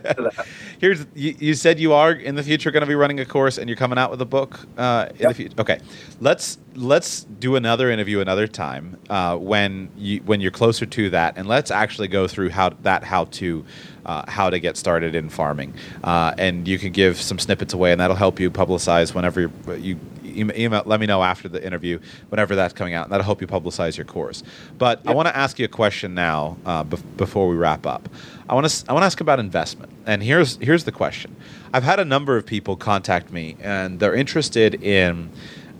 here's 0.80 1.06
you, 1.14 1.34
you, 1.38 1.54
said 1.54 1.78
you 1.78 1.92
are 1.92 2.12
in 2.12 2.34
the 2.34 2.42
future 2.42 2.70
going 2.70 2.82
to 2.82 2.86
be 2.86 2.94
running 2.94 3.20
a 3.20 3.24
course, 3.24 3.58
and 3.58 3.68
you're 3.68 3.76
coming 3.76 3.98
out 3.98 4.10
with 4.10 4.20
a 4.20 4.26
book 4.26 4.60
uh, 4.76 5.06
in 5.10 5.16
yep. 5.16 5.28
the 5.28 5.34
future. 5.34 5.54
Okay, 5.58 5.80
let's 6.20 6.58
let's 6.74 7.24
do 7.24 7.56
another 7.56 7.90
interview 7.90 8.20
another 8.20 8.46
time 8.46 8.98
uh, 9.10 9.36
when 9.36 9.90
you 9.96 10.20
when 10.20 10.40
you're 10.40 10.50
closer 10.50 10.86
to 10.86 11.10
that, 11.10 11.36
and 11.36 11.46
let's 11.48 11.70
actually 11.70 12.08
go 12.08 12.26
through 12.26 12.50
how 12.50 12.70
that 12.82 13.04
how 13.04 13.24
to 13.26 13.64
uh, 14.06 14.24
how 14.28 14.50
to 14.50 14.58
get 14.58 14.76
started 14.76 15.14
in 15.14 15.28
farming. 15.28 15.74
Uh, 16.02 16.34
and 16.38 16.66
you 16.66 16.78
can 16.78 16.92
give 16.92 17.20
some 17.20 17.38
snippets 17.38 17.72
away, 17.72 17.92
and 17.92 18.00
that'll 18.00 18.16
help 18.16 18.40
you 18.40 18.50
publicize 18.50 19.14
whenever 19.14 19.50
you 19.78 19.98
email, 20.36 20.82
let 20.86 21.00
me 21.00 21.06
know 21.06 21.22
after 21.22 21.48
the 21.48 21.64
interview, 21.64 21.98
whenever 22.28 22.54
that's 22.54 22.74
coming 22.74 22.94
out, 22.94 23.04
and 23.04 23.12
that'll 23.12 23.24
help 23.24 23.40
you 23.40 23.46
publicize 23.46 23.96
your 23.96 24.06
course. 24.06 24.42
But 24.78 25.00
yep. 25.00 25.08
I 25.08 25.14
want 25.14 25.28
to 25.28 25.36
ask 25.36 25.58
you 25.58 25.64
a 25.64 25.68
question 25.68 26.14
now 26.14 26.56
uh, 26.66 26.84
before 26.84 27.48
we 27.48 27.56
wrap 27.56 27.86
up. 27.86 28.08
I 28.48 28.54
want 28.54 28.68
to 28.68 28.84
I 28.90 28.92
want 28.92 29.02
to 29.02 29.06
ask 29.06 29.20
about 29.20 29.38
investment, 29.38 29.92
and 30.06 30.22
here's 30.22 30.56
here's 30.56 30.84
the 30.84 30.92
question. 30.92 31.34
I've 31.72 31.84
had 31.84 32.00
a 32.00 32.04
number 32.04 32.36
of 32.36 32.46
people 32.46 32.76
contact 32.76 33.32
me, 33.32 33.56
and 33.60 34.00
they're 34.00 34.14
interested 34.14 34.82
in. 34.82 35.30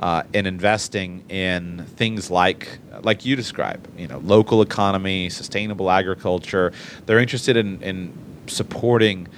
Uh, 0.01 0.25
in 0.33 0.47
investing 0.47 1.23
in 1.29 1.85
things 1.95 2.29
like 2.29 2.81
like 3.03 3.25
you 3.25 3.37
describe, 3.37 3.87
you 3.97 4.09
know, 4.09 4.19
local 4.19 4.61
economy, 4.61 5.31
sustainable 5.31 5.89
agriculture. 5.89 6.73
They're 7.07 7.21
interested 7.21 7.57
in, 7.57 7.81
in 7.83 8.13
supporting 8.49 9.29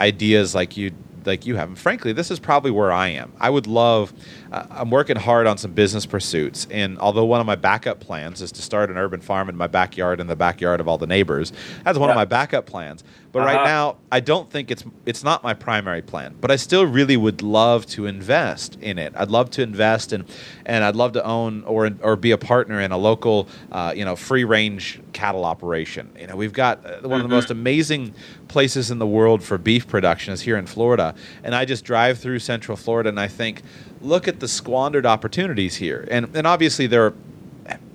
ideas 0.00 0.56
like 0.56 0.76
you 0.76 0.90
like 1.28 1.46
you 1.46 1.56
have. 1.56 1.68
And 1.68 1.78
frankly, 1.78 2.12
this 2.12 2.30
is 2.30 2.40
probably 2.40 2.70
where 2.70 2.90
I 2.90 3.08
am. 3.08 3.32
I 3.38 3.50
would 3.50 3.66
love. 3.66 4.12
Uh, 4.50 4.66
I'm 4.70 4.90
working 4.90 5.16
hard 5.16 5.46
on 5.46 5.58
some 5.58 5.72
business 5.72 6.06
pursuits, 6.06 6.66
and 6.70 6.98
although 6.98 7.24
one 7.24 7.40
of 7.40 7.46
my 7.46 7.54
backup 7.54 8.00
plans 8.00 8.42
is 8.42 8.50
to 8.52 8.62
start 8.62 8.90
an 8.90 8.96
urban 8.96 9.20
farm 9.20 9.48
in 9.48 9.56
my 9.56 9.66
backyard 9.68 10.18
in 10.20 10.26
the 10.26 10.36
backyard 10.36 10.80
of 10.80 10.88
all 10.88 10.98
the 10.98 11.06
neighbors, 11.06 11.52
that's 11.84 11.98
one 11.98 12.08
yeah. 12.08 12.14
of 12.14 12.16
my 12.16 12.24
backup 12.24 12.66
plans. 12.66 13.04
But 13.30 13.40
uh-huh. 13.40 13.54
right 13.54 13.64
now, 13.64 13.96
I 14.10 14.20
don't 14.20 14.50
think 14.50 14.70
it's 14.70 14.84
it's 15.04 15.22
not 15.22 15.42
my 15.42 15.52
primary 15.52 16.00
plan. 16.00 16.34
But 16.40 16.50
I 16.50 16.56
still 16.56 16.86
really 16.86 17.16
would 17.16 17.42
love 17.42 17.84
to 17.88 18.06
invest 18.06 18.78
in 18.80 18.98
it. 18.98 19.12
I'd 19.16 19.30
love 19.30 19.50
to 19.50 19.62
invest 19.62 20.12
in, 20.14 20.24
and 20.64 20.82
I'd 20.82 20.96
love 20.96 21.12
to 21.12 21.24
own 21.24 21.62
or 21.64 21.90
or 22.00 22.16
be 22.16 22.30
a 22.30 22.38
partner 22.38 22.80
in 22.80 22.90
a 22.90 22.96
local, 22.96 23.48
uh, 23.70 23.92
you 23.94 24.04
know, 24.04 24.16
free 24.16 24.44
range 24.44 25.00
cattle 25.12 25.44
operation. 25.44 26.10
You 26.18 26.28
know, 26.28 26.36
we've 26.36 26.54
got 26.54 26.78
uh, 26.78 26.88
one 26.88 26.90
mm-hmm. 26.90 27.04
of 27.04 27.10
the 27.10 27.16
mm-hmm. 27.24 27.30
most 27.34 27.50
amazing 27.50 28.14
places 28.48 28.90
in 28.90 28.98
the 28.98 29.06
world 29.06 29.42
for 29.42 29.58
beef 29.58 29.86
production 29.86 30.32
is 30.32 30.40
here 30.40 30.56
in 30.56 30.66
Florida, 30.66 31.14
and 31.44 31.54
I 31.54 31.66
just 31.66 31.84
drive 31.84 32.18
through 32.18 32.38
Central 32.38 32.76
Florida 32.76 33.10
and 33.10 33.20
I 33.20 33.28
think, 33.28 33.62
look 34.00 34.26
at 34.26 34.40
the 34.40 34.48
squandered 34.48 35.04
opportunities 35.04 35.76
here, 35.76 36.08
and 36.10 36.34
and 36.34 36.46
obviously 36.46 36.86
there. 36.86 37.06
Are, 37.06 37.14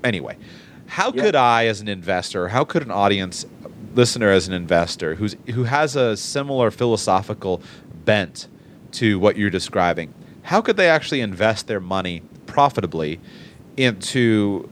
anyway, 0.04 0.38
how 0.86 1.12
yeah. 1.12 1.24
could 1.24 1.36
I, 1.36 1.66
as 1.66 1.82
an 1.82 1.88
investor, 1.88 2.50
how 2.50 2.66
could 2.66 2.84
an 2.84 2.92
audience 2.92 3.48
listener 3.96 4.30
as 4.30 4.48
an 4.48 4.54
investor 4.54 5.16
who's 5.16 5.36
who 5.54 5.64
has 5.66 5.96
a 5.96 6.18
similar 6.18 6.72
philosophical 6.72 7.62
bent 8.06 8.48
to 8.92 9.20
what 9.20 9.38
you're 9.38 9.50
describing, 9.50 10.14
how 10.44 10.62
could 10.62 10.78
they 10.78 10.90
actually 10.90 11.22
invest 11.22 11.68
their 11.68 11.80
money 11.80 12.22
profitably 12.46 13.20
into 13.78 14.70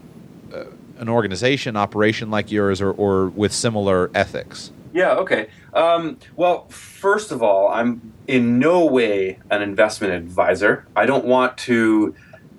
uh, 0.54 0.66
an 0.98 1.10
organization 1.10 1.76
operation 1.76 2.30
like 2.30 2.52
yours 2.52 2.82
or, 2.82 2.92
or 2.92 3.30
with 3.30 3.52
similar 3.52 4.12
ethics? 4.14 4.72
Yeah, 4.94 5.14
okay. 5.14 5.48
Um, 5.74 6.18
well, 6.36 6.68
first 6.68 7.32
of 7.32 7.42
all, 7.42 7.70
I'm 7.70 8.14
in 8.28 8.60
no 8.60 8.86
way 8.86 9.40
an 9.50 9.62
investment 9.62 10.14
advisor. 10.14 10.86
I 10.96 11.06
don't 11.06 11.26
want 11.26 11.58
to 11.60 12.14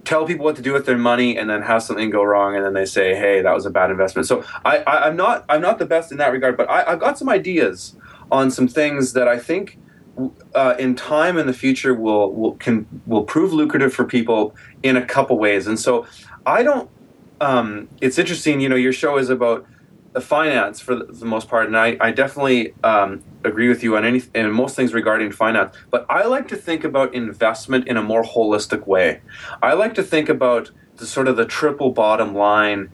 tell 0.05 0.26
people 0.26 0.44
what 0.44 0.57
to 0.57 0.62
do 0.62 0.72
with 0.72 0.86
their 0.86 0.98
money 0.98 1.36
and 1.36 1.48
then 1.48 1.62
have 1.62 1.82
something 1.82 2.11
go 2.11 2.22
wrong 2.24 2.57
and 2.57 2.64
then 2.64 2.72
they 2.72 2.84
say 2.84 3.14
hey 3.14 3.40
that 3.40 3.55
was 3.55 3.66
a 3.66 3.70
bad 3.70 3.90
investment. 3.90 4.26
So 4.26 4.44
I, 4.64 4.78
I 4.78 5.09
am 5.09 5.16
not 5.16 5.44
i'm 5.48 5.62
not 5.62 5.78
the 5.78 5.86
best 5.86 6.12
in 6.12 6.18
that 6.18 6.32
regard 6.32 6.57
but 6.57 6.68
I, 6.68 6.90
have 6.90 7.00
got 7.00 7.18
some 7.18 7.28
ideas 7.28 7.96
on 8.30 8.50
some 8.50 8.66
things 8.66 9.12
that 9.12 9.28
i 9.28 9.38
think 9.38 9.78
uh, 10.55 10.74
in 10.78 10.94
time 10.94 11.38
in 11.38 11.46
the 11.46 11.53
future 11.53 11.94
will 11.94 12.32
will 12.32 12.55
can 12.57 12.86
will 13.07 13.24
prove 13.24 13.53
lucrative 13.53 13.94
for 13.94 14.05
people 14.05 14.55
in 14.82 14.96
a 14.96 15.05
couple 15.05 15.38
ways. 15.38 15.66
And 15.66 15.78
so 15.78 16.07
i 16.44 16.62
don't 16.62 16.90
um, 17.40 17.88
it's 18.00 18.18
interesting 18.18 18.61
you 18.61 18.68
know 18.68 18.76
your 18.76 18.92
show 18.92 19.18
is 19.18 19.30
about 19.30 19.66
finance 20.21 20.81
for 20.81 20.95
the, 20.95 21.25
most 21.25 21.49
part, 21.49 21.67
and 21.67 21.77
I, 21.77 21.97
I 22.01 22.11
definitely 22.11 22.75
um, 22.85 23.23
agree 23.45 23.69
with 23.69 23.83
you 23.83 23.97
on 23.97 24.05
any 24.05 24.23
and 24.35 24.53
most 24.53 24.77
things 24.77 24.93
regarding 24.93 25.33
finance. 25.33 25.75
But 25.91 26.05
I 26.11 26.25
like 26.25 26.49
to 26.49 26.57
think 26.57 26.85
about 26.85 27.15
investment 27.15 27.89
in 27.89 27.97
a 27.97 28.03
more 28.03 28.23
holistic 28.23 28.87
way. 28.87 29.23
I 29.63 29.73
like 29.73 29.95
to 29.95 30.03
think 30.03 30.29
about 30.29 30.71
the 30.97 31.07
sort 31.07 31.29
of 31.29 31.37
the 31.37 31.47
triple 31.47 31.91
bottom 31.91 32.35
line 32.35 32.91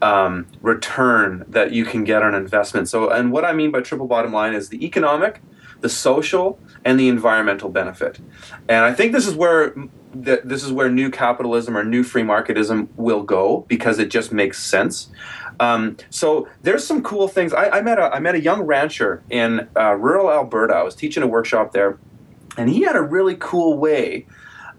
um, 0.00 0.46
return 0.60 1.44
that 1.48 1.72
you 1.72 1.84
can 1.84 2.04
get 2.04 2.22
on 2.22 2.34
investment. 2.34 2.88
So, 2.88 3.10
and 3.10 3.32
what 3.32 3.44
I 3.44 3.52
mean 3.52 3.70
by 3.70 3.80
triple 3.80 4.06
bottom 4.06 4.32
line 4.32 4.54
is 4.54 4.68
the 4.68 4.84
economic, 4.84 5.40
the 5.80 5.88
social, 5.88 6.58
and 6.84 6.98
the 6.98 7.08
environmental 7.08 7.68
benefit. 7.68 8.18
And 8.68 8.84
I 8.84 8.92
think 8.92 9.12
this 9.12 9.26
is 9.26 9.34
where 9.34 9.74
this 10.14 10.62
is 10.62 10.70
where 10.72 10.90
new 10.90 11.10
capitalism 11.10 11.76
or 11.76 11.84
new 11.84 12.02
free 12.02 12.22
marketism 12.22 12.88
will 12.96 13.22
go 13.22 13.64
because 13.68 13.98
it 13.98 14.10
just 14.10 14.32
makes 14.32 14.62
sense. 14.62 15.10
Um, 15.60 15.96
so 16.10 16.48
there's 16.62 16.86
some 16.86 17.02
cool 17.02 17.28
things. 17.28 17.52
I, 17.52 17.68
I, 17.78 17.80
met 17.82 17.98
a 17.98 18.14
I 18.14 18.20
met 18.20 18.34
a 18.34 18.40
young 18.40 18.62
rancher 18.62 19.22
in 19.30 19.68
uh, 19.76 19.94
rural 19.94 20.30
Alberta. 20.30 20.74
I 20.74 20.82
was 20.82 20.94
teaching 20.94 21.22
a 21.22 21.26
workshop 21.26 21.72
there, 21.72 21.98
and 22.56 22.68
he 22.70 22.82
had 22.82 22.96
a 22.96 23.02
really 23.02 23.36
cool 23.38 23.78
way 23.78 24.26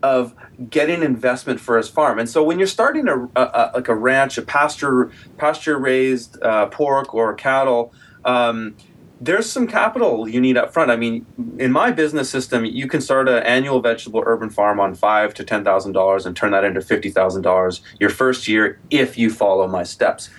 of 0.02 0.36
getting 0.70 1.02
investment 1.02 1.60
for 1.60 1.78
his 1.78 1.88
farm. 1.88 2.20
And 2.20 2.30
so 2.30 2.44
when 2.44 2.60
you're 2.60 2.68
starting 2.68 3.08
a, 3.08 3.24
a, 3.36 3.42
a 3.42 3.72
like 3.76 3.88
a 3.88 3.96
ranch, 3.96 4.38
a 4.38 4.42
pasture 4.42 5.12
pasture 5.38 5.78
raised 5.78 6.42
uh, 6.44 6.68
pork 6.68 7.14
or 7.14 7.34
cattle. 7.34 7.94
Um, 8.26 8.76
there's 9.22 9.50
some 9.50 9.68
capital 9.68 10.28
you 10.28 10.42
need 10.42 10.58
up 10.58 10.74
front. 10.74 10.92
I 10.92 10.98
mean, 10.98 11.26
in 11.58 11.72
my 11.72 11.92
business 11.92 12.30
system, 12.30 12.66
you 12.66 12.88
can 12.88 13.00
start 13.00 13.30
an 13.30 13.42
annual 13.44 13.80
vegetable 13.80 14.22
urban 14.26 14.50
farm 14.50 14.82
on 14.82 14.96
five 14.96 15.34
to 15.36 15.46
ten 15.46 15.64
thousand 15.64 15.94
dollars 15.94 16.26
and 16.26 16.36
turn 16.36 16.52
that 16.52 16.66
into 16.66 16.82
fifty 16.82 17.10
thousand 17.10 17.44
dollars 17.44 17.82
your 18.00 18.10
first 18.10 18.48
year 18.48 18.80
if 18.90 19.18
you 19.18 19.30
follow 19.30 19.68
my 19.68 19.84
steps. 19.84 20.30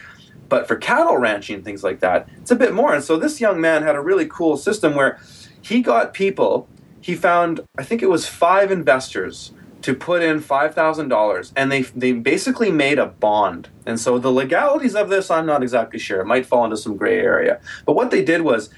But 0.55 0.69
for 0.69 0.77
cattle 0.77 1.17
ranching 1.17 1.57
and 1.57 1.65
things 1.65 1.83
like 1.83 1.99
that, 1.99 2.29
it's 2.41 2.53
a 2.53 2.55
bit 2.55 2.73
more. 2.73 2.95
And 2.95 3.03
so 3.03 3.17
this 3.17 3.41
young 3.41 3.61
man 3.61 3.83
had 3.83 3.97
a 3.97 4.01
really 4.01 4.25
cool 4.25 4.57
system 4.57 4.95
where 4.95 5.19
he 5.61 5.83
got 5.83 6.15
people. 6.15 6.69
He 7.01 7.17
found, 7.17 7.63
I 7.77 7.83
think 7.83 8.05
it 8.05 8.09
was 8.09 8.29
five 8.29 8.71
investors 8.71 9.51
to 9.83 9.95
put 9.97 10.23
in 10.23 10.41
$5,000 10.41 11.53
and 11.57 11.73
they, 11.73 11.83
they 11.83 12.13
basically 12.13 12.71
made 12.71 13.01
a 13.01 13.07
bond. 13.07 13.69
And 13.85 13.99
so 13.99 14.17
the 14.17 14.31
legalities 14.31 14.95
of 14.95 15.09
this, 15.09 15.29
I'm 15.29 15.45
not 15.45 15.65
exactly 15.65 15.99
sure. 15.99 16.21
It 16.21 16.27
might 16.27 16.47
fall 16.47 16.65
into 16.65 16.77
some 16.77 16.97
gray 16.97 17.19
area. 17.19 17.61
But 17.85 17.95
what 17.95 18.13
they 18.13 18.25
did 18.25 18.43
was 18.43 18.71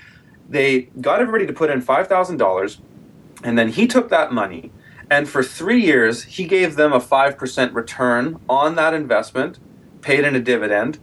they 0.48 0.88
got 1.02 1.20
everybody 1.20 1.46
to 1.46 1.52
put 1.52 1.68
in 1.68 1.82
$5,000 1.82 2.78
and 3.44 3.58
then 3.58 3.68
he 3.68 3.86
took 3.86 4.08
that 4.08 4.32
money 4.32 4.72
And 5.10 5.28
for 5.28 5.42
three 5.42 5.82
years, 5.82 6.22
he 6.24 6.46
gave 6.46 6.76
them 6.76 6.94
a 6.94 7.00
5% 7.00 7.74
return 7.74 8.40
on 8.48 8.76
that 8.76 8.94
investment, 8.94 9.58
paid 10.00 10.24
in 10.24 10.34
a 10.34 10.40
dividend, 10.40 10.98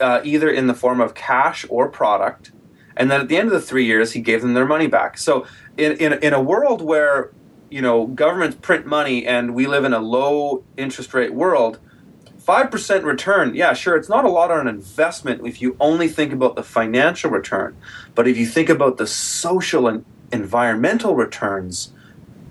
uh, 0.00 0.20
either 0.24 0.50
in 0.50 0.66
the 0.66 0.74
form 0.74 1.00
of 1.00 1.14
cash 1.14 1.64
or 1.68 1.88
product. 1.88 2.52
And 2.96 3.10
then 3.10 3.20
at 3.20 3.28
the 3.28 3.36
end 3.36 3.48
of 3.48 3.54
the 3.54 3.60
three 3.60 3.84
years, 3.84 4.12
he 4.12 4.20
gave 4.20 4.42
them 4.42 4.54
their 4.54 4.66
money 4.66 4.86
back. 4.86 5.18
So 5.18 5.46
in, 5.76 5.92
in, 5.92 6.12
in 6.14 6.32
a 6.32 6.40
world 6.40 6.82
where 6.82 7.32
you 7.70 7.82
know 7.82 8.06
governments 8.06 8.56
print 8.60 8.86
money 8.86 9.26
and 9.26 9.54
we 9.54 9.66
live 9.66 9.84
in 9.84 9.92
a 9.92 9.98
low 9.98 10.64
interest 10.76 11.12
rate 11.14 11.34
world, 11.34 11.80
5% 12.46 13.04
return, 13.04 13.54
yeah, 13.54 13.72
sure, 13.72 13.96
it's 13.96 14.08
not 14.08 14.24
a 14.24 14.28
lot 14.28 14.50
on 14.50 14.68
an 14.68 14.68
investment 14.68 15.46
if 15.46 15.62
you 15.62 15.76
only 15.80 16.08
think 16.08 16.32
about 16.32 16.56
the 16.56 16.62
financial 16.62 17.30
return. 17.30 17.74
But 18.14 18.28
if 18.28 18.36
you 18.36 18.46
think 18.46 18.68
about 18.68 18.98
the 18.98 19.06
social 19.06 19.88
and 19.88 20.04
environmental 20.30 21.14
returns, 21.14 21.92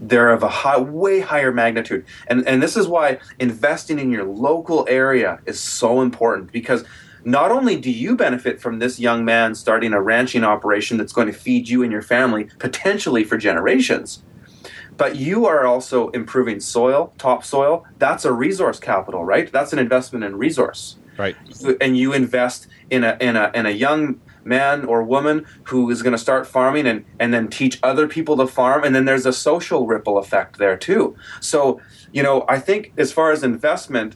they're 0.01 0.31
of 0.31 0.41
a 0.41 0.49
high, 0.49 0.79
way 0.79 1.19
higher 1.19 1.51
magnitude. 1.51 2.05
And, 2.27 2.45
and 2.47 2.61
this 2.61 2.75
is 2.75 2.87
why 2.87 3.19
investing 3.39 3.99
in 3.99 4.09
your 4.09 4.23
local 4.23 4.85
area 4.89 5.39
is 5.45 5.59
so 5.59 6.01
important 6.01 6.51
because 6.51 6.83
not 7.25 7.51
only 7.51 7.75
do 7.77 7.91
you 7.91 8.15
benefit 8.15 8.59
from 8.59 8.79
this 8.79 8.99
young 8.99 9.23
man 9.23 9.55
starting 9.55 9.93
a 9.93 10.01
ranching 10.01 10.43
operation 10.43 10.97
that's 10.97 11.13
going 11.13 11.27
to 11.27 11.33
feed 11.33 11.69
you 11.69 11.83
and 11.83 11.91
your 11.91 12.01
family 12.01 12.49
potentially 12.59 13.23
for 13.23 13.37
generations, 13.37 14.23
but 14.97 15.15
you 15.15 15.45
are 15.45 15.65
also 15.65 16.09
improving 16.09 16.59
soil, 16.59 17.13
topsoil. 17.17 17.85
That's 17.97 18.25
a 18.25 18.31
resource 18.31 18.79
capital, 18.79 19.23
right? 19.23 19.51
That's 19.51 19.73
an 19.73 19.79
investment 19.79 20.23
in 20.23 20.35
resource. 20.35 20.97
Right. 21.17 21.35
And 21.79 21.97
you 21.97 22.13
invest 22.13 22.67
in 22.89 23.03
a 23.03 23.17
in 23.19 23.35
a 23.35 23.51
in 23.53 23.65
a 23.65 23.71
young 23.71 24.19
man 24.45 24.85
or 24.85 25.03
woman 25.03 25.45
who 25.63 25.89
is 25.89 26.01
going 26.01 26.11
to 26.11 26.17
start 26.17 26.47
farming 26.47 26.87
and, 26.87 27.05
and 27.19 27.33
then 27.33 27.47
teach 27.47 27.79
other 27.83 28.07
people 28.07 28.35
to 28.37 28.47
farm. 28.47 28.83
And 28.83 28.93
then 28.93 29.05
there's 29.05 29.25
a 29.25 29.33
social 29.33 29.87
ripple 29.87 30.17
effect 30.17 30.57
there 30.57 30.77
too. 30.77 31.15
So, 31.39 31.79
you 32.11 32.23
know, 32.23 32.45
I 32.47 32.59
think 32.59 32.93
as 32.97 33.11
far 33.11 33.31
as 33.31 33.43
investment, 33.43 34.15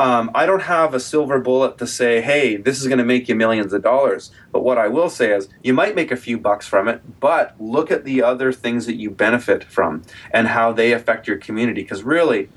um, 0.00 0.30
I 0.34 0.46
don't 0.46 0.62
have 0.62 0.94
a 0.94 0.98
silver 0.98 1.38
bullet 1.38 1.76
to 1.76 1.86
say, 1.86 2.22
hey, 2.22 2.56
this 2.56 2.80
is 2.80 2.86
going 2.86 3.00
to 3.00 3.04
make 3.04 3.28
you 3.28 3.34
millions 3.34 3.74
of 3.74 3.82
dollars. 3.82 4.30
But 4.50 4.64
what 4.64 4.78
I 4.78 4.88
will 4.88 5.10
say 5.10 5.34
is, 5.34 5.50
you 5.62 5.74
might 5.74 5.94
make 5.94 6.10
a 6.10 6.16
few 6.16 6.38
bucks 6.38 6.66
from 6.66 6.88
it, 6.88 7.20
but 7.20 7.54
look 7.60 7.90
at 7.90 8.04
the 8.04 8.22
other 8.22 8.50
things 8.50 8.86
that 8.86 8.94
you 8.94 9.10
benefit 9.10 9.62
from 9.62 10.02
and 10.30 10.48
how 10.48 10.72
they 10.72 10.92
affect 10.92 11.28
your 11.28 11.36
community. 11.36 11.82
Because 11.82 12.02
really, 12.02 12.48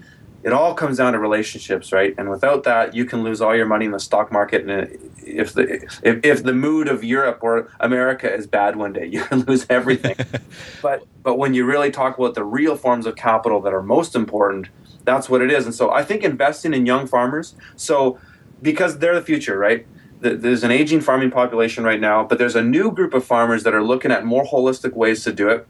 it 0.43 0.53
all 0.53 0.73
comes 0.73 0.99
down 0.99 1.11
to 1.11 1.19
relationships, 1.19 1.91
right? 1.91 2.15
And 2.17 2.29
without 2.29 2.63
that, 2.63 2.95
you 2.95 3.03
can 3.03 3.23
lose 3.23 3.41
all 3.41 3.53
your 3.53 3.65
money 3.65 3.87
in 3.87 3.91
the 3.91 3.99
stock 3.99 4.31
market. 4.31 4.65
And 4.65 4.97
if 5.17 5.51
the 5.51 5.83
if, 6.01 6.23
if 6.23 6.43
the 6.43 6.53
mood 6.53 6.87
of 6.87 7.03
Europe 7.03 7.39
or 7.41 7.69
America 7.81 8.33
is 8.33 8.47
bad 8.47 8.77
one 8.77 8.93
day, 8.93 9.05
you 9.11 9.21
can 9.21 9.41
lose 9.41 9.65
everything. 9.69 10.15
but 10.81 11.05
but 11.21 11.37
when 11.37 11.53
you 11.53 11.65
really 11.65 11.91
talk 11.91 12.17
about 12.17 12.35
the 12.35 12.45
real 12.45 12.77
forms 12.77 13.05
of 13.05 13.17
capital 13.17 13.59
that 13.63 13.73
are 13.73 13.83
most 13.83 14.15
important, 14.15 14.69
that's 15.05 15.29
what 15.29 15.41
it 15.41 15.51
is. 15.51 15.65
And 15.65 15.75
so 15.75 15.91
I 15.91 16.03
think 16.03 16.23
investing 16.23 16.73
in 16.73 16.85
young 16.85 17.07
farmers, 17.07 17.55
so 17.75 18.19
because 18.61 18.99
they're 18.99 19.15
the 19.15 19.21
future, 19.21 19.57
right? 19.57 19.85
There's 20.21 20.63
an 20.63 20.71
aging 20.71 21.01
farming 21.01 21.31
population 21.31 21.83
right 21.83 21.99
now, 21.99 22.23
but 22.23 22.37
there's 22.37 22.55
a 22.55 22.63
new 22.63 22.91
group 22.91 23.13
of 23.13 23.25
farmers 23.25 23.63
that 23.63 23.73
are 23.73 23.83
looking 23.83 24.09
at 24.09 24.23
more 24.23 24.45
holistic 24.45 24.93
ways 24.93 25.23
to 25.25 25.33
do 25.33 25.49
it 25.49 25.67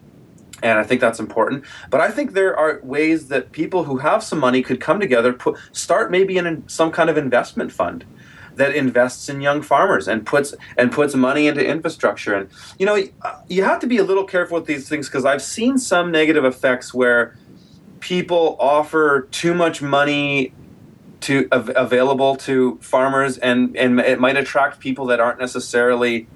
and 0.63 0.79
I 0.79 0.83
think 0.83 1.01
that's 1.01 1.19
important. 1.19 1.65
But 1.89 1.99
I 1.99 2.09
think 2.09 2.31
there 2.31 2.57
are 2.57 2.79
ways 2.81 3.27
that 3.27 3.51
people 3.51 3.83
who 3.83 3.97
have 3.97 4.23
some 4.23 4.39
money 4.39 4.63
could 4.63 4.79
come 4.79 4.99
together, 4.99 5.33
put 5.33 5.57
start 5.73 6.09
maybe 6.09 6.37
in 6.37 6.67
some 6.69 6.89
kind 6.89 7.09
of 7.09 7.17
investment 7.17 7.71
fund 7.71 8.05
that 8.55 8.73
invests 8.73 9.29
in 9.29 9.41
young 9.41 9.61
farmers 9.61 10.07
and 10.07 10.25
puts 10.25 10.53
and 10.77 10.91
puts 10.91 11.15
money 11.15 11.47
into 11.47 11.65
infrastructure. 11.67 12.33
And 12.33 12.49
you 12.79 12.85
know, 12.85 13.03
you 13.49 13.63
have 13.63 13.79
to 13.79 13.87
be 13.87 13.97
a 13.97 14.03
little 14.03 14.23
careful 14.23 14.57
with 14.57 14.67
these 14.67 14.87
things 14.87 15.09
because 15.09 15.25
I've 15.25 15.41
seen 15.41 15.77
some 15.77 16.11
negative 16.11 16.45
effects 16.45 16.93
where 16.93 17.35
people 18.03 18.57
offer 18.59 19.29
too 19.31 19.53
much 19.53 19.81
money 19.81 20.53
to 21.21 21.47
available 21.53 22.35
to 22.35 22.77
farmers 22.81 23.37
and 23.37 23.77
and 23.77 23.97
it 24.01 24.19
might 24.19 24.35
attract 24.35 24.77
people 24.81 25.05
that 25.05 25.21
aren't 25.21 25.39
necessarily 25.39 26.27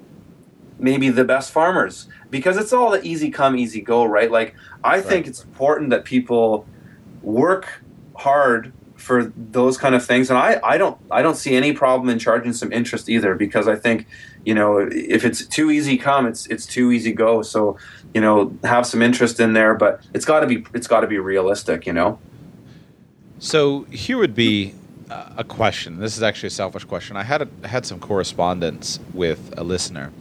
maybe 0.78 1.10
the 1.10 1.24
best 1.24 1.50
farmers. 1.50 2.08
Because 2.30 2.56
it's 2.56 2.72
all 2.72 2.90
the 2.90 3.02
easy 3.06 3.30
come 3.30 3.54
easy 3.54 3.82
go 3.82 4.06
right? 4.06 4.30
Like 4.30 4.54
i 4.82 4.94
right. 4.94 5.04
think 5.04 5.26
it's 5.26 5.44
important 5.44 5.90
that 5.90 6.06
people 6.06 6.66
work 7.22 7.82
hard 8.16 8.72
for 8.96 9.30
those 9.36 9.76
kind 9.76 9.94
of 9.94 10.02
things. 10.04 10.30
And 10.30 10.38
I, 10.38 10.58
I 10.64 10.78
don't 10.78 10.98
i 11.10 11.20
don't 11.20 11.36
see 11.36 11.54
any 11.54 11.74
problem 11.74 12.08
in 12.08 12.18
charging 12.18 12.54
some 12.54 12.72
interest 12.72 13.10
either 13.10 13.34
because 13.34 13.68
i 13.68 13.76
think 13.76 14.06
you 14.46 14.54
know 14.54 14.78
if 14.90 15.22
it's 15.22 15.44
too 15.46 15.70
easy 15.70 15.98
come 15.98 16.26
it's 16.26 16.46
it's 16.46 16.64
too 16.64 16.92
easy 16.92 17.12
go. 17.12 17.42
So 17.42 17.76
you 18.14 18.20
know 18.20 18.56
have 18.64 18.86
some 18.86 19.02
interest 19.02 19.40
in 19.40 19.52
there 19.52 19.74
but 19.74 20.02
it's 20.14 20.24
got 20.24 20.40
to 20.40 20.46
be 20.46 20.64
it's 20.74 20.86
got 20.86 21.00
to 21.00 21.06
be 21.06 21.18
realistic 21.18 21.86
you 21.86 21.92
know? 21.92 22.18
So 23.38 23.82
here 23.84 24.18
would 24.18 24.34
be 24.34 24.74
a 25.10 25.44
question. 25.44 26.00
This 26.00 26.16
is 26.18 26.22
actually 26.22 26.48
a 26.48 26.50
selfish 26.50 26.84
question. 26.84 27.16
I 27.16 27.22
had 27.22 27.42
a, 27.42 27.68
had 27.68 27.86
some 27.86 27.98
correspondence 27.98 28.98
with 29.14 29.54
a 29.56 29.64
listener 29.64 30.12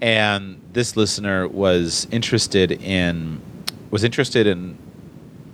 and 0.00 0.60
this 0.72 0.96
listener 0.96 1.46
was 1.48 2.06
interested 2.10 2.72
in 2.72 3.40
was 3.90 4.04
interested 4.04 4.46
in 4.46 4.78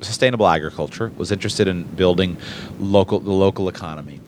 sustainable 0.03 0.47
agriculture, 0.47 1.11
was 1.17 1.33
interested 1.33 1.67
in 1.67 1.83
building 1.83 2.37
local 2.79 3.19
the 3.19 3.33
local 3.33 3.69
economy, 3.69 4.21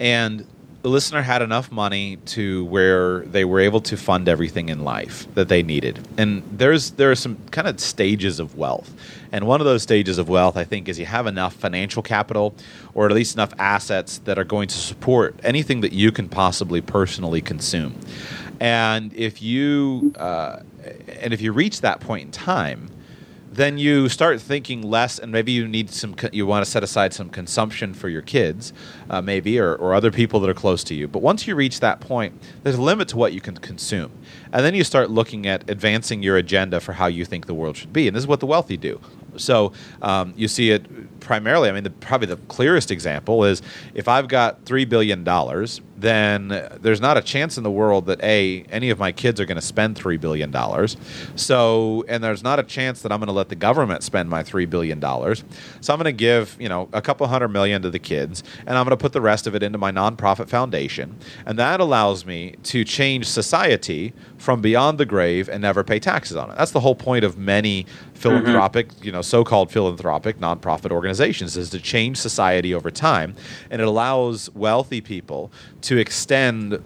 and 0.00 0.46
the 0.86 0.92
listener 0.92 1.20
had 1.20 1.42
enough 1.42 1.72
money 1.72 2.14
to 2.26 2.64
where 2.66 3.22
they 3.22 3.44
were 3.44 3.58
able 3.58 3.80
to 3.80 3.96
fund 3.96 4.28
everything 4.28 4.68
in 4.68 4.84
life 4.84 5.26
that 5.34 5.48
they 5.48 5.60
needed. 5.60 5.98
And 6.16 6.44
there's 6.48 6.92
there 6.92 7.10
are 7.10 7.16
some 7.16 7.38
kind 7.50 7.66
of 7.66 7.80
stages 7.80 8.38
of 8.38 8.56
wealth. 8.56 8.94
And 9.32 9.48
one 9.48 9.60
of 9.60 9.64
those 9.64 9.82
stages 9.82 10.16
of 10.16 10.28
wealth, 10.28 10.56
I 10.56 10.62
think, 10.62 10.88
is 10.88 10.96
you 10.96 11.06
have 11.06 11.26
enough 11.26 11.54
financial 11.54 12.04
capital 12.04 12.54
or 12.94 13.06
at 13.06 13.12
least 13.12 13.34
enough 13.34 13.52
assets 13.58 14.18
that 14.26 14.38
are 14.38 14.44
going 14.44 14.68
to 14.68 14.76
support 14.76 15.34
anything 15.42 15.80
that 15.80 15.92
you 15.92 16.12
can 16.12 16.28
possibly 16.28 16.80
personally 16.80 17.40
consume. 17.40 17.98
And 18.60 19.12
if 19.12 19.42
you 19.42 20.12
uh, 20.14 20.60
and 21.20 21.34
if 21.34 21.40
you 21.40 21.50
reach 21.50 21.80
that 21.80 21.98
point 21.98 22.26
in 22.26 22.30
time, 22.30 22.90
then 23.56 23.78
you 23.78 24.08
start 24.08 24.40
thinking 24.40 24.82
less, 24.82 25.18
and 25.18 25.32
maybe 25.32 25.52
you 25.52 25.66
need 25.66 25.90
some. 25.90 26.14
You 26.32 26.46
want 26.46 26.64
to 26.64 26.70
set 26.70 26.82
aside 26.82 27.12
some 27.12 27.30
consumption 27.30 27.94
for 27.94 28.08
your 28.08 28.22
kids, 28.22 28.72
uh, 29.10 29.20
maybe, 29.20 29.58
or, 29.58 29.74
or 29.74 29.94
other 29.94 30.10
people 30.10 30.40
that 30.40 30.50
are 30.50 30.54
close 30.54 30.84
to 30.84 30.94
you. 30.94 31.08
But 31.08 31.22
once 31.22 31.46
you 31.46 31.54
reach 31.54 31.80
that 31.80 32.00
point, 32.00 32.40
there's 32.62 32.76
a 32.76 32.82
limit 32.82 33.08
to 33.08 33.16
what 33.16 33.32
you 33.32 33.40
can 33.40 33.56
consume, 33.56 34.12
and 34.52 34.64
then 34.64 34.74
you 34.74 34.84
start 34.84 35.10
looking 35.10 35.46
at 35.46 35.68
advancing 35.68 36.22
your 36.22 36.36
agenda 36.36 36.80
for 36.80 36.92
how 36.92 37.06
you 37.06 37.24
think 37.24 37.46
the 37.46 37.54
world 37.54 37.76
should 37.76 37.92
be. 37.92 38.06
And 38.06 38.14
this 38.14 38.22
is 38.22 38.28
what 38.28 38.40
the 38.40 38.46
wealthy 38.46 38.76
do. 38.76 39.00
So 39.36 39.72
um, 40.02 40.32
you 40.36 40.48
see 40.48 40.70
it 40.70 41.15
primarily. 41.26 41.68
I 41.68 41.72
mean, 41.72 41.82
the, 41.82 41.90
probably 41.90 42.28
the 42.28 42.36
clearest 42.36 42.92
example 42.92 43.44
is 43.44 43.60
if 43.94 44.06
I've 44.06 44.28
got 44.28 44.64
three 44.64 44.84
billion 44.84 45.24
dollars, 45.24 45.80
then 45.96 46.48
there's 46.80 47.00
not 47.00 47.16
a 47.16 47.22
chance 47.22 47.56
in 47.58 47.64
the 47.64 47.70
world 47.70 48.06
that 48.06 48.22
a 48.22 48.64
any 48.70 48.90
of 48.90 48.98
my 48.98 49.10
kids 49.10 49.40
are 49.40 49.44
going 49.44 49.56
to 49.56 49.62
spend 49.62 49.96
three 49.96 50.16
billion 50.18 50.50
dollars. 50.50 50.96
So, 51.34 52.04
and 52.08 52.22
there's 52.22 52.44
not 52.44 52.58
a 52.58 52.62
chance 52.62 53.02
that 53.02 53.10
I'm 53.10 53.18
going 53.18 53.26
to 53.26 53.32
let 53.32 53.48
the 53.48 53.56
government 53.56 54.04
spend 54.04 54.30
my 54.30 54.42
three 54.42 54.66
billion 54.66 55.00
dollars. 55.00 55.42
So 55.80 55.92
I'm 55.92 55.98
going 55.98 56.04
to 56.04 56.12
give 56.12 56.56
you 56.60 56.68
know 56.68 56.88
a 56.92 57.02
couple 57.02 57.26
hundred 57.26 57.48
million 57.48 57.82
to 57.82 57.90
the 57.90 57.98
kids, 57.98 58.44
and 58.66 58.78
I'm 58.78 58.84
going 58.84 58.96
to 58.96 59.02
put 59.02 59.12
the 59.12 59.20
rest 59.20 59.48
of 59.48 59.56
it 59.56 59.62
into 59.64 59.78
my 59.78 59.90
nonprofit 59.90 60.48
foundation, 60.48 61.18
and 61.44 61.58
that 61.58 61.80
allows 61.80 62.24
me 62.24 62.54
to 62.64 62.84
change 62.84 63.26
society 63.26 64.12
from 64.38 64.60
beyond 64.60 64.98
the 64.98 65.06
grave 65.06 65.48
and 65.48 65.62
never 65.62 65.82
pay 65.82 65.98
taxes 65.98 66.36
on 66.36 66.50
it. 66.50 66.56
That's 66.56 66.70
the 66.70 66.80
whole 66.80 66.94
point 66.94 67.24
of 67.24 67.36
many 67.36 67.86
philanthropic, 68.14 68.88
mm-hmm. 68.88 69.04
you 69.04 69.12
know, 69.12 69.22
so-called 69.22 69.72
philanthropic 69.72 70.38
nonprofit 70.38 70.92
organizations 70.92 71.15
is 71.20 71.70
to 71.70 71.80
change 71.80 72.16
society 72.16 72.74
over 72.74 72.90
time, 72.90 73.34
and 73.70 73.80
it 73.80 73.88
allows 73.88 74.50
wealthy 74.54 75.00
people 75.00 75.50
to 75.82 75.98
extend 75.98 76.82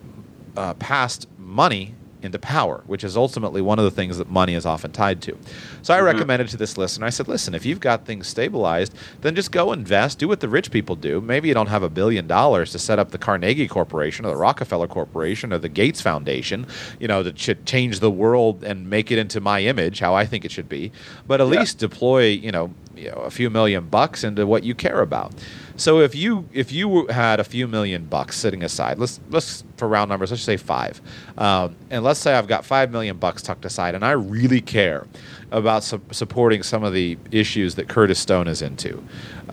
uh, 0.57 0.75
past 0.75 1.27
money 1.39 1.95
into 2.23 2.39
power, 2.39 2.83
which 2.87 3.05
is 3.05 3.17
ultimately 3.17 3.63
one 3.63 3.79
of 3.79 3.85
the 3.85 3.91
things 3.91 4.19
that 4.19 4.31
money 4.31 4.55
is 4.55 4.67
often 4.67 4.93
tied 4.93 5.23
to. 5.23 5.37
So 5.83 5.95
I 5.95 5.99
mm-hmm. 5.99 6.07
recommended 6.07 6.49
to 6.49 6.57
this 6.57 6.77
listener, 6.77 7.07
I 7.07 7.11
said, 7.11 7.29
listen, 7.29 7.55
if 7.55 7.65
you've 7.65 7.81
got 7.81 8.05
things 8.05 8.27
stabilized, 8.27 8.95
then 9.21 9.35
just 9.35 9.53
go 9.53 9.73
invest, 9.73 10.19
do 10.19 10.29
what 10.29 10.41
the 10.41 10.49
rich 10.49 10.71
people 10.71 10.97
do. 10.97 11.21
Maybe 11.21 11.49
you 11.49 11.55
don't 11.55 11.69
have 11.69 11.83
a 11.83 11.89
billion 11.89 12.27
dollars 12.27 12.73
to 12.73 12.79
set 12.79 12.99
up 12.99 13.11
the 13.11 13.19
Carnegie 13.19 13.69
Corporation 13.69 14.25
or 14.25 14.31
the 14.31 14.37
Rockefeller 14.37 14.87
Corporation 14.87 15.53
or 15.53 15.59
the 15.59 15.69
Gates 15.69 16.01
Foundation, 16.01 16.67
you 16.99 17.09
know, 17.09 17.23
to 17.23 17.33
ch- 17.33 17.65
change 17.65 18.01
the 18.01 18.11
world 18.11 18.65
and 18.65 18.89
make 18.89 19.11
it 19.11 19.19
into 19.19 19.41
my 19.41 19.61
image, 19.63 20.01
how 20.01 20.15
I 20.15 20.27
think 20.27 20.45
it 20.45 20.51
should 20.51 20.69
be. 20.69 20.93
But 21.27 21.41
at 21.41 21.49
yeah. 21.49 21.61
least 21.61 21.79
deploy, 21.79 22.25
you 22.25 22.53
know, 22.53 22.73
you 23.01 23.11
know, 23.11 23.17
a 23.17 23.31
few 23.31 23.51
million 23.51 23.87
bucks 23.87 24.23
into 24.23 24.47
what 24.47 24.63
you 24.63 24.75
care 24.75 25.01
about. 25.01 25.33
So 25.77 26.01
if 26.01 26.15
you 26.15 26.47
if 26.53 26.73
you 26.73 27.07
had 27.07 27.41
a 27.41 27.45
few 27.45 27.67
million 27.67 28.05
bucks 28.05 28.37
sitting 28.37 28.63
aside, 28.63 28.99
let's 28.99 29.19
let's 29.31 29.65
for 29.77 29.89
round 29.89 30.11
numbers, 30.11 30.31
let's 30.31 30.43
say 30.43 30.59
five, 30.59 31.01
um, 31.39 31.75
and 31.89 32.05
let's 32.05 32.21
say 32.21 32.35
I've 32.35 32.47
got 32.47 32.67
five 32.67 32.91
million 32.91 33.17
bucks 33.17 33.43
tucked 33.43 33.65
aside, 33.65 33.95
and 33.95 34.05
I 34.05 34.13
really 34.13 34.61
care 34.61 35.07
about 35.51 35.83
su- 35.83 36.03
supporting 36.11 36.63
some 36.63 36.85
of 36.85 36.93
the 36.93 37.17
issues 37.31 37.77
that 37.77 37.89
Curtis 37.89 38.19
Stone 38.19 38.47
is 38.47 38.61
into, 38.61 39.03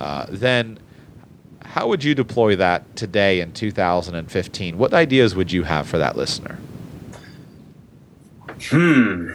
uh, 0.02 0.26
then 0.30 0.80
how 1.64 1.88
would 1.88 2.04
you 2.04 2.14
deploy 2.14 2.56
that 2.58 2.96
today 2.96 3.40
in 3.40 3.54
2015? 3.54 4.78
What 4.78 4.94
ideas 4.94 5.36
would 5.36 5.52
you 5.52 5.64
have 5.64 5.88
for 5.88 5.98
that 5.98 6.18
listener? 6.18 6.58
Hmm. 8.70 9.32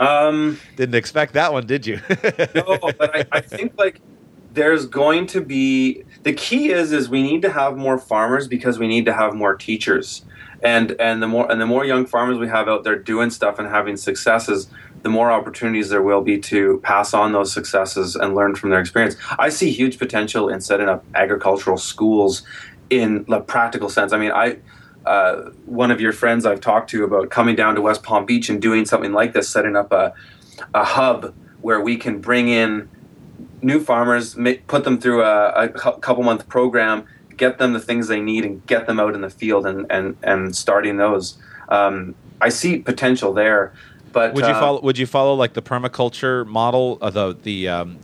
Um, 0.00 0.58
Didn't 0.76 0.94
expect 0.94 1.34
that 1.34 1.52
one, 1.52 1.66
did 1.66 1.86
you? 1.86 1.96
no, 2.54 2.78
but 2.80 3.16
I, 3.16 3.24
I 3.32 3.40
think 3.40 3.72
like 3.78 4.00
there's 4.52 4.86
going 4.86 5.26
to 5.26 5.40
be 5.40 6.04
the 6.22 6.32
key 6.32 6.70
is 6.70 6.92
is 6.92 7.08
we 7.08 7.22
need 7.22 7.42
to 7.42 7.50
have 7.50 7.76
more 7.76 7.98
farmers 7.98 8.48
because 8.48 8.78
we 8.78 8.88
need 8.88 9.04
to 9.06 9.12
have 9.12 9.34
more 9.34 9.56
teachers. 9.56 10.24
And 10.62 10.92
and 11.00 11.22
the 11.22 11.28
more 11.28 11.50
and 11.50 11.60
the 11.60 11.66
more 11.66 11.84
young 11.84 12.06
farmers 12.06 12.38
we 12.38 12.48
have 12.48 12.68
out 12.68 12.84
there 12.84 12.98
doing 12.98 13.30
stuff 13.30 13.58
and 13.58 13.68
having 13.68 13.96
successes 13.96 14.68
the 15.02 15.08
more 15.08 15.30
opportunities 15.30 15.90
there 15.90 16.02
will 16.02 16.22
be 16.22 16.38
to 16.40 16.80
pass 16.82 17.14
on 17.14 17.30
those 17.30 17.52
successes 17.52 18.16
and 18.16 18.34
learn 18.34 18.56
from 18.56 18.70
their 18.70 18.80
experience. 18.80 19.14
I 19.38 19.48
see 19.48 19.70
huge 19.70 19.96
potential 19.96 20.48
in 20.48 20.60
setting 20.60 20.88
up 20.88 21.04
agricultural 21.14 21.76
schools 21.78 22.42
in 22.90 23.24
the 23.28 23.40
practical 23.40 23.88
sense. 23.88 24.12
I 24.12 24.18
mean 24.18 24.32
i 24.32 24.58
uh, 25.08 25.50
one 25.66 25.90
of 25.90 26.00
your 26.00 26.12
friends 26.12 26.44
i've 26.44 26.60
talked 26.60 26.90
to 26.90 27.04
about 27.04 27.30
coming 27.30 27.56
down 27.56 27.74
to 27.74 27.80
west 27.80 28.02
palm 28.02 28.26
beach 28.26 28.48
and 28.48 28.60
doing 28.60 28.84
something 28.84 29.12
like 29.12 29.32
this 29.32 29.48
setting 29.48 29.76
up 29.76 29.90
a, 29.92 30.12
a 30.74 30.84
hub 30.84 31.34
where 31.60 31.80
we 31.80 31.96
can 31.96 32.20
bring 32.20 32.48
in 32.48 32.88
new 33.62 33.80
farmers, 33.82 34.36
put 34.66 34.84
them 34.84 34.98
through 35.00 35.22
a, 35.22 35.64
a 35.64 35.68
couple 35.68 36.22
month 36.22 36.48
program, 36.48 37.06
get 37.36 37.58
them 37.58 37.72
the 37.72 37.80
things 37.80 38.08
they 38.08 38.20
need, 38.20 38.44
and 38.44 38.64
get 38.66 38.86
them 38.86 39.00
out 39.00 39.14
in 39.14 39.20
the 39.20 39.30
field 39.30 39.66
and 39.66 39.86
and 39.90 40.16
and 40.22 40.54
starting 40.54 40.96
those. 40.96 41.38
Um, 41.68 42.14
I 42.40 42.48
see 42.48 42.78
potential 42.78 43.32
there. 43.32 43.72
But 44.12 44.34
would 44.34 44.44
you 44.44 44.52
uh, 44.52 44.60
follow? 44.60 44.80
Would 44.82 44.98
you 44.98 45.06
follow 45.06 45.34
like 45.34 45.54
the 45.54 45.62
permaculture 45.62 46.46
model 46.46 46.98
of 47.00 47.14
the 47.14 47.36
the 47.42 47.68
um, 47.68 47.98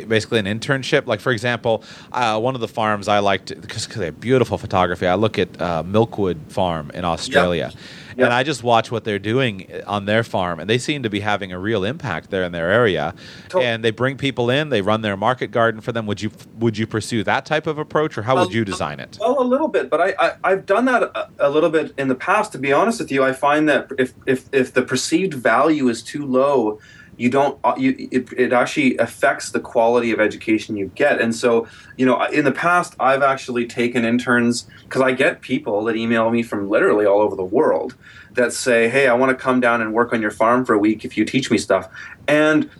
basically 0.00 0.38
an 0.38 0.46
internship. 0.46 1.06
Like 1.06 1.20
for 1.20 1.32
example, 1.32 1.84
uh, 2.10 2.40
one 2.40 2.54
of 2.54 2.60
the 2.60 2.68
farms 2.68 3.08
I 3.08 3.20
liked 3.20 3.48
because 3.60 3.86
they 3.86 4.06
have 4.06 4.20
beautiful 4.20 4.58
photography. 4.58 5.06
I 5.06 5.14
look 5.14 5.38
at 5.38 5.60
uh, 5.60 5.82
Milkwood 5.82 6.50
Farm 6.50 6.90
in 6.92 7.04
Australia. 7.04 7.70
Yep. 7.72 7.82
Yep. 8.16 8.26
And 8.26 8.34
I 8.34 8.42
just 8.42 8.62
watch 8.62 8.90
what 8.90 9.04
they're 9.04 9.18
doing 9.18 9.66
on 9.86 10.04
their 10.04 10.22
farm, 10.22 10.60
and 10.60 10.68
they 10.68 10.78
seem 10.78 11.02
to 11.02 11.10
be 11.10 11.20
having 11.20 11.52
a 11.52 11.58
real 11.58 11.84
impact 11.84 12.30
there 12.30 12.42
in 12.42 12.52
their 12.52 12.70
area. 12.70 13.14
And 13.58 13.82
they 13.82 13.90
bring 13.90 14.16
people 14.16 14.50
in, 14.50 14.68
they 14.68 14.82
run 14.82 15.00
their 15.00 15.16
market 15.16 15.48
garden 15.48 15.80
for 15.80 15.92
them. 15.92 16.06
Would 16.06 16.20
you 16.20 16.30
would 16.58 16.76
you 16.76 16.86
pursue 16.86 17.24
that 17.24 17.46
type 17.46 17.66
of 17.66 17.78
approach, 17.78 18.18
or 18.18 18.22
how 18.22 18.36
would 18.38 18.52
you 18.52 18.64
design 18.64 19.00
it? 19.00 19.18
Well, 19.20 19.40
a 19.40 19.44
little 19.44 19.68
bit, 19.68 19.88
but 19.88 20.00
I, 20.00 20.36
I 20.44 20.50
have 20.50 20.66
done 20.66 20.84
that 20.86 21.02
a, 21.02 21.30
a, 21.38 21.50
little 21.50 21.70
bit 21.70 21.94
in 21.96 22.08
the 22.08 22.14
past. 22.14 22.52
To 22.52 22.58
be 22.58 22.72
honest 22.72 23.00
with 23.00 23.10
you, 23.10 23.24
I 23.24 23.32
find 23.32 23.68
that 23.68 23.90
if 23.98 24.12
if 24.26 24.48
if 24.52 24.74
the 24.74 24.82
perceived 24.82 25.34
value 25.34 25.88
is 25.88 26.02
too 26.02 26.26
low 26.26 26.78
you 27.16 27.28
don't 27.28 27.58
uh, 27.64 27.74
you 27.76 28.08
it, 28.10 28.32
it 28.32 28.52
actually 28.52 28.96
affects 28.96 29.50
the 29.50 29.60
quality 29.60 30.12
of 30.12 30.20
education 30.20 30.76
you 30.76 30.90
get. 30.94 31.20
And 31.20 31.34
so 31.34 31.66
you 31.96 32.06
know 32.06 32.22
in 32.24 32.44
the 32.44 32.52
past 32.52 32.94
i've 32.98 33.22
actually 33.22 33.66
taken 33.66 34.04
interns 34.04 34.66
because 34.84 35.02
i 35.02 35.12
get 35.12 35.40
people 35.40 35.84
that 35.84 35.96
email 35.96 36.30
me 36.30 36.42
from 36.42 36.68
literally 36.68 37.04
all 37.04 37.20
over 37.20 37.36
the 37.36 37.44
world 37.44 37.94
that 38.32 38.52
say 38.52 38.88
hey 38.88 39.08
i 39.08 39.14
want 39.14 39.30
to 39.30 39.36
come 39.36 39.60
down 39.60 39.82
and 39.82 39.92
work 39.92 40.12
on 40.12 40.22
your 40.22 40.30
farm 40.30 40.64
for 40.64 40.74
a 40.74 40.78
week 40.78 41.04
if 41.04 41.16
you 41.16 41.24
teach 41.24 41.50
me 41.50 41.58
stuff. 41.58 41.88
And 42.26 42.70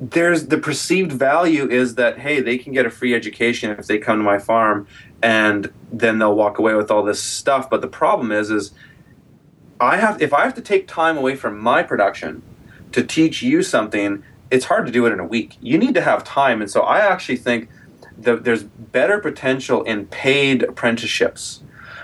there's 0.00 0.46
the 0.46 0.58
perceived 0.58 1.10
value 1.10 1.68
is 1.68 1.96
that 1.96 2.18
hey 2.18 2.40
they 2.40 2.56
can 2.56 2.72
get 2.72 2.86
a 2.86 2.90
free 2.90 3.14
education 3.14 3.70
if 3.72 3.86
they 3.86 3.98
come 3.98 4.18
to 4.18 4.24
my 4.24 4.38
farm 4.38 4.86
and 5.20 5.72
then 5.92 6.18
they'll 6.18 6.36
walk 6.36 6.58
away 6.60 6.74
with 6.74 6.90
all 6.90 7.02
this 7.02 7.20
stuff. 7.20 7.68
But 7.68 7.80
the 7.80 7.88
problem 7.88 8.30
is 8.30 8.50
is 8.50 8.72
i 9.80 9.96
have 9.96 10.20
if 10.22 10.32
i 10.32 10.44
have 10.44 10.54
to 10.54 10.60
take 10.60 10.86
time 10.86 11.16
away 11.16 11.34
from 11.34 11.58
my 11.58 11.82
production 11.82 12.42
to 12.92 13.02
teach 13.04 13.42
you 13.42 13.62
something, 13.62 14.22
it's 14.50 14.66
hard 14.66 14.86
to 14.86 14.92
do 14.92 15.06
it 15.06 15.12
in 15.12 15.20
a 15.20 15.24
week. 15.24 15.56
You 15.60 15.78
need 15.78 15.94
to 15.94 16.00
have 16.00 16.24
time. 16.24 16.60
And 16.60 16.70
so 16.70 16.82
I 16.82 17.00
actually 17.00 17.36
think 17.36 17.68
that 18.18 18.44
there's 18.44 18.64
better 18.64 19.18
potential 19.18 19.82
in 19.84 20.06
paid 20.06 20.62
apprenticeships 20.62 21.62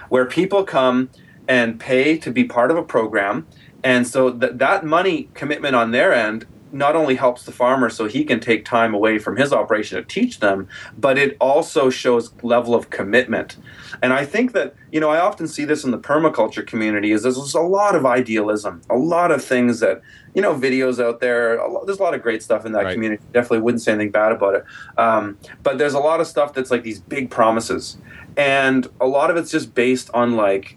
where 0.09 0.25
people 0.27 0.65
come 0.65 1.11
and 1.49 1.81
pay 1.81 2.17
to 2.19 2.31
be 2.31 2.45
part 2.45 2.71
of 2.71 2.77
a 2.77 2.83
program. 2.83 3.47
And 3.83 4.07
so 4.07 4.33
th- 4.33 4.53
that 4.55 4.85
money 4.85 5.29
commitment 5.35 5.75
on 5.75 5.91
their 5.91 6.15
end 6.15 6.47
not 6.75 6.97
only 6.97 7.15
helps 7.15 7.45
the 7.45 7.53
farmer 7.53 7.89
so 7.89 8.07
he 8.07 8.25
can 8.25 8.41
take 8.41 8.65
time 8.65 8.93
away 8.93 9.19
from 9.19 9.37
his 9.37 9.53
operation 9.53 9.97
to 9.97 10.05
teach 10.05 10.41
them, 10.41 10.69
but 10.99 11.17
it 11.17 11.37
also 11.41 11.89
shows 11.89 12.33
level 12.43 12.75
of 12.75 12.91
commitment. 12.91 13.57
And 14.03 14.13
I 14.13 14.25
think 14.25 14.53
that, 14.53 14.75
you 14.91 14.99
know, 14.99 15.09
I 15.09 15.21
often 15.21 15.47
see 15.47 15.65
this 15.65 15.85
in 15.85 15.93
the 15.93 15.99
permaculture 15.99 16.67
community 16.67 17.13
is 17.13 17.23
there's 17.23 17.55
a 17.55 17.61
lot 17.61 17.95
of 17.95 18.05
idealism, 18.05 18.83
a 18.91 18.97
lot 18.97 19.31
of 19.31 19.43
things 19.43 19.79
that, 19.81 20.03
you 20.35 20.43
know, 20.43 20.53
videos 20.53 21.03
out 21.03 21.21
there. 21.21 21.61
there's 21.87 22.01
a 22.01 22.03
lot 22.03 22.15
of 22.15 22.23
great 22.23 22.43
stuff 22.43 22.67
in 22.67 22.73
that 22.73 22.85
right. 22.85 22.93
community. 22.93 23.23
Definitely 23.33 23.61
wouldn't 23.61 23.83
say 23.83 23.93
anything 23.93 24.11
bad 24.11 24.33
about 24.33 24.57
it. 24.57 24.65
Um, 24.99 25.39
but 25.63 25.79
there's 25.79 25.95
a 25.95 26.01
lot 26.01 26.21
of 26.21 26.27
stuff 26.27 26.55
that's 26.55 26.73
like 26.73 26.83
these 26.83 26.99
big 26.99 27.31
promises. 27.31 27.99
And 28.37 28.89
a 29.01 29.07
lot 29.07 29.31
of 29.31 29.37
it's 29.37 29.51
just 29.51 29.75
based 29.75 30.11
on 30.13 30.35
like 30.35 30.77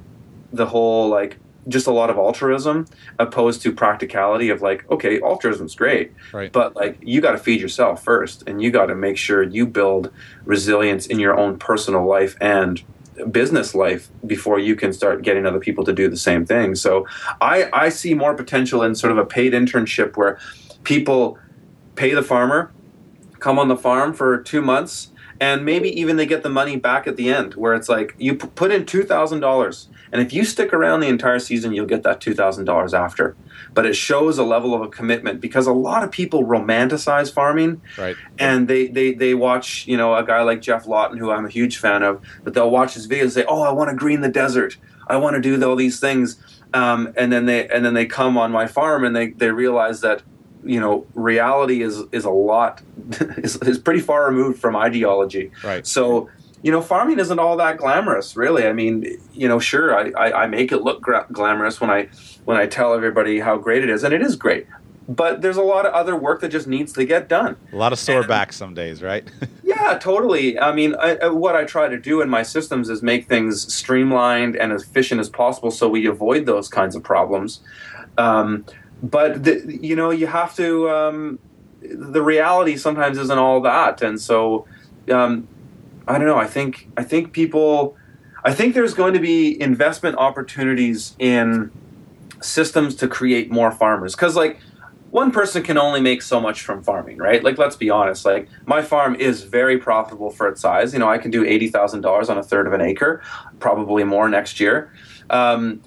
the 0.54 0.68
whole 0.68 1.10
like 1.10 1.40
just 1.68 1.88
a 1.88 1.92
lot 1.92 2.10
of 2.10 2.18
altruism 2.18 2.86
opposed 3.20 3.62
to 3.62 3.72
practicality 3.72 4.50
of 4.50 4.62
like 4.62 4.90
okay 4.90 5.20
altruism's 5.22 5.76
great 5.76 6.14
right. 6.32 6.52
but 6.52 6.76
like 6.76 6.98
you 7.02 7.22
got 7.22 7.32
to 7.32 7.38
feed 7.38 7.60
yourself 7.60 8.04
first 8.04 8.44
and 8.48 8.62
you 8.62 8.72
got 8.72 8.88
to 8.88 8.96
make 8.96 9.18
sure 9.18 9.44
you 9.44 9.66
build 9.66 10.12
resilience 10.46 11.08
in 11.08 11.20
your 11.20 11.38
own 11.38 11.58
personal 11.58 12.06
life 12.06 12.36
and 12.40 12.84
business 13.32 13.74
life 13.74 14.10
before 14.26 14.60
you 14.60 14.76
can 14.76 14.94
start 14.94 15.24
getting 15.24 15.46
other 15.46 15.60
people 15.60 15.84
to 15.84 15.94
do 15.94 16.08
the 16.08 16.18
same 16.18 16.46
thing 16.46 16.76
so 16.76 17.06
i 17.42 17.70
i 17.74 17.90
see 17.90 18.14
more 18.14 18.34
potential 18.34 18.84
in 18.84 18.94
sort 18.94 19.12
of 19.12 19.18
a 19.18 19.26
paid 19.26 19.54
internship 19.54 20.16
where 20.16 20.40
people 20.84 21.38
pay 21.96 22.14
the 22.14 22.24
farmer 22.24 22.72
come 23.40 23.58
on 23.58 23.68
the 23.68 23.78
farm 23.78 24.14
for 24.14 24.42
two 24.42 24.62
months 24.62 25.12
and 25.40 25.64
maybe 25.64 25.90
even 26.00 26.18
they 26.18 26.26
get 26.26 26.44
the 26.44 26.50
money 26.50 26.76
back 26.76 27.08
at 27.08 27.16
the 27.16 27.30
end 27.30 27.54
where 27.54 27.74
it's 27.74 27.90
like 27.90 28.16
you 28.18 28.36
put 28.36 28.72
in 28.72 28.86
$2000 28.86 29.88
and 30.12 30.22
if 30.22 30.34
you 30.34 30.46
stick 30.46 30.74
around 30.74 31.02
the 31.02 31.08
entire 31.08 31.40
season 31.40 31.74
you'll 31.74 31.86
get 31.86 32.04
that 32.04 32.20
$2000 32.20 32.94
after. 32.94 33.36
But 33.74 33.86
it 33.86 33.96
shows 33.96 34.38
a 34.38 34.44
level 34.44 34.74
of 34.74 34.82
a 34.82 34.88
commitment 34.88 35.42
because 35.42 35.68
a 35.68 35.74
lot 35.74 36.04
of 36.04 36.12
people 36.12 36.44
romanticize 36.44 37.32
farming. 37.32 37.82
Right. 37.98 38.16
And 38.40 38.68
they, 38.68 38.88
they 38.88 39.14
they 39.14 39.34
watch 39.34 39.88
you 39.88 39.98
know 39.98 40.16
a 40.16 40.26
guy 40.26 40.42
like 40.42 40.62
Geoff 40.62 40.88
Lawton 40.88 41.18
who 41.18 41.32
i'm 41.32 41.46
a 41.46 41.50
huge 41.50 41.78
fan 41.78 42.04
of 42.04 42.22
but 42.44 42.54
they'll 42.54 42.70
watch 42.70 42.94
his 42.94 43.08
videos 43.08 43.22
and 43.22 43.32
say 43.34 43.46
oh 43.48 43.62
i 43.62 43.72
want 43.72 43.90
to 43.90 43.96
green 43.96 44.22
the 44.22 44.30
desert. 44.30 44.78
I 45.10 45.18
want 45.18 45.36
to 45.36 45.42
do 45.42 45.64
all 45.68 45.76
these 45.76 46.00
things. 46.00 46.38
Um, 46.74 47.14
and 47.16 47.32
then 47.32 47.46
they 47.46 47.68
and 47.70 47.86
then 47.86 47.94
they 47.94 48.06
come 48.06 48.38
on 48.38 48.52
my 48.52 48.68
farm 48.68 49.04
and 49.04 49.16
they, 49.16 49.30
they 49.30 49.52
realize 49.52 50.02
that 50.02 50.22
you 50.68 50.80
know 50.80 51.06
reality 51.14 51.82
is 51.82 52.04
is 52.12 52.26
a 52.26 52.30
lot 52.30 52.82
is, 53.38 53.56
is 53.58 53.78
pretty 53.78 54.02
far 54.02 54.28
removed 54.30 54.60
from 54.60 54.76
ideology. 54.76 55.52
Right. 55.64 55.86
So 55.86 56.30
you 56.64 56.72
know 56.72 56.82
farming 56.82 57.20
isn't 57.20 57.40
all 57.40 57.58
that 57.58 57.78
glamorous 57.78 58.36
really. 58.36 58.68
I 58.68 58.74
mean 58.74 59.06
you 59.34 59.48
know 59.48 59.60
sure 59.60 59.96
i 59.96 60.12
i, 60.18 60.44
I 60.44 60.48
make 60.48 60.72
it 60.72 60.82
look 60.82 61.02
gra- 61.02 61.28
glamorous 61.32 61.80
when 61.80 61.90
i 61.90 62.10
when 62.46 62.58
i 62.58 62.66
tell 62.66 62.94
everybody 62.94 63.40
how 63.40 63.58
great 63.58 63.84
it 63.84 63.90
is 63.90 64.04
and 64.04 64.14
it 64.14 64.22
is 64.22 64.36
great. 64.36 64.68
But 65.10 65.42
there's 65.42 65.56
a 65.56 65.62
lot 65.62 65.86
of 65.86 65.94
other 65.94 66.18
work 66.18 66.42
that 66.42 66.50
just 66.50 66.68
needs 66.68 66.92
to 66.94 67.06
get 67.06 67.30
done. 67.30 67.56
A 67.72 67.78
lot 67.78 67.94
of 67.94 68.00
sore 68.00 68.28
backs 68.28 68.58
some 68.58 68.74
days 68.74 69.02
right? 69.02 69.28
Yeah 69.64 69.98
totally. 70.00 70.60
I 70.60 70.74
mean 70.74 70.96
I, 70.96 71.18
I, 71.18 71.28
what 71.30 71.56
i 71.56 71.64
try 71.64 71.88
to 71.88 71.98
do 71.98 72.22
in 72.22 72.30
my 72.30 72.44
systems 72.44 72.90
is 72.90 73.02
make 73.02 73.28
things 73.28 73.74
streamlined 73.74 74.56
and 74.56 74.74
as 74.74 74.84
efficient 74.84 75.22
as 75.22 75.30
possible 75.30 75.72
so 75.72 75.88
we 75.88 76.08
avoid 76.08 76.46
those 76.46 76.68
kinds 76.68 76.96
of 76.96 77.04
problems. 77.04 77.62
Um, 78.18 78.66
but 79.02 79.44
the, 79.44 79.78
you 79.82 79.96
know 79.96 80.10
you 80.10 80.28
have 80.28 80.56
to 80.56 80.90
um, 80.90 81.40
the 81.82 82.22
reality 82.22 82.78
sometimes 82.78 83.18
isn't 83.18 83.38
all 83.38 83.62
that. 83.62 84.02
And 84.02 84.20
so 84.20 84.68
um, 85.12 85.48
i 86.08 86.18
don't 86.18 86.28
know. 86.28 86.38
I 86.38 86.48
think 86.48 86.90
i 86.98 87.04
think 87.04 87.32
people 87.34 87.96
i 88.44 88.54
think 88.54 88.74
there's 88.74 88.94
going 88.94 89.14
to 89.14 89.20
be 89.20 89.60
investment 89.62 90.18
opportunities 90.18 91.16
in 91.20 91.72
systems 92.42 92.96
to 92.96 93.08
create 93.08 93.52
more 93.52 93.72
farmers. 93.72 94.16
Because 94.16 94.36
like 94.36 94.60
one 95.12 95.32
person 95.32 95.64
can 95.64 95.78
only 95.78 96.02
make 96.02 96.22
so 96.22 96.40
much 96.40 96.62
from 96.62 96.84
farming 96.84 97.18
right? 97.18 97.44
Like 97.44 97.58
let's 97.58 97.76
be 97.76 97.90
honest. 97.90 98.26
Like 98.26 98.50
my 98.66 98.82
farm 98.82 99.16
is 99.16 99.44
very 99.44 99.78
profitable 99.78 100.32
for 100.32 100.48
its 100.48 100.62
size. 100.62 100.94
You 100.94 101.00
know 101.00 101.10
i 101.10 101.18
can 101.18 101.32
do 101.32 101.44
$80000 101.44 102.30
on 102.30 102.38
a 102.38 102.44
third 102.44 102.68
of 102.68 102.74
an 102.74 102.82
acre 102.82 103.22
probably 103.60 104.04
more 104.04 104.28
next 104.28 104.60
year. 104.60 104.92
Um, 105.30 105.82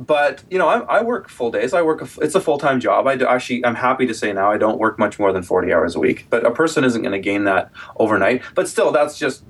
but 0.00 0.42
you 0.50 0.58
know, 0.58 0.66
I, 0.66 0.78
I, 0.80 1.02
work 1.02 1.28
full 1.28 1.50
days. 1.50 1.74
I 1.74 1.82
work. 1.82 2.00
A, 2.00 2.08
it's 2.22 2.34
a 2.34 2.40
full 2.40 2.56
time 2.56 2.80
job. 2.80 3.06
I 3.06 3.16
do, 3.16 3.26
actually, 3.26 3.64
I'm 3.66 3.74
happy 3.74 4.06
to 4.06 4.14
say 4.14 4.32
now 4.32 4.50
I 4.50 4.56
don't 4.56 4.78
work 4.78 4.98
much 4.98 5.18
more 5.18 5.30
than 5.30 5.42
40 5.42 5.72
hours 5.74 5.94
a 5.94 6.00
week. 6.00 6.26
But 6.30 6.46
a 6.46 6.50
person 6.50 6.84
isn't 6.84 7.02
going 7.02 7.12
to 7.12 7.20
gain 7.20 7.44
that 7.44 7.70
overnight. 7.96 8.42
But 8.54 8.66
still, 8.66 8.92
that's 8.92 9.18
just 9.18 9.44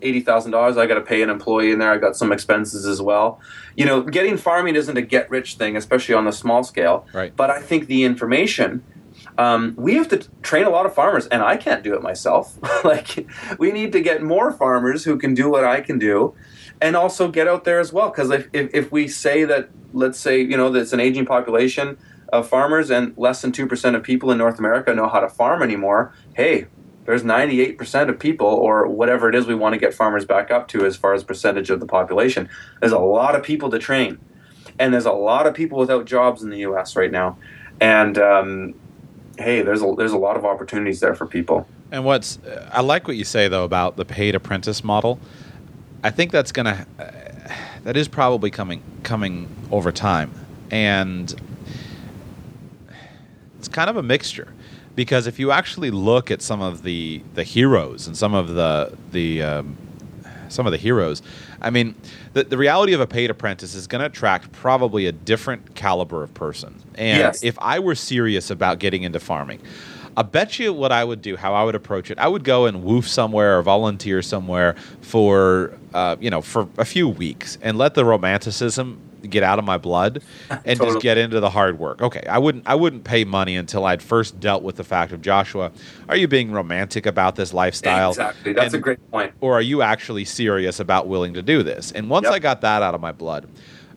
eighty 0.00 0.20
thousand 0.20 0.52
dollars. 0.52 0.78
I 0.78 0.86
got 0.86 0.94
to 0.94 1.02
pay 1.02 1.20
an 1.20 1.28
employee 1.28 1.70
in 1.70 1.78
there. 1.78 1.92
I 1.92 1.98
got 1.98 2.16
some 2.16 2.32
expenses 2.32 2.86
as 2.86 3.02
well. 3.02 3.40
You 3.76 3.84
know, 3.84 4.00
getting 4.00 4.38
farming 4.38 4.74
isn't 4.74 4.96
a 4.96 5.02
get 5.02 5.28
rich 5.30 5.56
thing, 5.56 5.76
especially 5.76 6.14
on 6.14 6.24
the 6.24 6.32
small 6.32 6.64
scale. 6.64 7.06
Right. 7.12 7.36
But 7.36 7.50
I 7.50 7.60
think 7.60 7.86
the 7.86 8.04
information. 8.04 8.82
Um, 9.36 9.74
we 9.76 9.94
have 9.94 10.08
to 10.08 10.28
train 10.42 10.64
a 10.64 10.70
lot 10.70 10.86
of 10.86 10.94
farmers, 10.94 11.26
and 11.26 11.42
I 11.42 11.56
can't 11.56 11.82
do 11.82 11.94
it 11.94 12.02
myself. 12.02 12.56
like, 12.84 13.26
we 13.58 13.72
need 13.72 13.90
to 13.92 14.00
get 14.00 14.22
more 14.22 14.52
farmers 14.52 15.04
who 15.04 15.18
can 15.18 15.34
do 15.34 15.50
what 15.50 15.64
I 15.64 15.80
can 15.80 15.98
do 15.98 16.34
and 16.80 16.96
also 16.96 17.28
get 17.28 17.48
out 17.48 17.64
there 17.64 17.80
as 17.80 17.92
well. 17.92 18.10
Because 18.10 18.30
if, 18.30 18.48
if, 18.52 18.70
if, 18.74 18.92
we 18.92 19.08
say 19.08 19.44
that, 19.44 19.70
let's 19.92 20.18
say, 20.18 20.40
you 20.40 20.56
know, 20.56 20.74
it's 20.74 20.92
an 20.92 21.00
aging 21.00 21.26
population 21.26 21.96
of 22.32 22.48
farmers 22.48 22.90
and 22.90 23.16
less 23.16 23.42
than 23.42 23.52
2% 23.52 23.94
of 23.94 24.02
people 24.02 24.30
in 24.30 24.38
North 24.38 24.58
America 24.58 24.94
know 24.94 25.08
how 25.08 25.20
to 25.20 25.28
farm 25.28 25.62
anymore, 25.62 26.12
hey, 26.34 26.66
there's 27.04 27.22
98% 27.22 28.08
of 28.08 28.18
people, 28.18 28.46
or 28.46 28.86
whatever 28.86 29.28
it 29.28 29.34
is 29.34 29.46
we 29.46 29.54
want 29.54 29.74
to 29.74 29.78
get 29.78 29.92
farmers 29.92 30.24
back 30.24 30.50
up 30.50 30.68
to 30.68 30.86
as 30.86 30.96
far 30.96 31.12
as 31.12 31.22
percentage 31.22 31.68
of 31.70 31.80
the 31.80 31.86
population. 31.86 32.48
There's 32.80 32.92
a 32.92 32.98
lot 32.98 33.34
of 33.34 33.42
people 33.42 33.70
to 33.70 33.78
train. 33.78 34.18
and 34.78 34.92
there's 34.92 35.06
a 35.06 35.12
lot 35.12 35.46
of 35.46 35.54
people 35.54 35.78
without 35.78 36.06
jobs 36.06 36.42
in 36.42 36.50
the 36.50 36.58
U.S. 36.58 36.96
right 36.96 37.10
now, 37.10 37.38
and 37.80 38.18
um, 38.18 38.74
hey, 39.38 39.62
there's 39.62 39.82
a 39.82 39.94
there's 39.96 40.12
a 40.12 40.18
lot 40.18 40.36
of 40.36 40.44
opportunities 40.44 41.00
there 41.00 41.14
for 41.14 41.26
people. 41.26 41.68
And 41.90 42.04
what's 42.04 42.38
I 42.72 42.80
like 42.80 43.06
what 43.06 43.16
you 43.16 43.24
say 43.24 43.48
though 43.48 43.64
about 43.64 43.96
the 43.96 44.04
paid 44.04 44.34
apprentice 44.34 44.82
model. 44.82 45.20
I 46.04 46.10
think 46.10 46.30
that's 46.30 46.52
gonna 46.52 46.86
uh, 46.98 47.04
that 47.84 47.96
is 47.96 48.08
probably 48.08 48.50
coming 48.50 48.82
coming 49.02 49.48
over 49.70 49.90
time, 49.90 50.30
and 50.70 51.34
it's 53.58 53.68
kind 53.68 53.88
of 53.88 53.96
a 53.96 54.02
mixture 54.02 54.52
because 54.94 55.26
if 55.26 55.38
you 55.38 55.50
actually 55.50 55.90
look 55.90 56.30
at 56.30 56.42
some 56.42 56.60
of 56.60 56.82
the 56.82 57.22
the 57.34 57.42
heroes 57.42 58.06
and 58.06 58.16
some 58.16 58.34
of 58.34 58.48
the 58.50 58.96
the 59.12 59.42
um, 59.42 59.78
some 60.48 60.66
of 60.66 60.72
the 60.72 60.78
heroes, 60.78 61.22
I 61.62 61.70
mean, 61.70 61.94
the, 62.34 62.44
the 62.44 62.58
reality 62.58 62.92
of 62.92 63.00
a 63.00 63.06
paid 63.06 63.30
apprentice 63.30 63.74
is 63.74 63.86
going 63.86 64.00
to 64.00 64.06
attract 64.06 64.52
probably 64.52 65.06
a 65.06 65.12
different 65.12 65.74
caliber 65.74 66.22
of 66.22 66.34
person. 66.34 66.74
And 66.96 67.18
Yes. 67.18 67.42
if 67.42 67.58
I 67.60 67.78
were 67.78 67.94
serious 67.94 68.50
about 68.50 68.78
getting 68.78 69.02
into 69.04 69.18
farming, 69.18 69.60
I 70.16 70.22
bet 70.22 70.58
you 70.58 70.72
what 70.72 70.92
I 70.92 71.02
would 71.04 71.22
do, 71.22 71.36
how 71.36 71.54
I 71.54 71.64
would 71.64 71.74
approach 71.74 72.10
it. 72.10 72.18
I 72.18 72.28
would 72.28 72.44
go 72.44 72.66
and 72.66 72.84
WWOOF 72.84 73.04
somewhere 73.04 73.58
or 73.58 73.62
volunteer 73.62 74.22
somewhere 74.22 74.76
for, 75.00 75.72
uh, 75.92 76.16
you 76.20 76.30
know, 76.30 76.40
for 76.40 76.68
a 76.78 76.84
few 76.84 77.08
weeks 77.08 77.58
and 77.62 77.76
let 77.78 77.94
the 77.94 78.04
romanticism 78.04 79.00
get 79.28 79.42
out 79.42 79.58
of 79.58 79.64
my 79.64 79.78
blood 79.78 80.22
and 80.50 80.78
Totally. 80.78 80.90
just 80.92 81.02
get 81.02 81.16
into 81.18 81.40
the 81.40 81.48
hard 81.50 81.78
work. 81.78 82.02
Okay, 82.02 82.24
I 82.28 82.38
wouldn't 82.38 82.66
I 82.66 82.74
wouldn't 82.74 83.04
pay 83.04 83.24
money 83.24 83.56
until 83.56 83.86
I'd 83.86 84.02
first 84.02 84.38
dealt 84.38 84.62
with 84.62 84.76
the 84.76 84.84
fact 84.84 85.12
of 85.12 85.22
Joshua, 85.22 85.72
are 86.08 86.16
you 86.16 86.28
being 86.28 86.52
romantic 86.52 87.06
about 87.06 87.34
this 87.34 87.52
lifestyle? 87.54 88.10
Exactly, 88.10 88.52
that's 88.52 88.74
And- 88.74 88.80
a 88.80 88.82
great 88.82 89.10
point. 89.10 89.32
or 89.40 89.54
are 89.54 89.62
you 89.62 89.80
actually 89.82 90.24
serious 90.26 90.78
about 90.78 91.08
willing 91.08 91.34
to 91.34 91.42
do 91.42 91.62
this? 91.62 91.90
And 91.92 92.10
once 92.10 92.24
Yep. 92.24 92.32
I 92.34 92.38
got 92.38 92.60
that 92.60 92.82
out 92.82 92.94
of 92.94 93.00
my 93.00 93.12
blood, 93.12 93.46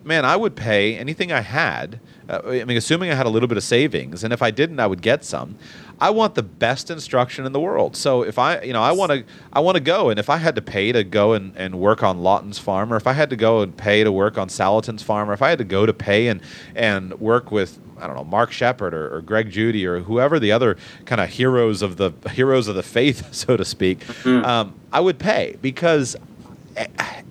man, 0.04 0.24
I 0.24 0.36
would 0.38 0.56
pay 0.56 0.98
anything 0.98 1.32
I 1.32 1.42
had. 1.42 2.00
Uh, 2.30 2.42
I 2.46 2.66
mean, 2.66 2.78
assuming 2.78 3.12
I 3.12 3.16
had 3.16 3.26
a 3.26 3.30
little 3.30 3.48
bit 3.48 3.58
of 3.58 3.64
savings, 3.64 4.24
and 4.24 4.34
if 4.34 4.42
I 4.42 4.52
didn't, 4.52 4.80
I 4.80 4.88
would 4.88 5.02
get 5.02 5.24
some. 5.24 5.58
I 6.00 6.12
want 6.12 6.36
the 6.36 6.44
best 6.44 6.92
instruction 6.92 7.46
in 7.46 7.54
the 7.54 7.60
world. 7.60 7.96
So 7.96 8.22
if 8.22 8.38
I, 8.38 8.62
you 8.62 8.74
know, 8.74 8.84
I 8.84 8.92
want 8.92 9.12
to, 9.12 9.24
I 9.52 9.60
want 9.62 9.76
to 9.76 9.82
go, 9.82 10.10
and 10.10 10.20
if 10.20 10.30
I 10.30 10.38
had 10.38 10.56
to 10.56 10.62
pay 10.62 10.92
to 10.92 11.04
go 11.04 11.34
and, 11.34 11.56
and 11.56 11.80
work 11.80 12.04
on 12.04 12.20
Lawton's 12.20 12.60
farm, 12.60 12.94
or 12.94 12.98
if 12.98 13.08
I 13.08 13.14
had 13.14 13.30
to 13.32 13.36
go 13.36 13.62
and 13.62 13.76
pay 13.76 14.04
to 14.04 14.12
work 14.12 14.38
on 14.38 14.50
Salatin's 14.50 15.02
farm, 15.02 15.30
or 15.30 15.34
if 15.34 15.42
I 15.42 15.50
had 15.50 15.58
to 15.58 15.64
go 15.64 15.86
to 15.86 15.94
pay 15.94 16.28
and 16.28 16.42
and 16.76 17.20
work 17.20 17.52
with 17.52 17.80
I 18.00 18.06
don't 18.06 18.16
know 18.16 18.24
Mark 18.24 18.52
Shepard 18.52 18.94
or, 18.94 19.16
or 19.16 19.22
Greg 19.22 19.50
Judy 19.50 19.86
or 19.88 20.02
whoever 20.02 20.40
the 20.40 20.52
other 20.52 20.78
kind 21.06 21.20
of 21.20 21.30
heroes 21.30 21.82
of 21.82 21.98
the 21.98 22.12
heroes 22.32 22.68
of 22.68 22.76
the 22.76 22.84
faith, 22.84 23.34
so 23.34 23.58
to 23.58 23.66
speak, 23.66 24.04
um, 24.26 24.76
I 24.92 25.00
would 25.00 25.18
pay 25.18 25.58
because 25.62 26.16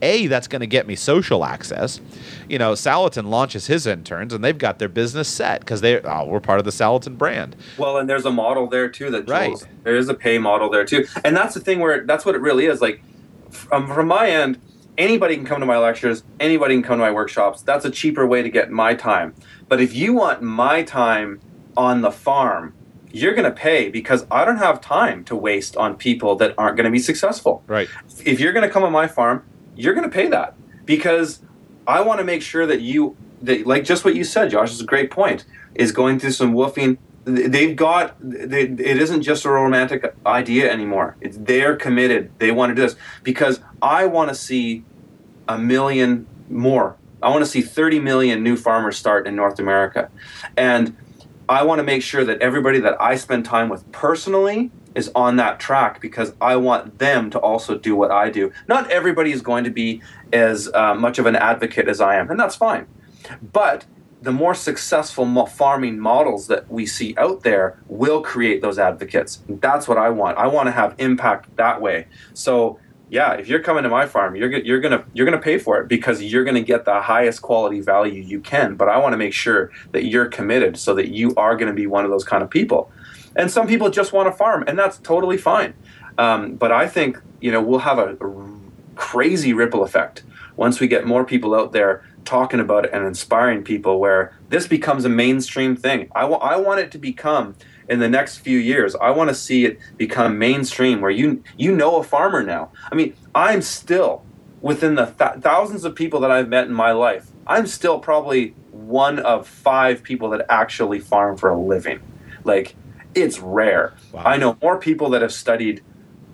a, 0.03 0.27
that's 0.27 0.49
going 0.49 0.61
to 0.61 0.67
get 0.67 0.87
me 0.87 0.97
social 0.97 1.45
access. 1.45 2.01
You 2.49 2.59
know, 2.59 2.73
Salatin 2.73 3.29
launches 3.29 3.67
his 3.67 3.87
interns 3.87 4.33
and 4.33 4.45
they've 4.45 4.57
got 4.57 4.79
their 4.79 4.89
business 4.89 5.29
set 5.29 5.61
because 5.61 5.81
they 5.81 6.01
oh, 6.01 6.27
we're 6.27 6.41
part 6.41 6.59
of 6.59 6.65
the 6.65 6.71
Salatin 6.71 7.17
brand. 7.17 7.57
Well, 7.79 7.99
and 7.99 8.09
there's 8.09 8.25
a 8.25 8.31
model 8.31 8.67
there 8.67 8.89
too 8.89 9.11
that 9.11 9.29
Right. 9.29 9.69
There 9.85 9.97
is 9.97 10.09
a 10.09 10.15
pay 10.15 10.39
model 10.39 10.71
there 10.71 10.85
too, 10.85 11.07
and 11.25 11.37
that's 11.37 11.55
the 11.55 11.61
thing 11.61 11.81
where 11.81 12.05
that's 12.05 12.25
what 12.25 12.35
it 12.35 12.41
really 12.41 12.67
is. 12.67 12.81
Like 12.81 13.03
from 13.51 13.85
um, 13.85 13.95
from 13.95 14.09
my 14.09 14.29
end, 14.29 14.61
anybody 14.99 15.37
can 15.37 15.45
come 15.45 15.61
to 15.61 15.67
my 15.67 15.79
lectures, 15.79 16.23
anybody 16.41 16.75
can 16.75 16.83
come 16.83 16.99
to 16.99 17.05
my 17.05 17.11
workshops. 17.11 17.63
That's 17.63 17.85
a 17.85 17.91
cheaper 17.91 18.27
way 18.27 18.43
to 18.43 18.51
get 18.51 18.71
my 18.71 18.95
time. 18.95 19.35
But 19.69 19.81
if 19.81 19.95
you 19.95 20.15
want 20.15 20.43
my 20.43 20.83
time 20.83 21.41
on 21.77 22.01
the 22.01 22.11
farm, 22.11 22.75
you're 23.13 23.35
going 23.35 23.45
to 23.45 23.51
pay 23.57 23.89
because 23.89 24.27
I 24.31 24.45
don't 24.45 24.59
have 24.59 24.81
time 24.81 25.25
to 25.25 25.37
waste 25.37 25.77
on 25.77 25.97
people 25.97 26.37
that 26.37 26.55
aren't 26.59 26.77
going 26.77 26.85
to 26.85 26.91
be 26.91 26.99
successful 26.99 27.63
Right. 27.67 27.89
if 28.25 28.41
you're 28.41 28.53
going 28.53 28.67
to 28.67 28.73
come 28.73 28.83
on 28.85 28.93
my 28.93 29.07
farm, 29.07 29.45
you're 29.75 29.95
going 29.95 30.09
to 30.09 30.15
pay 30.15 30.29
that 30.29 30.55
because 30.85 31.41
I 31.87 32.01
want 32.01 32.19
to 32.21 32.25
make 32.25 32.43
sure 32.43 32.67
that 32.67 32.81
you, 32.81 33.17
that, 33.43 33.67
like 33.67 33.85
just 33.85 34.05
what 34.05 34.15
you 34.15 34.25
said, 34.25 34.51
Josh, 34.51 34.73
is 34.73 34.81
a 34.81 34.85
great 34.85 35.11
point. 35.11 35.45
Is 35.75 35.93
going 35.93 36.19
through 36.19 36.33
some 36.33 36.55
WWOOFing. 36.55 36.97
They've 37.27 37.77
got. 37.77 38.17
They, 38.21 38.63
it 38.63 38.97
isn't 38.99 39.23
just 39.23 39.45
a 39.45 39.51
romantic 39.51 40.15
idea 40.25 40.73
anymore. 40.73 41.17
It's 41.21 41.37
they're 41.37 41.77
committed. 41.77 42.31
They 42.39 42.51
want 42.51 42.71
to 42.71 42.75
do 42.75 42.81
this 42.83 42.97
because 43.23 43.61
I 43.83 44.07
want 44.07 44.31
to 44.31 44.35
see 44.35 44.85
a 45.47 45.59
million 45.59 46.27
more. 46.49 46.97
I 47.23 47.29
want 47.29 47.45
to 47.45 47.51
see 47.51 47.61
30 47.61 48.01
million 48.01 48.43
new 48.43 48.57
farmers 48.57 48.97
start 48.97 49.27
in 49.27 49.37
North 49.37 49.59
America, 49.59 50.11
and 50.57 50.97
I 51.49 51.63
want 51.63 51.79
to 51.79 51.85
make 51.85 52.03
sure 52.03 52.25
that 52.25 52.41
everybody 52.41 52.81
that 52.81 53.01
I 53.01 53.17
spend 53.17 53.45
time 53.45 53.69
with 53.69 53.91
personally 53.93 54.71
is 54.95 55.11
on 55.15 55.37
that 55.37 55.61
track 55.61 56.01
because 56.01 56.33
I 56.41 56.57
want 56.57 56.99
them 56.99 57.31
to 57.31 57.39
also 57.39 57.79
do 57.79 57.95
what 57.95 58.11
I 58.11 58.31
do. 58.31 58.53
Not 58.67 58.91
everybody 58.91 59.31
is 59.31 59.43
going 59.43 59.65
to 59.65 59.71
be 59.71 60.03
as 60.33 60.69
uh, 60.75 60.95
much 60.95 61.19
of 61.19 61.27
an 61.27 61.37
advocate 61.37 61.87
as 61.87 62.01
I 62.01 62.17
am, 62.17 62.31
and 62.31 62.41
that's 62.41 62.57
fine. 62.57 62.87
But 63.53 63.85
the 64.23 64.33
more 64.33 64.55
successful 64.55 65.47
farming 65.47 66.01
models 66.01 66.49
that 66.49 66.69
we 66.71 66.87
see 66.87 67.15
out 67.17 67.43
there 67.43 67.79
will 67.87 68.23
create 68.23 68.63
those 68.63 68.79
advocates. 68.79 69.41
That's 69.49 69.87
what 69.87 69.99
I 69.99 70.11
want. 70.11 70.39
I 70.39 70.49
want 70.49 70.67
to 70.67 70.73
have 70.73 70.95
impact 70.99 71.55
that 71.57 71.81
way. 71.81 72.09
So 72.35 72.81
yeah, 73.09 73.35
if 73.35 73.47
you're 73.49 73.61
coming 73.61 73.85
to 73.85 73.89
my 73.89 74.07
farm, 74.07 74.35
you're 74.35 74.53
you're 74.53 74.81
gonna 74.81 75.05
you're 75.13 75.27
gonna 75.27 75.41
pay 75.41 75.59
for 75.59 75.81
it 75.81 75.89
because 75.89 76.23
you're 76.23 76.45
gonna 76.45 76.63
get 76.63 76.85
the 76.85 77.01
highest 77.01 77.41
quality 77.41 77.81
value 77.81 78.21
you 78.21 78.41
can. 78.41 78.75
But 78.75 78.89
I 78.89 78.99
want 78.99 79.13
to 79.13 79.17
make 79.17 79.33
sure 79.33 79.71
that 79.93 80.07
you're 80.07 80.27
committed 80.27 80.77
so 80.77 80.95
that 80.95 81.09
you 81.09 81.33
are 81.37 81.57
to 81.57 81.73
be 81.73 81.87
one 81.87 82.05
of 82.05 82.11
those 82.11 82.25
kind 82.25 82.43
of 82.43 82.51
people. 82.51 82.91
And 83.37 83.51
some 83.51 83.69
people 83.69 83.91
just 83.91 84.13
want 84.13 84.29
to 84.29 84.33
farm, 84.33 84.65
and 84.67 84.79
that's 84.79 84.99
totally 84.99 85.37
fine. 85.37 85.75
Um, 86.19 86.57
but 86.57 86.73
I 86.73 86.89
think 86.89 87.21
you 87.41 87.53
know 87.53 87.63
we'll 87.63 87.81
have 87.81 87.99
a, 87.99 88.17
crazy 88.97 89.53
ripple 89.53 89.85
effect 89.85 90.23
once 90.57 90.81
we 90.81 90.89
get 90.89 91.07
more 91.07 91.23
people 91.23 91.55
out 91.55 91.73
there 91.73 92.03
talking 92.25 92.59
about 92.59 92.87
it 92.87 92.91
and 92.95 93.05
inspiring 93.05 93.63
people 93.63 94.01
where 94.01 94.35
this 94.49 94.67
becomes 94.67 95.05
a 95.05 95.09
mainstream 95.09 95.77
thing. 95.77 96.11
I 96.15 96.23
I 96.25 96.57
want 96.57 96.81
it 96.81 96.91
to 96.93 96.99
become 96.99 97.55
in 97.89 97.99
the 98.01 98.09
next 98.09 98.39
few 98.39 98.59
years. 98.59 98.95
I 98.97 99.11
want 99.11 99.29
to 99.29 99.35
see 99.35 99.65
it 99.65 99.79
become 99.97 100.39
mainstream 100.39 101.01
where 101.01 101.11
you 101.11 101.43
you 101.57 101.75
know 101.75 101.97
a 101.97 102.03
farmer 102.03 102.43
now. 102.43 102.73
I 102.91 102.95
mean, 102.95 103.15
I'm 103.35 103.63
still 103.63 104.25
within 104.61 104.95
the 104.95 105.07
th- 105.07 105.43
thousands 105.43 105.85
of 105.85 105.95
people 105.95 106.21
that 106.21 106.31
I've 106.31 106.49
met 106.49 106.67
in 106.67 106.73
my 106.73 106.93
life. 106.93 107.31
I'm 107.47 107.67
still 107.67 108.01
probably 108.01 108.55
one 108.73 109.19
of 109.21 109.47
5 109.47 110.03
people 110.03 110.31
that 110.31 110.45
actually 110.49 110.99
farm 110.99 111.37
for 111.37 111.51
a 111.51 111.59
living. 111.59 112.01
Like 112.45 112.75
it's 113.15 113.39
rare. 113.39 113.95
Wow. 114.13 114.23
I 114.25 114.37
know 114.37 114.57
more 114.61 114.79
people 114.79 115.11
that 115.11 115.23
have 115.23 115.33
studied 115.33 115.83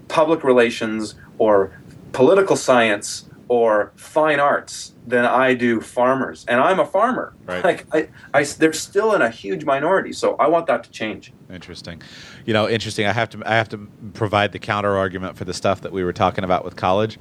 public 0.08 0.44
relations 0.44 1.14
or 1.38 1.72
political 2.12 2.56
science 2.56 3.24
or 3.52 3.92
fine 3.96 4.40
arts 4.40 4.94
than 5.06 5.26
I 5.26 5.52
do 5.52 5.78
farmers, 5.78 6.46
and 6.48 6.58
I'm 6.58 6.80
a 6.80 6.86
farmer. 6.86 7.34
Right. 7.44 7.62
Like 7.62 7.86
I, 7.92 8.08
I, 8.32 8.44
they're 8.44 8.72
still 8.72 9.12
in 9.12 9.20
a 9.20 9.28
huge 9.28 9.66
minority, 9.66 10.14
so 10.14 10.36
I 10.36 10.48
want 10.48 10.64
that 10.68 10.84
to 10.84 10.90
change. 10.90 11.34
Interesting. 11.50 12.00
You 12.46 12.54
know, 12.54 12.66
interesting. 12.66 13.04
I 13.04 13.12
have 13.12 13.28
to 13.28 13.42
I 13.44 13.54
have 13.54 13.68
to 13.68 13.90
provide 14.14 14.52
the 14.52 14.58
counter 14.58 14.96
argument 14.96 15.36
for 15.36 15.44
the 15.44 15.52
stuff 15.52 15.82
that 15.82 15.92
we 15.92 16.02
were 16.02 16.14
talking 16.14 16.44
about 16.44 16.64
with 16.64 16.76
college. 16.76 17.18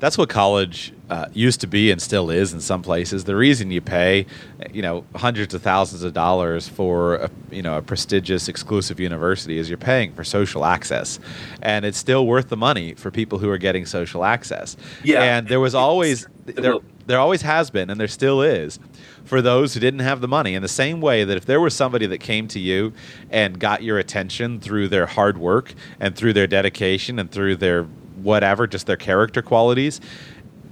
That's 0.00 0.16
what 0.16 0.28
college 0.28 0.92
uh, 1.10 1.26
used 1.32 1.60
to 1.62 1.66
be 1.66 1.90
and 1.90 2.00
still 2.00 2.30
is 2.30 2.52
in 2.52 2.60
some 2.60 2.82
places. 2.82 3.24
The 3.24 3.34
reason 3.34 3.70
you 3.70 3.80
pay, 3.80 4.26
you 4.72 4.82
know, 4.82 5.04
hundreds 5.16 5.54
of 5.54 5.62
thousands 5.62 6.02
of 6.02 6.12
dollars 6.12 6.68
for 6.68 7.16
a, 7.16 7.30
you 7.50 7.62
know 7.62 7.78
a 7.78 7.82
prestigious 7.82 8.48
exclusive 8.48 9.00
university 9.00 9.58
is 9.58 9.68
you're 9.68 9.78
paying 9.78 10.12
for 10.12 10.24
social 10.24 10.64
access, 10.64 11.18
and 11.62 11.84
it's 11.84 11.98
still 11.98 12.26
worth 12.26 12.48
the 12.48 12.56
money 12.56 12.94
for 12.94 13.10
people 13.10 13.38
who 13.38 13.50
are 13.50 13.58
getting 13.58 13.86
social 13.86 14.24
access. 14.24 14.76
Yeah. 15.02 15.22
and 15.22 15.48
there 15.48 15.60
was 15.60 15.74
always 15.74 16.26
there 16.44 16.74
there 17.06 17.18
always 17.18 17.42
has 17.42 17.70
been 17.70 17.88
and 17.90 17.98
there 17.98 18.08
still 18.08 18.42
is 18.42 18.78
for 19.24 19.40
those 19.40 19.74
who 19.74 19.80
didn't 19.80 20.00
have 20.00 20.20
the 20.20 20.28
money 20.28 20.54
in 20.54 20.62
the 20.62 20.68
same 20.68 21.00
way 21.00 21.24
that 21.24 21.36
if 21.36 21.46
there 21.46 21.60
was 21.60 21.74
somebody 21.74 22.06
that 22.06 22.18
came 22.18 22.46
to 22.48 22.60
you 22.60 22.92
and 23.30 23.58
got 23.58 23.82
your 23.82 23.98
attention 23.98 24.60
through 24.60 24.88
their 24.88 25.06
hard 25.06 25.38
work 25.38 25.74
and 26.00 26.14
through 26.14 26.34
their 26.34 26.46
dedication 26.46 27.18
and 27.18 27.30
through 27.30 27.56
their 27.56 27.86
whatever 28.22 28.66
just 28.66 28.86
their 28.86 28.96
character 28.96 29.42
qualities 29.42 30.00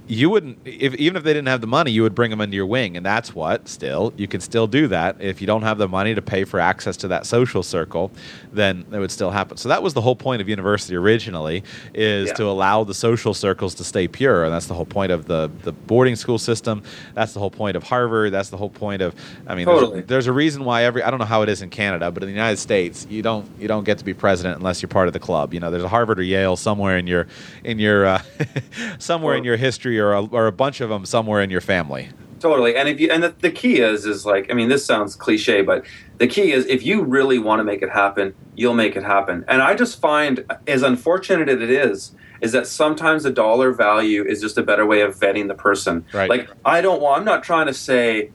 you 0.07 0.29
wouldn't 0.29 0.57
if 0.65 0.95
even 0.95 1.17
if 1.17 1.23
they 1.23 1.33
didn't 1.33 1.49
have 1.49 1.59
the 1.61 1.67
money 1.67 1.91
you 1.91 2.01
would 2.01 2.15
bring 2.15 2.29
them 2.31 2.39
into 2.39 2.55
your 2.55 2.65
wing 2.65 2.95
and 2.95 3.05
that's 3.05 3.35
what 3.35 3.67
still 3.67 4.13
you 4.15 4.27
can 4.27 4.39
still 4.41 4.65
do 4.67 4.87
that. 4.87 5.17
If 5.19 5.41
you 5.41 5.47
don't 5.47 5.63
have 5.63 5.77
the 5.77 5.87
money 5.87 6.15
to 6.15 6.21
pay 6.21 6.45
for 6.45 6.59
access 6.59 6.95
to 6.97 7.07
that 7.09 7.25
social 7.25 7.61
circle 7.61 8.11
then 8.53 8.85
it 8.91 8.99
would 8.99 9.11
still 9.11 9.31
happen. 9.31 9.57
So 9.57 9.67
that 9.69 9.83
was 9.83 9.93
the 9.93 10.01
whole 10.01 10.15
point 10.15 10.41
of 10.41 10.47
university 10.47 10.95
originally 10.95 11.63
is 11.93 12.27
Yeah. 12.27 12.33
to 12.35 12.45
allow 12.45 12.83
the 12.85 12.93
social 12.93 13.33
circles 13.33 13.75
to 13.75 13.83
stay 13.83 14.07
pure 14.07 14.45
and 14.45 14.53
that's 14.53 14.67
the 14.67 14.73
whole 14.75 14.85
point 14.85 15.11
of 15.11 15.25
the 15.25 15.49
the 15.63 15.73
boarding 15.73 16.15
school 16.15 16.37
system. 16.39 16.83
That's 17.13 17.33
the 17.33 17.39
whole 17.39 17.51
point 17.51 17.75
of 17.75 17.83
harvard. 17.83 18.31
That's 18.31 18.49
the 18.49 18.57
whole 18.57 18.69
point 18.69 19.01
of 19.01 19.13
i 19.45 19.55
mean 19.55 19.65
Totally. 19.65 19.95
there's, 20.01 20.07
there's 20.07 20.27
a 20.27 20.33
reason 20.33 20.63
why 20.63 20.83
every 20.83 21.03
i 21.03 21.09
don't 21.09 21.19
know 21.19 21.25
how 21.25 21.41
it 21.41 21.49
is 21.49 21.61
in 21.61 21.69
canada 21.69 22.11
but 22.11 22.23
in 22.23 22.27
the 22.27 22.33
united 22.33 22.57
states 22.57 23.05
you 23.09 23.21
don't 23.21 23.45
you 23.59 23.67
don't 23.67 23.83
get 23.83 23.97
to 23.97 24.05
be 24.05 24.13
president 24.13 24.57
unless 24.57 24.81
you're 24.81 24.87
part 24.89 25.07
of 25.07 25.13
the 25.13 25.19
club. 25.19 25.53
You 25.53 25.59
know 25.59 25.69
there's 25.71 25.83
a 25.83 25.89
harvard 25.89 26.19
or 26.19 26.23
yale 26.23 26.55
somewhere 26.55 26.97
in 26.97 27.07
your 27.07 27.27
in 27.63 27.79
your 27.79 28.05
uh, 28.05 28.21
somewhere 28.99 29.35
in 29.35 29.43
your 29.43 29.57
history 29.57 29.96
or 29.99 30.13
a, 30.13 30.25
or 30.25 30.47
a 30.47 30.51
bunch 30.51 30.81
of 30.81 30.89
them 30.89 31.05
somewhere 31.05 31.41
in 31.41 31.49
your 31.49 31.61
family 31.61 32.09
Totally, 32.39 32.75
and 32.75 32.87
if 32.87 32.99
you 32.99 33.09
and 33.09 33.23
the, 33.23 33.33
the 33.39 33.49
key 33.49 33.79
is 33.79 34.05
is 34.05 34.25
like 34.25 34.51
I 34.51 34.53
mean 34.53 34.69
this 34.69 34.85
sounds 34.85 35.15
cliche, 35.15 35.61
but 35.61 35.85
the 36.17 36.27
key 36.27 36.51
is 36.51 36.65
if 36.67 36.85
you 36.85 37.03
really 37.03 37.39
want 37.39 37.59
to 37.59 37.63
make 37.63 37.81
it 37.81 37.89
happen, 37.89 38.35
you'll 38.55 38.75
make 38.75 38.95
it 38.95 39.03
happen. 39.03 39.43
And 39.47 39.61
I 39.61 39.73
just 39.75 39.99
find, 39.99 40.45
as 40.67 40.83
unfortunate 40.83 41.49
as 41.49 41.61
it 41.61 41.69
is, 41.69 42.13
is 42.41 42.51
that 42.51 42.67
sometimes 42.67 43.23
the 43.23 43.31
dollar 43.31 43.71
value 43.71 44.23
is 44.23 44.39
just 44.39 44.57
a 44.57 44.63
better 44.63 44.85
way 44.85 45.01
of 45.01 45.15
vetting 45.15 45.47
the 45.47 45.55
person. 45.55 46.05
Right. 46.13 46.29
Like 46.29 46.49
I 46.63 46.81
don't 46.81 47.01
want. 47.01 47.19
I'm 47.19 47.25
not 47.25 47.43
trying 47.43 47.67
to 47.67 47.73
say 47.73 48.29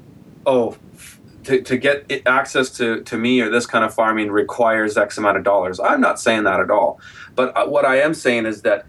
oh, 0.47 0.77
to, 1.45 1.63
to 1.63 1.77
get 1.77 2.23
access 2.27 2.71
to, 2.71 3.03
to 3.03 3.17
me 3.17 3.41
or 3.41 3.51
this 3.51 3.67
kind 3.67 3.85
of 3.85 3.95
farming 3.95 4.31
requires 4.31 4.97
X 4.97 5.19
amount 5.19 5.37
of 5.37 5.45
dollars. 5.45 5.79
I'm 5.79 6.01
not 6.01 6.21
saying 6.21 6.45
that 6.45 6.59
at 6.61 6.71
all. 6.71 7.01
But 7.37 7.57
uh, 7.57 7.67
what 7.67 7.85
I 7.85 8.01
am 8.01 8.15
saying 8.15 8.47
is 8.47 8.63
that 8.63 8.87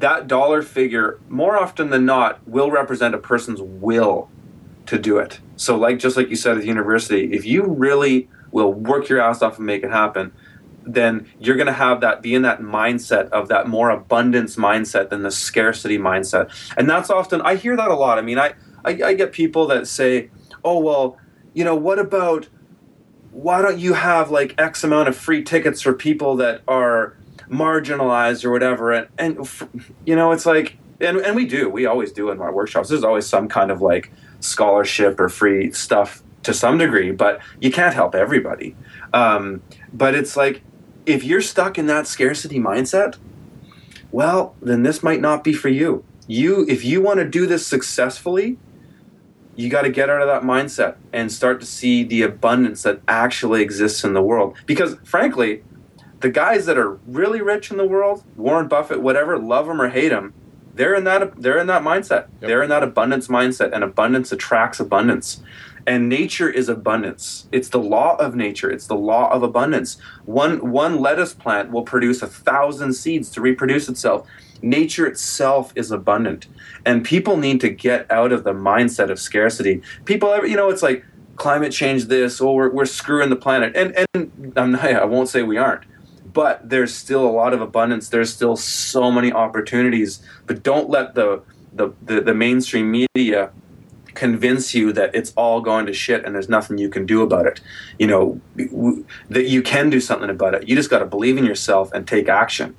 that 0.00 0.26
dollar 0.26 0.62
figure, 0.62 1.18
more 1.28 1.56
often 1.58 1.90
than 1.90 2.04
not, 2.04 2.46
will 2.46 2.70
represent 2.70 3.14
a 3.14 3.18
person's 3.18 3.60
will 3.60 4.30
to 4.86 4.98
do 4.98 5.18
it. 5.18 5.40
So, 5.56 5.76
like 5.76 5.98
just 5.98 6.16
like 6.16 6.30
you 6.30 6.36
said 6.36 6.56
at 6.56 6.60
the 6.60 6.66
university, 6.66 7.32
if 7.32 7.44
you 7.44 7.64
really 7.64 8.28
will 8.50 8.72
work 8.72 9.08
your 9.08 9.20
ass 9.20 9.42
off 9.42 9.58
and 9.58 9.66
make 9.66 9.82
it 9.82 9.90
happen, 9.90 10.32
then 10.84 11.28
you're 11.38 11.56
going 11.56 11.66
to 11.66 11.72
have 11.72 12.00
that 12.00 12.22
be 12.22 12.34
in 12.34 12.42
that 12.42 12.60
mindset 12.60 13.28
of 13.30 13.48
that 13.48 13.68
more 13.68 13.90
abundance 13.90 14.56
mindset 14.56 15.10
than 15.10 15.22
the 15.22 15.30
scarcity 15.30 15.98
mindset. 15.98 16.50
And 16.76 16.88
that's 16.88 17.10
often 17.10 17.42
I 17.42 17.56
hear 17.56 17.76
that 17.76 17.88
a 17.88 17.94
lot. 17.94 18.18
I 18.18 18.22
mean, 18.22 18.38
I 18.38 18.54
I, 18.84 18.90
I 19.04 19.14
get 19.14 19.32
people 19.32 19.66
that 19.66 19.86
say, 19.86 20.30
"Oh 20.64 20.78
well." 20.78 21.18
you 21.58 21.64
know, 21.64 21.74
what 21.74 21.98
about 21.98 22.48
why 23.32 23.60
don't 23.60 23.78
you 23.78 23.94
have 23.94 24.30
like 24.30 24.54
X 24.58 24.84
amount 24.84 25.08
of 25.08 25.16
free 25.16 25.42
tickets 25.42 25.82
for 25.82 25.92
people 25.92 26.36
that 26.36 26.62
are 26.68 27.16
marginalized 27.48 28.44
or 28.44 28.50
whatever? 28.50 28.92
And, 28.92 29.08
and 29.18 29.48
you 30.04 30.16
know, 30.16 30.32
it's 30.32 30.46
like, 30.46 30.76
and, 31.00 31.18
and 31.18 31.36
we 31.36 31.46
do, 31.46 31.68
we 31.68 31.86
always 31.86 32.12
do 32.12 32.30
in 32.30 32.40
our 32.40 32.52
workshops. 32.52 32.88
There's 32.88 33.04
always 33.04 33.26
some 33.26 33.48
kind 33.48 33.70
of 33.70 33.80
like 33.80 34.12
scholarship 34.40 35.18
or 35.20 35.28
free 35.28 35.72
stuff 35.72 36.22
to 36.42 36.54
some 36.54 36.78
degree, 36.78 37.10
but 37.10 37.40
you 37.60 37.70
can't 37.70 37.94
help 37.94 38.14
everybody. 38.14 38.76
Um, 39.12 39.62
but 39.92 40.14
it's 40.14 40.36
like, 40.36 40.62
if 41.06 41.24
you're 41.24 41.40
stuck 41.40 41.78
in 41.78 41.86
that 41.86 42.06
scarcity 42.06 42.58
mindset, 42.58 43.16
well, 44.10 44.54
then 44.60 44.82
this 44.82 45.02
might 45.02 45.20
not 45.20 45.42
be 45.42 45.52
for 45.52 45.68
you. 45.68 46.04
You, 46.26 46.66
if 46.68 46.84
you 46.84 47.00
want 47.00 47.18
to 47.18 47.24
do 47.24 47.46
this 47.46 47.66
successfully, 47.66 48.58
you 49.56 49.68
got 49.68 49.82
to 49.82 49.90
get 49.90 50.08
out 50.08 50.20
of 50.20 50.28
that 50.28 50.42
mindset 50.42 50.96
and 51.12 51.32
start 51.32 51.60
to 51.60 51.66
see 51.66 52.04
the 52.04 52.22
abundance 52.22 52.82
that 52.82 53.00
actually 53.08 53.62
exists 53.62 54.04
in 54.04 54.12
the 54.12 54.22
world. 54.22 54.56
Because 54.66 54.96
frankly, 55.02 55.64
the 56.20 56.30
guys 56.30 56.66
that 56.66 56.78
are 56.78 56.94
really 57.06 57.40
rich 57.40 57.70
in 57.70 57.76
the 57.76 57.86
world, 57.86 58.24
Warren 58.36 58.68
Buffett, 58.68 59.00
whatever, 59.00 59.38
love 59.38 59.66
them 59.66 59.80
or 59.80 59.88
hate 59.88 60.08
them, 60.08 60.34
they're 60.74 60.94
in 60.94 61.04
that 61.04 61.42
they're 61.42 61.58
in 61.58 61.66
that 61.66 61.82
mindset. 61.82 62.28
Yep. 62.40 62.40
They're 62.40 62.62
in 62.62 62.70
that 62.70 62.82
abundance 62.82 63.28
mindset, 63.28 63.72
and 63.72 63.82
abundance 63.82 64.30
attracts 64.32 64.78
abundance. 64.78 65.42
And 65.86 66.08
nature 66.08 66.50
is 66.50 66.68
abundance. 66.68 67.48
It's 67.50 67.70
the 67.70 67.78
law 67.78 68.14
of 68.16 68.36
nature. 68.36 68.70
It's 68.70 68.86
the 68.86 68.94
law 68.94 69.30
of 69.30 69.42
abundance. 69.42 69.96
One 70.24 70.70
one 70.70 71.00
lettuce 71.00 71.34
plant 71.34 71.72
will 71.72 71.82
produce 71.82 72.22
a 72.22 72.26
thousand 72.28 72.92
seeds 72.92 73.30
to 73.30 73.40
reproduce 73.40 73.88
itself 73.88 74.26
nature 74.62 75.06
itself 75.06 75.72
is 75.76 75.90
abundant 75.90 76.46
and 76.84 77.04
people 77.04 77.36
need 77.36 77.60
to 77.60 77.68
get 77.68 78.10
out 78.10 78.32
of 78.32 78.44
the 78.44 78.52
mindset 78.52 79.10
of 79.10 79.18
scarcity 79.18 79.80
people 80.04 80.46
you 80.46 80.56
know 80.56 80.68
it's 80.68 80.82
like 80.82 81.04
climate 81.36 81.70
change 81.72 82.06
this 82.06 82.40
or 82.40 82.48
oh, 82.48 82.52
we're, 82.54 82.70
we're 82.70 82.84
screwing 82.84 83.30
the 83.30 83.36
planet 83.36 83.74
and 83.76 84.06
and 84.14 84.52
I'm 84.56 84.72
not, 84.72 84.84
i 84.84 85.04
won't 85.04 85.28
say 85.28 85.42
we 85.42 85.56
aren't 85.56 85.84
but 86.38 86.68
there's 86.68 86.94
still 86.94 87.26
a 87.26 87.34
lot 87.42 87.52
of 87.52 87.60
abundance 87.60 88.10
there's 88.10 88.32
still 88.32 88.56
so 88.56 89.10
many 89.10 89.32
opportunities 89.32 90.22
but 90.46 90.62
don't 90.62 90.88
let 90.88 91.16
the 91.16 91.42
the, 91.72 91.92
the, 92.04 92.20
the 92.20 92.34
mainstream 92.34 92.92
media 92.92 93.50
convince 94.14 94.72
you 94.72 94.92
that 94.92 95.12
it's 95.16 95.32
all 95.36 95.60
going 95.60 95.86
to 95.86 95.92
shit 95.92 96.24
and 96.24 96.34
there's 96.36 96.48
nothing 96.48 96.78
you 96.78 96.88
can 96.88 97.06
do 97.06 97.22
about 97.22 97.46
it. 97.46 97.60
You 97.98 98.08
know, 98.08 98.40
that 99.30 99.46
you 99.48 99.62
can 99.62 99.90
do 99.90 100.00
something 100.00 100.28
about 100.28 100.54
it. 100.54 100.68
You 100.68 100.74
just 100.74 100.90
got 100.90 100.98
to 100.98 101.06
believe 101.06 101.38
in 101.38 101.44
yourself 101.44 101.92
and 101.92 102.06
take 102.06 102.28
action. 102.28 102.74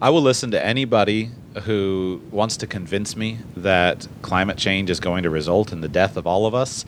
I 0.00 0.10
will 0.10 0.22
listen 0.22 0.50
to 0.50 0.64
anybody 0.64 1.30
who 1.62 2.20
wants 2.32 2.56
to 2.56 2.66
convince 2.66 3.16
me 3.16 3.38
that 3.56 4.08
climate 4.22 4.56
change 4.56 4.90
is 4.90 4.98
going 4.98 5.22
to 5.22 5.30
result 5.30 5.70
in 5.70 5.80
the 5.80 5.88
death 5.88 6.16
of 6.16 6.26
all 6.26 6.46
of 6.46 6.54
us 6.56 6.84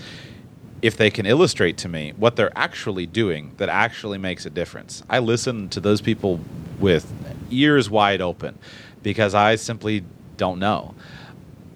if 0.85 0.98
they 0.98 1.09
can 1.09 1.24
illustrate 1.24 1.78
to 1.78 1.89
me 1.89 2.12
what 2.19 2.36
they're 2.36 2.52
actually 2.55 3.06
doing 3.06 3.55
that 3.56 3.70
actually 3.70 4.19
makes 4.19 4.44
a 4.44 4.51
difference. 4.51 5.02
I 5.09 5.19
listen 5.19 5.70
to 5.70 5.81
those 5.81 6.02
people 6.02 6.40
with 6.78 7.11
ears 7.51 7.89
wide 7.89 8.20
open 8.20 8.59
because 9.02 9.35
I 9.35 9.55
simply 9.55 10.05
don't 10.36 10.59
know. 10.59 10.94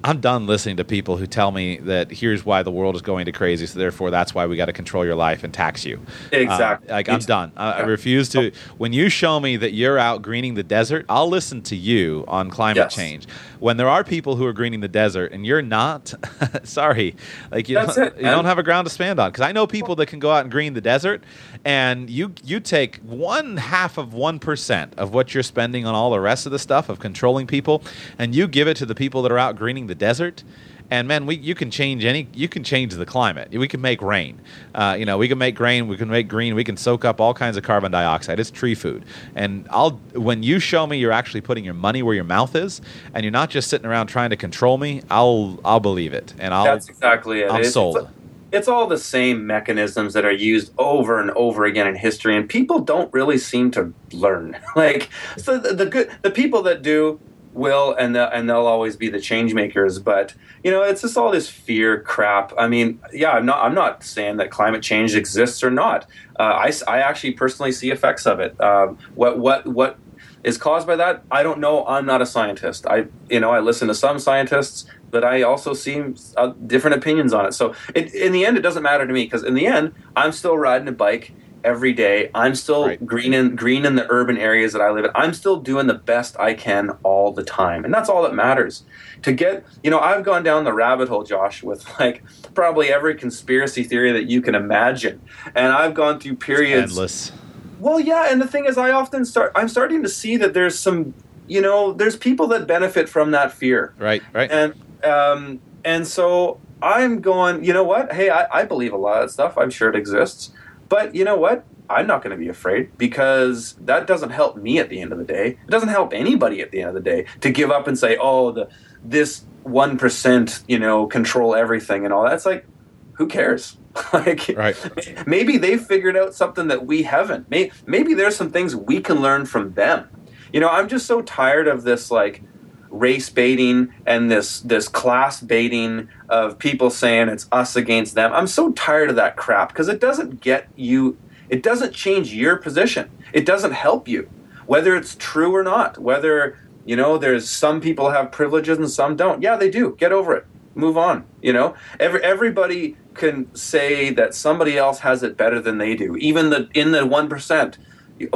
I'm 0.05 0.21
done 0.21 0.47
listening 0.47 0.77
to 0.77 0.85
people 0.85 1.17
who 1.17 1.27
tell 1.27 1.51
me 1.51 1.79
that 1.79 2.11
here's 2.11 2.45
why 2.45 2.63
the 2.63 2.71
world 2.71 2.97
is 2.97 3.03
going 3.03 3.25
to 3.25 3.33
crazy, 3.33 3.67
so 3.67 3.79
therefore 3.79 4.11
that's 4.11 4.35
why 4.35 4.47
we 4.47 4.57
got 4.57 4.67
to 4.67 4.73
control 4.73 5.07
your 5.07 5.17
life 5.17 5.43
and 5.43 5.53
tax 5.55 5.87
you. 5.87 6.01
Exactly. 6.31 6.91
Uh, 6.91 6.93
like 6.93 7.09
I'm 7.09 7.19
done. 7.21 7.51
I, 7.57 7.73
I, 7.73 7.81
refuse 7.81 8.29
to. 8.31 8.53
When 8.77 8.93
you 8.93 9.09
show 9.09 9.41
me 9.41 9.57
that 9.57 9.73
you're 9.73 9.99
out 9.99 10.23
greening 10.23 10.55
the 10.55 10.63
desert, 10.63 11.05
I'll 11.09 11.29
listen 11.29 11.63
to 11.63 11.77
you 11.77 12.25
on 12.29 12.49
climate 12.49 12.77
yes. 12.77 12.95
change. 12.95 13.27
When 13.61 13.77
there 13.77 13.89
are 13.89 14.05
people 14.05 14.37
who 14.37 14.47
are 14.47 14.53
greening 14.53 14.81
the 14.81 14.89
desert 14.89 15.33
and 15.33 15.47
you're 15.47 15.63
not, 15.63 16.15
sorry, 16.65 17.17
like 17.51 17.69
you 17.69 17.77
that's 17.77 17.97
don't, 17.97 18.07
it, 18.09 18.17
you 18.17 18.23
don't 18.23 18.45
have 18.45 18.59
a 18.59 18.63
ground 18.63 18.87
to 18.87 18.93
stand 18.93 19.19
on. 19.19 19.31
Because 19.31 19.43
I 19.43 19.53
know 19.53 19.67
people 19.67 19.97
that 19.97 20.07
can 20.07 20.19
go 20.19 20.31
out 20.31 20.43
and 20.43 20.51
green 20.51 20.75
the 20.75 20.81
desert, 20.81 21.25
and 21.65 22.09
you 22.09 22.33
you 22.45 22.61
take 22.61 22.97
one 22.99 23.57
half 23.57 23.99
of 23.99 24.15
one 24.15 24.39
percent 24.39 24.95
of 24.97 25.15
what 25.15 25.35
you're 25.35 25.43
spending 25.43 25.87
on 25.87 25.95
all 25.95 26.11
the 26.11 26.21
rest 26.21 26.47
of 26.47 26.53
the 26.53 26.59
stuff 26.59 26.89
of 26.89 26.99
controlling 26.99 27.47
people, 27.47 27.83
and 28.19 28.35
you 28.35 28.47
give 28.47 28.69
it 28.69 28.77
to 28.79 28.87
the 28.87 28.95
people 28.95 29.23
that 29.23 29.33
are 29.33 29.39
out 29.39 29.57
greening 29.57 29.87
the 29.87 29.95
desert 29.95 30.45
and 30.91 31.07
man, 31.07 31.27
we 31.27 31.37
you 31.37 31.55
can 31.55 31.71
change 31.71 32.05
any 32.05 32.29
you 32.33 32.49
can 32.49 32.65
change 32.65 32.95
the 32.95 33.05
climate. 33.05 33.51
We 33.53 33.69
can 33.69 33.81
make 33.81 34.01
rain. 34.01 34.41
Uh, 34.75 34.97
you 34.99 35.05
know, 35.05 35.19
we 35.19 35.29
can 35.29 35.39
make 35.39 35.61
rain. 35.61 35.89
We 35.89 35.97
can 35.97 36.09
make 36.09 36.29
green. 36.29 36.55
We 36.55 36.65
can 36.65 36.77
soak 36.77 37.05
up 37.05 37.21
all 37.21 37.35
kinds 37.35 37.57
of 37.57 37.63
carbon 37.63 37.93
dioxide. 37.93 38.41
It's 38.41 38.51
tree 38.51 38.75
food. 38.75 39.05
And 39.35 39.67
I'll 39.71 39.93
when 40.15 40.43
you 40.43 40.59
show 40.59 40.87
me 40.87 40.99
you're 40.99 41.13
actually 41.13 41.43
putting 41.43 41.65
your 41.65 41.75
money 41.75 42.03
where 42.03 42.15
your 42.15 42.25
mouth 42.25 42.57
is, 42.57 42.81
and 43.13 43.25
you're 43.25 43.31
not 43.31 43.51
just 43.51 43.69
sitting 43.69 43.87
around 43.87 44.07
trying 44.07 44.31
to 44.31 44.37
control 44.37 44.79
me, 44.79 45.03
I'll 45.11 45.59
I'll 45.65 45.81
believe 45.81 46.15
it. 46.15 46.35
And 46.39 46.55
I'll 46.55 46.65
that's 46.65 46.89
exactly 46.89 47.41
it. 47.41 47.51
I'm 47.51 47.61
it's, 47.61 47.73
sold. 47.73 47.97
It's, 47.99 48.09
it's 48.51 48.69
all 48.69 48.87
the 48.87 48.99
same 48.99 49.47
mechanisms 49.47 50.15
that 50.15 50.25
are 50.25 50.33
used 50.33 50.73
over 50.79 51.21
and 51.21 51.31
over 51.33 51.65
again 51.65 51.87
in 51.87 51.97
history, 51.97 52.35
and 52.35 52.49
people 52.49 52.79
don't 52.79 53.13
really 53.13 53.37
seem 53.37 53.71
to 53.73 53.93
learn. 54.13 54.59
like 54.77 55.11
so, 55.37 55.59
the, 55.59 55.75
the 55.75 55.87
good 55.87 56.11
the 56.23 56.31
people 56.31 56.63
that 56.63 56.83
do 56.83 57.21
will 57.59 57.95
and 57.95 58.15
the, 58.15 58.35
and 58.35 58.49
they'll 58.49 58.67
always 58.67 58.97
be 58.97 59.11
the 59.11 59.21
change 59.21 59.53
makers 59.53 59.99
but 59.99 60.35
you 60.65 60.71
know 60.71 60.83
it's 60.83 61.03
just 61.03 61.17
all 61.17 61.31
this 61.31 61.51
fear 61.51 62.01
crap. 62.01 62.53
I 62.57 62.69
mean 62.69 63.01
yeah 63.13 63.33
i'm 63.33 63.45
not 63.45 63.59
i'm 63.65 63.75
not 63.75 64.03
saying 64.05 64.37
that 64.39 64.51
climate 64.51 64.83
change 64.83 65.15
exists 65.15 65.63
or 65.63 65.71
not. 65.71 66.07
Uh, 66.39 66.69
I, 66.69 66.73
I 66.87 67.01
actually 67.01 67.33
personally 67.33 67.73
see 67.73 67.91
effects 67.91 68.27
of 68.27 68.41
it. 68.41 68.59
Um, 68.61 68.99
what 69.15 69.39
what 69.39 69.67
what 69.67 69.99
is 70.45 70.57
caused 70.57 70.87
by 70.87 70.97
that 70.97 71.25
i 71.31 71.43
don't 71.43 71.59
know. 71.59 71.85
I'm 71.87 72.07
not 72.07 72.23
a 72.23 72.27
scientist. 72.27 72.87
I 72.87 73.07
you 73.29 73.41
know 73.41 73.51
i 73.51 73.61
listen 73.61 73.89
to 73.89 73.95
some 73.95 74.19
scientists 74.19 74.87
but 75.11 75.25
i 75.25 75.43
also 75.43 75.73
see 75.73 76.03
uh, 76.37 76.53
different 76.67 76.97
opinions 76.97 77.33
on 77.33 77.47
it. 77.47 77.53
So 77.53 77.75
it, 77.95 78.15
in 78.15 78.33
the 78.33 78.47
end 78.47 78.57
it 78.57 78.63
doesn't 78.63 78.83
matter 78.83 79.07
to 79.07 79.13
me 79.13 79.25
because 79.25 79.43
in 79.43 79.55
the 79.55 79.67
end 79.67 79.95
i'm 80.17 80.33
still 80.33 80.57
riding 80.57 80.89
a 80.89 80.93
bike 80.93 81.33
every 81.69 81.93
day. 81.93 82.31
I'm 82.35 82.55
still 82.55 82.87
right. 82.87 83.07
green 83.07 83.35
in 83.35 83.55
green 83.55 83.85
in 83.85 83.95
the 83.95 84.07
urban 84.09 84.39
areas 84.39 84.73
that 84.73 84.81
I 84.81 84.91
live 84.91 85.05
in. 85.05 85.11
I'm 85.15 85.35
still 85.35 85.61
doing 85.61 85.87
the 85.87 85.95
best 85.95 86.39
I 86.41 86.55
can 86.55 86.91
all 87.03 87.31
the 87.33 87.45
time. 87.45 87.85
And 87.85 87.93
that's 87.93 88.09
all 88.09 88.23
that 88.23 88.35
matters. 88.35 88.85
To 89.23 89.33
get, 89.33 89.67
you 89.83 89.91
know, 89.91 89.99
I've 90.01 90.25
gone 90.25 90.43
down 90.43 90.65
the 90.65 90.73
rabbit 90.73 91.09
hole, 91.09 91.25
Josh, 91.25 91.63
with 91.63 91.87
like 92.01 92.25
probably 92.55 92.89
every 92.89 93.15
conspiracy 93.15 93.85
theory 93.85 94.13
that 94.13 94.25
you 94.25 94.41
can 94.41 94.55
imagine. 94.55 95.21
And 95.55 95.73
I've 95.73 95.95
gone 95.95 96.19
through 96.19 96.37
periods 96.37 96.85
it's 96.85 96.93
endless. 96.93 97.33
Well, 97.79 98.01
yeah, 98.01 98.29
and 98.31 98.41
the 98.41 98.49
thing 98.49 98.65
is 98.65 98.79
I 98.79 98.91
often 98.91 99.25
start 99.25 99.53
I'm 99.55 99.69
starting 99.69 100.03
to 100.03 100.09
see 100.09 100.37
that 100.39 100.55
there's 100.55 100.79
some, 100.79 101.15
you 101.47 101.61
know, 101.61 101.93
there's 101.93 102.17
people 102.17 102.47
that 102.49 102.67
benefit 102.67 103.09
from 103.09 103.33
that 103.33 103.53
fear. 103.53 103.95
Right, 103.99 104.23
right. 104.33 104.51
And 104.51 104.75
um 105.05 105.61
and 105.85 106.07
so 106.07 106.61
I'm 106.81 107.21
going, 107.21 107.65
you 107.65 107.73
know 107.73 107.85
what? 107.85 108.13
Hey, 108.13 108.31
I, 108.31 108.47
I 108.61 108.65
believe 108.65 108.93
a 108.93 108.97
lot 108.97 109.23
of 109.23 109.31
stuff. 109.31 109.59
I'm 109.59 109.71
sure 109.71 109.89
it 109.89 109.97
exists. 109.97 110.53
But 110.89 111.15
you 111.15 111.25
know 111.25 111.37
what? 111.37 111.65
I'm 111.91 112.07
not 112.07 112.23
going 112.23 112.33
to 112.33 112.37
be 112.37 112.49
afraid 112.49 112.97
because 112.99 113.75
that 113.81 114.07
doesn't 114.07 114.31
help 114.31 114.57
me 114.57 114.79
at 114.79 114.91
the 114.91 115.01
end 115.01 115.13
of 115.13 115.19
the 115.19 115.25
day. 115.25 115.59
It 115.65 115.71
doesn't 115.71 115.89
help 115.89 116.13
anybody 116.13 116.61
at 116.61 116.71
the 116.71 116.81
end 116.81 116.89
of 116.89 116.95
the 116.95 117.01
day 117.01 117.27
to 117.41 117.51
give 117.51 117.71
up 117.71 117.87
and 117.87 117.99
say, 117.99 118.17
"Oh, 118.21 118.53
the 118.53 118.69
this 119.03 119.45
one 119.63 119.97
percent, 119.97 120.63
you 120.69 120.79
know, 120.79 121.07
control 121.07 121.55
everything 121.55 122.05
and 122.05 122.13
all 122.13 122.25
that." 122.25 122.35
It's 122.35 122.47
like, 122.47 122.67
who 123.15 123.27
cares? 123.27 123.77
like, 124.13 124.49
right. 124.57 125.27
maybe 125.27 125.59
they 125.59 125.77
figured 125.77 126.17
out 126.17 126.35
something 126.35 126.69
that 126.69 126.87
we 126.87 127.03
haven't. 127.03 127.51
Maybe, 127.51 127.73
maybe 127.87 128.15
there's 128.15 128.37
some 128.37 128.51
things 128.51 128.77
we 128.77 129.01
can 129.01 129.21
learn 129.21 129.45
from 129.45 129.75
them. 129.75 130.09
You 130.53 130.61
know, 130.61 130.69
I'm 130.69 130.89
just 130.89 131.07
so 131.07 131.21
tired 131.23 131.67
of 131.67 131.83
this 131.83 132.11
like 132.11 132.43
race 132.91 133.29
baiting 133.31 133.93
and 134.07 134.31
this 134.31 134.61
this 134.61 134.89
class 134.89 135.41
baiting 135.41 136.09
of 136.29 136.59
people 136.59 136.91
saying 136.91 137.29
it's 137.29 137.47
us 137.53 137.77
against 137.77 138.15
them. 138.15 138.33
I'm 138.33 138.47
so 138.47 138.73
tired 138.73 139.11
of 139.11 139.17
that 139.17 139.37
crap 139.37 139.69
because 139.69 139.89
it 139.89 140.01
doesn't 140.01 140.41
get 140.41 140.69
you 140.77 141.19
it 141.49 141.63
doesn't 141.63 141.95
change 141.95 142.35
your 142.35 142.57
position. 142.57 143.11
It 143.33 143.47
doesn't 143.47 143.73
help 143.73 144.09
you 144.09 144.29
whether 144.69 144.95
it's 144.95 145.17
true 145.19 145.57
or 145.57 145.65
not. 145.65 145.99
Whether 145.99 146.57
you 146.85 146.95
know 146.95 147.19
there's 147.19 147.51
some 147.51 147.81
people 147.81 148.11
have 148.11 148.31
privileges 148.31 148.79
and 148.79 148.89
some 148.89 149.17
don't. 149.17 149.43
Yeah, 149.43 149.57
they 149.57 149.71
do. 149.71 149.97
Get 149.99 150.13
over 150.13 150.37
it. 150.37 150.47
Move 150.75 150.97
on. 150.97 151.25
You 151.43 151.53
know, 151.53 151.75
every 151.99 152.23
everybody 152.23 152.97
can 153.15 153.53
say 153.57 154.11
that 154.11 154.35
somebody 154.35 154.79
else 154.79 155.01
has 155.01 155.25
it 155.25 155.37
better 155.37 155.61
than 155.61 155.79
they 155.79 155.97
do. 155.97 156.15
Even 156.17 156.51
the 156.51 156.69
in 156.75 156.93
the 156.93 157.05
one 157.05 157.29
percent 157.29 157.79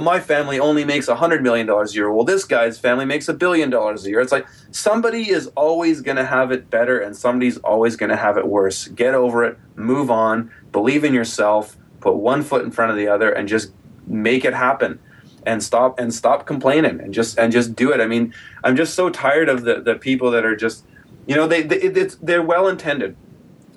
my 0.00 0.20
family 0.20 0.60
only 0.60 0.84
makes 0.84 1.08
a 1.08 1.14
hundred 1.14 1.42
million 1.42 1.66
dollars 1.66 1.92
a 1.92 1.96
year. 1.96 2.12
Well, 2.12 2.24
this 2.24 2.44
guy's 2.44 2.78
family 2.78 3.04
makes 3.04 3.28
a 3.28 3.34
billion 3.34 3.70
dollars 3.70 4.04
a 4.04 4.10
year. 4.10 4.20
It's 4.20 4.32
like 4.32 4.46
somebody 4.70 5.30
is 5.30 5.48
always 5.48 6.00
going 6.00 6.16
to 6.16 6.24
have 6.24 6.52
it 6.52 6.70
better, 6.70 6.98
and 6.98 7.16
somebody's 7.16 7.58
always 7.58 7.96
going 7.96 8.10
to 8.10 8.16
have 8.16 8.36
it 8.36 8.46
worse. 8.46 8.88
Get 8.88 9.14
over 9.14 9.44
it, 9.44 9.58
move 9.76 10.10
on, 10.10 10.50
believe 10.70 11.04
in 11.04 11.14
yourself, 11.14 11.76
put 12.00 12.14
one 12.14 12.42
foot 12.42 12.64
in 12.64 12.70
front 12.70 12.90
of 12.90 12.96
the 12.96 13.08
other, 13.08 13.32
and 13.32 13.48
just 13.48 13.72
make 14.06 14.44
it 14.44 14.54
happen. 14.54 14.98
And 15.44 15.60
stop 15.60 15.98
and 15.98 16.14
stop 16.14 16.46
complaining, 16.46 17.00
and 17.00 17.12
just 17.12 17.36
and 17.36 17.50
just 17.50 17.74
do 17.74 17.90
it. 17.92 18.00
I 18.00 18.06
mean, 18.06 18.32
I'm 18.62 18.76
just 18.76 18.94
so 18.94 19.10
tired 19.10 19.48
of 19.48 19.64
the 19.64 19.80
the 19.80 19.96
people 19.96 20.30
that 20.30 20.44
are 20.44 20.54
just, 20.54 20.84
you 21.26 21.34
know, 21.34 21.48
they, 21.48 21.62
they 21.62 21.88
they're 22.22 22.42
well 22.42 22.68
intended 22.68 23.16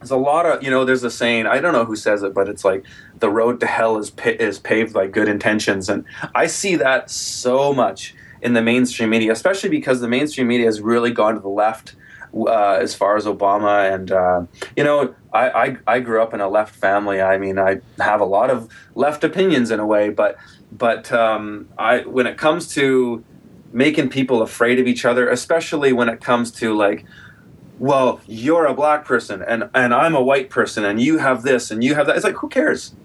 there's 0.05 0.11
a 0.11 0.17
lot 0.17 0.45
of 0.45 0.61
you 0.61 0.69
know 0.69 0.85
there's 0.85 1.03
a 1.03 1.09
saying 1.09 1.47
i 1.47 1.59
don't 1.59 1.73
know 1.73 1.83
who 1.83 1.95
says 1.95 2.21
it 2.21 2.31
but 2.31 2.47
it's 2.47 2.63
like 2.63 2.83
the 3.19 3.29
road 3.29 3.59
to 3.59 3.65
hell 3.65 3.97
is 3.97 4.09
pa- 4.09 4.29
is 4.39 4.59
paved 4.59 4.93
by 4.93 5.07
good 5.07 5.27
intentions 5.27 5.89
and 5.89 6.05
i 6.33 6.45
see 6.47 6.75
that 6.75 7.09
so 7.09 7.73
much 7.73 8.15
in 8.41 8.53
the 8.53 8.61
mainstream 8.61 9.09
media 9.09 9.31
especially 9.31 9.69
because 9.69 10.01
the 10.01 10.07
mainstream 10.07 10.47
media 10.47 10.65
has 10.65 10.81
really 10.81 11.11
gone 11.11 11.33
to 11.33 11.39
the 11.39 11.49
left 11.49 11.95
uh, 12.35 12.77
as 12.81 12.93
far 12.93 13.15
as 13.15 13.25
obama 13.25 13.93
and 13.93 14.11
uh, 14.11 14.45
you 14.75 14.83
know 14.83 15.13
I, 15.33 15.49
I 15.49 15.77
i 15.87 15.99
grew 15.99 16.21
up 16.21 16.33
in 16.33 16.41
a 16.41 16.49
left 16.49 16.75
family 16.75 17.21
i 17.21 17.37
mean 17.37 17.57
i 17.57 17.79
have 17.99 18.19
a 18.19 18.25
lot 18.25 18.49
of 18.49 18.69
left 18.93 19.23
opinions 19.23 19.71
in 19.71 19.79
a 19.79 19.85
way 19.85 20.09
but 20.09 20.37
but 20.71 21.11
um, 21.11 21.69
i 21.77 21.99
when 21.99 22.27
it 22.27 22.37
comes 22.37 22.67
to 22.73 23.23
making 23.71 24.09
people 24.09 24.41
afraid 24.41 24.79
of 24.79 24.87
each 24.87 25.05
other 25.05 25.29
especially 25.29 25.93
when 25.93 26.09
it 26.09 26.21
comes 26.21 26.51
to 26.51 26.75
like 26.75 27.05
well, 27.79 28.21
you're 28.25 28.65
a 28.65 28.73
black 28.73 29.05
person 29.05 29.41
and, 29.41 29.69
and 29.73 29.93
I'm 29.93 30.15
a 30.15 30.21
white 30.21 30.49
person 30.49 30.85
and 30.85 31.01
you 31.01 31.17
have 31.17 31.43
this 31.43 31.71
and 31.71 31.83
you 31.83 31.95
have 31.95 32.07
that. 32.07 32.15
It's 32.15 32.25
like, 32.25 32.35
who 32.35 32.49
cares? 32.49 32.95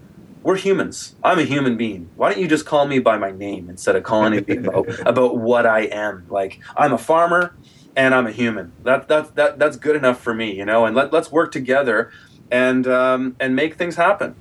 We're 0.43 0.55
humans. 0.55 1.15
I'm 1.23 1.37
a 1.37 1.43
human 1.43 1.77
being. 1.77 2.09
Why 2.15 2.31
don't 2.31 2.41
you 2.41 2.47
just 2.47 2.65
call 2.65 2.87
me 2.87 2.99
by 2.99 3.17
my 3.17 3.31
name 3.31 3.69
instead 3.69 3.95
of 3.95 4.03
calling 4.03 4.43
me 4.47 4.57
about, 4.57 5.07
about 5.07 5.37
what 5.37 5.65
I 5.65 5.81
am? 5.81 6.25
Like, 6.29 6.59
I'm 6.75 6.93
a 6.93 6.97
farmer 6.97 7.55
and 7.95 8.15
I'm 8.15 8.25
a 8.25 8.31
human. 8.31 8.71
That, 8.83 9.07
that, 9.07 9.35
that, 9.35 9.59
that's 9.59 9.77
good 9.77 9.95
enough 9.95 10.19
for 10.19 10.33
me, 10.33 10.55
you 10.55 10.65
know, 10.65 10.85
and 10.85 10.95
let, 10.95 11.13
let's 11.13 11.31
work 11.31 11.51
together 11.51 12.11
and, 12.49 12.87
um, 12.87 13.35
and 13.39 13.55
make 13.55 13.75
things 13.75 13.95
happen. 13.95 14.35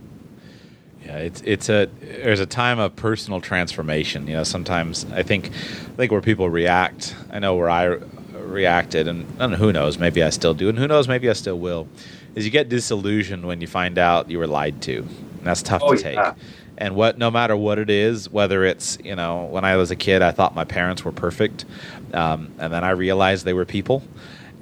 Yeah, 1.05 1.17
it's 1.17 1.41
it's 1.41 1.69
a 1.71 1.89
there's 2.01 2.41
a 2.41 2.47
time 2.47 2.79
of 2.79 2.95
personal 2.95 3.41
transformation. 3.41 4.27
You 4.27 4.37
know, 4.37 4.45
sometimes 4.45 5.07
I 5.11 5.23
think 5.23 5.47
I 5.47 5.97
think 5.97 6.13
where 6.13 6.21
people 6.21 6.51
react. 6.51 7.17
I 7.31 7.39
know 7.39 7.55
where 7.55 7.71
I 7.71 7.99
reacted, 8.35 9.09
and, 9.09 9.27
and 9.39 9.55
who 9.55 9.73
knows, 9.73 9.99
maybe 9.99 10.23
I 10.23 10.31
still 10.31 10.55
do, 10.55 10.69
and 10.69 10.79
who 10.79 10.87
knows, 10.87 11.09
maybe 11.09 11.31
I 11.31 11.33
still 11.33 11.59
will, 11.59 11.89
is 12.35 12.45
you 12.45 12.51
get 12.51 12.69
disillusioned 12.69 13.47
when 13.47 13.61
you 13.61 13.67
find 13.67 13.97
out 13.97 14.31
you 14.31 14.39
were 14.39 14.47
lied 14.47 14.83
to. 14.83 15.09
And 15.41 15.47
that's 15.47 15.63
tough 15.63 15.83
oh, 15.85 15.95
to 15.95 16.03
take. 16.03 16.17
Yeah. 16.17 16.35
And 16.79 16.95
what, 16.95 17.19
no 17.19 17.31
matter 17.31 17.57
what 17.57 17.79
it 17.79 17.91
is, 17.91 18.31
whether 18.31 18.65
it's 18.65 18.97
you 19.05 19.15
know, 19.15 19.45
when 19.45 19.65
I 19.65 19.77
was 19.77 19.91
a 19.91 19.97
kid, 19.97 20.23
I 20.23 20.31
thought 20.31 20.55
my 20.55 20.65
parents 20.65 21.05
were 21.05 21.13
perfect, 21.13 21.67
um, 22.15 22.53
and 22.59 22.73
then 22.73 22.85
I 22.85 22.91
realized 22.91 23.45
they 23.45 23.53
were 23.53 23.67
people 23.67 24.03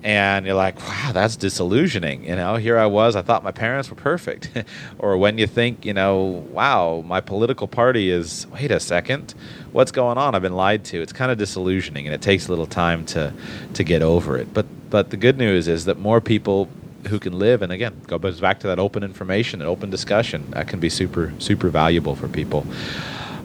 and 0.03 0.47
you're 0.47 0.55
like, 0.55 0.79
wow, 0.81 1.11
that's 1.13 1.37
disillusioning. 1.37 2.25
You 2.25 2.37
know, 2.37 2.57
here 2.57 2.79
I 2.79 2.87
was, 2.87 3.17
I 3.17 3.23
thought 3.23 3.43
my 3.43 3.51
parents 3.51 3.91
were 3.91 3.97
perfect. 3.97 4.51
or 4.99 5.17
when 5.17 5.39
you 5.39 5.47
think, 5.47 5.85
you 5.85 5.93
know, 5.93 6.47
wow, 6.53 7.03
my 7.05 7.21
political 7.21 7.67
party 7.67 8.11
is, 8.11 8.47
wait 8.49 8.71
a 8.71 8.79
second, 8.79 9.35
what's 9.73 9.91
going 9.91 10.17
on? 10.17 10.35
I've 10.35 10.43
been 10.43 10.55
lied 10.55 10.85
to. 10.87 11.03
It's 11.03 11.13
kind 11.13 11.33
of 11.33 11.39
disillusioning, 11.39 12.07
and 12.07 12.15
it 12.15 12.23
takes 12.23 12.47
a 12.47 12.51
little 12.51 12.67
time 12.67 13.05
to 13.07 13.33
to 13.75 13.85
get 13.85 14.03
over 14.03 14.37
it. 14.37 14.55
But 14.55 14.67
but 14.91 15.11
the 15.11 15.17
good 15.17 15.37
news 15.37 15.67
is 15.69 15.85
that 15.87 15.99
more 15.99 16.21
people 16.21 16.69
who 17.09 17.19
can 17.19 17.39
live, 17.39 17.63
and 17.63 17.73
again, 17.73 18.01
go 18.07 18.19
back 18.19 18.61
to 18.61 18.67
that 18.69 18.79
open 18.79 19.03
information 19.03 19.61
and 19.61 19.69
open 19.69 19.91
discussion, 19.91 20.51
that 20.51 20.69
can 20.69 20.81
be 20.81 20.89
super 20.89 21.33
super 21.39 21.69
valuable 21.69 22.15
for 22.15 22.29
people. 22.29 22.67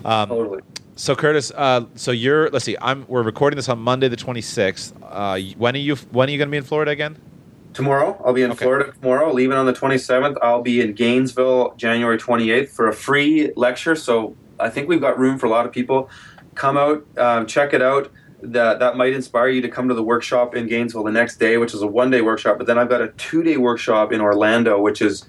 Um, 0.05 0.29
totally. 0.29 0.61
So 0.95 1.15
Curtis, 1.15 1.51
uh, 1.55 1.85
so 1.95 2.11
you're 2.11 2.49
let's 2.51 2.65
see, 2.65 2.77
I'm 2.79 3.05
we're 3.07 3.23
recording 3.23 3.55
this 3.55 3.69
on 3.69 3.79
Monday 3.79 4.07
the 4.07 4.17
26th. 4.17 4.93
Uh, 5.01 5.39
when 5.57 5.75
are 5.75 5.79
you 5.79 5.95
when 6.11 6.29
are 6.29 6.31
you 6.31 6.37
going 6.37 6.49
to 6.49 6.51
be 6.51 6.57
in 6.57 6.63
Florida 6.63 6.91
again? 6.91 7.17
Tomorrow, 7.73 8.21
I'll 8.23 8.33
be 8.33 8.43
in 8.43 8.51
okay. 8.51 8.65
Florida 8.65 8.91
tomorrow. 8.91 9.33
Leaving 9.33 9.57
on 9.57 9.65
the 9.65 9.73
27th, 9.73 10.37
I'll 10.43 10.61
be 10.61 10.81
in 10.81 10.93
Gainesville 10.93 11.73
January 11.75 12.19
28th 12.19 12.69
for 12.69 12.87
a 12.87 12.93
free 12.93 13.51
lecture. 13.55 13.95
So 13.95 14.35
I 14.59 14.69
think 14.69 14.87
we've 14.87 15.01
got 15.01 15.17
room 15.17 15.39
for 15.39 15.47
a 15.47 15.49
lot 15.49 15.65
of 15.65 15.71
people. 15.71 16.09
Come 16.53 16.77
out, 16.77 17.03
um, 17.17 17.47
check 17.47 17.73
it 17.73 17.81
out. 17.81 18.11
That 18.45 18.79
that 18.79 18.97
might 18.97 19.13
inspire 19.13 19.47
you 19.47 19.61
to 19.61 19.69
come 19.69 19.87
to 19.87 19.93
the 19.93 20.03
workshop 20.03 20.55
in 20.55 20.67
Gainesville 20.67 21.03
the 21.03 21.11
next 21.11 21.37
day, 21.37 21.57
which 21.57 21.73
is 21.73 21.81
a 21.81 21.87
one 21.87 22.11
day 22.11 22.21
workshop. 22.21 22.57
But 22.57 22.67
then 22.67 22.77
I've 22.77 22.89
got 22.89 23.01
a 23.01 23.07
two 23.09 23.41
day 23.41 23.57
workshop 23.57 24.11
in 24.11 24.19
Orlando, 24.19 24.81
which 24.81 25.01
is 25.01 25.25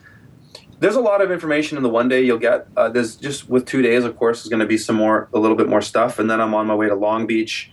there's 0.80 0.96
a 0.96 1.00
lot 1.00 1.20
of 1.20 1.30
information 1.30 1.76
in 1.76 1.82
the 1.82 1.88
one 1.88 2.08
day 2.08 2.22
you'll 2.22 2.38
get. 2.38 2.66
Uh, 2.76 2.88
there's 2.88 3.16
just 3.16 3.48
with 3.48 3.66
two 3.66 3.82
days, 3.82 4.04
of 4.04 4.16
course, 4.16 4.42
there's 4.42 4.50
going 4.50 4.60
to 4.60 4.66
be 4.66 4.76
some 4.76 4.96
more, 4.96 5.28
a 5.32 5.38
little 5.38 5.56
bit 5.56 5.68
more 5.68 5.80
stuff, 5.80 6.18
and 6.18 6.28
then 6.28 6.40
I'm 6.40 6.54
on 6.54 6.66
my 6.66 6.74
way 6.74 6.88
to 6.88 6.94
Long 6.94 7.26
Beach, 7.26 7.70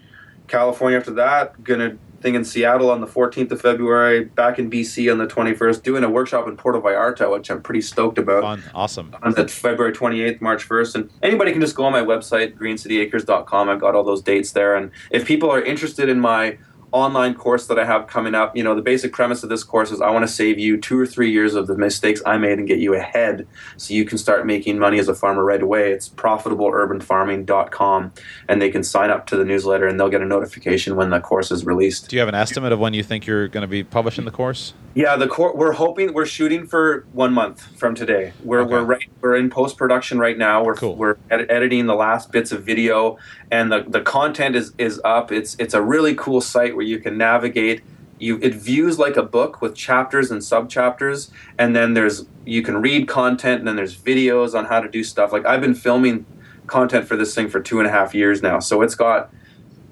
California. 0.48 0.98
After 0.98 1.12
that, 1.12 1.64
gonna 1.64 1.98
thing 2.22 2.36
in 2.36 2.46
Seattle 2.46 2.90
on 2.90 3.02
the 3.02 3.08
14th 3.08 3.52
of 3.52 3.62
February, 3.62 4.26
back 4.26 4.60
in 4.60 4.70
BC 4.70 5.12
on 5.12 5.18
the 5.18 5.28
21st, 5.28 5.84
doing 5.84 6.04
a 6.04 6.10
workshop 6.10 6.48
in 6.48 6.56
Puerto 6.56 6.80
Vallarta, 6.80 7.32
which 7.32 7.50
I'm 7.50 7.62
pretty 7.62 7.82
stoked 7.82 8.18
about. 8.18 8.44
Fun, 8.44 8.64
awesome. 8.74 9.16
On 9.24 9.34
the 9.34 9.48
February 9.48 9.94
28th, 9.94 10.42
March 10.42 10.68
1st, 10.68 10.96
and 10.96 11.10
anybody 11.22 11.52
can 11.52 11.62
just 11.62 11.76
go 11.76 11.86
on 11.86 11.92
my 11.92 12.02
website, 12.02 12.56
greencityacres.com. 12.58 13.70
I've 13.70 13.82
got 13.82 13.96
all 13.96 14.04
those 14.04 14.22
dates 14.22 14.52
there, 14.52 14.76
and 14.76 14.92
if 15.10 15.26
people 15.26 15.50
are 15.50 15.62
interested 15.62 16.10
in 16.10 16.20
my 16.20 16.58
online 16.92 17.34
course 17.34 17.68
that 17.68 17.80
I 17.80 17.86
have 17.86 18.08
coming 18.08 18.36
up. 18.36 18.56
You 18.56 18.64
know, 18.64 18.76
the 18.76 18.82
basic 18.82 19.14
premise 19.14 19.44
of 19.44 19.50
this 19.50 19.64
course 19.64 19.92
is 19.92 20.02
I 20.02 20.10
want 20.12 20.28
to 20.28 20.32
save 20.32 20.60
you 20.60 20.78
two 20.78 21.00
or 21.00 21.06
three 21.06 21.32
years 21.32 21.56
of 21.56 21.68
the 21.68 21.78
mistakes 21.78 22.22
I 22.26 22.38
made 22.38 22.60
and 22.60 22.68
get 22.68 22.80
you 22.80 22.94
ahead 22.94 23.48
so 23.78 23.94
you 23.94 24.06
can 24.06 24.18
start 24.18 24.46
making 24.46 24.80
money 24.80 25.00
as 25.00 25.08
a 25.08 25.16
farmer 25.16 25.44
right 25.44 25.62
away. 25.62 25.92
It's 25.92 26.10
profitableurbanfarming.com 26.10 28.12
and 28.48 28.62
they 28.62 28.70
can 28.70 28.84
sign 28.84 29.10
up 29.10 29.28
to 29.28 29.38
the 29.38 29.46
newsletter 29.46 29.88
and 29.88 30.00
they'll 30.00 30.10
get 30.10 30.22
a 30.22 30.26
notification 30.26 30.96
when 30.96 31.10
the 31.10 31.20
course 31.20 31.52
is 31.52 31.66
released. 31.66 32.10
Do 32.10 32.16
you 32.16 32.20
have 32.20 32.30
an 32.30 32.36
estimate 32.36 32.72
of 32.72 32.80
when 32.80 32.94
you 32.94 33.04
think 33.04 33.26
you're 33.26 33.48
going 33.48 33.62
to 33.62 33.68
be 33.68 33.84
publishing 33.84 34.26
the 34.26 34.32
course? 34.32 34.74
Yeah, 34.94 35.16
the 35.16 35.28
cor- 35.28 35.56
we're 35.56 35.72
hoping 35.72 36.14
we're 36.14 36.26
shooting 36.26 36.68
for 36.68 37.06
one 37.14 37.32
month 37.32 37.62
from 37.78 37.96
today. 37.96 38.34
We're 38.44 38.62
okay. 38.62 38.74
we're 38.74 38.84
right, 38.84 39.10
we're 39.22 39.38
in 39.38 39.50
post 39.50 39.78
production 39.78 40.20
right 40.20 40.38
now. 40.38 40.66
We're 40.66 40.76
cool. 40.76 40.98
we're 40.98 41.16
ed- 41.30 41.50
editing 41.50 41.86
the 41.86 41.96
last 41.96 42.32
bits 42.32 42.52
of 42.52 42.64
video, 42.64 43.18
and 43.50 43.72
the, 43.72 43.86
the 43.88 44.02
content 44.02 44.58
is 44.58 44.74
is 44.78 45.00
up. 45.06 45.32
It's 45.32 45.56
it's 45.60 45.74
a 45.74 45.82
really 45.82 46.14
cool 46.16 46.42
site 46.42 46.76
where 46.82 46.88
you 46.88 46.98
can 46.98 47.16
navigate. 47.16 47.84
You 48.18 48.40
it 48.42 48.56
views 48.56 48.98
like 48.98 49.18
a 49.18 49.24
book 49.24 49.62
with 49.62 49.76
chapters 49.76 50.32
and 50.32 50.44
sub 50.44 50.68
chapters, 50.68 51.32
and 51.60 51.76
then 51.76 51.94
there's 51.94 52.26
you 52.44 52.64
can 52.64 52.82
read 52.82 53.08
content, 53.08 53.60
and 53.60 53.68
then 53.68 53.76
there's 53.76 53.96
videos 53.96 54.58
on 54.58 54.66
how 54.66 54.80
to 54.80 54.90
do 54.90 55.04
stuff. 55.04 55.32
Like 55.32 55.46
I've 55.46 55.62
been 55.62 55.76
filming 55.76 56.26
content 56.66 57.08
for 57.08 57.16
this 57.16 57.36
thing 57.36 57.50
for 57.50 57.60
two 57.60 57.80
and 57.80 57.88
a 57.88 57.92
half 57.92 58.16
years 58.16 58.42
now, 58.42 58.60
so 58.60 58.82
it's 58.82 58.96
got 58.96 59.32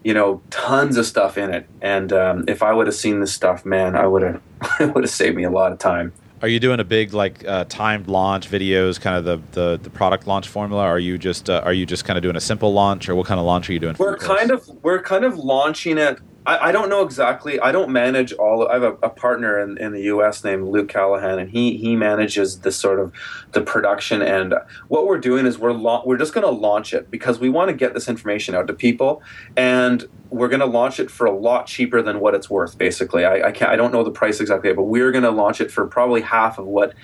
you 0.01 0.13
know, 0.13 0.41
tons 0.49 0.95
of 0.95 1.05
stuff 1.05 1.37
in 1.37 1.53
it. 1.53 1.67
And 1.81 2.13
um, 2.13 2.45
if 2.47 2.63
I 2.63 2.71
would 2.71 2.87
have 2.87 2.95
seen 2.95 3.19
this 3.19 3.33
stuff, 3.33 3.65
man, 3.65 3.97
I 3.97 4.07
would 4.07 4.21
have 4.21 4.41
it 4.79 4.95
would 4.95 5.03
have 5.03 5.11
saved 5.11 5.35
me 5.35 5.43
a 5.43 5.51
lot 5.51 5.71
of 5.71 5.77
time. 5.77 6.13
Are 6.41 6.47
you 6.47 6.61
doing 6.61 6.79
a 6.79 6.85
big 6.85 7.13
like 7.13 7.45
uh, 7.45 7.65
timed 7.65 8.07
launch 8.07 8.49
videos, 8.49 8.99
kind 8.99 9.17
of 9.17 9.25
the, 9.25 9.59
the, 9.59 9.79
the 9.83 9.89
product 9.89 10.25
launch 10.25 10.47
formula? 10.47 10.83
Are 10.83 10.97
you 10.97 11.17
just 11.17 11.49
uh, 11.49 11.61
are 11.65 11.73
you 11.73 11.85
just 11.85 12.05
kind 12.05 12.17
of 12.17 12.23
doing 12.23 12.37
a 12.37 12.41
simple 12.41 12.71
launch, 12.71 13.09
or 13.09 13.15
what 13.15 13.27
kind 13.27 13.41
of 13.41 13.45
launch 13.45 13.69
are 13.69 13.73
you 13.73 13.79
doing? 13.79 13.97
We're 13.99 14.17
kind 14.17 14.49
of 14.49 14.65
we're 14.81 15.01
kind 15.01 15.25
of 15.25 15.37
launching 15.37 15.97
it 15.97 16.19
I, 16.49 16.69
I, 16.69 16.71
don't 16.71 16.89
know 16.89 17.03
exactly. 17.03 17.59
I 17.59 17.71
don't 17.71 17.91
manage 17.91 18.33
all. 18.33 18.67
I 18.67 18.73
have 18.73 18.81
a, 18.81 18.93
a 19.03 19.09
partner 19.09 19.59
in, 19.59 19.77
in, 19.77 19.93
the 19.93 20.01
U.S. 20.03 20.43
named 20.43 20.67
Luke 20.67 20.89
Callahan, 20.89 21.37
and 21.37 21.51
he 21.51 21.77
he 21.77 21.95
manages 21.95 22.61
the 22.61 22.71
sort 22.71 22.99
of 22.99 23.13
the 23.51 23.61
production. 23.61 24.23
And 24.23 24.55
what 24.87 25.05
we're 25.05 25.19
doing 25.19 25.45
is 25.45 25.59
we're 25.59 25.77
we're 26.03 26.17
just 26.17 26.33
going 26.33 26.45
to 26.45 26.51
launch 26.51 26.91
it 26.91 27.11
because 27.11 27.37
we 27.39 27.49
want 27.49 27.69
to 27.69 27.75
get 27.75 27.93
this 27.93 28.09
information 28.09 28.55
out 28.55 28.65
to 28.65 28.73
people, 28.73 29.21
and 29.55 30.09
we're 30.31 30.47
going 30.47 30.61
to 30.61 30.65
launch 30.65 30.99
it 30.99 31.11
for 31.11 31.27
a 31.27 31.37
lot 31.37 31.67
cheaper 31.67 32.01
than 32.01 32.19
what 32.19 32.33
it's 32.33 32.49
worth. 32.49 32.79
Basically, 32.79 33.25
I, 33.25 33.49
I 33.49 33.51
can't. 33.51 33.69
I 33.69 33.75
don't 33.75 33.93
know 33.93 34.03
the 34.03 34.09
price 34.09 34.39
exactly, 34.39 34.73
but 34.73 34.83
we're 34.83 35.11
going 35.11 35.25
to 35.25 35.31
launch 35.31 35.61
it 35.61 35.69
for 35.69 35.85
probably 35.85 36.21
half 36.21 36.57
of 36.57 36.65
what 36.65 36.95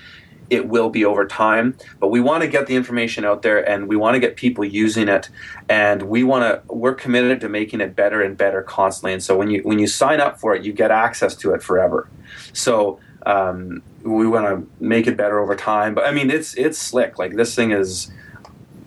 it 0.50 0.68
will 0.68 0.90
be 0.90 1.04
over 1.04 1.26
time. 1.26 1.76
But 2.00 2.08
we 2.08 2.20
want 2.20 2.42
to 2.42 2.48
get 2.48 2.66
the 2.66 2.76
information 2.76 3.24
out 3.24 3.42
there 3.42 3.68
and 3.68 3.88
we 3.88 3.96
want 3.96 4.14
to 4.14 4.20
get 4.20 4.36
people 4.36 4.64
using 4.64 5.08
it. 5.08 5.28
And 5.68 6.02
we 6.02 6.24
want 6.24 6.42
to, 6.42 6.74
we're 6.74 6.94
committed 6.94 7.40
to 7.40 7.48
making 7.48 7.80
it 7.80 7.96
better 7.96 8.22
and 8.22 8.36
better 8.36 8.62
constantly. 8.62 9.12
And 9.12 9.22
so 9.22 9.36
when 9.36 9.50
you, 9.50 9.62
when 9.62 9.78
you 9.78 9.86
sign 9.86 10.20
up 10.20 10.38
for 10.40 10.54
it, 10.54 10.64
you 10.64 10.72
get 10.72 10.90
access 10.90 11.34
to 11.36 11.54
it 11.54 11.62
forever. 11.62 12.08
So, 12.52 13.00
um, 13.24 13.82
we 14.04 14.28
want 14.28 14.46
to 14.46 14.84
make 14.84 15.08
it 15.08 15.16
better 15.16 15.40
over 15.40 15.56
time. 15.56 15.94
But 15.94 16.06
I 16.06 16.12
mean, 16.12 16.30
it's, 16.30 16.54
it's 16.54 16.78
slick. 16.78 17.18
Like 17.18 17.34
this 17.34 17.56
thing 17.56 17.72
is, 17.72 18.12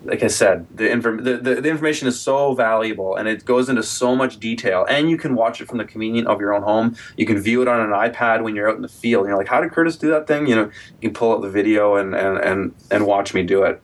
like 0.03 0.23
I 0.23 0.27
said, 0.27 0.65
the, 0.75 0.89
inform- 0.89 1.23
the, 1.23 1.37
the, 1.37 1.55
the, 1.55 1.69
information 1.69 2.07
is 2.07 2.19
so 2.19 2.53
valuable 2.53 3.15
and 3.15 3.27
it 3.27 3.45
goes 3.45 3.69
into 3.69 3.83
so 3.83 4.15
much 4.15 4.39
detail. 4.39 4.85
And 4.89 5.09
you 5.09 5.17
can 5.17 5.35
watch 5.35 5.61
it 5.61 5.67
from 5.67 5.77
the 5.77 5.85
convenience 5.85 6.27
of 6.27 6.39
your 6.39 6.53
own 6.53 6.63
home. 6.63 6.95
You 7.17 7.25
can 7.25 7.39
view 7.39 7.61
it 7.61 7.67
on 7.67 7.81
an 7.81 7.89
iPad 7.89 8.43
when 8.43 8.55
you're 8.55 8.69
out 8.69 8.75
in 8.75 8.81
the 8.81 8.87
field. 8.87 9.27
You're 9.27 9.37
like, 9.37 9.47
how 9.47 9.61
did 9.61 9.71
Curtis 9.71 9.97
do 9.97 10.09
that 10.09 10.27
thing? 10.27 10.47
You 10.47 10.55
know, 10.55 10.71
you 11.01 11.09
can 11.09 11.13
pull 11.13 11.33
out 11.33 11.41
the 11.41 11.49
video 11.49 11.95
and, 11.95 12.15
and, 12.15 12.37
and, 12.37 12.75
and 12.91 13.05
watch 13.05 13.33
me 13.33 13.43
do 13.43 13.63
it. 13.63 13.81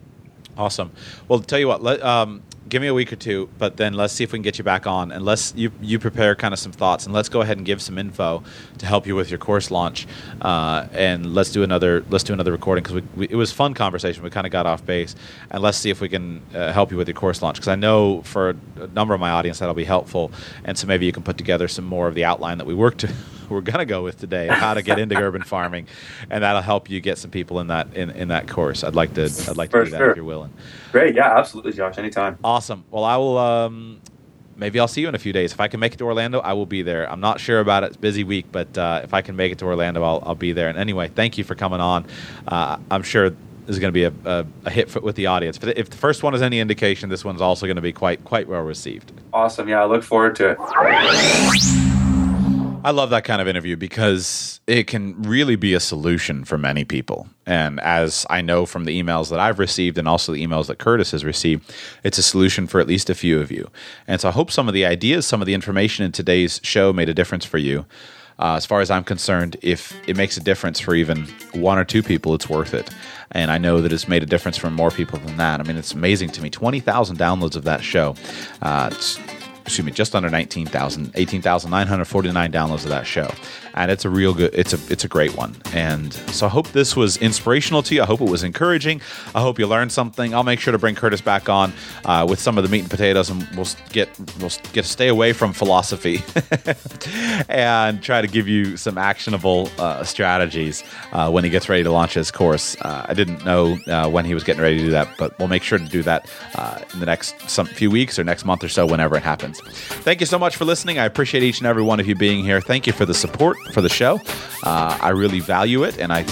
Awesome. 0.57 0.91
Well, 1.27 1.39
tell 1.39 1.59
you 1.59 1.67
what, 1.67 1.83
let, 1.83 2.01
um, 2.01 2.41
give 2.67 2.81
me 2.81 2.87
a 2.87 2.93
week 2.93 3.13
or 3.13 3.15
two, 3.15 3.49
but 3.57 3.77
then 3.77 3.93
let's 3.93 4.13
see 4.13 4.23
if 4.23 4.31
we 4.31 4.37
can 4.37 4.43
get 4.43 4.57
you 4.57 4.63
back 4.63 4.87
on 4.87 5.11
and 5.11 5.23
let's 5.23 5.53
you 5.55 5.71
you 5.81 5.99
prepare 5.99 6.35
kind 6.35 6.53
of 6.53 6.59
some 6.59 6.71
thoughts 6.71 7.05
and 7.05 7.13
let's 7.13 7.29
go 7.29 7.41
ahead 7.41 7.57
and 7.57 7.65
give 7.65 7.81
some 7.81 7.97
info 7.97 8.43
to 8.79 8.85
help 8.85 9.05
you 9.05 9.15
with 9.15 9.29
your 9.29 9.37
course 9.37 9.69
launch. 9.71 10.07
Uh, 10.41 10.87
and 10.91 11.33
let's 11.33 11.51
do 11.51 11.63
another 11.63 12.03
let's 12.09 12.23
do 12.23 12.33
another 12.33 12.51
recording 12.51 12.83
because 12.83 13.03
it 13.29 13.35
was 13.35 13.51
fun 13.51 13.73
conversation. 13.73 14.23
We 14.23 14.29
kind 14.29 14.47
of 14.47 14.51
got 14.51 14.65
off 14.65 14.85
base, 14.85 15.15
and 15.51 15.61
let's 15.61 15.77
see 15.77 15.89
if 15.89 16.01
we 16.01 16.09
can 16.09 16.41
uh, 16.53 16.71
help 16.71 16.91
you 16.91 16.97
with 16.97 17.07
your 17.07 17.15
course 17.15 17.41
launch 17.41 17.57
because 17.57 17.67
I 17.67 17.75
know 17.75 18.21
for 18.23 18.51
a 18.79 18.87
number 18.87 19.13
of 19.13 19.19
my 19.19 19.31
audience 19.31 19.59
that'll 19.59 19.75
be 19.75 19.83
helpful, 19.83 20.31
and 20.63 20.77
so 20.77 20.87
maybe 20.87 21.05
you 21.05 21.11
can 21.11 21.23
put 21.23 21.37
together 21.37 21.67
some 21.67 21.85
more 21.85 22.07
of 22.07 22.15
the 22.15 22.25
outline 22.25 22.57
that 22.57 22.65
we 22.65 22.73
worked 22.73 23.05
to. 23.47 23.53
We're 23.53 23.61
gonna 23.61 23.85
go 23.85 24.03
with 24.03 24.19
today 24.19 24.47
how 24.47 24.73
to 24.73 24.81
get 24.81 24.99
into 24.99 25.15
urban 25.15 25.43
farming, 25.43 25.87
and 26.29 26.43
that'll 26.43 26.61
help 26.61 26.89
you 26.89 26.99
get 27.01 27.17
some 27.17 27.31
people 27.31 27.59
in 27.59 27.67
that 27.67 27.95
in, 27.95 28.09
in 28.11 28.27
that 28.29 28.47
course. 28.47 28.83
I'd 28.83 28.95
like 28.95 29.13
to 29.15 29.23
I'd 29.23 29.57
like 29.57 29.69
to 29.71 29.77
For 29.77 29.85
do 29.85 29.91
that 29.91 29.97
sure. 29.97 30.09
if 30.11 30.15
you're 30.15 30.25
willing. 30.25 30.53
Great. 30.91 31.15
Yeah, 31.15 31.37
absolutely, 31.37 31.73
Josh. 31.73 31.97
Anytime. 31.97 32.37
Awesome. 32.43 32.83
Well, 32.91 33.03
I 33.03 33.17
will. 33.17 33.37
Um, 33.37 34.01
maybe 34.55 34.79
I'll 34.79 34.87
see 34.87 35.01
you 35.01 35.09
in 35.09 35.15
a 35.15 35.19
few 35.19 35.33
days. 35.33 35.51
If 35.51 35.59
I 35.59 35.67
can 35.67 35.79
make 35.79 35.93
it 35.93 35.97
to 35.97 36.05
Orlando, 36.05 36.39
I 36.39 36.53
will 36.53 36.65
be 36.65 36.81
there. 36.81 37.11
I'm 37.11 37.19
not 37.19 37.39
sure 37.39 37.59
about 37.59 37.83
it. 37.83 37.87
It's 37.87 37.97
a 37.97 37.99
busy 37.99 38.23
week, 38.23 38.45
but 38.51 38.77
uh, 38.77 39.01
if 39.03 39.13
I 39.13 39.21
can 39.21 39.35
make 39.35 39.51
it 39.51 39.59
to 39.59 39.65
Orlando, 39.65 40.03
I'll, 40.03 40.23
I'll 40.25 40.35
be 40.35 40.53
there. 40.53 40.69
And 40.69 40.77
anyway, 40.77 41.09
thank 41.09 41.37
you 41.37 41.43
for 41.43 41.55
coming 41.55 41.81
on. 41.81 42.05
Uh, 42.47 42.77
I'm 42.89 43.03
sure 43.03 43.31
this 43.31 43.37
is 43.67 43.79
going 43.79 43.91
to 43.91 43.93
be 43.93 44.03
a, 44.03 44.13
a, 44.25 44.45
a 44.65 44.69
hit 44.69 44.89
for, 44.89 45.01
with 45.01 45.15
the 45.15 45.25
audience. 45.25 45.57
But 45.57 45.77
if 45.77 45.89
the 45.89 45.97
first 45.97 46.23
one 46.23 46.33
is 46.35 46.41
any 46.41 46.59
indication, 46.59 47.09
this 47.09 47.25
one's 47.25 47.41
also 47.41 47.65
going 47.65 47.75
to 47.77 47.81
be 47.81 47.91
quite 47.93 48.23
quite 48.23 48.47
well 48.47 48.61
received. 48.61 49.11
Awesome. 49.33 49.67
Yeah, 49.67 49.81
I 49.81 49.85
look 49.85 50.03
forward 50.03 50.35
to 50.37 50.51
it. 50.51 51.94
I 52.85 52.91
love 52.91 53.09
that 53.09 53.23
kind 53.23 53.41
of 53.41 53.47
interview 53.47 53.75
because 53.75 54.59
it 54.67 54.85
can 54.85 55.19
really 55.23 55.55
be 55.55 55.73
a 55.73 55.79
solution 55.79 56.45
for 56.45 56.55
many 56.55 56.85
people. 56.85 57.27
And 57.47 57.79
as 57.79 58.27
I 58.29 58.41
know 58.41 58.67
from 58.67 58.85
the 58.85 59.01
emails 59.01 59.31
that 59.31 59.39
I've 59.39 59.57
received 59.57 59.97
and 59.97 60.07
also 60.07 60.31
the 60.31 60.45
emails 60.45 60.67
that 60.67 60.77
Curtis 60.77 61.09
has 61.09 61.25
received, 61.25 61.73
it's 62.03 62.19
a 62.19 62.23
solution 62.23 62.67
for 62.67 62.79
at 62.79 62.85
least 62.85 63.09
a 63.09 63.15
few 63.15 63.39
of 63.41 63.51
you. 63.51 63.71
And 64.07 64.21
so 64.21 64.29
I 64.29 64.31
hope 64.31 64.51
some 64.51 64.67
of 64.67 64.75
the 64.75 64.85
ideas, 64.85 65.25
some 65.25 65.41
of 65.41 65.47
the 65.47 65.55
information 65.55 66.05
in 66.05 66.11
today's 66.11 66.61
show 66.61 66.93
made 66.93 67.09
a 67.09 67.13
difference 67.15 67.43
for 67.43 67.57
you. 67.57 67.87
Uh, 68.37 68.53
as 68.53 68.67
far 68.67 68.81
as 68.81 68.91
I'm 68.91 69.03
concerned, 69.03 69.57
if 69.63 69.97
it 70.07 70.15
makes 70.15 70.37
a 70.37 70.41
difference 70.41 70.79
for 70.79 70.93
even 70.93 71.25
one 71.53 71.79
or 71.79 71.85
two 71.85 72.03
people, 72.03 72.35
it's 72.35 72.49
worth 72.49 72.75
it. 72.75 72.91
And 73.31 73.49
I 73.49 73.57
know 73.57 73.81
that 73.81 73.93
it's 73.93 74.07
made 74.07 74.21
a 74.21 74.27
difference 74.27 74.57
for 74.57 74.69
more 74.69 74.91
people 74.91 75.17
than 75.17 75.37
that. 75.37 75.59
I 75.59 75.63
mean, 75.63 75.77
it's 75.77 75.93
amazing 75.93 76.29
to 76.31 76.41
me. 76.43 76.51
20,000 76.51 77.17
downloads 77.17 77.55
of 77.55 77.63
that 77.63 77.81
show. 77.81 78.13
Uh, 78.61 78.91
it's 78.91 79.17
excuse 79.65 79.85
me, 79.85 79.91
just 79.91 80.15
under 80.15 80.29
19,000, 80.29 81.11
18,949 81.15 82.51
downloads 82.51 82.83
of 82.83 82.89
that 82.89 83.07
show. 83.07 83.29
And 83.73 83.89
it's 83.89 84.05
a 84.05 84.09
real 84.09 84.33
good, 84.33 84.53
it's 84.53 84.73
a, 84.73 84.91
it's 84.91 85.03
a 85.03 85.07
great 85.07 85.35
one. 85.35 85.55
And 85.73 86.13
so 86.13 86.45
I 86.45 86.49
hope 86.49 86.69
this 86.69 86.95
was 86.95 87.17
inspirational 87.17 87.81
to 87.83 87.95
you. 87.95 88.03
I 88.03 88.05
hope 88.05 88.21
it 88.21 88.29
was 88.29 88.43
encouraging. 88.43 89.01
I 89.33 89.41
hope 89.41 89.57
you 89.57 89.67
learned 89.67 89.91
something. 89.91 90.33
I'll 90.33 90.43
make 90.43 90.59
sure 90.59 90.71
to 90.71 90.77
bring 90.77 90.95
Curtis 90.95 91.19
back 91.19 91.49
on 91.49 91.73
uh, 92.05 92.25
with 92.29 92.39
some 92.39 92.57
of 92.57 92.63
the 92.63 92.69
meat 92.69 92.81
and 92.81 92.89
potatoes 92.89 93.29
and 93.29 93.47
we'll 93.55 93.67
get, 93.91 94.07
we'll 94.39 94.51
get 94.71 94.83
to 94.83 94.89
stay 94.89 95.07
away 95.07 95.33
from 95.33 95.51
philosophy 95.51 96.23
and 97.49 98.03
try 98.03 98.21
to 98.21 98.27
give 98.27 98.47
you 98.47 98.77
some 98.77 98.97
actionable 98.97 99.69
uh, 99.79 100.03
strategies 100.03 100.83
uh, 101.11 101.29
when 101.31 101.43
he 101.43 101.49
gets 101.49 101.67
ready 101.67 101.83
to 101.83 101.91
launch 101.91 102.13
his 102.13 102.29
course. 102.31 102.77
Uh, 102.81 103.05
I 103.09 103.13
didn't 103.13 103.43
know 103.43 103.77
uh, 103.87 104.07
when 104.09 104.25
he 104.25 104.33
was 104.33 104.43
getting 104.43 104.61
ready 104.61 104.77
to 104.77 104.83
do 104.85 104.91
that, 104.91 105.09
but 105.17 105.37
we'll 105.39 105.47
make 105.47 105.63
sure 105.63 105.79
to 105.79 105.85
do 105.85 106.03
that 106.03 106.29
uh, 106.55 106.79
in 106.93 106.99
the 106.99 107.05
next 107.05 107.35
some 107.49 107.65
few 107.65 107.89
weeks 107.89 108.19
or 108.19 108.23
next 108.23 108.45
month 108.45 108.63
or 108.63 108.69
so, 108.69 108.85
whenever 108.85 109.17
it 109.17 109.23
happens. 109.23 109.54
Thank 109.61 110.19
you 110.19 110.25
so 110.25 110.39
much 110.39 110.55
for 110.55 110.65
listening. 110.65 110.99
I 110.99 111.05
appreciate 111.05 111.43
each 111.43 111.59
and 111.59 111.67
every 111.67 111.83
one 111.83 111.99
of 111.99 112.07
you 112.07 112.15
being 112.15 112.43
here. 112.43 112.61
Thank 112.61 112.87
you 112.87 112.93
for 112.93 113.05
the 113.05 113.13
support 113.13 113.57
for 113.73 113.81
the 113.81 113.89
show. 113.89 114.19
Uh, 114.63 114.97
I 115.01 115.09
really 115.09 115.39
value 115.39 115.83
it, 115.83 115.99
and 115.99 116.11
I 116.11 116.23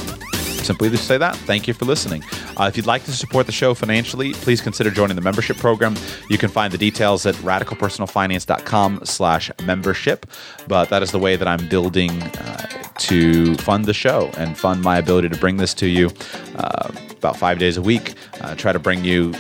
simply 0.64 0.90
to 0.90 0.98
say 0.98 1.18
that 1.18 1.36
thank 1.36 1.68
you 1.68 1.74
for 1.74 1.84
listening 1.84 2.24
uh, 2.58 2.64
if 2.64 2.78
you'd 2.78 2.86
like 2.86 3.04
to 3.04 3.12
support 3.12 3.46
the 3.46 3.52
show 3.52 3.74
financially 3.74 4.32
please 4.34 4.62
consider 4.62 4.90
joining 4.90 5.16
the 5.16 5.22
membership 5.22 5.58
program 5.58 5.94
you 6.30 6.38
can 6.38 6.50
find 6.50 6.72
the 6.72 6.78
details 6.78 7.26
at 7.26 7.36
radicalpersonalfinance.com 7.36 9.02
slash 9.04 9.52
membership 9.66 10.26
but 10.68 10.88
that 10.90 11.04
is 11.04 11.12
the 11.12 11.20
way 11.20 11.36
that 11.36 11.50
i'm 11.50 11.68
building 11.68 12.12
uh, 12.22 12.84
to 12.98 13.56
fund 13.56 13.86
the 13.86 13.94
show 13.94 14.32
and 14.38 14.58
fund 14.58 14.82
my 14.82 14.98
ability 14.98 15.28
to 15.28 15.38
bring 15.38 15.58
this 15.58 15.74
to 15.74 15.88
you 15.88 16.10
uh, 16.56 16.90
about 17.12 17.36
five 17.36 17.60
days 17.60 17.76
a 17.76 17.82
week 17.82 18.14
uh, 18.40 18.56
try 18.56 18.72
to 18.72 18.80
bring 18.80 19.04
you 19.04 19.34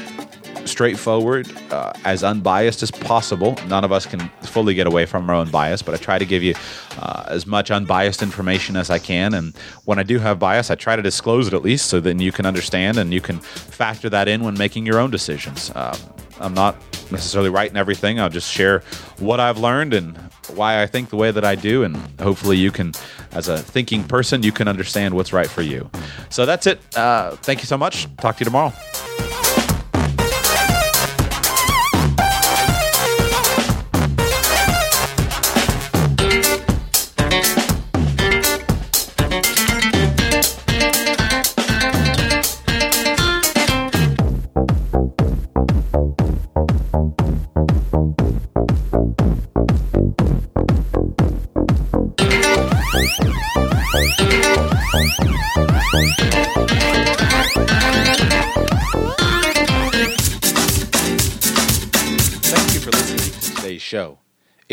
straightforward, 0.65 1.51
uh, 1.71 1.93
as 2.05 2.23
unbiased 2.23 2.83
as 2.83 2.91
possible. 2.91 3.55
None 3.67 3.83
of 3.83 3.91
us 3.91 4.05
can 4.05 4.19
fully 4.41 4.73
get 4.73 4.87
away 4.87 5.05
from 5.05 5.29
our 5.29 5.35
own 5.35 5.49
bias, 5.49 5.81
but 5.81 5.93
I 5.93 5.97
try 5.97 6.17
to 6.17 6.25
give 6.25 6.43
you 6.43 6.55
uh, 6.99 7.25
as 7.27 7.45
much 7.45 7.71
unbiased 7.71 8.21
information 8.21 8.75
as 8.75 8.89
I 8.89 8.99
can. 8.99 9.33
And 9.33 9.55
when 9.85 9.99
I 9.99 10.03
do 10.03 10.19
have 10.19 10.39
bias, 10.39 10.69
I 10.71 10.75
try 10.75 10.95
to 10.95 11.01
disclose 11.01 11.47
it 11.47 11.53
at 11.53 11.61
least 11.63 11.87
so 11.87 11.99
then 11.99 12.19
you 12.19 12.31
can 12.31 12.45
understand 12.45 12.97
and 12.97 13.13
you 13.13 13.21
can 13.21 13.39
factor 13.39 14.09
that 14.09 14.27
in 14.27 14.43
when 14.43 14.57
making 14.57 14.85
your 14.85 14.99
own 14.99 15.11
decisions. 15.11 15.71
Um, 15.75 15.97
I'm 16.39 16.53
not 16.53 16.75
necessarily 17.11 17.49
right 17.49 17.69
in 17.69 17.77
everything. 17.77 18.19
I'll 18.19 18.29
just 18.29 18.51
share 18.51 18.79
what 19.19 19.39
I've 19.39 19.57
learned 19.57 19.93
and 19.93 20.17
why 20.55 20.81
I 20.81 20.87
think 20.87 21.09
the 21.09 21.15
way 21.15 21.31
that 21.31 21.45
I 21.45 21.55
do. 21.55 21.83
And 21.83 21.95
hopefully, 22.19 22.57
you 22.57 22.71
can, 22.71 22.93
as 23.31 23.47
a 23.47 23.57
thinking 23.57 24.03
person, 24.03 24.43
you 24.43 24.51
can 24.51 24.67
understand 24.67 25.13
what's 25.13 25.31
right 25.31 25.49
for 25.49 25.61
you. 25.61 25.89
So 26.29 26.45
that's 26.45 26.67
it. 26.67 26.81
Uh, 26.97 27.35
thank 27.37 27.61
you 27.61 27.67
so 27.67 27.77
much. 27.77 28.07
Talk 28.17 28.37
to 28.37 28.41
you 28.41 28.45
tomorrow. 28.45 28.73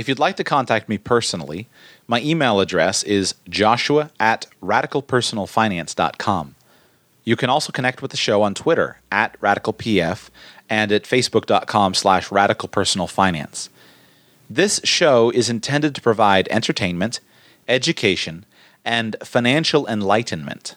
If 0.00 0.08
you'd 0.08 0.18
like 0.18 0.36
to 0.36 0.44
contact 0.44 0.88
me 0.88 0.96
personally, 0.96 1.68
my 2.08 2.22
email 2.22 2.58
address 2.58 3.02
is 3.02 3.34
joshua 3.50 4.10
at 4.18 4.46
radicalpersonalfinance.com. 4.62 6.54
You 7.22 7.36
can 7.36 7.50
also 7.50 7.70
connect 7.70 8.00
with 8.00 8.10
the 8.10 8.16
show 8.16 8.40
on 8.40 8.54
Twitter 8.54 8.96
at 9.12 9.38
radicalpf 9.42 10.30
and 10.70 10.90
at 10.90 11.02
facebook.com 11.02 11.92
slash 11.92 12.30
radicalpersonalfinance. 12.30 13.68
This 14.48 14.80
show 14.84 15.28
is 15.28 15.50
intended 15.50 15.94
to 15.94 16.00
provide 16.00 16.48
entertainment, 16.48 17.20
education, 17.68 18.46
and 18.86 19.16
financial 19.22 19.86
enlightenment. 19.86 20.76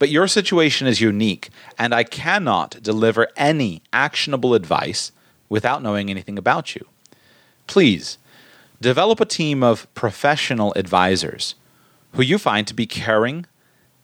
But 0.00 0.08
your 0.08 0.26
situation 0.26 0.88
is 0.88 1.00
unique, 1.00 1.50
and 1.78 1.94
I 1.94 2.02
cannot 2.02 2.82
deliver 2.82 3.28
any 3.36 3.82
actionable 3.92 4.54
advice 4.54 5.12
without 5.48 5.84
knowing 5.84 6.10
anything 6.10 6.36
about 6.36 6.74
you. 6.74 6.84
Please 7.68 8.18
develop 8.80 9.20
a 9.20 9.26
team 9.26 9.62
of 9.62 9.92
professional 9.94 10.72
advisors 10.74 11.54
who 12.12 12.22
you 12.22 12.38
find 12.38 12.66
to 12.66 12.74
be 12.74 12.86
caring, 12.86 13.46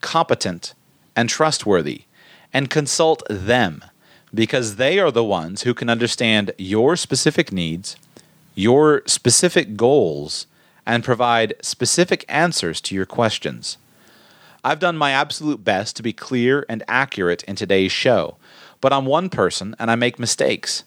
competent, 0.01 0.75
and 1.15 1.29
trustworthy, 1.29 2.03
and 2.53 2.69
consult 2.69 3.23
them 3.29 3.83
because 4.33 4.75
they 4.75 4.99
are 4.99 5.11
the 5.11 5.23
ones 5.23 5.63
who 5.63 5.73
can 5.73 5.89
understand 5.89 6.53
your 6.57 6.95
specific 6.95 7.51
needs, 7.51 7.97
your 8.53 9.01
specific 9.07 9.75
goals, 9.75 10.45
and 10.85 11.03
provide 11.03 11.55
specific 11.61 12.23
answers 12.29 12.79
to 12.79 12.93
your 12.93 13.05
questions. 13.05 13.77
I've 14.63 14.79
done 14.79 14.97
my 14.97 15.11
absolute 15.11 15.63
best 15.63 15.95
to 15.95 16.03
be 16.03 16.13
clear 16.13 16.65
and 16.69 16.83
accurate 16.87 17.43
in 17.43 17.55
today's 17.55 17.91
show, 17.91 18.37
but 18.79 18.93
I'm 18.93 19.05
one 19.05 19.29
person 19.29 19.75
and 19.79 19.89
I 19.89 19.95
make 19.95 20.19
mistakes. 20.19 20.83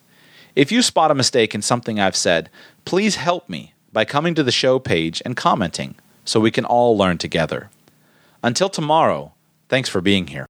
If 0.54 0.70
you 0.70 0.82
spot 0.82 1.10
a 1.10 1.14
mistake 1.14 1.54
in 1.54 1.62
something 1.62 1.98
I've 1.98 2.16
said, 2.16 2.50
please 2.84 3.16
help 3.16 3.48
me 3.48 3.74
by 3.92 4.04
coming 4.04 4.34
to 4.34 4.42
the 4.42 4.52
show 4.52 4.78
page 4.78 5.20
and 5.24 5.36
commenting 5.36 5.94
so 6.24 6.40
we 6.40 6.50
can 6.50 6.64
all 6.64 6.96
learn 6.96 7.18
together. 7.18 7.70
Until 8.42 8.68
tomorrow, 8.68 9.32
thanks 9.68 9.88
for 9.88 10.00
being 10.00 10.28
here. 10.28 10.48